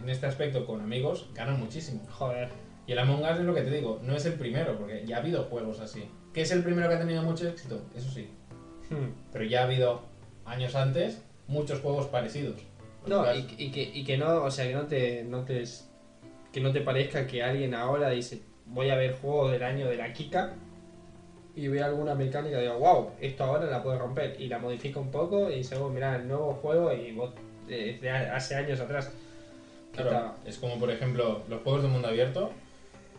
en 0.01 0.09
este 0.09 0.25
aspecto 0.25 0.65
con 0.65 0.81
amigos 0.81 1.29
ganan 1.33 1.59
muchísimo. 1.59 2.01
Joder. 2.09 2.49
Y 2.87 2.93
el 2.93 2.99
Among 2.99 3.21
Us 3.23 3.39
es 3.39 3.45
lo 3.45 3.53
que 3.53 3.61
te 3.61 3.69
digo, 3.71 3.99
no 4.03 4.15
es 4.15 4.25
el 4.25 4.33
primero, 4.33 4.77
porque 4.77 5.05
ya 5.05 5.17
ha 5.17 5.19
habido 5.19 5.43
juegos 5.45 5.79
así. 5.79 6.09
¿Que 6.33 6.41
es 6.41 6.51
el 6.51 6.63
primero 6.63 6.89
que 6.89 6.95
ha 6.95 6.99
tenido 6.99 7.21
mucho 7.23 7.47
éxito? 7.47 7.81
Eso 7.95 8.09
sí. 8.09 8.29
Hmm. 8.89 9.13
Pero 9.31 9.45
ya 9.45 9.61
ha 9.61 9.63
habido 9.65 10.01
años 10.45 10.75
antes 10.75 11.21
muchos 11.47 11.79
juegos 11.79 12.07
parecidos. 12.07 12.61
No, 13.05 13.23
y, 13.33 13.47
y 13.57 13.71
que, 13.71 13.81
y 13.83 14.03
que 14.03 14.17
no, 14.17 14.43
o 14.43 14.51
sea, 14.51 14.67
que 14.67 14.73
no 14.73 14.85
te, 14.87 15.23
no 15.23 15.43
te, 15.43 15.63
que 16.51 16.61
no 16.61 16.71
te 16.71 16.81
parezca 16.81 17.25
que 17.27 17.43
alguien 17.43 17.73
ahora 17.73 18.09
dice, 18.09 18.41
voy 18.73 18.89
a 18.89 18.95
ver 18.95 19.13
juegos 19.13 19.51
del 19.51 19.63
año 19.63 19.87
de 19.87 19.97
la 19.97 20.11
Kika 20.13 20.51
y 21.55 21.67
ve 21.67 21.81
alguna 21.81 22.15
mecánica 22.15 22.57
y 22.59 22.61
digo, 22.61 22.77
wow, 22.77 23.11
esto 23.19 23.43
ahora 23.43 23.65
la 23.65 23.83
puedo 23.83 23.97
romper 23.99 24.35
y 24.39 24.47
la 24.47 24.59
modifica 24.59 24.99
un 24.99 25.11
poco 25.11 25.49
y 25.51 25.55
dice, 25.57 25.75
oh, 25.75 25.89
mirá, 25.89 26.15
el 26.15 26.27
nuevo 26.27 26.53
juego 26.53 26.93
y 26.93 27.11
vos, 27.11 27.31
eh, 27.67 27.97
de 28.01 28.09
a- 28.09 28.35
hace 28.35 28.55
años 28.55 28.79
atrás. 28.79 29.11
Claro, 29.91 30.09
estaba. 30.11 30.35
es 30.45 30.57
como 30.57 30.79
por 30.79 30.89
ejemplo 30.89 31.41
los 31.49 31.61
juegos 31.63 31.83
de 31.83 31.89
mundo 31.89 32.07
abierto 32.07 32.51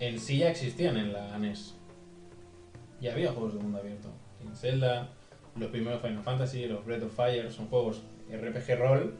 en 0.00 0.18
sí 0.18 0.38
ya 0.38 0.48
existían 0.48 0.96
en 0.96 1.12
la 1.12 1.36
NES. 1.38 1.74
Ya 3.00 3.12
había 3.12 3.30
juegos 3.32 3.54
de 3.54 3.60
mundo 3.60 3.78
abierto. 3.78 4.08
En 4.42 4.54
Zelda, 4.56 5.08
los 5.56 5.68
primeros 5.70 6.00
Final 6.00 6.22
Fantasy, 6.22 6.66
los 6.66 6.84
Breath 6.86 7.02
of 7.02 7.14
Fire, 7.14 7.52
son 7.52 7.66
juegos 7.68 8.02
RPG 8.30 8.78
rol, 8.78 9.14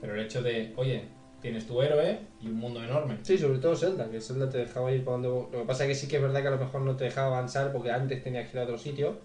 pero 0.00 0.14
el 0.14 0.20
hecho 0.20 0.42
de, 0.42 0.72
oye, 0.76 1.04
tienes 1.40 1.66
tu 1.66 1.80
héroe 1.82 2.18
y 2.40 2.46
un 2.48 2.56
mundo 2.56 2.82
enorme. 2.82 3.18
Sí, 3.22 3.38
sobre 3.38 3.58
todo 3.58 3.74
Zelda, 3.76 4.10
que 4.10 4.20
Zelda 4.20 4.48
te 4.48 4.58
dejaba 4.58 4.92
ir 4.92 5.04
para 5.04 5.18
donde 5.18 5.28
Lo 5.28 5.50
que 5.50 5.66
pasa 5.66 5.84
es 5.84 5.88
que 5.88 5.94
sí 5.94 6.08
que 6.08 6.16
es 6.16 6.22
verdad 6.22 6.42
que 6.42 6.48
a 6.48 6.52
lo 6.52 6.58
mejor 6.58 6.80
no 6.82 6.96
te 6.96 7.04
dejaba 7.04 7.36
avanzar 7.38 7.72
porque 7.72 7.90
antes 7.90 8.22
tenías 8.22 8.48
que 8.48 8.56
ir 8.56 8.60
a 8.60 8.64
otro 8.64 8.78
sitio. 8.78 9.18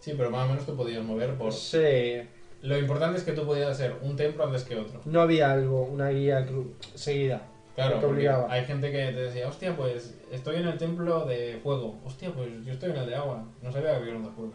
Sí, 0.00 0.14
pero 0.16 0.30
más 0.30 0.46
o 0.46 0.48
menos 0.50 0.64
tú 0.66 0.76
podías 0.76 1.02
mover 1.04 1.34
por... 1.34 1.52
Sí, 1.52 2.22
Lo 2.62 2.78
importante 2.78 3.18
es 3.18 3.24
que 3.24 3.32
tú 3.32 3.44
podías 3.44 3.70
hacer 3.70 3.94
un 4.02 4.16
templo 4.16 4.44
antes 4.44 4.62
que 4.64 4.76
otro. 4.76 5.00
no 5.04 5.20
había 5.20 5.50
algo, 5.52 5.82
una 5.82 6.08
guía 6.10 6.46
cru- 6.46 6.72
seguida. 6.94 7.42
Claro, 7.74 7.96
te 7.96 8.00
porque 8.06 8.14
obligaba. 8.28 8.52
hay 8.52 8.64
gente 8.64 8.90
que 8.90 8.98
te 8.98 9.20
decía, 9.22 9.48
hostia, 9.48 9.76
pues 9.76 10.14
estoy 10.32 10.56
en 10.56 10.66
el 10.66 10.78
templo 10.78 11.24
de 11.26 11.58
fuego. 11.62 11.96
Hostia, 12.04 12.30
pues 12.32 12.48
yo 12.64 12.72
estoy 12.72 12.90
en 12.90 12.96
el 12.96 13.06
de 13.06 13.14
agua. 13.14 13.44
No 13.62 13.70
sabía 13.72 13.90
que 13.90 13.96
había 13.96 14.14
uno 14.16 14.28
de 14.28 14.34
fuego. 14.34 14.52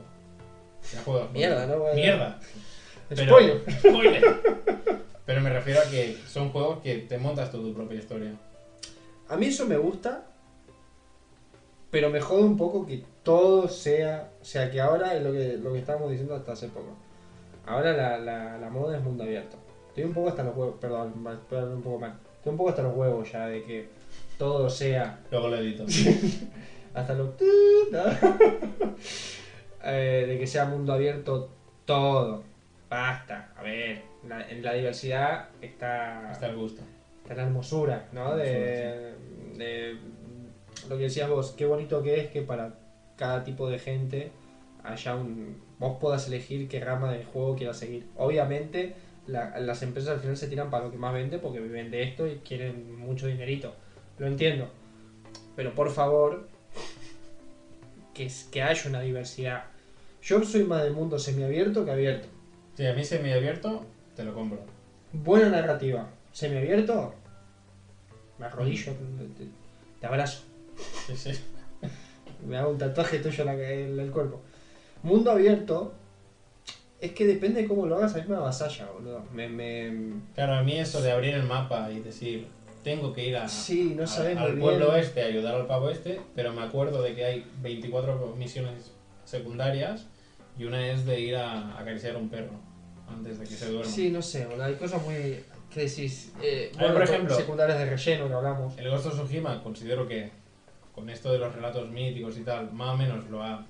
Ya 0.93 1.01
juegas. 1.03 1.31
Mierda, 1.31 1.65
¿no? 1.67 1.93
Mierda. 1.93 2.39
Pero- 3.09 3.25
Spoiler. 3.25 3.61
Spoiler. 3.79 4.23
Pero 5.25 5.41
me 5.41 5.49
refiero 5.49 5.79
a 5.79 5.89
que 5.89 6.17
son 6.27 6.49
juegos 6.49 6.79
que 6.79 6.95
te 6.97 7.17
montas 7.17 7.51
tú 7.51 7.61
tu 7.61 7.73
propia 7.73 7.99
historia. 7.99 8.31
A 9.29 9.37
mí 9.37 9.47
eso 9.47 9.65
me 9.65 9.77
gusta, 9.77 10.25
pero 11.89 12.09
me 12.09 12.19
jode 12.19 12.43
un 12.43 12.57
poco 12.57 12.85
que 12.85 13.03
todo 13.23 13.69
sea, 13.69 14.31
o 14.41 14.45
sea, 14.45 14.69
que 14.69 14.81
ahora 14.81 15.15
es 15.15 15.23
lo 15.23 15.31
que, 15.31 15.57
lo 15.57 15.71
que 15.71 15.79
estábamos 15.79 16.11
diciendo 16.11 16.35
hasta 16.35 16.51
hace 16.51 16.67
poco. 16.67 16.95
Ahora 17.65 17.93
la, 17.93 18.17
la, 18.17 18.57
la 18.57 18.69
moda 18.69 18.97
es 18.97 19.03
mundo 19.03 19.23
abierto. 19.23 19.57
Estoy 19.89 20.03
un 20.03 20.13
poco 20.13 20.29
hasta 20.29 20.43
los 20.43 20.57
huevos, 20.57 20.75
perdón, 20.81 21.13
hablando 21.25 21.75
un 21.75 21.81
poco 21.83 21.99
mal. 21.99 22.19
Estoy 22.37 22.51
un 22.51 22.57
poco 22.57 22.69
hasta 22.71 22.81
los 22.81 22.95
huevos 22.95 23.31
ya 23.31 23.47
de 23.47 23.63
que 23.63 23.87
todo 24.37 24.69
sea, 24.69 25.21
Luego 25.31 25.47
lo 25.49 25.57
edito. 25.57 25.85
hasta 26.93 27.13
los... 27.13 27.29
Eh, 29.85 30.25
de 30.29 30.39
que 30.39 30.47
sea 30.47 30.63
mundo 30.63 30.93
abierto 30.93 31.49
todo. 31.83 32.41
Basta, 32.89 33.51
a 33.57 33.63
ver, 33.63 34.01
la- 34.27 34.47
en 34.49 34.63
la 34.63 34.73
diversidad 34.73 35.49
está, 35.61 36.29
Hasta 36.31 36.47
el 36.47 36.55
gusto. 36.55 36.81
está 37.21 37.35
la 37.35 37.43
hermosura, 37.43 38.07
¿no? 38.11 38.35
De, 38.35 39.13
de 39.57 39.97
lo 40.89 40.97
que 40.97 41.03
decías 41.03 41.29
vos, 41.29 41.53
qué 41.57 41.65
bonito 41.65 42.01
que 42.03 42.19
es 42.19 42.27
que 42.29 42.41
para 42.41 42.73
cada 43.17 43.43
tipo 43.43 43.69
de 43.69 43.79
gente 43.79 44.31
haya 44.83 45.15
un. 45.15 45.61
vos 45.79 45.97
puedas 45.99 46.27
elegir 46.27 46.67
qué 46.67 46.79
rama 46.79 47.11
de 47.11 47.23
juego 47.23 47.55
quieras 47.55 47.77
seguir. 47.77 48.05
Obviamente, 48.17 48.93
la- 49.27 49.57
las 49.59 49.81
empresas 49.83 50.11
al 50.15 50.19
final 50.19 50.35
se 50.37 50.47
tiran 50.47 50.69
para 50.69 50.85
lo 50.85 50.91
que 50.91 50.97
más 50.97 51.13
vende 51.13 51.39
porque 51.39 51.59
viven 51.59 51.91
de 51.91 52.03
esto 52.03 52.27
y 52.27 52.35
quieren 52.37 52.97
mucho 52.99 53.27
dinerito. 53.27 53.73
Lo 54.17 54.27
entiendo. 54.27 54.67
Pero 55.55 55.73
por 55.73 55.89
favor, 55.91 56.47
que, 58.13 58.25
es- 58.25 58.47
que 58.51 58.61
haya 58.61 58.89
una 58.89 59.01
diversidad. 59.01 59.63
Yo 60.21 60.43
soy 60.43 60.63
más 60.63 60.83
del 60.83 60.93
mundo 60.93 61.19
semiabierto 61.19 61.83
que 61.85 61.91
abierto. 61.91 62.27
Si 62.75 62.85
a 62.85 62.93
mí 62.93 63.03
se 63.03 63.19
me 63.19 63.33
ha 63.33 63.35
abierto, 63.37 63.85
te 64.15 64.23
lo 64.23 64.33
compro. 64.33 64.59
Buena 65.11 65.49
narrativa. 65.49 66.07
Semiabierto, 66.31 67.13
me 68.37 68.45
arrodillo, 68.45 68.91
te, 69.37 69.45
te 69.99 70.07
abrazo. 70.07 70.43
Sí, 71.07 71.15
sí. 71.15 71.31
Me 72.47 72.57
hago 72.57 72.71
un 72.71 72.77
tatuaje 72.77 73.19
tuyo 73.19 73.49
en, 73.49 73.99
el 73.99 74.11
cuerpo. 74.11 74.41
Mundo 75.01 75.31
abierto, 75.31 75.93
es 76.99 77.11
que 77.13 77.25
depende 77.25 77.61
de 77.61 77.67
cómo 77.67 77.85
lo 77.85 77.95
hagas, 77.95 78.15
a 78.15 78.17
mí 78.17 78.25
me 78.27 78.35
avasalla, 78.35 78.85
boludo. 78.91 79.23
Me, 79.31 79.47
me... 79.47 80.13
Claro, 80.35 80.55
a 80.55 80.63
mí 80.63 80.77
eso 80.77 81.01
de 81.01 81.11
abrir 81.11 81.35
el 81.35 81.43
mapa 81.43 81.89
y 81.91 81.99
decir, 81.99 82.47
tengo 82.83 83.13
que 83.13 83.25
ir 83.27 83.37
a, 83.37 83.47
Sí, 83.47 83.93
no 83.95 84.03
a- 84.03 84.07
sabes 84.07 84.35
al 84.37 84.57
pueblo 84.57 84.87
bien. 84.89 84.99
este 84.99 85.21
a 85.23 85.27
ayudar 85.27 85.55
al 85.55 85.67
pavo 85.67 85.89
este, 85.89 86.19
pero 86.35 86.51
me 86.53 86.63
acuerdo 86.63 87.01
de 87.01 87.15
que 87.15 87.23
hay 87.23 87.45
24 87.61 88.35
misiones 88.37 88.91
secundarias 89.23 90.07
y 90.57 90.65
una 90.65 90.85
es 90.87 91.05
de 91.05 91.19
ir 91.21 91.35
a 91.37 91.77
acariciar 91.79 92.15
a 92.15 92.19
un 92.19 92.27
perro 92.29 92.59
antes 93.13 93.39
de 93.39 93.45
que 93.45 93.55
se 93.55 93.69
duerma. 93.69 93.91
Sí, 93.91 94.09
no 94.09 94.21
sé. 94.21 94.47
Hay 94.61 94.75
cosas 94.75 95.01
muy. 95.03 95.39
que 95.69 95.81
decís? 95.81 96.31
Eh, 96.41 96.71
ver, 96.77 96.93
por 96.93 97.03
ejemplo- 97.03 97.35
secundarias 97.35 97.79
de 97.79 97.85
relleno 97.89 98.27
que 98.27 98.33
hablamos. 98.33 98.77
El 98.77 98.89
Ghost 98.89 99.07
of 99.07 99.13
Tsushima 99.15 99.63
considero 99.63 100.07
que 100.07 100.31
con 100.93 101.09
esto 101.09 101.31
de 101.31 101.39
los 101.39 101.53
relatos 101.55 101.89
míticos 101.89 102.37
y 102.37 102.41
tal, 102.41 102.71
más 102.73 102.93
o 102.93 102.97
menos 102.97 103.27
lo 103.29 103.41
ha 103.43 103.65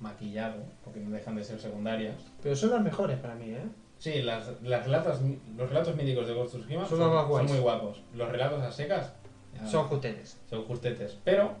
maquillado, 0.00 0.56
porque 0.82 1.00
no 1.00 1.10
dejan 1.10 1.36
de 1.36 1.44
ser 1.44 1.60
secundarias. 1.60 2.14
Pero 2.42 2.56
son 2.56 2.70
las 2.70 2.82
mejores 2.82 3.18
para 3.18 3.34
mí, 3.34 3.50
¿eh? 3.50 3.62
Sí, 3.98 4.22
las, 4.22 4.50
las 4.62 4.84
relatos, 4.84 5.20
los 5.56 5.68
relatos 5.68 5.94
míticos 5.96 6.26
de 6.26 6.34
Ghost 6.34 6.54
of 6.54 6.60
Tsushima 6.62 6.86
Son 6.86 6.98
son, 6.98 7.28
son 7.28 7.46
muy 7.46 7.58
guapos. 7.58 8.02
Los 8.14 8.28
relatos 8.28 8.62
a 8.62 8.72
secas 8.72 9.12
ya 9.54 9.66
Son 9.66 9.84
justetes. 9.86 10.36
son 10.50 10.64
justetes, 10.64 11.16
pero 11.24 11.52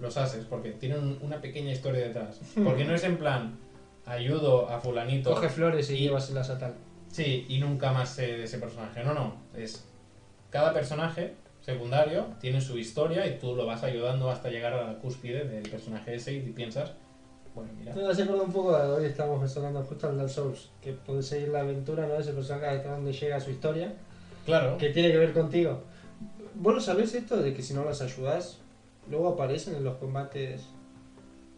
los 0.00 0.16
haces 0.16 0.44
porque 0.44 0.70
tienen 0.72 1.18
una 1.22 1.40
pequeña 1.40 1.72
historia 1.72 2.06
detrás. 2.06 2.38
Porque 2.64 2.84
no 2.84 2.94
es 2.94 3.02
en 3.04 3.16
plan, 3.16 3.58
ayudo 4.08 4.68
a 4.68 4.80
fulanito 4.80 5.30
Coge 5.34 5.48
flores 5.48 5.90
y, 5.90 5.94
Y- 5.94 5.98
llévaselas 6.04 6.50
a 6.50 6.58
tal. 6.58 6.74
Sí, 7.10 7.46
y 7.48 7.58
nunca 7.58 7.92
más 7.92 8.10
sé 8.10 8.22
de 8.36 8.44
ese 8.44 8.58
personaje. 8.58 9.02
No, 9.04 9.14
no. 9.14 9.34
Es. 9.56 9.84
Cada 10.50 10.72
personaje 10.72 11.34
secundario 11.60 12.26
tiene 12.40 12.60
su 12.60 12.78
historia 12.78 13.26
y 13.26 13.38
tú 13.38 13.54
lo 13.54 13.66
vas 13.66 13.82
ayudando 13.84 14.30
hasta 14.30 14.48
llegar 14.50 14.72
a 14.72 14.86
la 14.92 14.98
cúspide 14.98 15.44
del 15.44 15.68
personaje 15.68 16.14
ese 16.14 16.32
y 16.34 16.40
piensas, 16.52 16.92
bueno, 17.54 17.70
mira. 17.78 17.94
Me 17.94 18.02
acordar 18.02 18.46
un 18.46 18.52
poco 18.52 18.76
de 18.78 18.86
hoy 18.88 19.04
estamos 19.06 19.56
hablando 19.56 19.82
justo 19.82 20.08
al 20.08 20.16
Dark 20.16 20.30
Souls, 20.30 20.70
que 20.80 20.92
puedes 20.92 21.26
seguir 21.26 21.48
la 21.48 21.60
aventura, 21.60 22.06
¿no? 22.06 22.14
Ese 22.14 22.32
personaje 22.32 22.66
hasta 22.66 22.92
donde 22.92 23.12
llega 23.12 23.40
su 23.40 23.50
historia, 23.50 23.92
Claro. 24.46 24.78
que 24.78 24.90
tiene 24.90 25.10
que 25.10 25.18
ver 25.18 25.32
contigo. 25.32 25.82
¿Vos 26.54 26.74
lo 26.74 26.80
sabés 26.80 27.14
esto 27.14 27.36
de 27.36 27.52
que 27.54 27.62
si 27.62 27.74
no 27.74 27.84
las 27.84 28.00
ayudás, 28.00 28.58
luego 29.10 29.28
aparecen 29.28 29.74
en 29.74 29.84
los 29.84 29.96
combates 29.96 30.62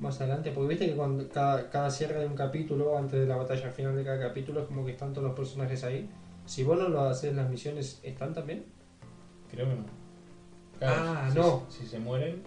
más 0.00 0.20
adelante? 0.20 0.50
Porque 0.52 0.68
viste 0.68 0.86
que 0.86 0.94
cuando 0.96 1.28
cada, 1.28 1.68
cada 1.70 1.90
cierre 1.90 2.18
de 2.20 2.26
un 2.26 2.34
capítulo, 2.34 2.96
antes 2.96 3.20
de 3.20 3.26
la 3.26 3.36
batalla 3.36 3.70
final 3.70 3.94
de 3.96 4.04
cada 4.04 4.18
capítulo, 4.18 4.60
es 4.60 4.66
como 4.66 4.84
que 4.84 4.92
están 4.92 5.12
todos 5.12 5.26
los 5.26 5.36
personajes 5.36 5.84
ahí. 5.84 6.08
Si 6.46 6.62
vos 6.62 6.78
no 6.78 6.88
lo 6.88 7.02
haces, 7.02 7.34
las 7.34 7.48
misiones 7.48 8.00
están 8.02 8.32
también. 8.32 8.64
Creo 9.50 9.68
que 9.68 9.74
no. 9.74 9.84
Ah, 10.80 11.28
si, 11.30 11.38
no. 11.38 11.66
Si 11.68 11.86
se 11.86 11.98
mueren, 11.98 12.42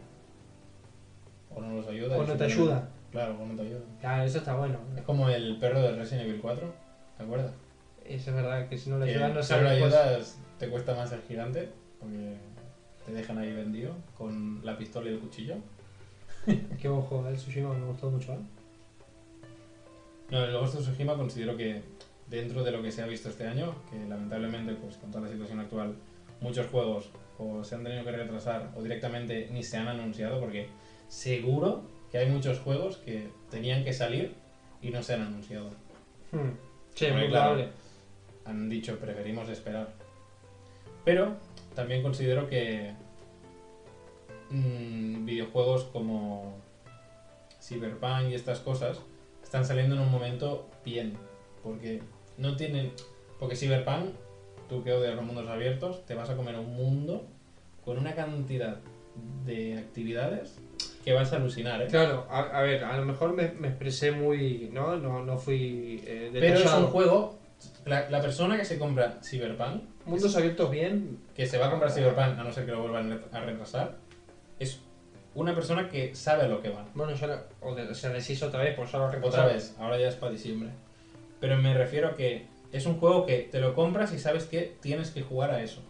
o 1.54 1.62
no 1.62 1.76
los 1.76 1.88
ayuda. 1.88 2.18
O 2.18 2.22
no 2.22 2.26
te 2.26 2.34
mueren. 2.34 2.52
ayuda. 2.52 2.90
Claro, 3.12 3.38
o 3.40 3.46
no 3.46 3.56
te 3.56 3.62
ayuda. 3.62 3.82
Claro, 4.02 4.24
eso 4.24 4.38
está 4.40 4.56
bueno. 4.56 4.80
Es 4.98 5.04
como 5.04 5.30
el 5.30 5.58
perro 5.58 5.82
del 5.82 5.98
Resident 5.98 6.28
Evil 6.28 6.42
4, 6.42 6.74
¿te 7.18 7.24
acuerdas? 7.24 7.52
Eso 8.06 8.30
es 8.32 8.36
verdad, 8.36 8.68
que 8.68 8.78
si 8.78 8.90
no 8.90 8.98
le 8.98 9.06
Que 9.06 9.12
ayudas 9.12 9.34
no 9.36 9.44
si 9.44 9.54
no 9.54 9.62
le 9.62 9.66
sabes. 9.68 9.80
pues- 9.84 9.94
ayudas, 9.94 10.38
te 10.58 10.70
cuesta 10.70 10.96
más 10.96 11.12
el 11.12 11.22
gigante, 11.22 11.70
porque 12.00 12.36
te 13.06 13.12
dejan 13.14 13.38
ahí 13.38 13.54
vendido 13.54 13.96
con 14.18 14.66
la 14.66 14.78
pistola 14.78 15.10
y 15.10 15.14
el 15.14 15.20
cuchillo. 15.20 15.56
Qué 16.82 16.90
ojo, 16.90 17.28
el 17.28 17.36
Tsushima 17.36 17.74
me 17.74 17.86
gustó 17.86 18.10
mucho, 18.10 18.34
¿eh? 18.34 18.40
No, 20.30 20.44
el 20.44 20.52
Ghost 20.52 20.76
of 20.76 20.82
Tsushima 20.82 21.16
considero 21.16 21.56
que 21.56 21.82
dentro 22.28 22.64
de 22.64 22.72
lo 22.72 22.82
que 22.82 22.92
se 22.92 23.02
ha 23.02 23.06
visto 23.06 23.30
este 23.30 23.48
año, 23.48 23.76
que 23.90 24.08
lamentablemente, 24.08 24.74
pues 24.74 24.98
con 24.98 25.12
toda 25.12 25.26
la 25.26 25.32
situación 25.32 25.60
actual, 25.60 25.96
muchos 26.42 26.68
juegos 26.68 27.10
o 27.38 27.64
se 27.64 27.76
han 27.76 27.84
tenido 27.84 28.04
que 28.04 28.12
retrasar 28.12 28.72
o 28.76 28.82
directamente 28.82 29.50
ni 29.52 29.64
se 29.64 29.78
han 29.78 29.88
anunciado, 29.88 30.40
porque 30.40 30.68
seguro 31.08 31.84
que 32.12 32.18
hay 32.18 32.30
muchos 32.30 32.60
juegos 32.60 32.98
que 32.98 33.30
tenían 33.50 33.84
que 33.84 33.94
salir 33.94 34.34
y 34.82 34.90
no 34.90 35.04
se 35.04 35.14
han 35.14 35.22
anunciado. 35.22 35.70
Hmm. 36.32 36.52
Sí, 36.94 37.08
muy 37.12 37.28
claro. 37.28 37.70
Han 38.46 38.70
dicho, 38.70 39.00
preferimos 39.00 39.50
esperar. 39.50 39.94
Pero 41.06 41.38
también 41.76 42.02
considero 42.02 42.48
que 42.48 42.94
mm, 44.54 45.26
videojuegos 45.26 45.84
como 45.86 46.56
Cyberpunk 47.62 48.30
y 48.30 48.36
estas 48.36 48.60
cosas 48.60 49.00
están 49.44 49.66
saliendo 49.66 49.96
en 49.96 50.02
un 50.02 50.12
momento 50.12 50.70
bien. 50.86 51.18
Porque 51.64 52.02
no 52.38 52.56
tienen. 52.56 52.92
Porque 53.40 53.56
Cyberpunk, 53.56 54.12
tú 54.70 54.84
que 54.84 54.94
odias 54.94 55.16
los 55.16 55.26
mundos 55.26 55.48
abiertos, 55.48 56.06
te 56.06 56.16
vas 56.16 56.30
a 56.30 56.36
comer 56.36 56.58
un 56.58 56.76
mundo 56.76 57.26
con 57.84 57.98
una 57.98 58.16
cantidad 58.16 58.80
de 59.46 59.78
actividades 59.78 60.60
que 61.04 61.14
vas 61.14 61.34
a 61.34 61.36
alucinar, 61.36 61.82
¿eh? 61.82 61.88
Claro, 61.88 62.26
a, 62.30 62.40
a 62.40 62.62
ver, 62.62 62.84
a 62.84 62.98
lo 62.98 63.06
mejor 63.06 63.34
me, 63.34 63.50
me 63.50 63.68
expresé 63.70 64.12
muy. 64.12 64.70
¿no? 64.72 64.98
No, 64.98 65.24
no 65.24 65.38
fui 65.38 66.02
eh, 66.06 66.30
Pero 66.32 66.60
es 66.60 66.74
un 66.74 66.88
juego. 66.88 67.40
La, 67.86 68.10
la 68.10 68.22
persona 68.22 68.58
que 68.58 68.66
se 68.66 68.78
compra 68.78 69.20
Cyberpunk 69.24 69.84
Mundos 70.06 70.36
abiertos 70.36 70.70
bien. 70.70 71.20
que 71.34 71.46
se 71.46 71.58
va 71.58 71.68
a 71.68 71.70
comprar 71.70 71.92
Cyberpunk, 71.92 72.38
a 72.38 72.44
no 72.44 72.52
ser 72.52 72.66
que 72.66 72.72
lo 72.72 72.82
vuelvan 72.82 73.22
a 73.32 73.40
retrasar, 73.40 73.96
es 74.64 74.80
una 75.36 75.54
persona 75.56 75.90
que 75.90 76.14
sabe 76.16 76.44
a 76.44 76.48
lo 76.48 76.62
que 76.62 76.70
va. 76.70 76.86
Bueno, 76.94 77.14
yo 77.16 77.28
la- 77.28 77.44
o 77.62 77.74
de- 77.76 77.94
se 77.96 78.10
deshizo 78.10 78.48
otra 78.48 78.62
vez, 78.64 78.76
por 78.76 78.88
solo 78.88 79.06
Otra 79.06 79.16
reposar. 79.18 79.54
vez, 79.54 79.76
ahora 79.80 79.98
ya 80.00 80.08
es 80.10 80.16
para 80.16 80.32
diciembre. 80.32 80.70
Pero 81.40 81.58
me 81.58 81.74
refiero 81.74 82.10
a 82.10 82.16
que 82.16 82.48
es 82.72 82.86
un 82.86 82.98
juego 83.00 83.26
que 83.26 83.40
te 83.52 83.60
lo 83.60 83.74
compras 83.76 84.14
y 84.14 84.20
sabes 84.20 84.46
que 84.46 84.76
tienes 84.82 85.12
que 85.12 85.22
jugar 85.22 85.52
a 85.52 85.62
eso. 85.64 85.82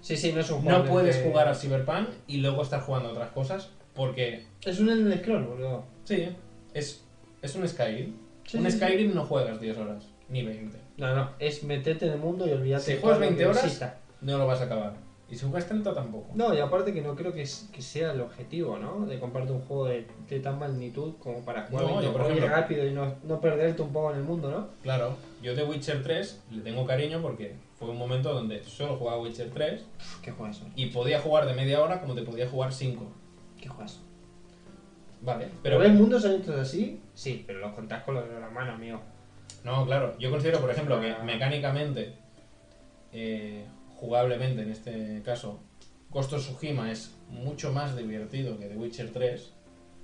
Sí, 0.00 0.16
sí, 0.16 0.32
no 0.32 0.40
es 0.40 0.50
un 0.50 0.62
juego. 0.62 0.78
No 0.78 0.84
puedes 0.84 1.16
que- 1.16 1.24
jugar 1.24 1.48
a 1.48 1.54
Cyberpunk 1.54 2.08
y 2.26 2.38
luego 2.38 2.62
estar 2.62 2.80
jugando 2.80 3.08
a 3.08 3.12
otras 3.12 3.30
cosas 3.30 3.70
porque, 3.94 4.44
Es 4.64 4.78
un 4.80 4.88
Elden 4.88 5.18
Scroll, 5.20 5.44
boludo. 5.44 5.84
sí, 6.04 6.28
es, 6.74 7.04
es 7.42 7.54
un 7.56 7.66
Skyrim. 7.68 8.14
Sí, 8.46 8.58
un 8.58 8.64
sí, 8.64 8.70
sí. 8.72 8.76
Skyrim 8.78 9.14
no 9.14 9.24
juegas 9.24 9.60
10 9.60 9.76
horas, 9.78 10.04
ni 10.28 10.42
20. 10.44 10.78
No, 10.96 11.14
no, 11.14 11.30
es 11.38 11.62
meterte 11.64 12.06
en 12.06 12.12
el 12.12 12.18
mundo 12.18 12.46
y 12.46 12.52
olvidarte 12.52 12.94
Si 12.94 13.00
juegas 13.00 13.02
todo 13.02 13.12
lo 13.14 13.20
20 13.20 13.38
que 13.42 13.46
horas. 13.48 13.84
No 14.20 14.38
lo 14.38 14.46
vas 14.46 14.60
a 14.60 14.64
acabar. 14.64 14.94
Y 15.28 15.34
si 15.34 15.44
juegas 15.44 15.66
30 15.66 15.92
tampoco. 15.92 16.28
No, 16.34 16.54
y 16.54 16.58
aparte 16.60 16.92
que 16.94 17.02
no 17.02 17.16
creo 17.16 17.32
que, 17.32 17.44
sea 17.46 18.12
el 18.12 18.20
objetivo, 18.20 18.78
¿no? 18.78 19.06
De 19.06 19.18
comprarte 19.18 19.52
un 19.52 19.60
juego 19.62 19.86
de, 19.86 20.06
de 20.28 20.38
tan 20.38 20.58
magnitud 20.60 21.14
como 21.18 21.40
para 21.44 21.62
jugar 21.66 21.82
No, 21.84 21.88
20 21.96 22.04
yo, 22.06 22.12
por 22.12 22.20
horas 22.22 22.36
ejemplo- 22.36 22.56
rápido 22.56 22.86
y 22.86 22.92
no, 22.92 23.14
no 23.24 23.40
perderte 23.40 23.82
un 23.82 23.92
poco 23.92 24.12
en 24.12 24.18
el 24.18 24.22
mundo, 24.22 24.50
¿no? 24.50 24.68
Claro, 24.84 25.16
yo 25.42 25.56
de 25.56 25.64
Witcher 25.64 26.02
3 26.04 26.42
le 26.52 26.62
tengo 26.62 26.86
cariño 26.86 27.20
porque 27.22 27.56
fue 27.76 27.88
un 27.90 27.98
momento 27.98 28.32
donde 28.32 28.62
solo 28.64 28.96
jugaba 28.96 29.20
Witcher 29.20 29.50
3 29.50 29.80
Pff, 29.82 30.20
¿Qué 30.20 30.30
juegas 30.30 30.62
y 30.76 30.86
podía 30.86 31.20
jugar 31.20 31.46
de 31.46 31.54
media 31.54 31.82
hora 31.82 32.00
como 32.00 32.14
te 32.14 32.22
podía 32.22 32.48
jugar 32.48 32.72
5. 32.72 33.04
¿Qué 33.60 33.68
juegas? 33.68 34.00
Vale, 35.22 35.46
¿Pero 35.46 35.60
pero 35.62 35.78
ves 35.80 35.92
mundos 35.92 36.24
abiertos 36.24 36.54
así? 36.54 37.00
Sí, 37.14 37.42
pero 37.46 37.58
los 37.58 37.72
contás 37.72 38.04
con 38.04 38.14
los 38.14 38.28
de 38.28 38.38
la 38.38 38.48
mano, 38.50 38.72
amigo. 38.74 39.00
no, 39.64 39.84
claro, 39.86 40.16
yo 40.20 40.30
considero, 40.30 40.60
por 40.60 40.70
ejemplo, 40.70 41.00
que 41.00 41.10
Ah. 41.10 41.22
mecánicamente, 41.24 42.14
eh, 43.12 43.64
jugablemente 43.96 44.62
en 44.62 44.70
este 44.70 45.22
caso, 45.24 45.60
Ghost 46.10 46.32
of 46.32 46.42
Tsushima 46.42 46.90
es 46.90 47.16
mucho 47.28 47.72
más 47.72 47.96
divertido 47.96 48.58
que 48.58 48.66
The 48.66 48.76
Witcher 48.76 49.10
3, 49.12 49.52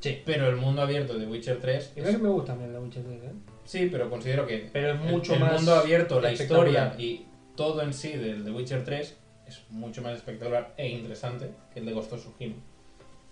Sí. 0.00 0.20
pero 0.26 0.48
el 0.48 0.56
mundo 0.56 0.82
abierto 0.82 1.16
de 1.18 1.26
Witcher 1.26 1.60
3 1.60 1.92
Y 1.96 2.00
es- 2.00 2.06
que 2.10 2.18
me 2.18 2.28
gusta 2.28 2.52
también 2.52 2.72
la 2.72 2.80
Witcher 2.80 3.04
3, 3.04 3.22
¿eh? 3.22 3.32
sí, 3.64 3.88
pero 3.90 4.10
considero 4.10 4.46
que 4.46 4.68
Pero 4.72 4.94
es 4.94 5.00
el- 5.00 5.10
mucho 5.12 5.34
el, 5.34 5.40
más 5.40 5.52
mundo 5.54 5.74
abierto, 5.76 6.20
la 6.20 6.32
historia 6.32 6.94
y 6.98 7.26
todo 7.54 7.82
en 7.82 7.92
sí 7.92 8.12
del 8.12 8.44
The 8.44 8.50
Witcher 8.50 8.84
3 8.84 9.16
es 9.46 9.62
mucho 9.70 10.02
más 10.02 10.16
espectacular 10.16 10.74
e 10.76 10.88
interesante 10.88 11.50
que 11.72 11.80
el 11.80 11.86
de 11.86 11.92
Ghost 11.92 12.12
of 12.14 12.20
Tsushima. 12.20 12.56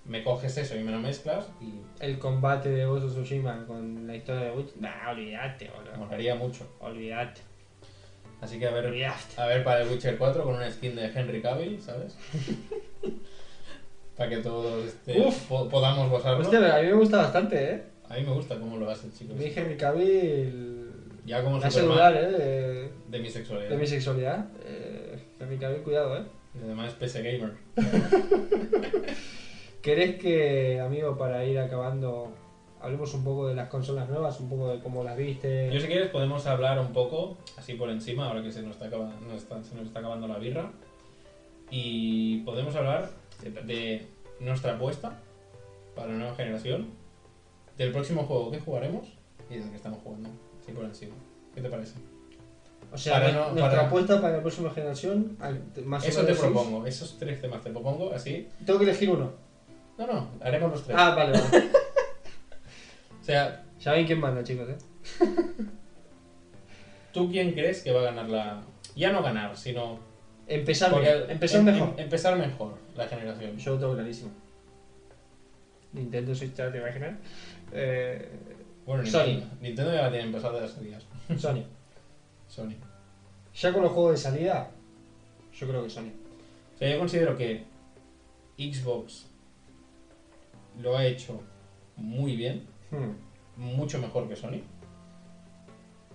Me 0.05 0.23
coges 0.25 0.57
eso 0.57 0.77
y 0.77 0.83
me 0.83 0.93
lo 0.93 0.99
mezclas 0.99 1.49
y 1.61 1.73
El 2.03 2.19
combate 2.19 2.71
de 2.71 2.87
Ghost 2.87 3.05
of 3.07 3.13
Tsushima 3.13 3.67
con 3.67 4.07
la 4.07 4.17
historia 4.17 4.43
de 4.43 4.51
Witcher. 4.53 4.81
Nah, 4.81 5.11
olvídate, 5.11 5.71
boludo. 5.71 5.97
molaría 5.99 6.35
mucho. 6.37 6.67
Olvídate. 6.81 7.41
Así 8.41 8.59
que 8.59 8.66
a 8.66 8.70
ver, 8.70 8.86
a 9.36 9.47
ver 9.47 9.64
para 9.64 9.82
el 9.82 9.88
Witcher 9.88 10.16
4 10.16 10.43
con 10.45 10.55
una 10.55 10.70
skin 10.70 10.95
de 10.97 11.07
Henry 11.07 11.43
Cavill, 11.43 11.80
¿sabes? 11.82 12.16
para 14.16 14.30
que 14.30 14.36
todos 14.38 14.86
este, 14.86 15.20
Uf. 15.20 15.47
po- 15.49 15.68
podamos 15.68 16.09
gozarlo. 16.11 16.41
Hostia, 16.43 16.76
a 16.76 16.80
mí 16.82 16.86
me 16.88 16.95
gusta 16.95 17.18
bastante, 17.18 17.70
¿eh? 17.74 17.82
A 18.09 18.14
mí 18.14 18.22
me 18.22 18.32
gusta 18.32 18.59
cómo 18.59 18.76
lo 18.76 18.91
hace, 18.91 19.11
chicos. 19.12 19.36
Mi 19.36 19.47
Henry 19.55 19.76
Cavill. 19.76 20.91
Ya 21.26 21.43
como 21.45 21.61
Superman 21.61 21.88
dudar, 21.93 22.16
¿eh? 22.16 22.26
De, 22.32 22.91
de 23.09 23.18
mi 23.18 23.30
sexualidad. 23.30 23.68
de 23.70 23.76
mi 23.76 23.86
sexualidad. 23.86 24.47
Eh, 24.64 25.18
Henry 25.38 25.59
Cavill, 25.59 25.82
cuidado, 25.82 26.16
¿eh? 26.18 26.22
Y 26.61 26.64
además 26.64 26.88
es 26.88 26.95
PC 26.95 27.22
Gamer. 27.22 27.53
¿Querés 29.82 30.16
que, 30.16 30.80
amigo, 30.80 31.16
para 31.16 31.45
ir 31.45 31.59
acabando, 31.59 32.34
hablemos 32.83 33.12
un 33.14 33.24
poco 33.24 33.47
de 33.49 33.55
las 33.55 33.68
consolas 33.68 34.09
nuevas, 34.09 34.39
un 34.41 34.49
poco 34.49 34.68
de 34.68 34.81
cómo 34.81 35.05
las 35.05 35.16
viste? 35.16 35.70
Yo 35.72 35.81
si 35.81 35.87
quieres 35.87 36.09
podemos 36.11 36.47
hablar 36.47 36.78
un 36.78 36.93
poco, 36.93 37.37
así 37.57 37.74
por 37.74 37.91
encima, 37.91 38.26
ahora 38.26 38.43
que 38.43 38.51
se 38.53 38.62
nos 38.62 38.72
está, 38.72 38.87
acaba- 38.87 39.12
nos 39.26 39.43
está- 39.43 39.62
se 39.62 39.74
nos 39.74 39.87
está 39.87 39.99
acabando 40.01 40.26
la 40.28 40.39
birra. 40.39 40.70
Y 41.70 42.39
podemos 42.39 42.74
hablar 42.74 43.11
de 43.43 44.07
nuestra 44.41 44.74
apuesta 44.74 45.18
para 45.95 46.09
la 46.12 46.18
nueva 46.18 46.35
generación, 46.35 46.89
del 47.78 47.93
próximo 47.93 48.24
juego 48.24 48.51
que 48.51 48.61
jugaremos 48.61 49.07
y 49.49 49.55
del 49.57 49.70
que 49.70 49.76
estamos 49.76 50.01
jugando, 50.03 50.28
así 50.62 50.72
por 50.72 50.85
encima. 50.85 51.14
¿Qué 51.55 51.61
te 51.61 51.68
parece? 51.68 51.95
O 52.93 52.99
sea, 52.99 53.14
para 53.20 53.33
no- 53.33 53.45
nuestra 53.53 53.68
para- 53.70 53.87
apuesta 53.87 54.20
para 54.20 54.37
la 54.39 54.43
próxima 54.43 54.70
generación, 54.72 55.37
más 55.85 56.05
Eso 56.05 56.24
te 56.24 56.35
propongo, 56.35 56.87
esos 56.87 57.16
tres 57.18 57.41
temas 57.41 57.62
te 57.62 57.70
propongo, 57.70 58.12
así. 58.12 58.49
Tengo 58.66 58.78
que 58.81 58.85
elegir 58.87 59.11
uno. 59.11 59.31
No, 59.97 60.07
no, 60.07 60.28
haremos 60.41 60.72
los 60.72 60.83
tres. 60.83 60.97
Ah, 60.99 61.14
vale, 61.14 61.39
vale. 61.39 61.70
O 63.21 63.25
sea, 63.25 63.64
ya 63.81 63.93
ven 63.93 64.07
quién 64.07 64.21
manda, 64.21 64.43
chicos, 64.45 64.68
¿eh? 64.68 64.77
¿tú 67.12 67.31
quién 67.31 67.53
crees 67.53 67.83
que 67.83 67.93
va 67.93 68.01
a 68.01 68.05
ganar 68.05 68.29
la... 68.29 68.62
Ya 68.97 69.12
no 69.12 69.23
ganar, 69.23 69.57
sino... 69.57 69.99
Empezar 70.47 70.93
empezar 71.29 71.61
em- 71.61 71.66
mejor. 71.66 71.89
em- 71.91 72.01
empezar 72.01 72.37
mejor 72.37 72.75
la 72.97 73.07
generación. 73.07 73.57
Yo 73.57 73.75
lo 73.75 73.79
tengo 73.81 73.95
clarísimo. 73.95 74.31
Nintendo 75.93 76.35
Switch, 76.35 76.53
¿te 76.55 76.77
imaginas? 76.79 77.14
Eh, 77.73 78.29
Bueno, 78.85 79.07
Sony. 79.07 79.27
Nintendo, 79.27 79.57
Nintendo 79.61 79.93
ya 79.95 80.03
la 80.03 80.11
tiene 80.11 80.25
empezada 80.27 80.59
de 80.61 80.66
hace 80.66 80.81
días. 80.83 81.05
Sony. 81.39 81.62
Sony. 82.49 82.75
Ya 83.55 83.73
con 83.73 83.83
los 83.83 83.93
juegos 83.93 84.12
de 84.12 84.18
salida, 84.18 84.71
yo 85.53 85.68
creo 85.68 85.85
que 85.85 85.91
Sony. 85.91 86.11
O 86.75 86.79
sea, 86.79 86.91
yo 86.91 86.99
considero 86.99 87.37
que 87.37 87.64
Xbox 88.59 89.27
lo 90.81 90.97
ha 90.97 91.05
hecho 91.07 91.41
muy 91.97 92.35
bien, 92.37 92.66
Hmm. 92.91 93.12
mucho 93.57 93.99
mejor 93.99 94.28
que 94.28 94.36
Sony. 94.36 94.62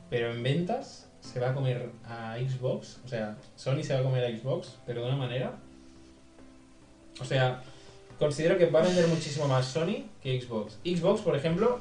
Pero 0.10 0.32
en 0.32 0.44
ventas 0.44 1.10
se 1.20 1.40
va 1.40 1.52
a 1.52 1.54
comer 1.54 1.90
a 2.06 2.38
Xbox, 2.38 3.00
o 3.04 3.08
sea, 3.08 3.38
Sony 3.56 3.82
se 3.84 3.94
va 3.94 4.02
a 4.02 4.04
comer 4.04 4.24
a 4.26 4.38
Xbox, 4.38 4.78
pero 4.86 5.02
de 5.02 5.08
una 5.08 5.18
manera. 5.18 5.54
O 7.20 7.26
sea, 7.26 7.62
considero 8.20 8.58
que 8.58 8.68
va 8.68 8.82
a 8.82 8.84
vender 8.84 9.08
muchísimo 9.08 9.48
más 9.48 9.66
Sony 9.66 10.06
que 10.22 10.40
Xbox. 10.40 10.78
Xbox, 10.84 11.22
por 11.22 11.36
ejemplo, 11.36 11.80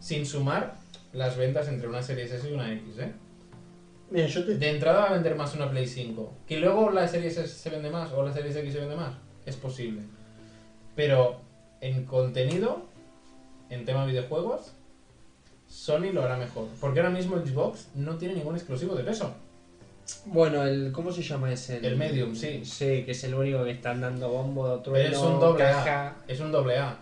sin 0.00 0.24
sumar 0.24 0.76
las 1.12 1.36
ventas 1.36 1.68
entre 1.68 1.88
una 1.88 2.02
Series 2.02 2.32
S 2.32 2.48
y 2.48 2.52
una 2.52 2.72
X, 2.72 2.98
¿eh? 2.98 3.12
Mira, 4.10 4.26
yo 4.26 4.44
te... 4.44 4.56
De 4.56 4.70
entrada 4.70 5.00
va 5.00 5.10
a 5.10 5.12
vender 5.14 5.34
más 5.34 5.54
una 5.54 5.70
Play 5.70 5.86
5. 5.86 6.32
Que 6.46 6.58
luego 6.58 6.90
la 6.90 7.08
Series 7.08 7.36
S 7.38 7.48
se 7.48 7.70
vende 7.70 7.90
más 7.90 8.12
o 8.12 8.22
la 8.22 8.32
Series 8.32 8.56
X 8.56 8.72
se 8.72 8.80
vende 8.80 8.96
más. 8.96 9.14
Es 9.44 9.56
posible. 9.56 10.02
Pero 10.94 11.40
en 11.80 12.04
contenido, 12.04 12.86
en 13.70 13.84
tema 13.84 14.04
videojuegos, 14.04 14.72
Sony 15.68 16.12
lo 16.12 16.22
hará 16.22 16.36
mejor. 16.36 16.68
Porque 16.80 17.00
ahora 17.00 17.10
mismo 17.10 17.36
Xbox 17.38 17.88
no 17.94 18.16
tiene 18.16 18.34
ningún 18.34 18.54
exclusivo 18.54 18.94
de 18.94 19.04
peso. 19.04 19.34
Bueno, 20.26 20.62
el... 20.64 20.92
¿Cómo 20.92 21.10
se 21.10 21.22
llama 21.22 21.52
ese? 21.52 21.84
El 21.84 21.96
Medium, 21.96 22.34
sí. 22.34 22.64
Sí, 22.64 23.02
que 23.04 23.10
es 23.10 23.24
el 23.24 23.34
único 23.34 23.64
que 23.64 23.72
están 23.72 24.00
dando 24.00 24.28
bombo 24.28 24.68
de 24.68 24.74
otro 24.74 24.92
Pero 24.92 25.08
es 25.08 25.18
un 25.18 25.40
doble 25.40 25.64
caja. 25.64 26.08
A. 26.08 26.16
Es 26.28 26.40
un 26.40 26.52
doble 26.52 26.78
A. 26.78 26.96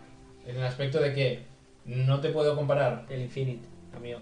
En 0.46 0.56
el 0.56 0.62
aspecto 0.62 1.00
de 1.00 1.12
que 1.12 1.42
no 1.84 2.20
te 2.20 2.30
puedo 2.30 2.56
comparar. 2.56 3.04
El 3.10 3.22
Infinite, 3.22 3.66
amigo. 3.94 4.20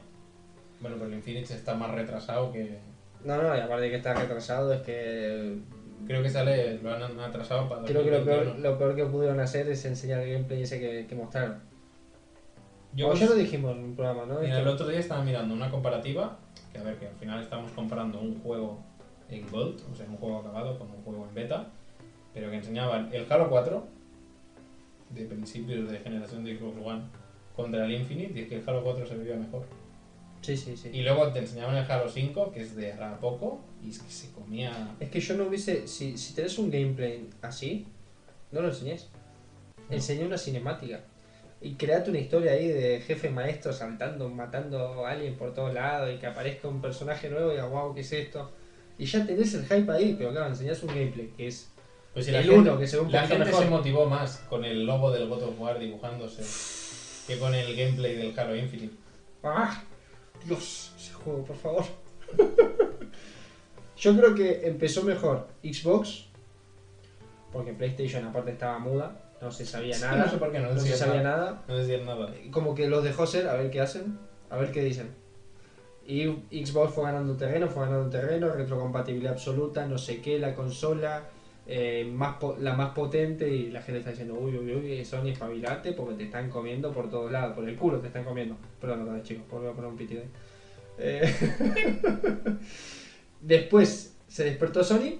Bueno, 0.80 0.96
pero 0.98 1.08
el 1.08 1.14
Infinite 1.14 1.54
está 1.54 1.74
más 1.74 1.92
retrasado 1.92 2.52
que. 2.52 2.78
No, 3.24 3.40
no, 3.40 3.56
y 3.56 3.60
aparte 3.60 3.84
de 3.84 3.90
que 3.90 3.96
está 3.96 4.14
retrasado 4.14 4.72
es 4.72 4.82
que... 4.82 5.58
Creo 6.04 6.20
que 6.20 6.30
sale, 6.30 6.78
lo 6.78 6.92
han 6.92 7.20
atrasado 7.20 7.68
para. 7.68 7.84
Creo 7.84 8.02
que 8.02 8.10
lo 8.10 8.24
peor, 8.24 8.38
2021. 8.46 8.68
lo 8.68 8.78
peor 8.78 8.96
que 8.96 9.04
pudieron 9.04 9.38
hacer 9.38 9.68
es 9.68 9.84
enseñar 9.84 10.18
el 10.20 10.32
gameplay 10.32 10.62
ese 10.62 10.80
que, 10.80 11.06
que 11.06 11.14
mostraron. 11.14 11.60
Yo 12.94 13.10
cons- 13.12 13.18
ya 13.20 13.26
lo 13.26 13.34
dijimos 13.34 13.76
en 13.76 13.84
un 13.84 13.96
programa, 13.96 14.26
¿no? 14.26 14.40
Mira, 14.40 14.60
el 14.60 14.68
otro 14.68 14.86
día 14.88 14.98
estaba 15.00 15.24
mirando 15.24 15.54
una 15.54 15.70
comparativa, 15.70 16.38
que 16.72 16.78
a 16.78 16.82
ver, 16.82 16.98
que 16.98 17.06
al 17.08 17.14
final 17.16 17.42
estamos 17.42 17.70
comparando 17.72 18.20
un 18.20 18.40
juego 18.42 18.80
en 19.28 19.48
Gold, 19.50 19.80
o 19.90 19.96
sea, 19.96 20.06
un 20.06 20.16
juego 20.16 20.38
acabado 20.40 20.78
con 20.78 20.90
un 20.90 21.02
juego 21.02 21.26
en 21.26 21.34
beta, 21.34 21.70
pero 22.34 22.50
que 22.50 22.56
enseñaban 22.56 23.08
el 23.12 23.30
Halo 23.32 23.48
4, 23.48 23.86
de 25.10 25.24
principios 25.24 25.90
de 25.90 25.98
generación 25.98 26.44
de 26.44 26.56
Xbox 26.58 26.76
One, 26.84 27.02
contra 27.56 27.84
el 27.84 27.92
Infinite, 27.92 28.38
y 28.38 28.42
es 28.42 28.48
que 28.48 28.56
el 28.56 28.68
Halo 28.68 28.82
4 28.82 29.06
se 29.06 29.16
veía 29.16 29.36
mejor. 29.36 29.64
Sí, 30.42 30.56
sí, 30.56 30.76
sí. 30.76 30.90
Y 30.92 31.02
luego 31.02 31.28
te 31.28 31.38
enseñaban 31.38 31.76
el 31.76 31.90
Halo 31.90 32.08
5, 32.10 32.50
que 32.52 32.60
es 32.62 32.74
de 32.74 32.92
ahora 32.92 33.18
poco, 33.20 33.60
y 33.82 33.90
es 33.90 34.00
que 34.00 34.10
se 34.10 34.32
comía... 34.32 34.94
Es 35.00 35.08
que 35.10 35.20
yo 35.20 35.36
no 35.36 35.44
hubiese. 35.44 35.86
Si, 35.86 36.16
si 36.18 36.34
tenés 36.34 36.58
un 36.58 36.70
gameplay 36.70 37.28
así, 37.42 37.86
no 38.50 38.60
lo 38.60 38.68
enseñés. 38.68 39.08
No. 39.88 39.94
Enseñé 39.94 40.24
una 40.26 40.38
cinemática. 40.38 41.04
Y 41.62 41.74
create 41.74 42.10
una 42.10 42.18
historia 42.18 42.52
ahí 42.52 42.68
de 42.68 43.00
jefe 43.00 43.30
maestro 43.30 43.72
saltando, 43.72 44.28
matando 44.28 45.06
a 45.06 45.12
alguien 45.12 45.36
por 45.36 45.54
todos 45.54 45.72
lados 45.72 46.12
y 46.12 46.18
que 46.18 46.26
aparezca 46.26 46.66
un 46.66 46.80
personaje 46.80 47.30
nuevo 47.30 47.50
y 47.50 47.52
diga, 47.52 47.66
wow, 47.66 47.94
¿qué 47.94 48.00
es 48.00 48.12
esto? 48.12 48.50
Y 48.98 49.04
ya 49.04 49.24
tenés 49.24 49.54
el 49.54 49.64
hype 49.64 49.90
ahí, 49.92 50.14
pero 50.18 50.30
claro, 50.30 50.48
enseñás 50.48 50.82
un 50.82 50.88
gameplay 50.88 51.28
que 51.36 51.46
es 51.46 51.70
Pues 52.12 52.26
si 52.26 52.34
el 52.34 52.42
gente, 52.42 52.58
uno, 52.58 52.78
que 52.78 52.86
se 52.86 52.96
ve 52.96 53.02
un 53.02 53.12
la 53.12 53.26
gente 53.26 53.44
mejor. 53.44 53.62
se 53.62 53.70
motivó 53.70 54.06
más 54.06 54.38
con 54.48 54.64
el 54.64 54.84
logo 54.84 55.12
del 55.12 55.28
God 55.28 55.42
of 55.44 55.60
War 55.60 55.78
dibujándose 55.78 56.42
que 57.26 57.38
con 57.38 57.54
el 57.54 57.76
gameplay 57.76 58.16
del 58.16 58.38
Halo 58.38 58.56
Infinite. 58.56 58.94
¡Ah! 59.44 59.82
Dios, 60.44 60.92
ese 60.98 61.12
juego, 61.12 61.44
por 61.44 61.56
favor. 61.56 61.84
Yo 63.96 64.16
creo 64.16 64.34
que 64.34 64.66
empezó 64.66 65.04
mejor 65.04 65.46
Xbox, 65.62 66.24
porque 67.52 67.72
PlayStation 67.72 68.24
aparte 68.24 68.50
estaba 68.50 68.80
muda, 68.80 69.21
no 69.42 69.50
se 69.50 69.66
sabía 69.66 69.98
nada, 69.98 70.24
no 70.24 70.30
sé 70.30 70.38
por 70.38 70.50
qué, 70.52 70.60
no 70.60 70.72
no 70.72 70.78
se 70.80 70.96
sabía 70.96 71.22
nada. 71.22 71.36
nada. 71.44 71.62
No 71.68 71.76
decían 71.76 72.06
nada. 72.06 72.32
Como 72.50 72.74
que 72.74 72.88
los 72.88 73.02
dejó 73.04 73.26
ser, 73.26 73.48
a 73.48 73.54
ver 73.54 73.70
qué 73.70 73.80
hacen, 73.80 74.18
a 74.48 74.56
ver 74.56 74.70
qué 74.72 74.82
dicen. 74.82 75.10
Y 76.06 76.26
Xbox 76.64 76.94
fue 76.94 77.04
ganando 77.04 77.36
terreno, 77.36 77.68
fue 77.68 77.84
ganando 77.84 78.08
terreno, 78.10 78.50
retrocompatibilidad 78.50 79.32
absoluta, 79.34 79.86
no 79.86 79.98
sé 79.98 80.20
qué, 80.20 80.38
la 80.38 80.54
consola 80.54 81.24
eh, 81.66 82.04
más 82.12 82.36
po- 82.38 82.56
la 82.58 82.74
más 82.74 82.90
potente 82.90 83.48
y 83.48 83.70
la 83.70 83.82
gente 83.82 83.98
está 84.00 84.10
diciendo, 84.10 84.34
uy, 84.34 84.56
uy, 84.58 84.74
uy, 84.74 85.04
Sony 85.04 85.28
espabilate 85.28 85.92
porque 85.92 86.14
te 86.14 86.24
están 86.24 86.50
comiendo 86.50 86.90
por 86.92 87.08
todos 87.08 87.30
lados, 87.30 87.54
por 87.54 87.68
el 87.68 87.76
culo 87.76 87.98
te 88.00 88.08
están 88.08 88.24
comiendo. 88.24 88.56
Perdón, 88.80 89.02
otra 89.02 89.14
vez 89.14 89.22
chicos, 89.22 89.44
voy 89.48 89.68
a 89.68 89.72
poner 89.72 89.90
un 89.90 89.96
pitido 89.96 90.22
ahí. 90.22 90.28
Eh, 90.98 91.32
Después 93.40 94.16
se 94.28 94.44
despertó 94.44 94.84
Sony, 94.84 95.18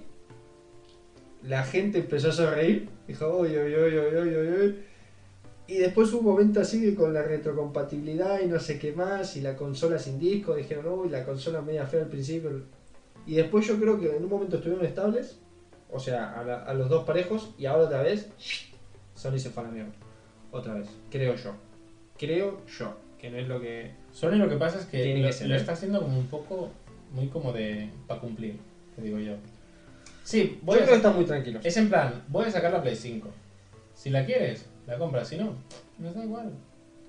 la 1.45 1.63
gente 1.63 1.99
empezó 1.99 2.29
a 2.29 2.31
sonreír, 2.31 2.87
dijo, 3.07 3.37
uy, 3.37 3.49
uy, 3.49 3.75
uy, 3.75 3.97
uy, 3.97 4.15
uy, 4.17 4.35
uy, 4.35 4.47
uy. 4.61 4.75
Y 5.67 5.77
después 5.77 6.11
hubo 6.11 6.19
un 6.19 6.25
momento 6.25 6.59
así 6.59 6.81
que 6.81 6.93
con 6.93 7.13
la 7.13 7.23
retrocompatibilidad 7.23 8.41
y 8.41 8.47
no 8.47 8.59
sé 8.59 8.77
qué 8.79 8.91
más, 8.91 9.35
y 9.37 9.41
la 9.41 9.55
consola 9.55 9.97
sin 9.97 10.19
disco, 10.19 10.55
dijeron, 10.55 10.87
uy, 10.87 11.09
la 11.09 11.23
consola 11.25 11.61
media 11.61 11.85
fea 11.85 12.01
al 12.01 12.09
principio. 12.09 12.61
Y 13.25 13.35
después 13.35 13.65
yo 13.65 13.79
creo 13.79 13.99
que 13.99 14.15
en 14.15 14.23
un 14.23 14.29
momento 14.29 14.57
estuvieron 14.57 14.85
estables, 14.85 15.37
o 15.91 15.99
sea, 15.99 16.37
a, 16.39 16.43
la- 16.43 16.63
a 16.63 16.73
los 16.73 16.89
dos 16.89 17.05
parejos, 17.05 17.51
y 17.57 17.65
ahora 17.65 17.85
otra 17.85 18.01
vez, 18.01 18.29
Sony 19.15 19.37
se 19.39 19.49
fue 19.49 19.63
a 19.63 19.67
la 19.67 19.71
mierda. 19.71 19.91
Otra 20.51 20.73
vez, 20.73 20.87
creo 21.09 21.35
yo. 21.35 21.53
Creo 22.17 22.61
yo, 22.67 22.97
que 23.19 23.29
no 23.31 23.37
es 23.37 23.47
lo 23.47 23.59
que... 23.61 23.91
Sony 24.11 24.31
lo 24.35 24.49
que 24.49 24.57
pasa 24.57 24.79
es 24.79 24.85
que 24.85 24.97
lo, 24.97 25.29
que 25.29 25.45
lo 25.47 25.55
está 25.55 25.71
haciendo 25.73 26.01
como 26.01 26.17
un 26.19 26.27
poco, 26.27 26.69
muy 27.13 27.27
como 27.27 27.53
de... 27.53 27.89
para 28.07 28.19
cumplir, 28.19 28.57
te 28.95 29.01
digo 29.01 29.17
yo. 29.17 29.33
Sí, 30.23 30.59
voy 30.61 30.77
Yo 30.77 30.81
a 30.81 30.85
creo 30.85 30.93
que 30.95 30.97
están 30.97 31.15
muy 31.15 31.25
tranquilos. 31.25 31.65
es 31.65 31.77
en 31.77 31.89
plan, 31.89 32.23
voy 32.29 32.45
a 32.45 32.51
sacar 32.51 32.71
la 32.71 32.81
Play 32.81 32.95
5. 32.95 33.29
Si 33.93 34.09
la 34.09 34.25
quieres, 34.25 34.65
la 34.87 34.97
compras, 34.97 35.27
si 35.27 35.37
no, 35.37 35.53
nos 35.99 36.15
da 36.15 36.23
igual. 36.23 36.51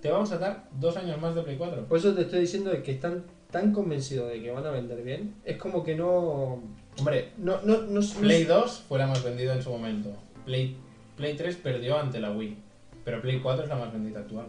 Te 0.00 0.10
vamos 0.10 0.30
a 0.32 0.38
dar 0.38 0.68
dos 0.78 0.96
años 0.96 1.20
más 1.20 1.34
de 1.34 1.42
Play 1.42 1.56
4. 1.56 1.86
Por 1.86 1.96
eso 1.98 2.14
te 2.14 2.22
estoy 2.22 2.40
diciendo 2.40 2.70
de 2.70 2.82
que 2.82 2.92
están 2.92 3.24
tan 3.50 3.72
convencidos 3.72 4.30
de 4.30 4.42
que 4.42 4.50
van 4.50 4.66
a 4.66 4.70
vender 4.70 5.02
bien. 5.02 5.34
Es 5.44 5.56
como 5.56 5.82
que 5.84 5.94
no... 5.94 6.60
Hombre, 6.98 7.30
No, 7.38 7.60
no, 7.62 7.82
no, 7.82 8.00
no- 8.00 8.20
Play 8.20 8.44
2 8.44 8.84
fue 8.88 8.98
la 8.98 9.06
más 9.06 9.22
vendida 9.24 9.54
en 9.54 9.62
su 9.62 9.70
momento. 9.70 10.10
Play, 10.44 10.76
Play 11.16 11.36
3 11.36 11.56
perdió 11.56 11.98
ante 11.98 12.20
la 12.20 12.32
Wii. 12.32 12.56
Pero 13.04 13.20
Play 13.22 13.40
4 13.40 13.64
es 13.64 13.68
la 13.70 13.76
más 13.76 13.92
vendida 13.92 14.20
actual. 14.20 14.46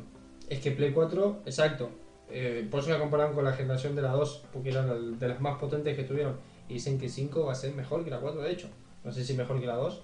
Es 0.49 0.59
que 0.59 0.71
Play 0.71 0.91
4, 0.91 1.41
exacto. 1.45 1.89
Eh, 2.29 2.67
por 2.69 2.79
eso 2.81 2.89
la 2.89 2.99
compararon 2.99 3.33
con 3.35 3.45
la 3.45 3.53
generación 3.53 3.95
de 3.95 4.01
la 4.01 4.11
2, 4.11 4.43
porque 4.51 4.69
era 4.69 4.83
la- 4.85 4.95
de 4.95 5.27
las 5.27 5.39
más 5.39 5.57
potentes 5.59 5.95
que 5.95 6.03
tuvieron. 6.03 6.35
Y 6.67 6.75
dicen 6.75 6.99
que 6.99 7.09
5 7.09 7.45
va 7.45 7.51
a 7.51 7.55
ser 7.55 7.73
mejor 7.75 8.03
que 8.03 8.09
la 8.09 8.19
4, 8.19 8.41
de 8.41 8.51
hecho. 8.51 8.69
No 9.03 9.11
sé 9.11 9.23
si 9.23 9.33
mejor 9.33 9.59
que 9.59 9.67
la 9.67 9.75
2, 9.75 10.01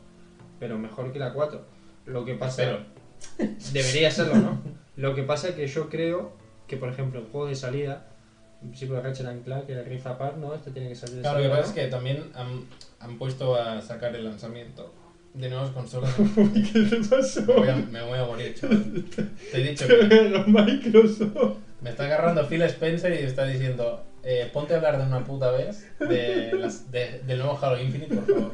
pero 0.59 0.77
mejor 0.77 1.11
que 1.11 1.19
la 1.19 1.33
4. 1.33 1.61
Lo 2.05 2.25
que 2.25 2.35
pasa. 2.35 2.63
Espero. 2.63 2.85
Debería 3.73 4.11
serlo, 4.11 4.35
¿no? 4.35 4.61
Lo 4.95 5.15
que 5.15 5.23
pasa 5.23 5.49
es 5.49 5.55
que 5.55 5.67
yo 5.67 5.89
creo 5.89 6.33
que, 6.67 6.77
por 6.77 6.89
ejemplo, 6.89 7.19
en 7.19 7.27
juegos 7.27 7.49
de 7.49 7.55
salida, 7.55 8.07
principio 8.61 8.95
de 8.95 9.01
Ratchet 9.01 9.43
Clank, 9.43 9.69
el 9.69 9.85
Rift 9.85 10.07
Apart, 10.07 10.37
¿no? 10.37 10.53
Este 10.53 10.71
tiene 10.71 10.89
que 10.89 10.95
salir 10.95 11.15
de 11.15 11.21
Claro, 11.21 11.39
lo 11.39 11.43
que 11.45 11.49
pasa 11.49 11.67
es 11.67 11.71
que 11.73 11.87
también 11.87 12.31
han, 12.35 12.65
han 12.99 13.17
puesto 13.17 13.55
a 13.55 13.81
sacar 13.81 14.15
el 14.15 14.25
lanzamiento 14.25 14.93
de 15.33 15.49
nuevas 15.49 15.71
consolas. 15.71 16.13
¿Qué 16.73 16.81
te 16.81 16.97
pasó? 17.09 17.41
Me 17.41 17.53
voy 17.53 17.69
a, 17.69 17.75
me 17.75 18.03
voy 18.03 18.19
a 18.19 18.25
morir, 18.25 18.53
chaval. 18.53 19.05
Te 19.51 19.57
he 19.57 19.69
dicho 19.69 19.87
que 20.09 20.29
Los 20.29 20.47
Microsoft. 20.47 21.57
me 21.81 21.89
está 21.89 22.05
agarrando 22.05 22.47
Phil 22.47 22.61
Spencer 22.63 23.13
y 23.13 23.25
está 23.25 23.45
diciendo: 23.45 24.03
eh, 24.23 24.49
Ponte 24.53 24.73
a 24.73 24.77
hablar 24.77 24.97
de 24.99 25.05
una 25.05 25.23
puta 25.23 25.51
vez 25.51 25.87
de 25.99 26.51
las- 26.53 26.91
de- 26.91 27.19
del 27.25 27.39
nuevo 27.39 27.57
Halo 27.61 27.81
Infinite, 27.81 28.15
por 28.15 28.25
favor. 28.25 28.51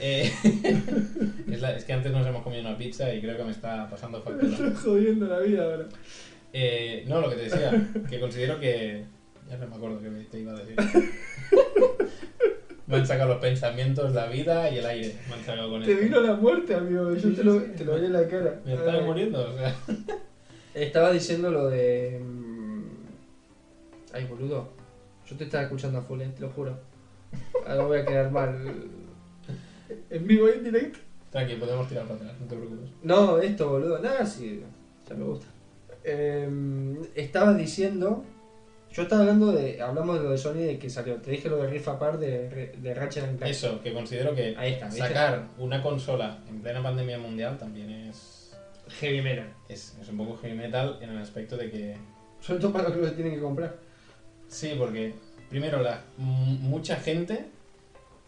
Eh, 0.00 0.30
es, 1.50 1.60
la- 1.60 1.76
es 1.76 1.84
que 1.84 1.92
antes 1.92 2.10
nos 2.12 2.26
hemos 2.26 2.42
comido 2.42 2.62
una 2.62 2.76
pizza 2.78 3.12
y 3.14 3.20
creo 3.20 3.36
que 3.36 3.44
me 3.44 3.50
está 3.50 3.88
pasando 3.90 4.18
Me 4.18 4.24
factura. 4.24 4.52
estoy 4.52 4.74
jodiendo 4.74 5.26
la 5.26 5.38
vida 5.40 5.64
ahora. 5.64 5.86
Eh, 6.52 7.04
no, 7.06 7.20
lo 7.20 7.30
que 7.30 7.36
te 7.36 7.42
decía, 7.42 7.88
que 8.08 8.18
considero 8.20 8.58
que. 8.58 9.04
Ya 9.48 9.56
no 9.56 9.66
me 9.66 9.76
acuerdo 9.76 10.00
qué 10.00 10.08
te 10.30 10.40
iba 10.40 10.52
a 10.52 10.56
decir. 10.56 10.76
Me 12.86 12.96
han 12.96 13.06
sacado 13.06 13.28
los 13.34 13.40
pensamientos, 13.40 14.12
la 14.14 14.26
vida 14.26 14.68
y 14.70 14.78
el 14.78 14.86
aire. 14.86 15.14
Me 15.28 15.34
han 15.34 15.44
sacado 15.44 15.70
con 15.70 15.84
Te 15.84 15.92
esto. 15.92 16.02
vino 16.04 16.20
la 16.22 16.34
muerte, 16.34 16.74
amigo. 16.74 17.14
Yo 17.14 17.20
Sí, 17.20 17.34
te, 17.36 17.44
lo, 17.44 17.60
sí. 17.60 17.66
te 17.76 17.84
lo 17.84 17.96
vi 17.96 18.06
en 18.06 18.12
la 18.12 18.26
cara. 18.26 18.60
Me 18.64 18.74
estaba 18.74 19.00
muriendo, 19.02 19.48
o 19.48 19.56
sea. 19.56 19.76
Estaba 20.74 21.12
diciendo 21.12 21.50
lo 21.52 21.68
de. 21.68 22.20
Ay, 24.12 24.26
boludo. 24.26 24.68
Yo 25.26 25.36
te 25.36 25.44
estaba 25.44 25.64
escuchando 25.64 25.98
a 25.98 26.02
full, 26.02 26.20
eh, 26.20 26.30
te 26.34 26.40
lo 26.40 26.50
juro. 26.50 26.76
Ahora 27.66 27.84
voy 27.84 27.98
a 27.98 28.04
quedar 28.04 28.30
mal. 28.30 28.90
¿En 30.10 30.26
vivo 30.26 30.48
y 30.48 30.52
en 30.52 30.64
directo? 30.64 30.98
Tranqui, 31.30 31.54
podemos 31.56 31.88
tirar 31.88 32.04
para 32.04 32.16
atrás, 32.16 32.32
no 32.40 32.46
te 32.46 32.56
preocupes. 32.56 32.90
No, 33.02 33.38
esto, 33.38 33.70
boludo. 33.70 33.98
Nada, 34.00 34.26
sí. 34.26 34.62
Ya 35.08 35.14
me 35.14 35.24
gusta. 35.24 35.46
Eh, 36.02 36.48
estaba 37.14 37.54
diciendo. 37.54 38.24
Yo 38.92 39.02
estaba 39.02 39.20
hablando 39.22 39.52
de. 39.52 39.80
Hablamos 39.80 40.18
de 40.18 40.24
lo 40.24 40.30
de 40.30 40.38
Sony 40.38 40.54
de 40.54 40.78
que 40.80 40.90
salió. 40.90 41.16
Te 41.16 41.30
dije 41.30 41.48
lo 41.48 41.58
de 41.58 41.68
Rift 41.68 41.86
Apart 41.86 42.18
de, 42.18 42.72
de 42.76 42.94
Ratchet 42.94 43.22
and 43.22 43.38
Clank. 43.38 43.50
Eso, 43.50 43.80
que 43.82 43.92
considero 43.92 44.34
que 44.34 44.56
Ahí 44.56 44.72
está, 44.72 44.86
¿viste? 44.86 45.02
sacar 45.02 45.46
una 45.58 45.80
consola 45.80 46.40
en 46.48 46.60
plena 46.60 46.82
pandemia 46.82 47.18
mundial 47.18 47.56
también 47.58 47.88
es, 47.90 48.56
Heavy 48.98 49.22
metal. 49.22 49.54
es, 49.68 49.96
es 50.00 50.08
un 50.08 50.16
poco 50.16 50.36
heavy 50.38 50.56
metal 50.56 50.98
en 51.00 51.10
el 51.10 51.18
aspecto 51.18 51.56
de 51.56 51.70
que. 51.70 51.96
Sobre 52.40 52.58
todo 52.58 52.72
para 52.72 52.88
los 52.88 52.94
que 52.94 53.02
lo 53.02 53.12
tienen 53.12 53.34
que 53.34 53.40
comprar. 53.40 53.76
Sí, 54.50 54.74
porque 54.76 55.14
primero, 55.48 55.80
la, 55.80 56.02
mucha 56.18 56.96
gente 56.96 57.46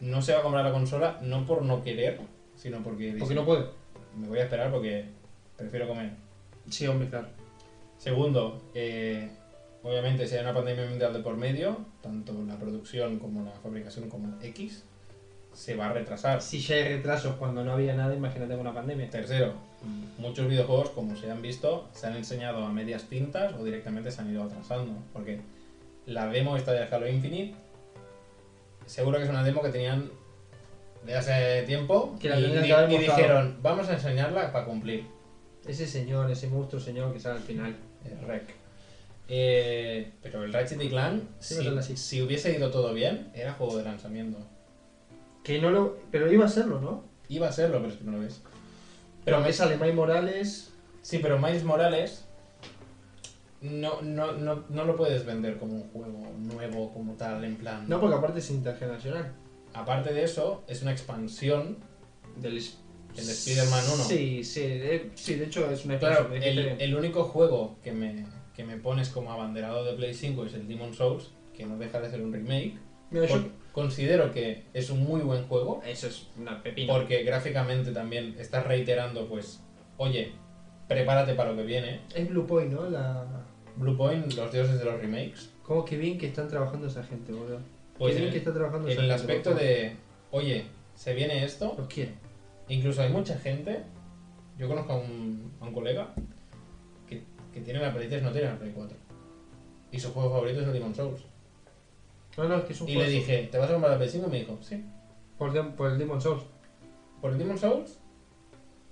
no 0.00 0.22
se 0.22 0.32
va 0.32 0.40
a 0.40 0.42
comprar 0.42 0.64
la 0.64 0.72
consola 0.72 1.18
no 1.22 1.44
por 1.44 1.62
no 1.62 1.82
querer, 1.82 2.20
sino 2.56 2.82
porque 2.82 3.06
dice, 3.06 3.18
Porque 3.18 3.34
no 3.34 3.44
puede. 3.44 3.66
me 4.16 4.28
voy 4.28 4.38
a 4.38 4.44
esperar 4.44 4.70
porque 4.70 5.04
prefiero 5.56 5.86
comer. 5.88 6.10
Sí, 6.70 6.86
hombre, 6.86 7.08
claro. 7.08 7.26
Segundo, 7.98 8.62
eh, 8.74 9.28
obviamente 9.82 10.26
si 10.26 10.36
hay 10.36 10.42
una 10.42 10.54
pandemia 10.54 10.86
mundial 10.88 11.12
de 11.12 11.20
por 11.20 11.36
medio, 11.36 11.76
tanto 12.00 12.32
la 12.46 12.56
producción 12.56 13.18
como 13.18 13.44
la 13.44 13.52
fabricación 13.52 14.08
como 14.08 14.40
X, 14.42 14.84
se 15.52 15.76
va 15.76 15.86
a 15.86 15.92
retrasar. 15.92 16.40
Si 16.40 16.60
ya 16.60 16.76
hay 16.76 16.84
retrasos 16.96 17.36
cuando 17.36 17.64
no 17.64 17.72
había 17.72 17.94
nada, 17.94 18.14
imagínate 18.14 18.52
con 18.52 18.60
una 18.60 18.74
pandemia. 18.74 19.10
Tercero, 19.10 19.54
muchos 20.18 20.48
videojuegos, 20.48 20.90
como 20.90 21.14
se 21.16 21.30
han 21.30 21.42
visto, 21.42 21.88
se 21.92 22.06
han 22.06 22.16
enseñado 22.16 22.64
a 22.64 22.72
medias 22.72 23.04
tintas 23.04 23.52
o 23.54 23.64
directamente 23.64 24.10
se 24.10 24.20
han 24.20 24.30
ido 24.30 24.42
atrasando. 24.44 24.94
Porque 25.12 25.40
la 26.06 26.26
demo 26.28 26.56
esta 26.56 26.72
de 26.72 26.82
Halo 26.84 27.08
Infinite, 27.08 27.54
seguro 28.86 29.18
que 29.18 29.24
es 29.24 29.30
una 29.30 29.44
demo 29.44 29.62
que 29.62 29.70
tenían 29.70 30.10
de 31.06 31.16
hace 31.16 31.62
tiempo 31.62 32.16
Que 32.20 32.28
la 32.28 32.38
y, 32.38 32.42
tenían 32.42 32.62
di- 32.62 32.68
que 32.68 32.74
haber 32.74 32.90
y 32.90 32.94
mostrado. 32.96 33.18
dijeron, 33.20 33.58
vamos 33.62 33.88
a 33.88 33.94
enseñarla 33.94 34.52
para 34.52 34.64
cumplir. 34.64 35.06
Ese 35.66 35.86
señor, 35.86 36.30
ese 36.30 36.48
monstruo 36.48 36.80
señor 36.80 37.12
que 37.12 37.20
sale 37.20 37.36
al 37.36 37.42
final. 37.42 37.76
El 38.04 38.26
rec. 38.26 38.42
Eh, 39.28 40.10
pero 40.22 40.42
el 40.42 40.52
Ratchet 40.52 40.82
y 40.82 40.88
Clank, 40.88 41.22
Sí, 41.38 41.54
si, 41.54 41.66
así. 41.68 41.96
si 41.96 42.22
hubiese 42.22 42.52
ido 42.56 42.70
todo 42.70 42.92
bien, 42.92 43.30
era 43.34 43.52
juego 43.52 43.76
de 43.78 43.84
lanzamiento. 43.84 44.38
Que 45.44 45.60
no 45.60 45.70
lo. 45.70 45.96
Pero 46.10 46.30
iba 46.32 46.44
a 46.46 46.48
serlo, 46.48 46.80
¿no? 46.80 47.04
Iba 47.28 47.48
a 47.48 47.52
serlo, 47.52 47.78
pero 47.78 47.92
es 47.92 47.96
que 47.98 48.04
no 48.04 48.12
lo 48.12 48.18
ves. 48.20 48.42
Pero 49.24 49.40
me 49.40 49.52
sale 49.52 49.76
Miles 49.76 49.94
Morales. 49.94 50.72
Sí, 51.00 51.18
pero 51.18 51.38
Miles 51.38 51.64
Morales 51.64 52.24
no, 53.62 54.02
no, 54.02 54.32
no, 54.32 54.64
no 54.68 54.84
lo 54.84 54.96
puedes 54.96 55.24
vender 55.24 55.58
como 55.58 55.74
un 55.74 55.88
juego 55.90 56.22
nuevo, 56.38 56.92
como 56.92 57.14
tal, 57.14 57.44
en 57.44 57.56
plan. 57.56 57.84
No, 57.88 58.00
porque 58.00 58.16
aparte 58.16 58.38
es 58.40 58.50
intergeneracional. 58.50 59.32
Aparte 59.74 60.12
de 60.12 60.24
eso, 60.24 60.62
es 60.66 60.82
una 60.82 60.92
expansión. 60.92 61.78
Del 62.36 62.56
El 62.56 63.26
de 63.26 63.32
Spider-Man 63.32 63.84
1. 63.94 64.04
Sí, 64.04 64.42
sí, 64.44 64.60
de, 64.66 65.10
sí, 65.14 65.34
de 65.36 65.44
hecho 65.46 65.70
es 65.70 65.84
una 65.84 65.98
Claro, 65.98 66.14
expansión, 66.22 66.42
el, 66.42 66.56
dijiste 66.56 66.74
bien. 66.76 66.90
el 66.90 66.96
único 66.96 67.24
juego 67.24 67.76
que 67.82 67.92
me, 67.92 68.24
que 68.54 68.64
me 68.64 68.76
pones 68.78 69.08
como 69.10 69.30
abanderado 69.32 69.84
de 69.84 69.92
Play 69.94 70.14
5 70.14 70.46
es 70.46 70.54
el 70.54 70.66
Demon 70.66 70.94
Souls, 70.94 71.30
que 71.54 71.64
no 71.66 71.76
deja 71.78 72.00
de 72.00 72.10
ser 72.10 72.22
un 72.22 72.32
remake. 72.32 72.74
Mira, 73.10 73.26
yo- 73.26 73.48
considero 73.72 74.32
que 74.32 74.64
es 74.74 74.90
un 74.90 75.04
muy 75.04 75.20
buen 75.20 75.44
juego, 75.46 75.82
Eso 75.86 76.06
es 76.06 76.26
una 76.38 76.62
pepina. 76.62 76.92
porque 76.92 77.22
gráficamente 77.22 77.92
también 77.92 78.34
estás 78.38 78.66
reiterando, 78.66 79.26
pues, 79.28 79.60
oye, 79.98 80.32
prepárate 80.88 81.34
para 81.34 81.50
lo 81.52 81.56
que 81.58 81.62
viene. 81.64 82.00
Es 82.14 82.28
Blue 82.28 82.46
Point, 82.46 82.72
¿no? 82.72 82.88
La... 82.90 83.26
Blue 83.76 83.96
Point, 83.96 84.32
los 84.34 84.52
dioses 84.52 84.78
de 84.78 84.84
los 84.84 85.00
remakes. 85.00 85.50
¿Cómo 85.62 85.84
que 85.84 85.96
bien 85.96 86.18
que 86.18 86.26
están 86.26 86.48
trabajando 86.48 86.86
esa 86.86 87.02
gente, 87.02 87.32
boludo? 87.32 87.60
Pues 87.98 88.14
Qué 88.14 88.20
bien 88.20 88.28
en, 88.28 88.32
que 88.32 88.38
está 88.38 88.52
trabajando 88.52 88.88
en 88.88 88.92
esa 88.92 89.02
el 89.02 89.08
gente, 89.08 89.22
aspecto 89.22 89.50
loco. 89.50 89.62
de, 89.62 89.96
oye, 90.30 90.64
se 90.94 91.14
viene 91.14 91.44
esto, 91.44 91.74
Los 91.78 91.88
quiere. 91.88 92.14
incluso 92.68 93.02
hay 93.02 93.10
mucha 93.10 93.38
gente, 93.38 93.82
yo 94.58 94.68
conozco 94.68 94.92
a 94.92 94.96
un, 94.96 95.52
a 95.60 95.64
un 95.64 95.72
colega 95.72 96.14
que, 97.06 97.22
que 97.52 97.60
tiene 97.60 97.80
la 97.80 97.92
Play 97.94 98.08
3, 98.08 98.22
no 98.22 98.32
tiene 98.32 98.48
la 98.48 98.58
Play 98.58 98.72
4. 98.74 98.96
Y 99.92 100.00
su 100.00 100.12
juego 100.12 100.30
favorito 100.30 100.60
es 100.60 100.66
el 100.66 100.72
Demon 100.72 100.94
Souls. 100.94 101.22
No, 102.36 102.48
no, 102.48 102.56
es 102.56 102.64
que 102.64 102.72
es 102.72 102.80
un 102.80 102.88
Y 102.88 102.94
juego 102.94 103.08
le 103.08 103.14
dije, 103.14 103.48
¿te 103.50 103.58
vas 103.58 103.68
a 103.68 103.72
comprar 103.72 103.92
la 103.92 103.98
Play 103.98 104.08
5? 104.08 104.26
Y 104.26 104.30
me 104.30 104.38
dijo, 104.40 104.58
sí. 104.62 104.84
Por, 105.38 105.56
el 105.90 105.98
Demon 105.98 106.20
Souls. 106.20 106.42
Por 107.20 107.32
el 107.32 107.38
Demon 107.38 107.58
Souls 107.58 107.98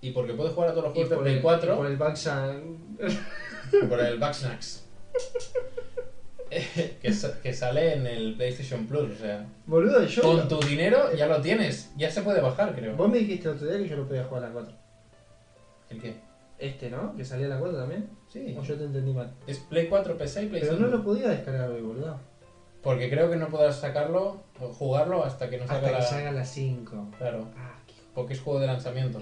y 0.03 0.12
porque 0.12 0.33
puede 0.33 0.51
jugar 0.51 0.70
a 0.70 0.72
todos 0.72 0.85
los 0.85 0.93
juegos 0.95 1.11
de 1.11 1.16
Play 1.16 1.35
el, 1.37 1.43
4 1.43 1.72
y 1.72 1.76
por 1.76 1.87
el 1.87 1.97
Baxan. 1.97 2.78
por 3.89 4.01
el 4.01 4.18
Backsnacks. 4.18 4.85
que, 7.03 7.12
sa- 7.12 7.41
que 7.41 7.53
sale 7.55 7.95
en 7.95 8.07
el 8.07 8.35
PlayStation 8.37 8.87
Plus, 8.87 9.12
o 9.12 9.23
sea, 9.23 9.47
Boludo, 9.66 10.03
yo. 10.05 10.23
con 10.23 10.49
tu 10.49 10.59
dinero 10.61 11.12
ya 11.14 11.27
lo 11.27 11.41
tienes, 11.41 11.91
ya 11.97 12.11
se 12.11 12.23
puede 12.23 12.41
bajar, 12.41 12.75
creo. 12.75 12.97
Vos 12.97 13.09
me 13.11 13.18
dijiste 13.18 13.49
el 13.49 13.55
otro 13.57 13.68
día 13.68 13.79
que 13.79 13.89
yo 13.89 13.97
no 13.97 14.07
podía 14.07 14.25
jugar 14.25 14.45
a 14.45 14.47
la 14.49 14.53
4. 14.53 14.75
¿El 15.91 16.01
qué? 16.01 16.14
Este, 16.59 16.91
¿no? 16.91 17.16
Que 17.16 17.25
salía 17.25 17.47
a 17.47 17.51
la 17.51 17.59
4 17.59 17.79
también. 17.79 18.11
Sí. 18.33 18.55
O 18.59 18.62
yo 18.62 18.77
te 18.77 18.85
entendí 18.85 19.12
mal. 19.12 19.33
Es 19.47 19.59
Play 19.59 19.89
4, 19.89 20.16
PC 20.16 20.43
y 20.45 20.47
Play 20.49 20.61
Pero 20.62 20.75
5. 20.77 20.87
no 20.89 20.97
lo 20.97 21.05
podía 21.05 21.29
descargar 21.29 21.71
hoy, 21.71 21.83
boludo. 21.83 22.18
Porque 22.83 23.11
creo 23.11 23.31
que 23.31 23.37
no 23.37 23.49
podrás 23.49 23.77
sacarlo 23.81 24.43
o 24.61 24.68
jugarlo 24.73 25.25
hasta 25.25 25.49
que 25.51 25.59
no 25.59 25.66
salga 25.66 25.89
Hasta 25.89 25.97
que 25.99 26.03
la... 26.03 26.09
salga 26.09 26.33
la 26.33 26.45
5. 26.45 27.09
Claro, 27.18 27.47
Ah, 27.57 27.75
qué 27.87 27.95
porque 28.14 28.33
es 28.35 28.41
juego 28.41 28.59
de 28.61 28.66
lanzamiento. 28.66 29.21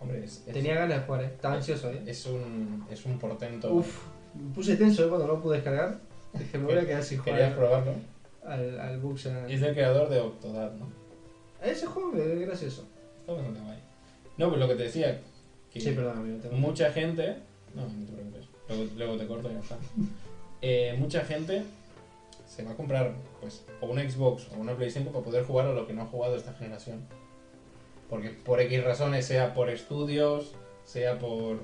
Hombre, 0.00 0.24
es, 0.24 0.44
es- 0.46 0.52
Tenía 0.54 0.74
ganas 0.74 1.00
de 1.00 1.04
jugar, 1.06 1.22
eh. 1.22 1.26
Estaba 1.26 1.54
ansioso, 1.54 1.90
eh. 1.90 2.02
es 2.06 2.26
un, 2.26 2.86
es 2.90 3.04
un 3.04 3.18
portento. 3.18 3.72
Uf, 3.72 4.04
me 4.34 4.54
puse 4.54 4.76
tenso 4.76 5.04
eh, 5.04 5.08
cuando 5.08 5.26
no 5.26 5.34
lo 5.34 5.42
pude 5.42 5.56
descargar. 5.56 5.98
Dije, 6.32 6.58
me 6.58 6.64
voy 6.66 6.78
a 6.78 6.86
quedar 6.86 7.02
sin 7.02 7.20
Querías 7.22 7.54
jugar 7.54 7.68
probarlo. 7.70 7.92
al, 8.46 8.80
al 8.80 8.98
Buxan. 9.00 9.50
Es 9.50 9.60
del 9.60 9.74
creador 9.74 10.08
de 10.08 10.20
Octodad, 10.20 10.72
¿no? 10.74 10.86
Ese 11.62 11.86
juego 11.86 12.14
es 12.16 12.38
gracioso. 12.40 12.86
Está 13.20 13.32
bastante 13.32 13.60
guay. 13.60 13.78
No, 14.36 14.48
pues 14.48 14.60
lo 14.60 14.68
que 14.68 14.74
te 14.76 14.82
decía, 14.84 15.20
que 15.72 15.80
Sí, 15.80 15.90
perdón, 15.92 16.18
amigo. 16.18 16.38
tengo- 16.38 16.56
mucha 16.56 16.92
gente... 16.92 17.36
No, 17.74 17.82
no 17.82 18.06
te 18.06 18.12
preocupes. 18.12 18.46
Luego, 18.68 18.84
luego 18.96 19.16
te 19.16 19.26
corto 19.26 19.50
y 19.50 19.54
ya 19.54 19.60
está. 19.60 19.76
Eh, 20.60 20.96
mucha 20.98 21.20
gente 21.24 21.62
se 22.48 22.64
va 22.64 22.72
a 22.72 22.74
comprar 22.74 23.12
pues 23.40 23.64
o 23.80 23.86
una 23.86 24.02
Xbox 24.10 24.48
o 24.52 24.56
una 24.60 24.74
Play 24.74 24.90
5 24.90 25.12
para 25.12 25.24
poder 25.24 25.44
jugar 25.44 25.66
a 25.68 25.72
lo 25.72 25.86
que 25.86 25.92
no 25.92 26.02
ha 26.02 26.06
jugado 26.06 26.34
esta 26.34 26.52
generación. 26.54 27.06
Porque 28.08 28.30
por 28.30 28.60
X 28.60 28.84
razones, 28.84 29.26
sea 29.26 29.54
por 29.54 29.68
estudios, 29.70 30.54
sea 30.84 31.18
por 31.18 31.60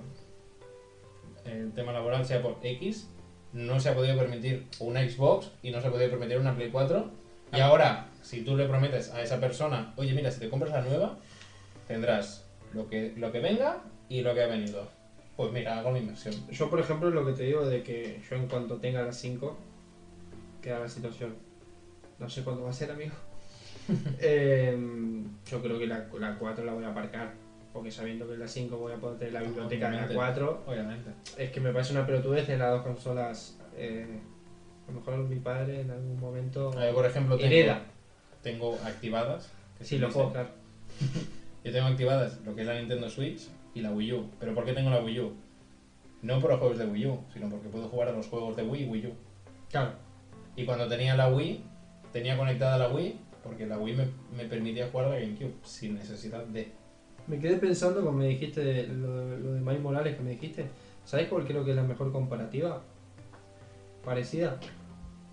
el 1.45 1.73
tema 1.73 1.93
laboral, 1.93 2.27
sea 2.27 2.43
por 2.43 2.59
X, 2.63 3.09
no 3.53 3.81
se 3.81 3.89
ha 3.89 3.95
podido 3.95 4.19
permitir 4.19 4.67
una 4.81 5.09
Xbox 5.09 5.51
y 5.63 5.71
no 5.71 5.81
se 5.81 5.87
ha 5.87 5.91
podido 5.91 6.11
permitir 6.11 6.39
una 6.39 6.55
Play 6.55 6.71
4. 6.71 7.11
Y 7.53 7.61
ahora, 7.61 8.09
si 8.23 8.43
tú 8.43 8.57
le 8.57 8.67
prometes 8.67 9.13
a 9.13 9.23
esa 9.23 9.41
persona, 9.41 9.95
oye, 9.97 10.13
mira, 10.13 10.31
si 10.31 10.41
te 10.41 10.51
compras 10.51 10.73
la 10.73 10.83
nueva, 10.83 11.19
tendrás 11.87 12.47
lo 12.73 12.89
que, 12.89 13.13
lo 13.17 13.31
que 13.31 13.41
venga 13.41 13.83
y 14.09 14.23
lo 14.23 14.35
que 14.35 14.43
ha 14.43 14.47
venido. 14.47 14.89
Pues 15.37 15.53
mira, 15.53 15.79
hago 15.79 15.93
la 15.93 15.99
inversión. 15.99 16.35
Yo, 16.51 16.69
por 16.69 16.81
ejemplo, 16.81 17.11
lo 17.11 17.25
que 17.25 17.33
te 17.33 17.45
digo 17.45 17.65
de 17.65 17.83
que 17.83 18.21
yo 18.29 18.37
en 18.37 18.49
cuanto 18.49 18.77
tenga 18.77 19.03
las 19.03 19.17
5, 19.19 19.57
queda 20.63 20.81
la 20.81 20.89
situación. 20.89 21.37
No 22.19 22.29
sé 22.29 22.43
cuándo 22.43 22.65
va 22.65 22.71
a 22.71 22.73
ser, 22.73 22.91
amigo. 22.91 23.15
Em, 24.21 25.25
yo 25.47 25.61
creo 25.63 25.79
que 25.79 25.87
la, 25.87 26.07
la 26.19 26.37
4 26.39 26.65
la 26.65 26.73
voy 26.75 26.85
a 26.85 26.89
aparcar. 26.91 27.33
Porque 27.73 27.91
sabiendo 27.91 28.27
que 28.29 28.35
en 28.35 28.41
la 28.41 28.49
5 28.49 28.77
voy 28.77 28.93
a 28.93 28.97
poder 28.97 29.19
tener 29.19 29.35
la 29.35 29.43
biblioteca 29.43 29.87
de 29.91 29.97
la 29.97 30.05
Obviamente. 30.05 30.15
4, 30.15 30.63
Obviamente. 30.67 31.11
es 31.37 31.51
que 31.51 31.61
me 31.61 31.73
parece 31.73 31.93
una 31.93 32.07
pelotudez 32.07 32.49
en 32.49 32.59
las 32.61 32.71
dos 32.71 32.83
consolas. 32.83 33.59
eh, 33.77 34.21
a 34.87 34.93
lo 34.93 34.99
mejor 35.01 35.17
mi 35.29 35.37
padre 35.41 35.81
en 35.81 35.91
algún 35.91 36.21
momento 36.21 36.71
A 36.77 36.85
ver, 36.85 36.95
por 36.95 37.07
ejemplo, 37.07 37.37
tengo, 37.37 37.49
hereda. 37.51 37.83
tengo 38.43 38.75
activadas. 38.85 39.51
que 39.79 39.85
Sí, 39.85 39.97
dice. 39.99 40.11
juegos, 40.13 40.33
claro. 40.33 40.49
Yo 41.65 41.73
tengo 41.73 41.87
activadas 41.87 42.39
lo 42.45 42.55
que 42.55 42.61
es 42.61 42.67
la 42.67 42.79
Nintendo 42.79 43.09
Switch 43.09 43.49
y 43.75 43.81
la 43.81 43.91
Wii 43.91 44.13
U. 44.13 44.31
¿Pero 44.39 44.55
por 44.55 44.65
qué 44.67 44.73
tengo 44.75 44.91
la 44.91 45.01
Wii 45.03 45.21
U? 45.21 45.33
No 46.23 46.39
por 46.41 46.51
los 46.51 46.59
juegos 46.61 46.79
de 46.79 46.87
Wii 46.87 47.07
U, 47.07 47.19
sino 47.33 47.49
porque 47.49 47.69
puedo 47.71 47.89
jugar 47.89 48.09
a 48.09 48.13
los 48.13 48.27
juegos 48.29 48.55
de 48.57 48.63
Wii 48.63 48.83
y 48.85 48.89
Wii 48.89 49.07
U. 49.07 49.13
Claro. 49.71 49.93
Y 50.55 50.65
cuando 50.65 50.87
tenía 50.87 51.17
la 51.17 51.29
Wii, 51.29 51.65
tenía 52.13 52.37
conectada 52.37 52.77
la 52.79 52.89
Wii, 52.95 53.19
porque 53.45 53.67
la 53.67 53.79
Wii 53.79 53.95
me, 53.95 54.07
me 54.37 54.45
permitía 54.47 54.89
jugar 54.91 55.07
a 55.07 55.11
la 55.11 55.21
GameCube 55.21 55.53
sin 55.63 55.95
necesidad 55.95 56.45
de. 56.47 56.73
Me 57.29 57.39
quedé 57.39 57.57
pensando 57.59 58.01
cuando 58.03 58.19
me 58.21 58.27
dijiste 58.29 58.61
de- 58.65 58.89
lo, 58.89 59.27
de- 59.27 59.39
lo 59.39 59.53
de 59.53 59.61
Miles 59.61 59.81
Morales 59.81 60.17
que 60.17 60.23
me 60.23 60.31
dijiste. 60.31 60.67
¿Sabes 61.05 61.29
cuál 61.29 61.45
creo 61.47 61.65
que 61.65 61.71
es 61.71 61.77
la 61.77 61.83
mejor 61.85 62.11
comparativa? 62.11 62.83
Parecida. 64.05 64.59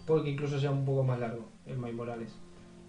Porque 0.06 0.30
incluso 0.32 0.60
sea 0.60 0.72
un 0.72 0.86
poco 0.86 1.04
más 1.04 1.20
largo 1.20 1.48
el 1.66 1.78
Miles 1.78 1.96
Morales. 1.96 2.36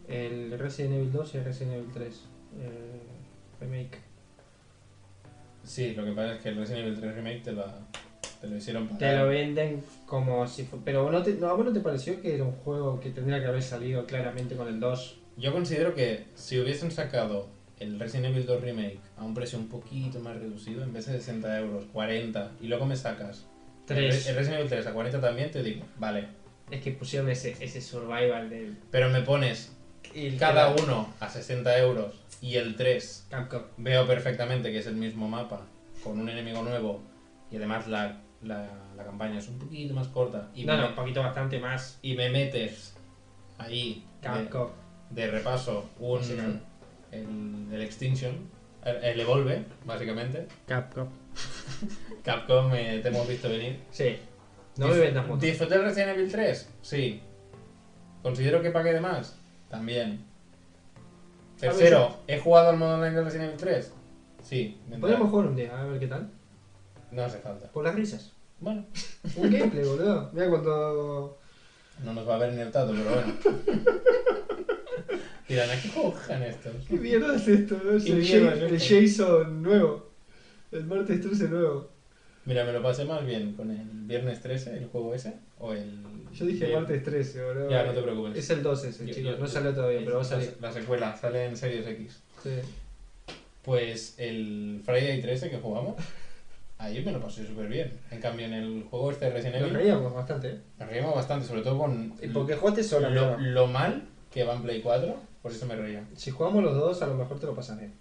El 0.09 0.59
Resident 0.59 0.95
Evil 0.95 1.13
2 1.13 1.35
y 1.35 1.39
el 1.39 1.45
Resident 1.45 1.75
Evil 1.75 1.91
3. 1.93 2.25
eh, 2.61 3.01
remake. 3.61 3.99
Sí, 5.65 5.95
lo 5.95 6.05
que 6.05 6.11
pasa 6.13 6.35
es 6.35 6.43
que 6.43 6.49
el 6.49 6.57
Resident 6.57 6.87
Evil 6.87 6.99
3 7.01 7.15
Remake 7.15 7.41
te, 7.45 7.53
la, 7.53 7.79
te 8.43 8.49
lo 8.49 8.57
hicieron 8.57 8.87
para. 8.89 8.99
Te 8.99 9.17
lo 9.17 9.29
venden 9.29 9.83
como 10.05 10.47
si 10.47 10.65
fue... 10.65 10.79
Pero 10.85 11.11
¿no 11.11 11.23
te, 11.23 11.33
no, 11.35 11.47
¿a 11.49 11.55
vos 11.55 11.65
no 11.65 11.73
te 11.73 11.81
pareció 11.81 12.21
que 12.21 12.35
era 12.35 12.45
un 12.45 12.53
juego 12.53 13.01
que 13.01 13.09
tendría 13.11 13.41
que 13.41 13.47
haber 13.47 13.63
salido 13.63 14.05
claramente 14.05 14.55
con 14.57 14.69
el 14.69 14.79
2? 14.81 15.19
Yo 15.39 15.53
considero 15.53 15.95
que 15.95 16.25
si 16.35 16.59
hubiesen 16.61 16.91
sacado 16.91 17.49
el 17.79 17.99
Resident 17.99 18.27
Evil 18.35 18.45
2 18.47 18.61
Remake 18.61 18.99
a 19.17 19.25
un 19.25 19.33
precio 19.33 19.59
un 19.59 19.69
poquito 19.69 20.19
más 20.21 20.37
reducido, 20.37 20.83
en 20.83 20.93
vez 20.93 21.07
de 21.07 21.13
60 21.15 21.59
euros, 21.61 21.85
40, 21.93 22.51
y 22.61 22.67
luego 22.67 22.85
me 22.85 22.97
sacas 22.97 23.47
el, 23.89 23.97
Re- 23.97 24.09
3. 24.11 24.27
el 24.29 24.35
Resident 24.37 24.59
Evil 24.61 24.71
3 24.71 24.87
a 24.89 24.93
40 24.93 25.21
también, 25.21 25.51
te 25.51 25.63
digo, 25.63 25.85
vale. 25.99 26.27
Es 26.71 26.83
que 26.83 26.91
pusieron 26.93 27.31
ese, 27.31 27.57
ese 27.61 27.81
survival 27.81 28.51
del... 28.51 28.77
Pero 28.91 29.09
me 29.09 29.23
pones 29.23 29.73
el- 30.15 30.37
cada 30.39 30.69
uno 30.75 31.13
a 31.21 31.29
60 31.31 31.79
euros 31.79 32.21
y 32.41 32.57
el 32.57 32.75
3 32.77 33.27
Capcom. 33.31 33.63
veo 33.77 34.07
perfectamente 34.07 34.71
que 34.73 34.79
es 34.79 34.87
el 34.87 34.97
mismo 34.97 35.29
mapa 35.29 35.67
con 36.03 36.19
un 36.21 36.29
enemigo 36.29 36.63
nuevo 36.63 37.01
y 37.51 37.57
además 37.57 37.87
la, 37.87 38.21
la, 38.43 38.67
la 38.97 39.05
campaña 39.05 39.39
es 39.39 39.49
un 39.49 39.59
poquito 39.59 39.95
más 39.95 40.09
corta 40.09 40.49
y, 40.55 40.65
No, 40.65 40.75
me, 40.75 40.83
no, 40.83 40.89
un 40.89 40.95
poquito 40.95 41.23
bastante 41.23 41.59
más. 41.61 41.99
y 42.03 42.15
me 42.15 42.29
metes 42.31 42.95
ahí 43.59 44.05
de, 44.21 44.29
Capcom. 44.29 44.69
de 45.11 45.31
repaso 45.31 45.89
un, 45.99 46.23
Sí, 46.23 46.37
el, 47.13 47.69
el 47.73 47.83
Extinction, 47.83 48.35
el, 48.85 48.97
el 49.05 49.21
Evolve, 49.21 49.65
básicamente. 49.85 50.47
Capcom. 50.67 51.09
Capcom 52.25 52.73
eh, 52.75 53.01
te 53.03 53.09
hemos 53.09 53.27
visto 53.29 53.49
venir. 53.49 53.81
Sí. 53.91 54.17
No 54.77 54.89
me 54.89 54.99
vendas 54.99 55.27
mucho. 55.27 55.41
¿Disfruté 55.45 55.75
el 55.75 55.83
Resident 55.85 56.17
Evil 56.17 56.31
3? 56.33 56.71
Sí. 56.81 57.21
¿Considero 58.23 58.63
que 58.63 58.71
pagué 58.71 58.93
de 58.95 59.01
más? 59.01 59.39
También. 59.69 60.25
Tercero, 61.59 62.17
¿he 62.27 62.39
jugado 62.41 62.71
al 62.71 62.77
modo 62.77 62.95
online 62.95 63.15
del 63.15 63.25
Resident 63.25 63.49
Evil 63.51 63.61
3? 63.61 63.93
Sí. 64.43 64.81
Podríamos 65.01 65.31
jugar 65.31 65.47
un 65.47 65.57
día, 65.57 65.79
a 65.79 65.85
ver 65.85 66.01
qué 66.01 66.07
tal. 66.09 66.29
No 67.13 67.23
hace 67.25 67.39
falta. 67.39 67.69
Por 67.69 67.85
las 67.85 67.95
risas. 67.95 68.33
Bueno, 68.61 68.85
Un 69.37 69.51
gameplay, 69.51 69.85
boludo. 69.85 70.31
Mira 70.33 70.49
cuando. 70.49 71.39
no 72.05 72.13
nos 72.15 72.29
va 72.29 72.35
a 72.37 72.39
ver 72.39 72.53
ni 72.55 72.61
el 72.61 72.71
tato, 72.71 72.93
pero 72.93 73.11
bueno. 73.15 73.35
Dirán, 75.49 75.69
¿a 75.71 75.81
qué 75.81 75.89
juegan 75.89 76.43
estos? 76.45 76.73
¿Qué 76.89 76.95
mierda 76.97 77.37
es 77.37 77.47
esto? 77.49 77.79
no? 77.85 77.97
Es 77.97 78.05
¿Qué 78.05 78.13
el, 78.13 78.19
mierda 78.21 78.53
el 78.55 78.75
esto? 78.75 78.95
Jason 78.95 79.63
nuevo. 79.63 80.11
El 80.71 80.85
martes 80.87 81.21
13 81.21 81.49
nuevo. 81.49 81.91
Mira, 82.47 82.65
me 82.65 82.73
lo 82.73 82.83
pasé 82.83 83.05
más 83.05 83.25
bien 83.27 83.53
con 83.53 83.71
el 83.71 83.85
viernes 84.07 84.41
13, 84.41 84.79
el 84.79 84.87
juego 84.87 85.15
ese, 85.15 85.35
o 85.59 85.73
el... 85.73 86.01
Yo 86.35 86.47
dije 86.47 86.67
el- 86.67 86.73
martes 86.75 87.03
13, 87.05 87.45
boludo. 87.45 87.71
Ya, 87.71 87.85
no 87.85 87.93
te 87.93 88.03
preocupes. 88.03 88.39
Es 88.39 88.51
el 88.51 88.63
12 88.63 88.89
ese, 88.89 89.07
Yo- 89.07 89.15
chicos. 89.15 89.33
yo- 89.33 89.39
No 89.39 89.47
salió 89.47 89.75
todavía, 89.75 90.01
pero 90.05 90.17
va 90.17 90.23
a 90.23 90.25
salir. 90.25 90.57
La 90.61 90.73
secuela, 90.73 91.17
sale 91.17 91.45
en 91.45 91.57
Series 91.57 91.87
X. 91.87 92.21
Sí. 92.43 92.51
Pues 93.63 94.15
el 94.19 94.81
Friday 94.85 95.21
13 95.21 95.51
que 95.51 95.59
jugamos, 95.59 95.97
ahí 96.83 97.03
me 97.05 97.13
lo 97.13 97.21
pasé 97.21 97.47
súper 97.47 97.69
bien. 97.69 97.99
En 98.11 98.21
cambio, 98.21 98.47
en 98.47 98.53
el 98.53 98.85
juego 98.91 99.11
este 99.11 99.27
de 99.27 99.31
Resident 99.33 99.57
Nos 99.57 99.71
Evil, 99.71 99.75
reíamos 99.75 100.13
bastante, 100.13 100.49
¿eh? 100.51 100.61
nos 100.79 100.89
reímos 100.89 101.15
bastante, 101.15 101.47
sobre 101.47 101.63
todo 101.63 101.79
con 101.79 102.15
Y 102.21 102.29
porque 102.29 102.57
jugaste 102.57 102.83
sola, 102.83 103.09
lo, 103.39 103.67
mal 103.69 104.09
que 104.31 104.45
va 104.45 104.55
en 104.55 104.63
Play 104.63 104.83
4, 104.83 105.17
por 105.43 105.53
eso 105.53 105.67
me 105.67 105.77
reía. 105.77 106.05
Si 106.17 106.31
jugamos 106.31 106.63
los 106.63 106.75
dos, 106.75 107.01
a 107.03 107.07
lo 107.07 107.15
mejor 107.15 107.39
te 107.39 107.47
lo 107.47 107.55
pasas 107.55 107.79
bien. 107.79 107.95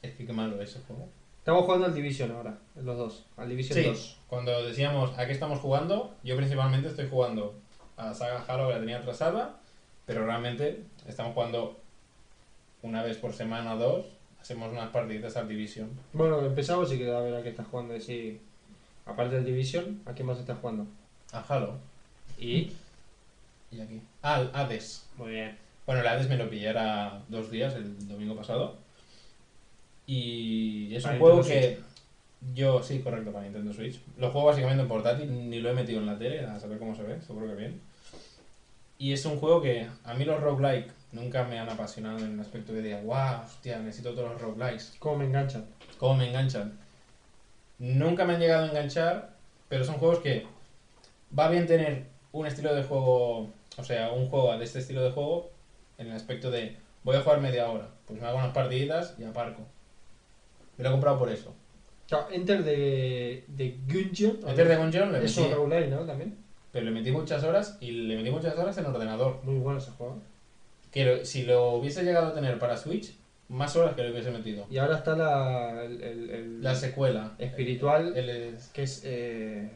Es 0.00 0.14
que 0.14 0.26
qué 0.26 0.32
malo 0.32 0.62
es 0.62 0.70
ese 0.70 0.80
juego. 0.86 1.08
Estamos 1.38 1.64
jugando 1.64 1.86
al 1.86 1.94
Division 1.94 2.30
ahora, 2.30 2.58
los 2.76 2.96
dos. 2.96 3.26
Al 3.36 3.48
Division 3.48 3.78
Sí, 3.78 3.84
2. 3.84 4.18
cuando 4.28 4.62
decíamos 4.64 5.18
a 5.18 5.26
qué 5.26 5.32
estamos 5.32 5.58
jugando, 5.60 6.14
yo 6.22 6.36
principalmente 6.36 6.88
estoy 6.88 7.08
jugando 7.08 7.58
a 7.96 8.06
la 8.06 8.14
saga 8.14 8.44
Halo 8.46 8.68
que 8.68 8.74
la 8.74 8.80
tenía 8.80 8.98
atrasada, 8.98 9.58
pero 10.06 10.24
realmente 10.24 10.84
estamos 11.06 11.34
jugando 11.34 11.80
una 12.82 13.02
vez 13.02 13.16
por 13.16 13.32
semana 13.32 13.74
o 13.74 13.78
dos, 13.78 14.06
hacemos 14.40 14.72
unas 14.72 14.90
partiditas 14.90 15.36
al 15.36 15.48
Division. 15.48 15.88
Bueno, 16.12 16.44
empezamos 16.44 16.92
y 16.92 16.98
que 16.98 17.10
a 17.10 17.20
ver 17.20 17.34
a 17.34 17.42
qué 17.42 17.50
estás 17.50 17.66
jugando. 17.66 17.94
Decir, 17.94 18.40
aparte 19.06 19.36
del 19.36 19.44
Division, 19.44 20.00
¿a 20.06 20.14
qué 20.14 20.24
más 20.24 20.38
estás 20.38 20.58
jugando? 20.58 20.86
A 21.32 21.40
Halo. 21.40 21.74
Y. 22.38 22.72
Y 23.70 23.80
aquí. 23.80 24.00
Ah, 24.22 24.40
el 24.40 24.50
Hades. 24.54 25.06
Muy 25.16 25.32
bien. 25.32 25.56
Bueno, 25.86 26.00
el 26.00 26.06
Hades 26.06 26.28
me 26.28 26.36
lo 26.36 26.48
pillé 26.48 26.68
ahora 26.68 27.22
dos 27.28 27.50
días, 27.50 27.74
el 27.74 28.08
domingo 28.08 28.36
pasado. 28.36 28.76
Y 30.06 30.94
es 30.94 31.04
un 31.04 31.18
juego 31.18 31.42
que 31.42 31.80
Yo, 32.54 32.82
sí, 32.82 33.00
correcto, 33.00 33.32
para 33.32 33.44
Nintendo 33.44 33.72
Switch. 33.72 34.00
Lo 34.16 34.30
juego 34.30 34.46
básicamente 34.46 34.82
en 34.82 34.88
portátil, 34.88 35.50
ni 35.50 35.60
lo 35.60 35.70
he 35.70 35.74
metido 35.74 36.00
en 36.00 36.06
la 36.06 36.18
tele, 36.18 36.46
a 36.46 36.58
saber 36.58 36.78
cómo 36.78 36.94
se 36.94 37.02
ve, 37.02 37.20
seguro 37.20 37.46
que 37.48 37.54
bien. 37.54 37.80
Y 38.98 39.12
es 39.12 39.24
un 39.26 39.38
juego 39.38 39.60
que 39.60 39.86
a 40.04 40.14
mí 40.14 40.24
los 40.24 40.40
roguelike 40.40 40.90
nunca 41.12 41.44
me 41.44 41.58
han 41.58 41.68
apasionado 41.68 42.18
en 42.18 42.34
el 42.34 42.40
aspecto 42.40 42.72
de 42.72 42.82
diga, 42.82 43.00
wow, 43.00 43.44
hostia, 43.44 43.78
necesito 43.80 44.14
todos 44.14 44.30
los 44.32 44.40
roguelikes. 44.40 44.92
¿Cómo 44.98 45.16
me 45.18 45.24
enganchan? 45.26 45.64
¿Cómo 45.98 46.16
me 46.16 46.28
enganchan? 46.28 46.78
Nunca 47.78 48.24
me 48.24 48.34
han 48.34 48.40
llegado 48.40 48.64
a 48.64 48.68
enganchar, 48.68 49.34
pero 49.68 49.84
son 49.84 49.98
juegos 49.98 50.18
que 50.18 50.44
va 51.36 51.48
bien 51.48 51.66
tener 51.66 52.04
un 52.32 52.46
estilo 52.46 52.74
de 52.74 52.82
juego, 52.82 53.50
o 53.76 53.84
sea, 53.84 54.10
un 54.10 54.28
juego 54.28 54.56
de 54.56 54.64
este 54.64 54.80
estilo 54.80 55.02
de 55.02 55.10
juego, 55.10 55.50
en 55.96 56.08
el 56.08 56.14
aspecto 56.14 56.50
de 56.50 56.76
voy 57.04 57.16
a 57.16 57.20
jugar 57.20 57.40
media 57.40 57.68
hora, 57.68 57.88
pues 58.06 58.20
me 58.20 58.26
hago 58.26 58.38
unas 58.38 58.52
partiditas 58.52 59.14
y 59.18 59.24
aparco. 59.24 59.62
Me 60.76 60.84
lo 60.84 60.90
he 60.90 60.92
comprado 60.92 61.18
por 61.18 61.30
eso. 61.30 61.54
Claro, 62.06 62.28
Enter 62.30 62.62
de, 62.64 63.44
de 63.48 63.76
Gungeon. 63.86 64.38
Enter 64.48 64.68
the 64.68 64.76
Gungeon 64.76 65.12
le 65.12 65.24
Es 65.24 65.36
metí, 65.36 65.48
un 65.48 65.56
roguelike, 65.56 65.90
¿no? 65.90 66.04
También. 66.04 66.36
pero 66.72 66.84
le 66.84 66.90
metí 66.90 67.10
muchas 67.12 67.42
horas 67.44 67.76
y 67.80 67.90
le 67.92 68.16
metí 68.16 68.30
muchas 68.30 68.56
horas 68.56 68.76
en 68.78 68.86
ordenador. 68.86 69.40
Muy 69.42 69.56
bueno 69.58 69.78
ese 69.78 69.90
juego. 69.90 70.20
Que 70.98 71.04
lo- 71.04 71.24
si 71.24 71.44
lo 71.44 71.74
hubiese 71.74 72.02
llegado 72.02 72.26
a 72.26 72.34
tener 72.34 72.58
para 72.58 72.76
Switch, 72.76 73.14
más 73.48 73.76
horas 73.76 73.94
que 73.94 74.02
le 74.02 74.10
hubiese 74.10 74.32
metido. 74.32 74.66
Y 74.68 74.78
ahora 74.78 74.96
está 74.98 75.14
la, 75.16 75.84
el, 75.84 76.02
el- 76.02 76.30
el- 76.30 76.62
La 76.62 76.74
secuela. 76.74 77.34
espiritual, 77.38 78.16
El, 78.16 78.56
que 78.72 78.82
es... 78.82 79.02
Eh, 79.04 79.70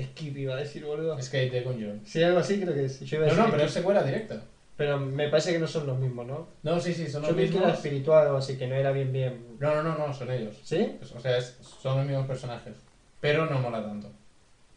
Skip 0.00 0.36
iba 0.38 0.54
a 0.54 0.56
decir, 0.58 0.84
boludo. 0.86 1.20
Skate 1.20 1.50
the 1.50 1.60
Gungeon. 1.62 2.00
Sí, 2.06 2.22
algo 2.22 2.38
así 2.38 2.60
creo 2.60 2.74
que 2.74 2.84
es. 2.86 3.00
Yo 3.00 3.16
iba 3.18 3.26
a 3.26 3.28
No, 3.28 3.34
decir 3.34 3.44
no, 3.46 3.50
pero 3.50 3.64
es 3.64 3.72
secuela 3.72 4.02
directa. 4.02 4.42
pero 4.76 4.98
me 4.98 5.28
parece 5.28 5.52
que 5.52 5.58
no 5.58 5.66
son 5.66 5.86
los 5.86 5.98
mismos, 5.98 6.26
¿no? 6.26 6.48
No, 6.62 6.80
sí, 6.80 6.92
sí, 6.94 7.06
son 7.08 7.22
Yo 7.22 7.28
los 7.28 7.36
vi 7.36 7.42
que 7.44 7.48
era 7.50 7.58
mismos. 7.66 7.76
espiritual 7.76 8.36
así, 8.36 8.56
que 8.56 8.66
no 8.66 8.74
era 8.74 8.92
bien 8.92 9.12
bien. 9.12 9.56
No, 9.60 9.74
no, 9.74 9.82
no, 9.82 9.98
no, 9.98 10.14
son 10.14 10.30
ellos. 10.30 10.58
¿Sí? 10.64 10.96
Pues, 10.98 11.12
O 11.12 11.20
sea, 11.20 11.36
es- 11.38 11.58
son 11.82 11.98
los 11.98 12.06
mismos 12.06 12.26
personajes. 12.26 12.74
Pero 13.20 13.46
no 13.46 13.58
mola 13.58 13.82
tanto. 13.82 14.10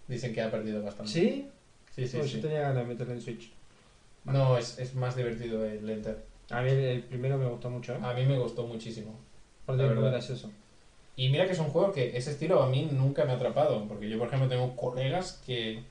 Dicen 0.08 0.34
que 0.34 0.42
ha 0.42 0.52
perdido 0.52 0.82
bastante. 0.84 1.12
¿Sí? 1.12 1.50
Sí, 1.96 2.08
sí, 2.08 2.18
Pues 2.18 2.30
sí. 2.30 2.38
yo 2.38 2.42
tenía 2.48 2.62
ganas 2.62 2.78
de 2.78 2.84
meterlo 2.86 3.14
en 3.14 3.22
Switch. 3.22 3.52
No, 4.32 4.58
es, 4.58 4.80
es 4.80 4.94
más 4.96 5.16
divertido 5.16 5.66
el 5.66 5.90
Enter. 5.90 6.24
A 6.50 6.62
mí 6.62 6.70
el, 6.72 6.78
el 6.80 7.02
primero 7.04 7.38
me 7.38 7.46
gustó 7.48 7.70
mucho, 7.70 7.94
¿eh? 7.94 8.00
A 8.02 8.14
mí 8.14 8.26
me 8.26 8.38
gustó 8.40 8.66
muchísimo. 8.66 9.14
Porque 9.66 9.86
es 9.86 9.94
muy 9.96 10.04
gracioso. 10.10 10.52
Y 11.16 11.30
mira 11.30 11.46
que 11.46 11.52
es 11.52 11.60
un 11.60 11.68
juego 11.70 11.92
que 11.92 12.16
ese 12.18 12.32
estilo 12.32 12.64
a 12.64 12.70
mí 12.70 12.88
nunca 12.92 13.26
me 13.26 13.32
ha 13.34 13.36
atrapado. 13.36 13.86
Porque 13.88 14.10
yo, 14.10 14.18
por 14.18 14.28
ejemplo, 14.28 14.48
tengo 14.50 14.76
colegas 14.76 15.42
que. 15.46 15.82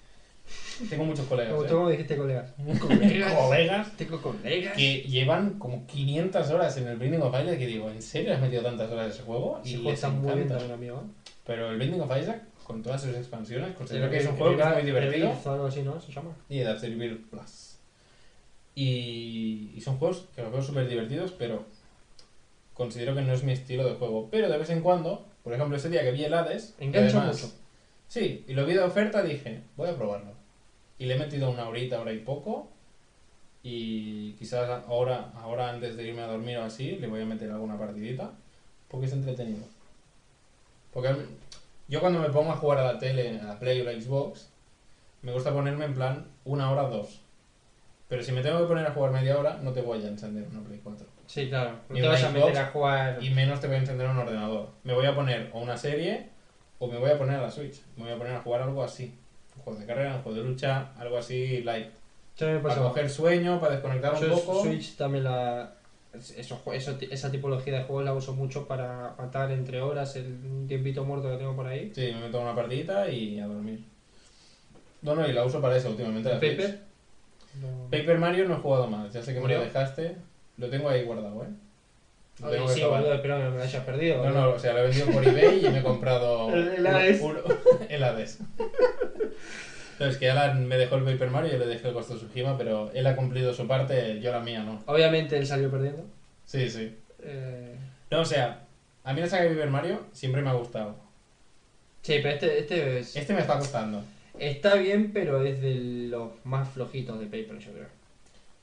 Tengo 0.89 1.05
muchos 1.05 1.27
colegas. 1.27 1.52
gustó 1.52 1.69
¿eh? 1.69 1.77
como 1.77 1.90
dijiste, 1.90 2.16
colegas. 2.16 2.52
colegas 3.36 3.93
Tengo 3.97 4.20
colegas. 4.23 4.74
que 4.77 5.02
llevan 5.02 5.59
como 5.59 5.86
500 5.86 6.51
horas 6.51 6.77
en 6.78 6.89
el 6.89 6.97
Binding 6.97 7.20
of 7.20 7.35
Isaac. 7.35 7.59
Que 7.59 7.66
digo, 7.66 7.90
¿en 7.90 8.01
serio 8.01 8.32
has 8.35 8.40
metido 8.40 8.62
tantas 8.62 8.90
horas 8.90 9.06
en 9.06 9.12
ese 9.12 9.23
juego? 9.23 9.60
Y 9.65 9.77
les 9.77 9.94
está 9.94 10.09
muy 10.09 10.35
bien 10.35 10.48
también, 10.48 10.73
amigo. 10.73 11.02
Pero 11.47 11.70
el 11.70 11.78
Binding 11.78 12.01
of 12.01 12.10
Isaac, 12.19 12.43
con 12.65 12.82
todas 12.82 13.02
sus 13.02 13.15
expansiones, 13.15 13.74
considero 13.77 14.06
El- 14.06 14.10
que 14.10 14.16
es 14.19 14.24
un 14.24 14.32
el- 14.32 14.39
juego 14.39 14.56
que 14.56 14.62
es 14.62 14.66
el- 14.66 14.73
muy 14.73 14.81
el 14.81 14.86
divertido. 14.86 15.28
Birth 15.28 15.47
o 15.47 15.52
algo 15.52 15.66
así, 15.66 15.82
¿no? 15.82 16.01
Se 16.01 16.12
llama. 16.12 16.31
Y 16.48 16.59
de 16.60 16.78
Servir 16.78 17.28
Plus. 17.28 17.68
Y, 18.81 19.73
y 19.75 19.81
son 19.81 19.99
juegos 19.99 20.27
que 20.37 20.43
los 20.43 20.53
veo 20.53 20.63
súper 20.63 20.87
divertidos, 20.89 21.33
pero 21.33 21.65
considero 22.75 23.13
que 23.17 23.23
no 23.23 23.33
es 23.33 23.43
mi 23.43 23.51
estilo 23.51 23.85
de 23.85 23.97
juego. 23.97 24.29
Pero 24.31 24.49
de 24.49 24.57
vez 24.57 24.71
en 24.71 24.83
cuando, 24.83 25.27
por 25.43 25.53
ejemplo, 25.53 25.77
ese 25.77 25.89
día 25.91 26.03
que 26.03 26.13
vi 26.13 26.23
el 26.25 26.33
Hades, 26.35 26.77
además- 27.19 27.43
mucho. 27.43 27.55
Sí, 28.07 28.45
y 28.47 28.55
lo 28.55 28.65
vi 28.67 28.75
de 28.75 28.81
oferta, 28.85 29.23
dije, 29.25 29.63
voy 29.77 29.89
a 29.89 29.97
probarlo. 29.97 30.33
Y 30.97 31.07
le 31.07 31.17
he 31.17 31.19
metido 31.19 31.51
una 31.51 31.69
horita, 31.69 32.01
hora 32.01 32.13
y 32.13 32.19
poco. 32.21 32.69
Y 33.65 34.35
quizás 34.35 34.69
ahora, 34.87 35.33
ahora 35.35 35.71
antes 35.71 35.97
de 35.97 36.05
irme 36.07 36.23
a 36.23 36.29
dormir 36.29 36.59
o 36.59 36.63
así, 36.63 36.93
le 36.99 37.09
voy 37.09 37.21
a 37.23 37.25
meter 37.27 37.51
alguna 37.51 37.77
partidita. 37.77 38.33
Porque 38.87 39.07
es 39.07 39.13
entretenido. 39.13 39.65
Porque 40.93 41.11
yo 41.89 42.01
cuando 42.01 42.21
me 42.21 42.31
pongo 42.31 42.53
a 42.53 42.57
jugar 42.57 42.79
a 42.79 42.93
la 42.93 42.99
tele, 43.01 43.41
a 43.41 43.45
la 43.45 43.59
Play 43.59 43.81
o 43.81 43.85
la 43.85 44.01
Xbox, 44.01 44.49
me 45.23 45.33
gusta 45.33 45.53
ponerme 45.53 45.85
en 45.85 45.95
plan 45.95 46.27
una 46.45 46.71
hora, 46.71 46.83
dos. 46.85 47.21
Pero 48.09 48.22
si 48.22 48.32
me 48.32 48.40
tengo 48.43 48.59
que 48.60 48.66
poner 48.66 48.86
a 48.86 48.90
jugar 48.93 49.10
media 49.12 49.39
hora, 49.39 49.59
no 49.62 49.72
te 49.72 49.82
voy 49.82 50.02
a 50.02 50.09
encender 50.09 50.47
una 50.51 50.60
Play 50.66 50.80
4. 50.82 51.06
Sí, 51.26 51.48
claro. 51.48 51.72
No 51.90 51.94
te 51.97 52.09
vas 52.09 52.24
a 52.24 52.30
meter 52.30 52.56
a 52.56 52.66
jugar. 52.66 53.18
Y 53.22 53.30
menos 53.30 53.60
te 53.60 53.66
voy 53.66 53.76
a 53.76 53.80
encender 53.80 54.09
un 54.09 54.16
ordenador. 54.18 54.70
Me 54.85 54.94
voy 54.94 55.05
a 55.06 55.14
poner 55.14 55.51
o 55.52 55.60
una 55.60 55.76
serie 55.76 56.26
o 56.78 56.86
me 56.86 56.97
voy 56.98 57.10
a 57.10 57.18
poner 57.18 57.36
a 57.36 57.43
la 57.43 57.51
Switch. 57.51 57.80
Me 57.97 58.05
voy 58.05 58.12
a 58.12 58.16
poner 58.16 58.35
a 58.35 58.40
jugar 58.40 58.62
algo 58.62 58.82
así. 58.82 59.14
Un 59.56 59.62
juego 59.62 59.78
de 59.80 59.86
carrera, 59.86 60.14
un 60.16 60.22
juego 60.22 60.39
de 60.39 60.44
lucha, 60.44 60.93
algo 60.98 61.18
así 61.18 61.62
light. 61.62 61.89
Para 62.62 62.74
coger 62.89 63.10
sueño, 63.10 63.60
para 63.60 63.72
desconectar 63.74 64.14
un 64.14 64.20
poco. 64.30 64.62
Switch 64.62 64.97
también 64.97 65.24
la. 65.24 65.74
Eso, 66.14 66.59
eso- 66.72 66.98
esa 67.10 67.30
tipología 67.30 67.74
de 67.80 67.85
juegos 67.85 68.05
la 68.06 68.14
uso 68.14 68.32
mucho 68.35 68.66
para 68.66 69.14
matar 69.18 69.51
entre 69.51 69.82
horas 69.82 70.16
el 70.16 70.64
tiempito 70.66 71.05
muerto 71.05 71.30
que 71.30 71.36
tengo 71.36 71.55
por 71.55 71.66
ahí. 71.66 71.93
Sí, 71.94 72.10
me 72.14 72.22
meto 72.22 72.40
una 72.40 72.55
partidita 72.55 73.10
y 73.10 73.39
a 73.39 73.47
dormir. 73.47 73.85
No, 75.02 75.14
no, 75.14 75.28
y 75.28 75.32
la 75.32 75.44
uso 75.44 75.60
para 75.60 75.76
eso 75.76 75.90
últimamente. 75.90 76.30
La 76.30 76.39
Switch. 76.40 76.78
Paper. 77.55 77.70
No. 77.70 77.91
Paper 77.91 78.19
Mario 78.19 78.45
no 78.49 78.55
he 78.55 78.59
jugado 78.61 78.87
más. 78.89 79.12
Ya 79.12 79.23
sé 79.23 79.33
que 79.35 79.41
me 79.41 79.49
lo 79.49 79.55
¿Murió? 79.55 79.61
dejaste. 79.61 80.16
Lo 80.57 80.69
tengo 80.70 80.89
ahí 80.89 81.05
guardado, 81.05 81.43
¿eh? 81.45 81.49
Lo 82.41 82.47
Oye, 82.47 82.55
tengo 82.57 82.69
que 82.69 82.75
sí, 82.75 82.81
acabar. 82.81 83.01
boludo, 83.01 83.15
espero 83.15 83.37
que 83.37 83.43
no 83.45 83.51
me 83.51 83.57
lo 83.57 83.62
hayas 83.62 83.85
perdido. 83.85 84.25
No, 84.25 84.31
no, 84.31 84.51
o 84.51 84.59
sea, 84.59 84.73
lo 84.73 84.79
he 84.79 84.83
vendido 84.85 85.07
por 85.09 85.27
eBay 85.27 85.66
y 85.66 85.69
me 85.70 85.79
he 85.79 85.83
comprado 85.83 86.51
El- 86.55 86.69
el 86.77 86.87
Hades. 86.87 87.20
uno- 87.20 87.41
el 87.89 88.05
Hades. 88.05 88.39
No, 89.99 90.07
es 90.07 90.16
que 90.16 90.31
Alan 90.31 90.66
me 90.66 90.77
dejó 90.77 90.95
el 90.97 91.03
Paper 91.05 91.31
Mario 91.31 91.49
y 91.49 91.53
yo 91.55 91.59
le 91.59 91.66
dejé 91.66 91.89
el 91.89 91.95
Ghost 91.95 92.11
of 92.12 92.19
Tsushima, 92.19 92.57
pero 92.57 92.91
él 92.95 93.05
ha 93.09 93.16
cumplido 93.16 93.53
su 93.53 93.66
parte, 93.66 94.20
yo 94.20 94.31
la 94.31 94.39
mía 94.41 94.62
no. 94.62 94.81
Obviamente 94.87 95.37
él 95.37 95.47
salió 95.47 95.70
perdiendo. 95.70 96.05
Sí, 96.45 96.70
sí. 96.70 96.95
Eh, 97.20 97.75
No, 98.11 98.20
o 98.20 98.25
sea, 98.25 98.61
a 99.03 99.12
mí 99.12 99.20
la 99.20 99.29
saga 99.29 99.43
de 99.45 99.51
Paper 99.51 99.70
Mario 99.70 100.07
siempre 100.12 100.41
me 100.41 100.51
ha 100.51 100.55
gustado. 100.55 100.95
Sí, 102.03 102.20
pero 102.23 102.31
este, 102.35 102.59
este 102.61 102.99
es- 103.01 103.16
Este 103.16 103.35
me 103.35 103.41
está 103.41 103.59
costando. 103.59 104.01
Está 104.40 104.74
bien, 104.74 105.10
pero 105.12 105.40
es 105.43 105.60
de 105.60 105.74
los 106.09 106.31
más 106.44 106.69
flojitos 106.69 107.19
de 107.19 107.27
Paper, 107.27 107.59
yo 107.59 107.73
creo. 107.73 107.86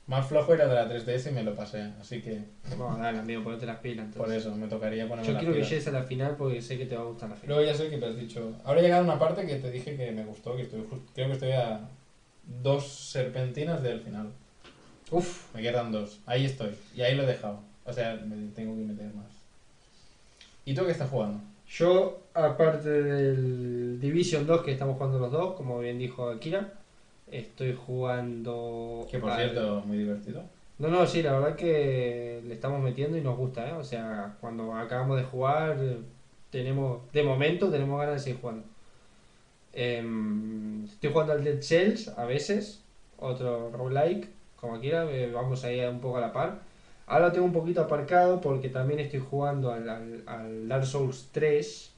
Más 0.06 0.24
flojo 0.26 0.54
era 0.54 0.68
de 0.68 0.74
la 0.76 0.88
3DS 0.88 1.30
y 1.30 1.32
me 1.32 1.42
lo 1.42 1.54
pasé, 1.56 1.90
así 2.00 2.20
que 2.20 2.44
Vamos, 2.70 2.96
dale, 3.00 3.18
amigo, 3.18 3.42
ponete 3.42 3.66
las 3.66 3.78
pilas. 3.78 4.06
por 4.14 4.30
eso 4.30 4.54
me 4.54 4.68
tocaría 4.68 5.08
ponerme 5.08 5.26
Yo 5.26 5.32
las 5.32 5.40
quiero 5.40 5.52
que 5.52 5.58
pilas. 5.58 5.70
llegues 5.70 5.86
a 5.88 5.90
la 5.90 6.02
final 6.04 6.36
porque 6.36 6.60
sé 6.62 6.78
que 6.78 6.86
te 6.86 6.94
va 6.94 7.02
a 7.02 7.06
gustar 7.06 7.28
la 7.28 7.34
final. 7.34 7.56
Luego 7.56 7.68
ya 7.70 7.76
sé 7.76 7.90
que 7.90 7.98
te 7.98 8.06
has 8.06 8.16
dicho. 8.16 8.56
Ahora 8.62 8.78
he 8.80 8.82
llegado 8.84 9.02
a 9.02 9.04
una 9.04 9.18
parte 9.18 9.44
que 9.46 9.56
te 9.56 9.68
dije 9.68 9.96
que 9.96 10.12
me 10.12 10.22
gustó, 10.24 10.54
que 10.54 10.62
estoy 10.62 10.84
just- 10.88 11.02
creo 11.12 11.26
que 11.26 11.32
estoy 11.32 11.50
a 11.52 11.88
dos 12.44 12.86
serpentinas 12.86 13.82
del 13.82 13.98
final. 14.00 14.30
Uf, 15.10 15.52
Me 15.54 15.60
quedan 15.62 15.90
dos. 15.90 16.20
Ahí 16.26 16.44
estoy. 16.44 16.70
Y 16.94 17.02
ahí 17.02 17.14
lo 17.16 17.24
he 17.24 17.26
dejado. 17.26 17.60
O 17.84 17.92
sea, 17.92 18.14
me 18.14 18.48
tengo 18.50 18.76
que 18.76 18.82
meter 18.84 19.12
más. 19.12 19.26
¿Y 20.64 20.74
tú 20.74 20.84
qué 20.84 20.92
estás 20.92 21.08
jugando? 21.10 21.40
Yo, 21.68 22.18
aparte 22.34 22.88
del 22.90 23.98
Division 24.00 24.46
2 24.46 24.62
que 24.62 24.72
estamos 24.72 24.96
jugando 24.96 25.18
los 25.18 25.32
dos, 25.32 25.54
como 25.54 25.78
bien 25.80 25.98
dijo 25.98 26.28
Akira, 26.28 26.72
estoy 27.30 27.74
jugando. 27.74 29.06
Que 29.10 29.18
por 29.18 29.30
al- 29.30 29.36
cierto, 29.52 29.82
muy 29.86 29.98
divertido. 29.98 30.44
No, 30.78 30.88
no, 30.88 31.06
sí, 31.06 31.22
la 31.22 31.32
verdad 31.32 31.56
que 31.56 32.42
le 32.46 32.54
estamos 32.54 32.80
metiendo 32.82 33.16
y 33.16 33.22
nos 33.22 33.36
gusta, 33.36 33.68
¿eh? 33.68 33.72
O 33.72 33.82
sea, 33.84 34.36
cuando 34.40 34.74
acabamos 34.74 35.16
de 35.16 35.24
jugar, 35.24 35.78
tenemos, 36.50 37.00
de 37.12 37.22
momento, 37.22 37.70
tenemos 37.70 37.98
ganas 37.98 38.16
de 38.16 38.20
seguir 38.20 38.40
jugando. 38.40 38.64
Em, 39.72 40.84
estoy 40.84 41.10
jugando 41.10 41.32
al 41.32 41.44
Dead 41.44 41.60
Cells 41.60 42.08
a 42.16 42.24
veces, 42.24 42.82
otro 43.18 43.70
roguelike, 43.70 44.28
como 44.56 44.74
Akira, 44.76 45.04
eh, 45.10 45.30
vamos 45.32 45.64
ahí 45.64 45.80
un 45.84 46.00
poco 46.00 46.16
a 46.16 46.20
la 46.20 46.32
par. 46.32 46.62
Ahora 47.06 47.26
lo 47.28 47.32
tengo 47.32 47.46
un 47.46 47.52
poquito 47.52 47.80
aparcado 47.82 48.40
porque 48.40 48.68
también 48.68 49.00
estoy 49.00 49.20
jugando 49.20 49.72
al, 49.72 49.88
al- 49.88 50.22
al 50.26 50.68
Dark 50.68 50.86
Souls 50.86 51.28
3, 51.32 51.92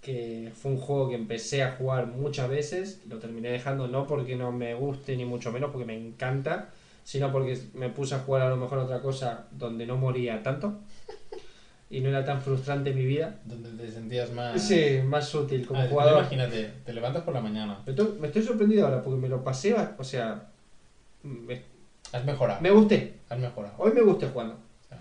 que 0.00 0.52
fue 0.54 0.72
un 0.72 0.78
juego 0.78 1.08
que 1.08 1.14
empecé 1.14 1.62
a 1.62 1.72
jugar 1.72 2.06
muchas 2.06 2.48
veces, 2.48 3.00
lo 3.08 3.18
terminé 3.18 3.50
dejando 3.50 3.86
no 3.88 4.06
porque 4.06 4.36
no 4.36 4.52
me 4.52 4.74
guste 4.74 5.16
ni 5.16 5.24
mucho 5.24 5.52
menos, 5.52 5.70
porque 5.70 5.86
me 5.86 5.94
encanta, 5.96 6.70
sino 7.04 7.30
porque 7.32 7.58
me 7.74 7.90
puse 7.90 8.14
a 8.14 8.18
jugar 8.20 8.42
a 8.42 8.48
lo 8.50 8.56
mejor 8.56 8.78
otra 8.78 9.00
cosa 9.00 9.46
donde 9.50 9.86
no 9.86 9.96
moría 9.96 10.42
tanto 10.42 10.78
y 11.90 12.00
no 12.00 12.08
era 12.08 12.24
tan 12.24 12.40
frustrante 12.40 12.92
mi 12.92 13.04
vida. 13.04 13.36
Donde 13.44 13.70
te 13.72 13.90
sentías 13.90 14.30
más. 14.32 14.60
Sí, 14.62 15.00
más 15.04 15.34
útil 15.34 15.66
como 15.66 15.82
Ah, 15.82 15.86
jugador. 15.88 16.20
Imagínate, 16.20 16.70
te 16.84 16.92
levantas 16.92 17.22
por 17.22 17.34
la 17.34 17.40
mañana. 17.40 17.82
Me 17.86 17.92
estoy, 17.92 18.14
me 18.18 18.26
estoy 18.28 18.42
sorprendido 18.42 18.84
ahora 18.86 19.02
porque 19.02 19.20
me 19.20 19.28
lo 19.28 19.44
pasé, 19.44 19.74
o 19.74 20.04
sea, 20.04 20.46
me, 21.22 21.60
Has 22.14 22.24
mejorado. 22.24 22.60
me 22.60 22.70
gusté. 22.70 23.14
Has 23.28 23.38
mejorado. 23.38 23.74
Hoy 23.78 23.92
me 23.92 24.02
gusté 24.02 24.28
jugando. 24.28 24.56
Sea, 24.88 24.98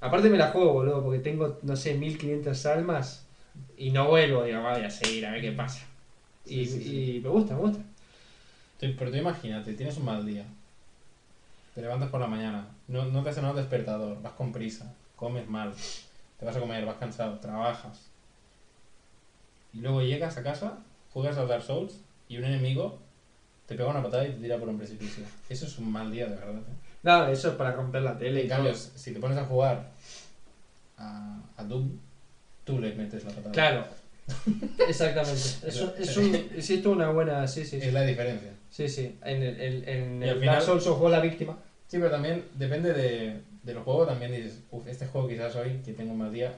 Aparte 0.00 0.28
me 0.28 0.38
la 0.38 0.48
juego, 0.48 0.72
boludo, 0.74 1.02
porque 1.02 1.18
tengo, 1.20 1.58
no 1.62 1.74
sé, 1.76 1.94
1500 1.94 2.66
almas 2.66 3.26
y 3.76 3.90
no 3.90 4.08
vuelvo, 4.08 4.44
digo, 4.44 4.60
voy 4.60 4.82
a 4.82 4.90
seguir 4.90 5.26
a 5.26 5.32
ver 5.32 5.40
qué 5.40 5.52
pasa. 5.52 5.86
Y, 6.44 6.66
Sí, 6.66 6.66
sí, 6.66 6.82
sí. 6.84 7.16
y 7.16 7.20
me 7.20 7.28
gusta, 7.28 7.54
me 7.54 7.60
gusta. 7.60 7.80
pero 8.78 9.10
tú 9.10 9.16
imagínate, 9.16 9.72
tienes 9.74 9.96
un 9.96 10.04
mal 10.04 10.24
día. 10.26 10.44
Te 11.74 11.80
levantas 11.82 12.10
por 12.10 12.20
la 12.20 12.26
mañana. 12.26 12.66
No, 12.88 13.04
no 13.06 13.22
te 13.22 13.30
has 13.30 13.36
sonado 13.36 13.54
despertador. 13.54 14.20
Vas 14.20 14.32
con 14.32 14.52
prisa. 14.52 14.92
Comes 15.16 15.48
mal. 15.48 15.72
Te 16.38 16.44
vas 16.44 16.56
a 16.56 16.60
comer. 16.60 16.84
Vas 16.84 16.96
cansado. 16.96 17.38
Trabajas. 17.38 18.10
Y 19.72 19.78
luego 19.78 20.02
llegas 20.02 20.36
a 20.36 20.42
casa, 20.42 20.78
juegas 21.12 21.38
al 21.38 21.46
Dark 21.48 21.62
Souls 21.62 22.00
y 22.28 22.38
un 22.38 22.44
enemigo 22.44 22.98
te 23.70 23.76
pega 23.76 23.88
una 23.88 24.02
patada 24.02 24.26
y 24.26 24.32
te 24.32 24.38
tira 24.42 24.58
por 24.58 24.68
un 24.68 24.76
precipicio. 24.78 25.22
Eso 25.48 25.64
es 25.64 25.78
un 25.78 25.92
mal 25.92 26.10
día, 26.10 26.26
de 26.26 26.34
verdad. 26.34 26.56
¿eh? 26.56 26.74
No, 27.04 27.28
eso 27.28 27.50
es 27.50 27.54
para 27.54 27.70
romper 27.72 28.02
la 28.02 28.18
tele 28.18 28.40
y 28.40 28.42
En 28.42 28.48
cambio, 28.48 28.72
todo. 28.72 28.80
si 28.96 29.12
te 29.12 29.20
pones 29.20 29.38
a 29.38 29.44
jugar 29.44 29.90
a, 30.98 31.38
a 31.56 31.62
Doom, 31.64 31.88
tú 32.64 32.80
le 32.80 32.92
metes 32.96 33.22
la 33.24 33.30
patada. 33.30 33.52
Claro. 33.52 33.84
Exactamente. 34.88 35.40
Eso, 35.66 35.94
es 35.96 36.16
un, 36.16 36.86
una 36.88 37.10
buena. 37.10 37.46
Sí, 37.46 37.64
sí. 37.64 37.78
Es 37.80 37.92
la 37.92 38.02
diferencia. 38.02 38.50
sí. 38.70 38.88
sí. 38.88 39.16
En 39.24 39.42
el, 39.42 39.60
en, 39.60 39.88
en 39.88 40.22
Y 40.22 40.24
al 40.24 40.30
el 40.34 40.40
final- 40.40 40.54
Dark 40.56 40.66
Souls 40.66 40.86
o 40.88 40.94
juego 40.94 41.10
la 41.10 41.20
víctima. 41.20 41.56
Sí, 41.86 41.98
pero 41.98 42.10
también 42.10 42.44
depende 42.56 42.92
de, 42.92 43.40
del 43.62 43.78
juego, 43.78 44.04
también 44.06 44.32
dices, 44.32 44.60
uff, 44.72 44.86
este 44.88 45.06
juego 45.06 45.28
quizás 45.28 45.54
hoy, 45.56 45.80
que 45.84 45.92
tengo 45.92 46.12
un 46.12 46.18
mal 46.18 46.32
día, 46.32 46.52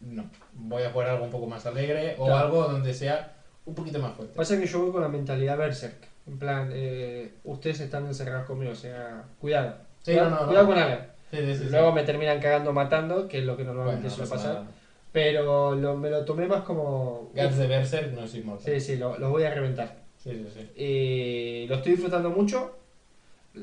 no, 0.00 0.24
voy 0.54 0.82
a 0.82 0.90
jugar 0.90 1.08
algo 1.10 1.24
un 1.24 1.30
poco 1.30 1.46
más 1.46 1.64
alegre 1.66 2.16
o 2.18 2.24
Claro. 2.26 2.38
algo 2.46 2.68
donde 2.68 2.92
sea 2.94 3.34
un 3.66 3.74
poquito 3.74 3.98
más 3.98 4.14
fuerte. 4.14 4.34
Pasa 4.34 4.58
que 4.58 4.66
yo 4.66 4.80
voy 4.80 4.92
con 4.92 5.02
la 5.02 5.08
mentalidad 5.08 5.56
Berserk. 5.58 6.07
En 6.28 6.36
plan, 6.36 6.70
eh, 6.74 7.32
ustedes 7.44 7.80
están 7.80 8.06
encerrados 8.06 8.44
conmigo, 8.44 8.72
o 8.72 8.74
sea, 8.74 9.24
cuidado. 9.40 9.76
Sí, 10.02 10.12
cuidado, 10.12 10.28
no, 10.28 10.36
no, 10.36 10.42
no. 10.42 10.66
cuidado 10.66 10.66
con. 10.66 11.08
Sí, 11.30 11.54
sí. 11.54 11.64
Luego 11.70 11.92
me 11.92 12.02
terminan 12.02 12.38
cagando 12.38 12.72
matando, 12.72 13.28
que 13.28 13.38
es 13.38 13.44
lo 13.44 13.56
que 13.56 13.64
normalmente 13.64 14.08
Bueno, 14.08 14.14
suele 14.14 14.30
pasa 14.30 14.42
pasar. 14.44 14.60
nada. 14.62 14.72
Pero 15.10 15.74
lo- 15.74 15.96
me 15.96 16.10
lo 16.10 16.24
tomé 16.24 16.46
más 16.46 16.60
como. 16.62 17.30
Guts 17.34 17.56
de 17.56 17.66
Berserk 17.66 18.12
no 18.12 18.24
es 18.24 18.34
inmortal. 18.34 18.74
Sí, 18.74 18.80
sí, 18.80 18.96
lo, 18.96 19.16
lo 19.16 19.30
voy 19.30 19.44
a 19.44 19.50
reventar. 19.50 19.94
Sí, 20.22 20.32
sí, 20.34 20.46
sí. 20.52 20.82
Y 20.82 21.66
lo 21.66 21.76
estoy 21.76 21.92
disfrutando 21.92 22.30
mucho. 22.30 22.72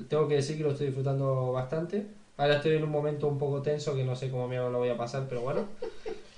Tengo 0.08 0.28
que 0.28 0.36
decir 0.36 0.58
que 0.58 0.64
lo 0.64 0.72
estoy 0.72 0.88
disfrutando 0.88 1.52
bastante. 1.52 2.08
Ahora 2.38 2.56
estoy 2.56 2.76
en 2.76 2.84
un 2.84 2.90
momento 2.90 3.28
un 3.28 3.38
poco 3.38 3.62
tenso 3.62 3.94
que 3.96 4.04
no 4.04 4.16
sé 4.16 4.30
cómo 4.30 4.48
mierda 4.48 4.70
lo 4.70 4.80
voy 4.80 4.90
a 4.90 4.98
pasar, 4.98 5.26
pero 5.30 5.42
bueno. 5.42 5.66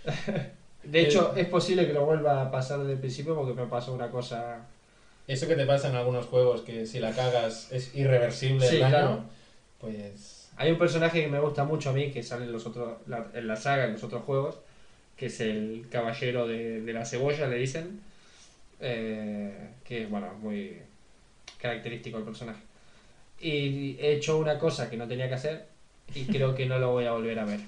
De 0.83 1.01
hecho, 1.01 1.33
es 1.35 1.45
posible 1.47 1.85
que 1.85 1.93
lo 1.93 2.03
vuelva 2.05 2.41
a 2.41 2.51
pasar 2.51 2.79
desde 2.79 2.93
el 2.93 2.99
principio 2.99 3.35
porque 3.35 3.53
me 3.53 3.67
pasó 3.67 3.93
una 3.93 4.09
cosa. 4.09 4.63
Eso 5.27 5.47
que 5.47 5.55
te 5.55 5.65
pasa 5.65 5.89
en 5.89 5.95
algunos 5.95 6.25
juegos, 6.27 6.61
que 6.61 6.85
si 6.85 6.99
la 6.99 7.11
cagas 7.11 7.69
es 7.71 7.93
irreversible 7.95 8.65
Sí, 8.65 8.75
el 8.75 8.81
daño, 8.81 8.95
claro. 8.95 9.23
pues... 9.79 10.49
Hay 10.55 10.71
un 10.71 10.77
personaje 10.79 11.21
que 11.21 11.27
me 11.27 11.39
gusta 11.39 11.65
mucho 11.65 11.89
a 11.91 11.93
mí, 11.93 12.11
que 12.11 12.23
sale 12.23 12.45
en, 12.45 12.51
los 12.51 12.65
otros, 12.65 12.97
la- 13.07 13.27
en 13.33 13.45
la 13.47 13.55
saga, 13.55 13.85
en 13.85 13.93
los 13.93 14.03
otros 14.03 14.23
juegos, 14.23 14.57
que 15.15 15.27
es 15.27 15.39
el 15.41 15.87
caballero 15.91 16.47
de, 16.47 16.81
de 16.81 16.93
la 16.93 17.05
cebolla, 17.05 17.47
le 17.47 17.57
dicen. 17.57 17.99
eh, 18.79 19.69
que 19.83 20.03
es, 20.03 20.09
bueno, 20.09 20.33
muy 20.41 20.77
característico 21.59 22.17
el 22.19 22.23
personaje. 22.23 22.61
Y 23.39 23.97
he 23.99 24.13
hecho 24.13 24.37
una 24.39 24.57
cosa 24.59 24.89
que 24.89 24.97
no 24.97 25.07
tenía 25.07 25.27
que 25.27 25.35
hacer 25.35 25.67
y 26.15 26.25
creo 26.25 26.55
que 26.55 26.65
no 26.67 26.79
lo 26.79 26.91
voy 26.91 27.05
a 27.05 27.11
volver 27.13 27.39
a 27.39 27.45
ver. 27.45 27.59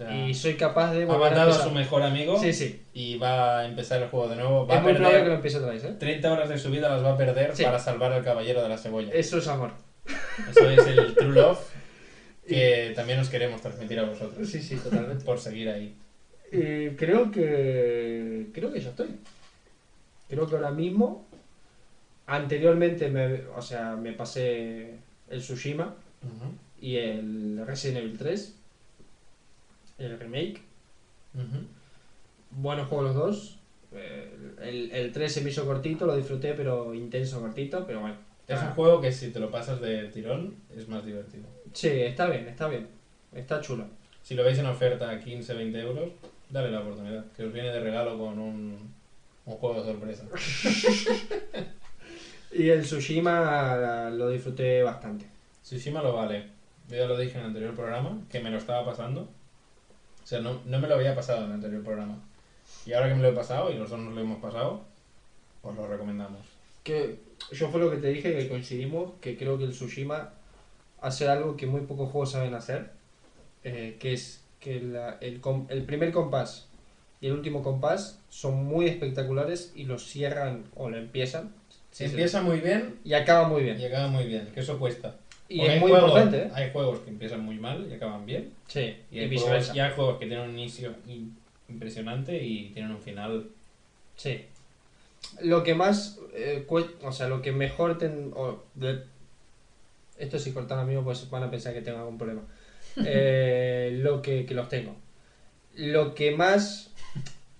Sea, 0.00 0.26
Y 0.28 0.32
soy 0.34 0.54
capaz 0.54 0.92
de 0.94 1.02
ha 1.02 1.12
a 1.14 1.18
matado 1.18 1.50
a 1.50 1.54
su 1.62 1.70
mejor 1.72 2.02
amigo 2.02 2.40
Sí, 2.40 2.54
sí. 2.54 2.80
y 2.94 3.18
va 3.18 3.58
a 3.58 3.66
empezar 3.66 4.02
el 4.02 4.08
juego 4.08 4.28
de 4.28 4.36
nuevo. 4.36 4.66
Va 4.66 4.74
Es 4.76 4.80
a 4.80 4.82
muy 4.82 4.94
que 4.94 4.98
lo 5.00 5.34
empiece 5.34 5.58
otra 5.58 5.72
vez, 5.72 5.84
¿eh? 5.84 5.94
30 5.98 6.32
horas 6.32 6.48
de 6.48 6.58
su 6.58 6.70
vida, 6.70 6.88
las 6.88 7.04
va 7.04 7.12
a 7.12 7.16
perder 7.18 7.54
Sí. 7.54 7.64
para 7.64 7.78
salvar 7.78 8.10
al 8.12 8.24
caballero 8.24 8.62
de 8.62 8.68
la 8.70 8.78
cebolla. 8.78 9.12
Eso 9.12 9.36
es 9.38 9.46
amor. 9.48 9.72
Eso 10.50 10.70
es 10.70 10.86
el 10.86 11.14
True 11.14 11.34
Love 11.34 11.58
que 12.48 12.92
también 12.96 13.18
os 13.20 13.28
queremos 13.28 13.60
transmitir 13.60 13.98
a 14.00 14.04
vosotros 14.04 14.48
Sí, 14.48 14.62
sí, 14.62 14.76
totalmente. 14.76 15.22
por 15.26 15.38
seguir 15.38 15.68
ahí. 15.68 15.94
Y 16.50 16.96
creo 16.96 17.30
que. 17.30 18.46
Creo 18.54 18.72
que 18.72 18.80
ya 18.80 18.88
estoy. 18.90 19.08
Creo 20.30 20.48
que 20.48 20.56
ahora 20.56 20.70
mismo. 20.70 21.26
Anteriormente 22.26 23.08
me, 23.10 23.42
o 23.56 23.60
sea, 23.62 23.96
me 23.96 24.12
pasé 24.12 24.94
el 25.28 25.40
Tsushima 25.40 25.94
y 26.80 26.96
el 26.96 27.62
Resident 27.66 27.98
Evil 27.98 28.16
3. 28.18 28.56
El 30.00 30.18
remake. 30.18 30.60
ujú. 31.34 31.64
Buenos 32.50 32.88
juegos 32.88 33.06
los 33.06 33.14
dos. 33.14 33.56
Eh, 33.92 34.32
El, 34.62 34.90
el 34.92 35.12
3 35.12 35.32
se 35.32 35.40
me 35.42 35.50
hizo 35.50 35.64
cortito, 35.64 36.06
lo 36.06 36.16
disfruté, 36.16 36.54
pero 36.54 36.92
intenso 36.94 37.40
cortito, 37.40 37.86
pero 37.86 38.00
bueno. 38.00 38.16
Es 38.48 38.60
un 38.60 38.70
juego 38.70 39.00
que 39.00 39.12
si 39.12 39.30
te 39.30 39.38
lo 39.38 39.48
pasas 39.50 39.80
de 39.80 40.08
tirón 40.08 40.56
es 40.76 40.88
más 40.88 41.04
divertido. 41.06 41.44
Sí, 41.72 41.88
está 41.88 42.26
bien, 42.28 42.48
está 42.48 42.66
bien. 42.66 42.88
Está 43.32 43.60
chulo. 43.60 43.84
Si 44.24 44.34
lo 44.34 44.42
veis 44.42 44.58
en 44.58 44.66
oferta 44.66 45.08
a 45.08 45.20
15, 45.20 45.54
20 45.54 45.78
euros, 45.80 46.08
dale 46.48 46.70
la 46.72 46.80
oportunidad. 46.80 47.24
Que 47.36 47.44
os 47.44 47.52
viene 47.52 47.70
de 47.70 47.78
regalo 47.78 48.18
con 48.18 48.40
un, 48.40 48.92
un 49.46 49.54
juego 49.56 49.80
de 49.82 49.92
sorpresa. 49.92 50.24
Y 52.52 52.68
el 52.68 52.82
Tsushima 52.82 54.10
lo 54.10 54.28
disfruté 54.28 54.82
bastante. 54.82 55.24
Tsushima 55.62 56.02
lo 56.02 56.12
vale. 56.14 56.46
Yo 56.88 56.96
ya 56.96 57.06
lo 57.06 57.16
dije 57.16 57.34
en 57.34 57.42
el 57.42 57.46
anterior 57.46 57.74
programa, 57.76 58.18
que 58.28 58.40
me 58.40 58.50
lo 58.50 58.58
estaba 58.58 58.84
pasando. 58.84 59.28
O 60.30 60.32
sea, 60.32 60.38
no, 60.42 60.60
no 60.64 60.78
me 60.78 60.86
lo 60.86 60.94
había 60.94 61.16
pasado 61.16 61.40
en 61.40 61.46
el 61.46 61.52
anterior 61.54 61.82
programa. 61.82 62.16
Y 62.86 62.92
ahora 62.92 63.08
que 63.08 63.16
me 63.16 63.22
lo 63.22 63.30
he 63.30 63.32
pasado, 63.32 63.68
y 63.72 63.74
los 63.74 63.90
dos 63.90 63.98
nos 63.98 64.14
lo 64.14 64.20
hemos 64.20 64.40
pasado, 64.40 64.84
os 65.60 65.74
lo 65.74 65.88
recomendamos. 65.88 66.38
Que 66.84 67.18
yo 67.50 67.68
fue 67.68 67.80
lo 67.80 67.90
que 67.90 67.96
te 67.96 68.06
dije, 68.10 68.32
que 68.38 68.48
coincidimos, 68.48 69.10
que 69.20 69.36
creo 69.36 69.58
que 69.58 69.64
el 69.64 69.72
Tsushima 69.72 70.30
hace 71.00 71.26
algo 71.28 71.56
que 71.56 71.66
muy 71.66 71.80
pocos 71.80 72.10
juegos 72.12 72.30
saben 72.30 72.54
hacer, 72.54 72.92
eh, 73.64 73.96
que 73.98 74.12
es 74.12 74.40
que 74.60 74.80
la- 74.80 75.18
el, 75.20 75.40
com- 75.40 75.66
el 75.68 75.82
primer 75.82 76.12
compás 76.12 76.68
y 77.20 77.26
el 77.26 77.32
último 77.32 77.64
compás 77.64 78.20
son 78.28 78.64
muy 78.64 78.86
espectaculares 78.86 79.72
y 79.74 79.82
los 79.82 80.06
cierran 80.06 80.62
o 80.76 80.90
lo 80.90 80.96
empiezan. 80.96 81.52
Se 81.90 82.04
Sí, 82.04 82.10
sí. 82.10 82.10
empieza 82.10 82.40
muy 82.40 82.60
bien 82.60 83.00
Y 83.02 83.14
acaba 83.14 83.48
muy 83.48 83.64
bien. 83.64 83.80
y 83.80 83.84
acaba 83.84 84.06
muy 84.06 84.26
bien, 84.26 84.46
que 84.54 84.60
eso 84.60 84.78
cuesta. 84.78 85.16
Y 85.50 85.58
Porque 85.58 85.74
es 85.74 85.80
muy 85.80 85.90
juegos- 85.90 86.08
importante, 86.10 86.46
¿eh? 86.46 86.50
Hay 86.54 86.70
juegos 86.70 87.00
que 87.00 87.10
empiezan 87.10 87.40
muy 87.44 87.58
mal 87.58 87.86
y 87.90 87.94
acaban 87.94 88.24
bien. 88.24 88.52
Sí, 88.68 88.96
Y 89.10 89.18
y, 89.18 89.20
hay, 89.20 89.26
juegos, 89.26 89.30
viceversa. 89.30 89.76
y 89.76 89.80
hay 89.80 89.90
juegos 89.92 90.18
que 90.18 90.26
tienen 90.26 90.48
un 90.48 90.58
inicio 90.58 90.94
im- 91.08 91.32
impresionante 91.68 92.42
y 92.42 92.70
tienen 92.70 92.92
un 92.92 93.02
final. 93.02 93.48
Sí. 94.16 94.44
Lo 95.42 95.62
que 95.64 95.74
más, 95.74 96.18
eh, 96.34 96.64
o 97.02 97.12
sea, 97.12 97.28
lo 97.28 97.42
que 97.42 97.50
mejor 97.52 97.98
ten, 97.98 98.32
de- 98.76 99.02
esto 100.18 100.38
si 100.38 100.52
cortan 100.52 100.78
amigos 100.78 101.04
pues 101.04 101.28
van 101.30 101.42
a 101.42 101.50
pensar 101.50 101.74
que 101.74 101.82
tengo 101.82 101.98
algún 101.98 102.16
problema. 102.18 102.42
Eh, 103.04 103.98
lo 104.02 104.20
que, 104.22 104.46
que 104.46 104.54
los 104.54 104.68
tengo. 104.68 104.94
Lo 105.76 106.14
que 106.14 106.30
más, 106.32 106.90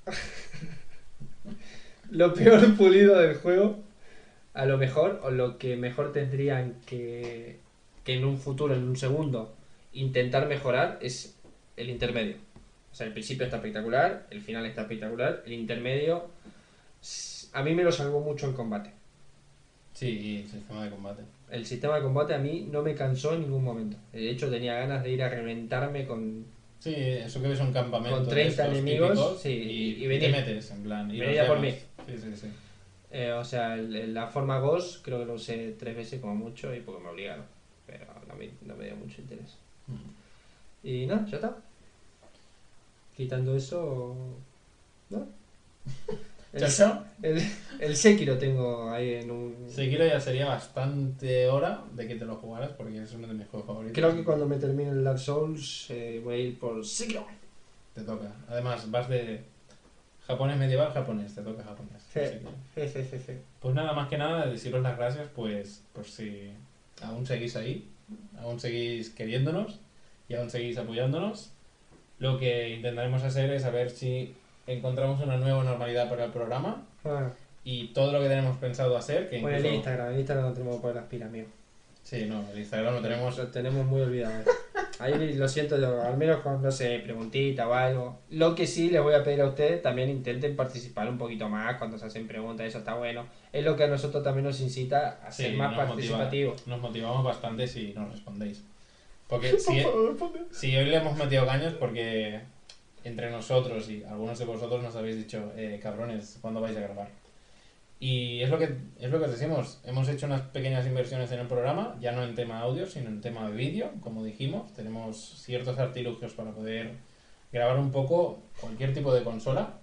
lo 2.10 2.34
peor 2.34 2.76
pulido 2.76 3.18
del 3.18 3.36
juego, 3.36 3.78
a 4.54 4.66
lo 4.66 4.78
mejor, 4.78 5.20
o 5.22 5.30
lo 5.30 5.58
que 5.58 5.76
mejor 5.76 6.12
tendrían 6.12 6.74
que, 6.86 7.58
que 8.10 8.16
en 8.18 8.24
un 8.24 8.38
futuro, 8.38 8.74
en 8.74 8.82
un 8.88 8.96
segundo, 8.96 9.54
intentar 9.92 10.48
mejorar 10.48 10.98
es 11.00 11.36
el 11.76 11.90
intermedio. 11.90 12.36
O 12.92 12.94
sea, 12.94 13.06
el 13.06 13.12
principio 13.12 13.44
está 13.44 13.56
espectacular, 13.58 14.26
el 14.30 14.40
final 14.40 14.66
está 14.66 14.82
espectacular, 14.82 15.42
el 15.46 15.52
intermedio 15.52 16.28
a 17.52 17.62
mí 17.62 17.74
me 17.74 17.82
lo 17.84 17.92
salvó 17.92 18.20
mucho 18.20 18.48
el 18.48 18.54
combate. 18.54 18.90
Sí, 19.94 20.06
y 20.08 20.48
sistema 20.48 20.84
de 20.84 20.90
combate. 20.90 21.22
El 21.50 21.64
sistema 21.66 21.96
de 21.96 22.02
combate 22.02 22.34
a 22.34 22.38
mí 22.38 22.66
no 22.70 22.82
me 22.82 22.94
cansó 22.94 23.34
en 23.34 23.40
ningún 23.42 23.62
momento. 23.64 23.96
De 24.12 24.28
hecho, 24.30 24.50
tenía 24.50 24.74
ganas 24.74 25.02
de 25.02 25.10
ir 25.10 25.22
a 25.22 25.28
reventarme 25.28 26.06
con... 26.06 26.44
Sí, 26.78 26.94
eso 26.96 27.40
que 27.42 27.48
ves 27.48 27.60
un 27.60 27.72
campamento. 27.72 28.16
Con 28.16 28.24
de 28.26 28.30
30 28.30 28.50
estos 28.64 28.78
enemigos, 28.78 29.40
sí, 29.40 29.50
y, 29.50 29.70
y 30.00 30.04
y 30.04 30.06
venía- 30.06 30.30
te 30.30 30.38
metes, 30.40 30.70
en 30.70 30.82
plan. 30.82 31.10
Y 31.14 31.20
venía 31.20 31.46
por 31.46 31.60
mí. 31.60 31.70
Sí, 32.06 32.16
sí, 32.18 32.36
sí. 32.36 32.46
eh, 33.10 33.32
o 33.32 33.44
sea, 33.44 33.74
el- 33.74 33.94
el- 33.94 34.14
la 34.14 34.26
forma 34.28 34.58
Ghost 34.60 35.04
creo 35.04 35.18
que 35.18 35.26
lo 35.26 35.34
usé 35.34 35.74
tres 35.78 35.96
veces 35.96 36.20
como 36.20 36.34
mucho 36.34 36.74
y 36.74 36.80
porque 36.80 37.02
me 37.02 37.10
obligaron. 37.10 37.44
No 38.30 38.36
me, 38.36 38.50
no 38.62 38.76
me 38.76 38.84
dio 38.84 38.96
mucho 38.96 39.20
interés. 39.20 39.56
Mm. 39.86 40.86
Y 40.86 41.06
nada, 41.06 41.26
ya 41.26 41.36
está. 41.36 41.56
Quitando 43.16 43.56
eso... 43.56 44.16
¿No? 45.10 45.26
El, 46.52 46.64
el, 47.22 47.42
el 47.78 47.96
Sekiro 47.96 48.36
tengo 48.36 48.90
ahí 48.90 49.14
en 49.14 49.30
un... 49.30 49.68
Sekiro 49.68 50.04
ya 50.04 50.18
sería 50.18 50.46
bastante 50.46 51.48
hora 51.48 51.84
de 51.94 52.08
que 52.08 52.16
te 52.16 52.24
lo 52.24 52.34
jugaras 52.36 52.70
porque 52.72 53.00
es 53.00 53.12
uno 53.12 53.28
de 53.28 53.34
mis 53.34 53.46
juegos 53.46 53.68
favoritos. 53.68 53.94
Creo 53.94 54.12
que 54.16 54.24
cuando 54.24 54.48
me 54.48 54.56
termine 54.56 54.90
el 54.90 55.04
Dark 55.04 55.20
Souls 55.20 55.86
eh, 55.90 56.20
voy 56.24 56.34
a 56.34 56.38
ir 56.38 56.58
por 56.58 56.84
Sekiro. 56.84 57.24
Te 57.94 58.02
toca. 58.02 58.34
Además, 58.48 58.90
vas 58.90 59.08
de 59.08 59.44
japonés 60.26 60.56
medieval, 60.58 60.92
japonés, 60.92 61.34
te 61.34 61.42
toca 61.42 61.62
japonés. 61.62 62.02
Sí, 62.12 62.88
sí, 62.88 63.18
sí. 63.24 63.32
Pues 63.60 63.74
nada 63.74 63.92
más 63.92 64.08
que 64.08 64.18
nada, 64.18 64.46
deciros 64.46 64.82
las 64.82 64.96
gracias, 64.96 65.28
pues 65.34 65.84
por 65.92 66.04
si 66.04 66.50
aún 67.02 67.26
seguís 67.26 67.54
ahí, 67.54 67.88
aún 68.38 68.60
seguís 68.60 69.10
queriéndonos 69.10 69.80
y 70.28 70.34
aún 70.34 70.50
seguís 70.50 70.78
apoyándonos. 70.78 71.52
Lo 72.18 72.38
que 72.38 72.70
intentaremos 72.70 73.22
hacer 73.22 73.50
es 73.52 73.64
a 73.64 73.70
ver 73.70 73.90
si 73.90 74.34
encontramos 74.66 75.20
una 75.20 75.36
nueva 75.36 75.64
normalidad 75.64 76.08
para 76.08 76.26
el 76.26 76.30
programa 76.30 76.84
Ah, 77.04 77.30
y 77.64 77.88
todo 77.88 78.12
lo 78.12 78.20
que 78.20 78.28
tenemos 78.28 78.56
pensado 78.58 78.96
hacer, 78.96 79.28
que 79.28 79.40
bueno, 79.40 79.56
el 79.56 79.66
Instagram, 79.66 80.12
el 80.12 80.18
Instagram 80.18 80.46
no 80.46 80.52
tenemos 80.52 80.76
por 80.80 80.94
las 80.94 81.04
pilas. 81.04 81.30
Sí, 82.02 82.26
no, 82.26 82.44
el 82.52 82.58
Instagram 82.58 82.94
lo 82.94 83.02
tenemos... 83.02 83.36
Lo 83.38 83.46
tenemos 83.48 83.86
muy 83.86 84.00
olvidado. 84.00 84.44
Ahí 85.00 85.32
lo 85.34 85.48
siento, 85.48 85.78
yo, 85.80 86.02
al 86.02 86.16
menos 86.16 86.40
con, 86.42 86.60
no 86.62 86.70
sé, 86.70 86.98
preguntita 86.98 87.66
o 87.68 87.72
algo. 87.74 88.20
Lo 88.28 88.54
que 88.54 88.66
sí 88.66 88.90
les 88.90 89.00
voy 89.02 89.14
a 89.14 89.24
pedir 89.24 89.40
a 89.40 89.46
ustedes, 89.46 89.80
también 89.82 90.10
intenten 90.10 90.54
participar 90.56 91.08
un 91.08 91.16
poquito 91.18 91.48
más 91.48 91.76
cuando 91.76 91.96
se 91.98 92.04
hacen 92.06 92.26
preguntas, 92.26 92.66
eso 92.66 92.78
está 92.78 92.94
bueno. 92.94 93.26
Es 93.52 93.64
lo 93.64 93.76
que 93.76 93.84
a 93.84 93.88
nosotros 93.88 94.22
también 94.22 94.44
nos 94.44 94.60
incita 94.60 95.18
a 95.26 95.32
Sí, 95.32 95.44
ser 95.44 95.54
más 95.54 95.70
nos 95.70 95.78
motiva- 95.78 95.86
participativos. 95.88 96.66
Nos 96.66 96.80
motivamos 96.80 97.24
bastante 97.24 97.66
si 97.66 97.92
nos 97.94 98.10
respondéis. 98.10 98.62
Porque 99.26 99.48
si, 99.58 99.80
si 100.50 100.76
hoy 100.76 100.86
le 100.86 100.96
hemos 100.96 101.16
metido 101.16 101.46
caños 101.46 101.72
porque 101.74 102.40
entre 103.04 103.30
nosotros 103.30 103.88
y 103.88 104.04
algunos 104.04 104.38
de 104.38 104.44
vosotros 104.44 104.82
nos 104.82 104.94
habéis 104.96 105.16
dicho, 105.16 105.50
eh, 105.56 105.80
cabrones, 105.82 106.38
¿cuándo 106.42 106.60
vais 106.60 106.76
a 106.76 106.80
grabar? 106.80 107.08
Y 108.02 108.40
es 108.40 108.48
lo 108.48 108.58
que 108.58 108.74
es 108.98 109.10
lo 109.10 109.18
que 109.18 109.26
os 109.26 109.30
decimos, 109.30 109.78
hemos 109.84 110.08
hecho 110.08 110.24
unas 110.24 110.40
pequeñas 110.40 110.86
inversiones 110.86 111.30
en 111.32 111.40
el 111.40 111.46
programa, 111.46 111.96
ya 112.00 112.12
no 112.12 112.24
en 112.24 112.34
tema 112.34 112.60
audio, 112.60 112.86
sino 112.86 113.08
en 113.08 113.20
tema 113.20 113.46
de 113.48 113.54
vídeo, 113.54 113.92
como 114.00 114.24
dijimos, 114.24 114.72
tenemos 114.72 115.42
ciertos 115.44 115.78
artilugios 115.78 116.32
para 116.32 116.52
poder 116.52 116.92
grabar 117.52 117.78
un 117.78 117.92
poco 117.92 118.42
cualquier 118.58 118.94
tipo 118.94 119.12
de 119.12 119.22
consola, 119.22 119.74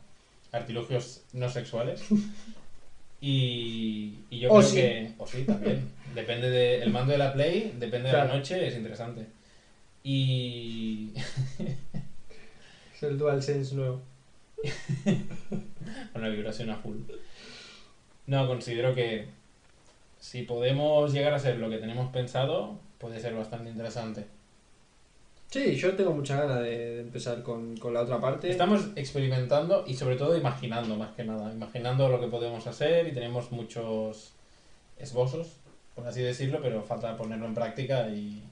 artilugios 0.51 1.21
no 1.33 1.47
sexuales. 1.49 2.03
Y, 3.19 4.19
y 4.29 4.39
yo 4.41 4.51
O 4.51 4.57
creo 4.59 4.69
sí. 4.69 4.75
que. 4.75 5.13
O 5.17 5.25
sí, 5.25 5.43
también. 5.43 5.89
Depende 6.13 6.51
del 6.51 6.91
mando 6.91 7.13
de 7.13 7.17
la 7.17 7.33
Play, 7.33 7.73
depende 7.79 8.09
de 8.09 8.13
la 8.15 8.25
noche, 8.25 8.67
es 8.67 8.75
interesante. 8.75 9.25
Y. 10.03 11.13
Es 12.95 13.03
el 13.03 13.17
DualSense 13.17 13.75
nuevo. 13.75 14.01
con 16.13 16.21
la 16.21 16.29
vibración 16.29 16.71
a 16.71 16.77
full. 16.77 16.97
No, 18.27 18.45
considero 18.47 18.93
que 18.93 19.27
si 20.19 20.43
podemos 20.43 21.13
llegar 21.13 21.33
a 21.33 21.39
ser 21.39 21.57
lo 21.57 21.69
que 21.69 21.77
tenemos 21.77 22.11
pensado, 22.11 22.77
puede 22.99 23.19
ser 23.19 23.33
bastante 23.33 23.69
interesante. 23.69 24.25
Sí, 25.49 25.75
yo 25.77 25.95
tengo 25.95 26.11
muchas 26.11 26.41
ganas 26.41 26.59
de, 26.59 26.95
de 26.95 27.01
empezar 27.01 27.41
con, 27.41 27.77
con 27.77 27.93
la 27.93 28.01
otra 28.01 28.19
parte. 28.19 28.49
Estamos 28.51 28.89
experimentando 28.97 29.85
y 29.87 29.93
sobre 29.93 30.17
todo 30.17 30.37
imaginando 30.37 30.97
más 30.97 31.15
que 31.15 31.23
nada, 31.23 31.53
imaginando 31.53 32.09
lo 32.09 32.19
que 32.19 32.27
podemos 32.27 32.67
hacer 32.67 33.07
y 33.07 33.13
tenemos 33.13 33.51
muchos 33.53 34.33
esbozos, 34.99 35.55
por 35.95 36.05
así 36.05 36.21
decirlo, 36.21 36.59
pero 36.61 36.83
falta 36.83 37.15
ponerlo 37.15 37.45
en 37.45 37.55
práctica 37.55 38.09
y 38.09 38.43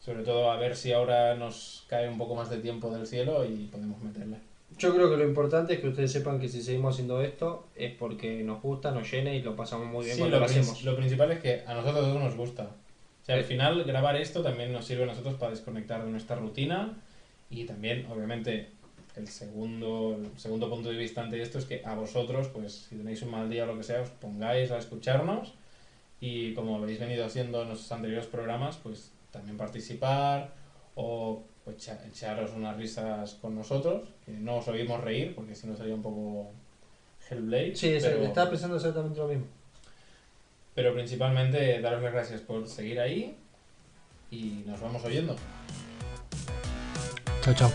sobre 0.00 0.24
todo 0.24 0.50
a 0.50 0.56
ver 0.56 0.74
si 0.74 0.92
ahora 0.92 1.36
nos 1.36 1.84
cae 1.88 2.08
un 2.08 2.18
poco 2.18 2.34
más 2.34 2.50
de 2.50 2.58
tiempo 2.58 2.90
del 2.90 3.06
cielo 3.06 3.44
y 3.44 3.66
podemos 3.66 4.02
meterle. 4.02 4.47
Yo 4.78 4.94
creo 4.94 5.10
que 5.10 5.16
lo 5.16 5.24
importante 5.24 5.74
es 5.74 5.80
que 5.80 5.88
ustedes 5.88 6.12
sepan 6.12 6.38
que 6.40 6.48
si 6.48 6.62
seguimos 6.62 6.94
haciendo 6.94 7.20
esto 7.20 7.66
es 7.74 7.92
porque 7.94 8.42
nos 8.44 8.62
gusta, 8.62 8.90
nos 8.92 9.10
llena 9.10 9.34
y 9.34 9.42
lo 9.42 9.56
pasamos 9.56 9.86
muy 9.88 10.04
bien 10.04 10.16
Sí, 10.16 10.20
cuando 10.22 10.36
lo, 10.36 10.40
lo 10.40 10.46
hacemos. 10.46 10.82
lo 10.84 10.96
principal 10.96 11.32
es 11.32 11.40
que 11.40 11.62
a 11.66 11.74
nosotros 11.74 12.06
dos 12.06 12.22
nos 12.22 12.36
gusta. 12.36 12.62
O 13.22 13.24
sea, 13.26 13.34
al 13.34 13.42
Eh. 13.42 13.44
final 13.44 13.84
grabar 13.84 14.16
esto 14.16 14.42
también 14.42 14.72
nos 14.72 14.84
sirve 14.86 15.02
a 15.02 15.06
nosotros 15.06 15.34
para 15.34 15.50
desconectar 15.50 16.04
de 16.04 16.10
nuestra 16.10 16.36
rutina 16.36 16.96
y 17.50 17.64
también, 17.64 18.06
obviamente, 18.10 18.68
el 19.16 19.26
segundo, 19.26 20.16
el 20.22 20.38
segundo 20.38 20.70
punto 20.70 20.90
de 20.90 20.96
vista 20.96 21.22
ante 21.22 21.42
esto 21.42 21.58
es 21.58 21.64
que 21.64 21.82
a 21.84 21.94
vosotros, 21.94 22.46
pues 22.48 22.86
si 22.88 22.96
tenéis 22.96 23.20
un 23.22 23.30
mal 23.32 23.50
día 23.50 23.64
o 23.64 23.66
lo 23.66 23.76
que 23.76 23.82
sea, 23.82 24.00
os 24.02 24.10
pongáis 24.10 24.70
a 24.70 24.78
escucharnos 24.78 25.54
y 26.20 26.54
como 26.54 26.76
habéis 26.76 27.00
venido 27.00 27.24
haciendo 27.24 27.62
en 27.62 27.68
los 27.70 27.90
anteriores 27.90 28.26
programas, 28.26 28.76
pues 28.82 29.10
también 29.32 29.56
participar 29.56 30.50
o 30.94 31.42
echa- 31.70 32.00
echaros 32.06 32.52
unas 32.52 32.76
risas 32.76 33.34
con 33.34 33.54
nosotros, 33.54 34.08
que 34.24 34.32
no 34.32 34.56
os 34.56 34.68
oímos 34.68 35.00
reír 35.02 35.34
porque 35.34 35.54
si 35.54 35.66
no 35.66 35.76
sería 35.76 35.94
un 35.94 36.02
poco 36.02 36.50
Hellblade. 37.30 37.74
Sí, 37.76 37.88
es- 37.94 38.04
pero- 38.04 38.22
estaba 38.24 38.50
pensando 38.50 38.76
exactamente 38.76 39.18
lo 39.18 39.28
mismo. 39.28 39.44
pero 40.74 40.94
principalmente 40.94 41.80
daros 41.80 42.02
las 42.02 42.12
gracias 42.12 42.40
por 42.40 42.68
seguir 42.68 43.00
ahí 43.00 43.36
y 44.30 44.62
nos 44.66 44.80
vamos 44.80 45.04
oyendo. 45.04 45.34
Chao, 47.42 47.54
chao. 47.54 47.70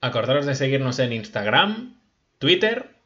Acordaros 0.00 0.46
de 0.46 0.54
seguirnos 0.54 0.98
en 0.98 1.12
Instagram, 1.12 1.99
Twitter 2.40 2.96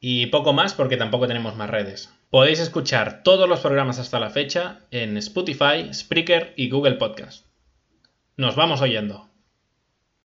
y 0.00 0.26
poco 0.26 0.52
más 0.52 0.74
porque 0.74 0.96
tampoco 0.96 1.28
tenemos 1.28 1.54
más 1.54 1.70
redes. 1.70 2.12
Podéis 2.28 2.58
escuchar 2.58 3.22
todos 3.22 3.48
los 3.48 3.60
programas 3.60 4.00
hasta 4.00 4.18
la 4.18 4.30
fecha 4.30 4.80
en 4.90 5.16
Spotify, 5.16 5.94
Spreaker 5.94 6.54
y 6.56 6.68
Google 6.70 6.96
Podcast. 6.96 7.46
Nos 8.36 8.56
vamos 8.56 8.80
oyendo. 8.80 9.30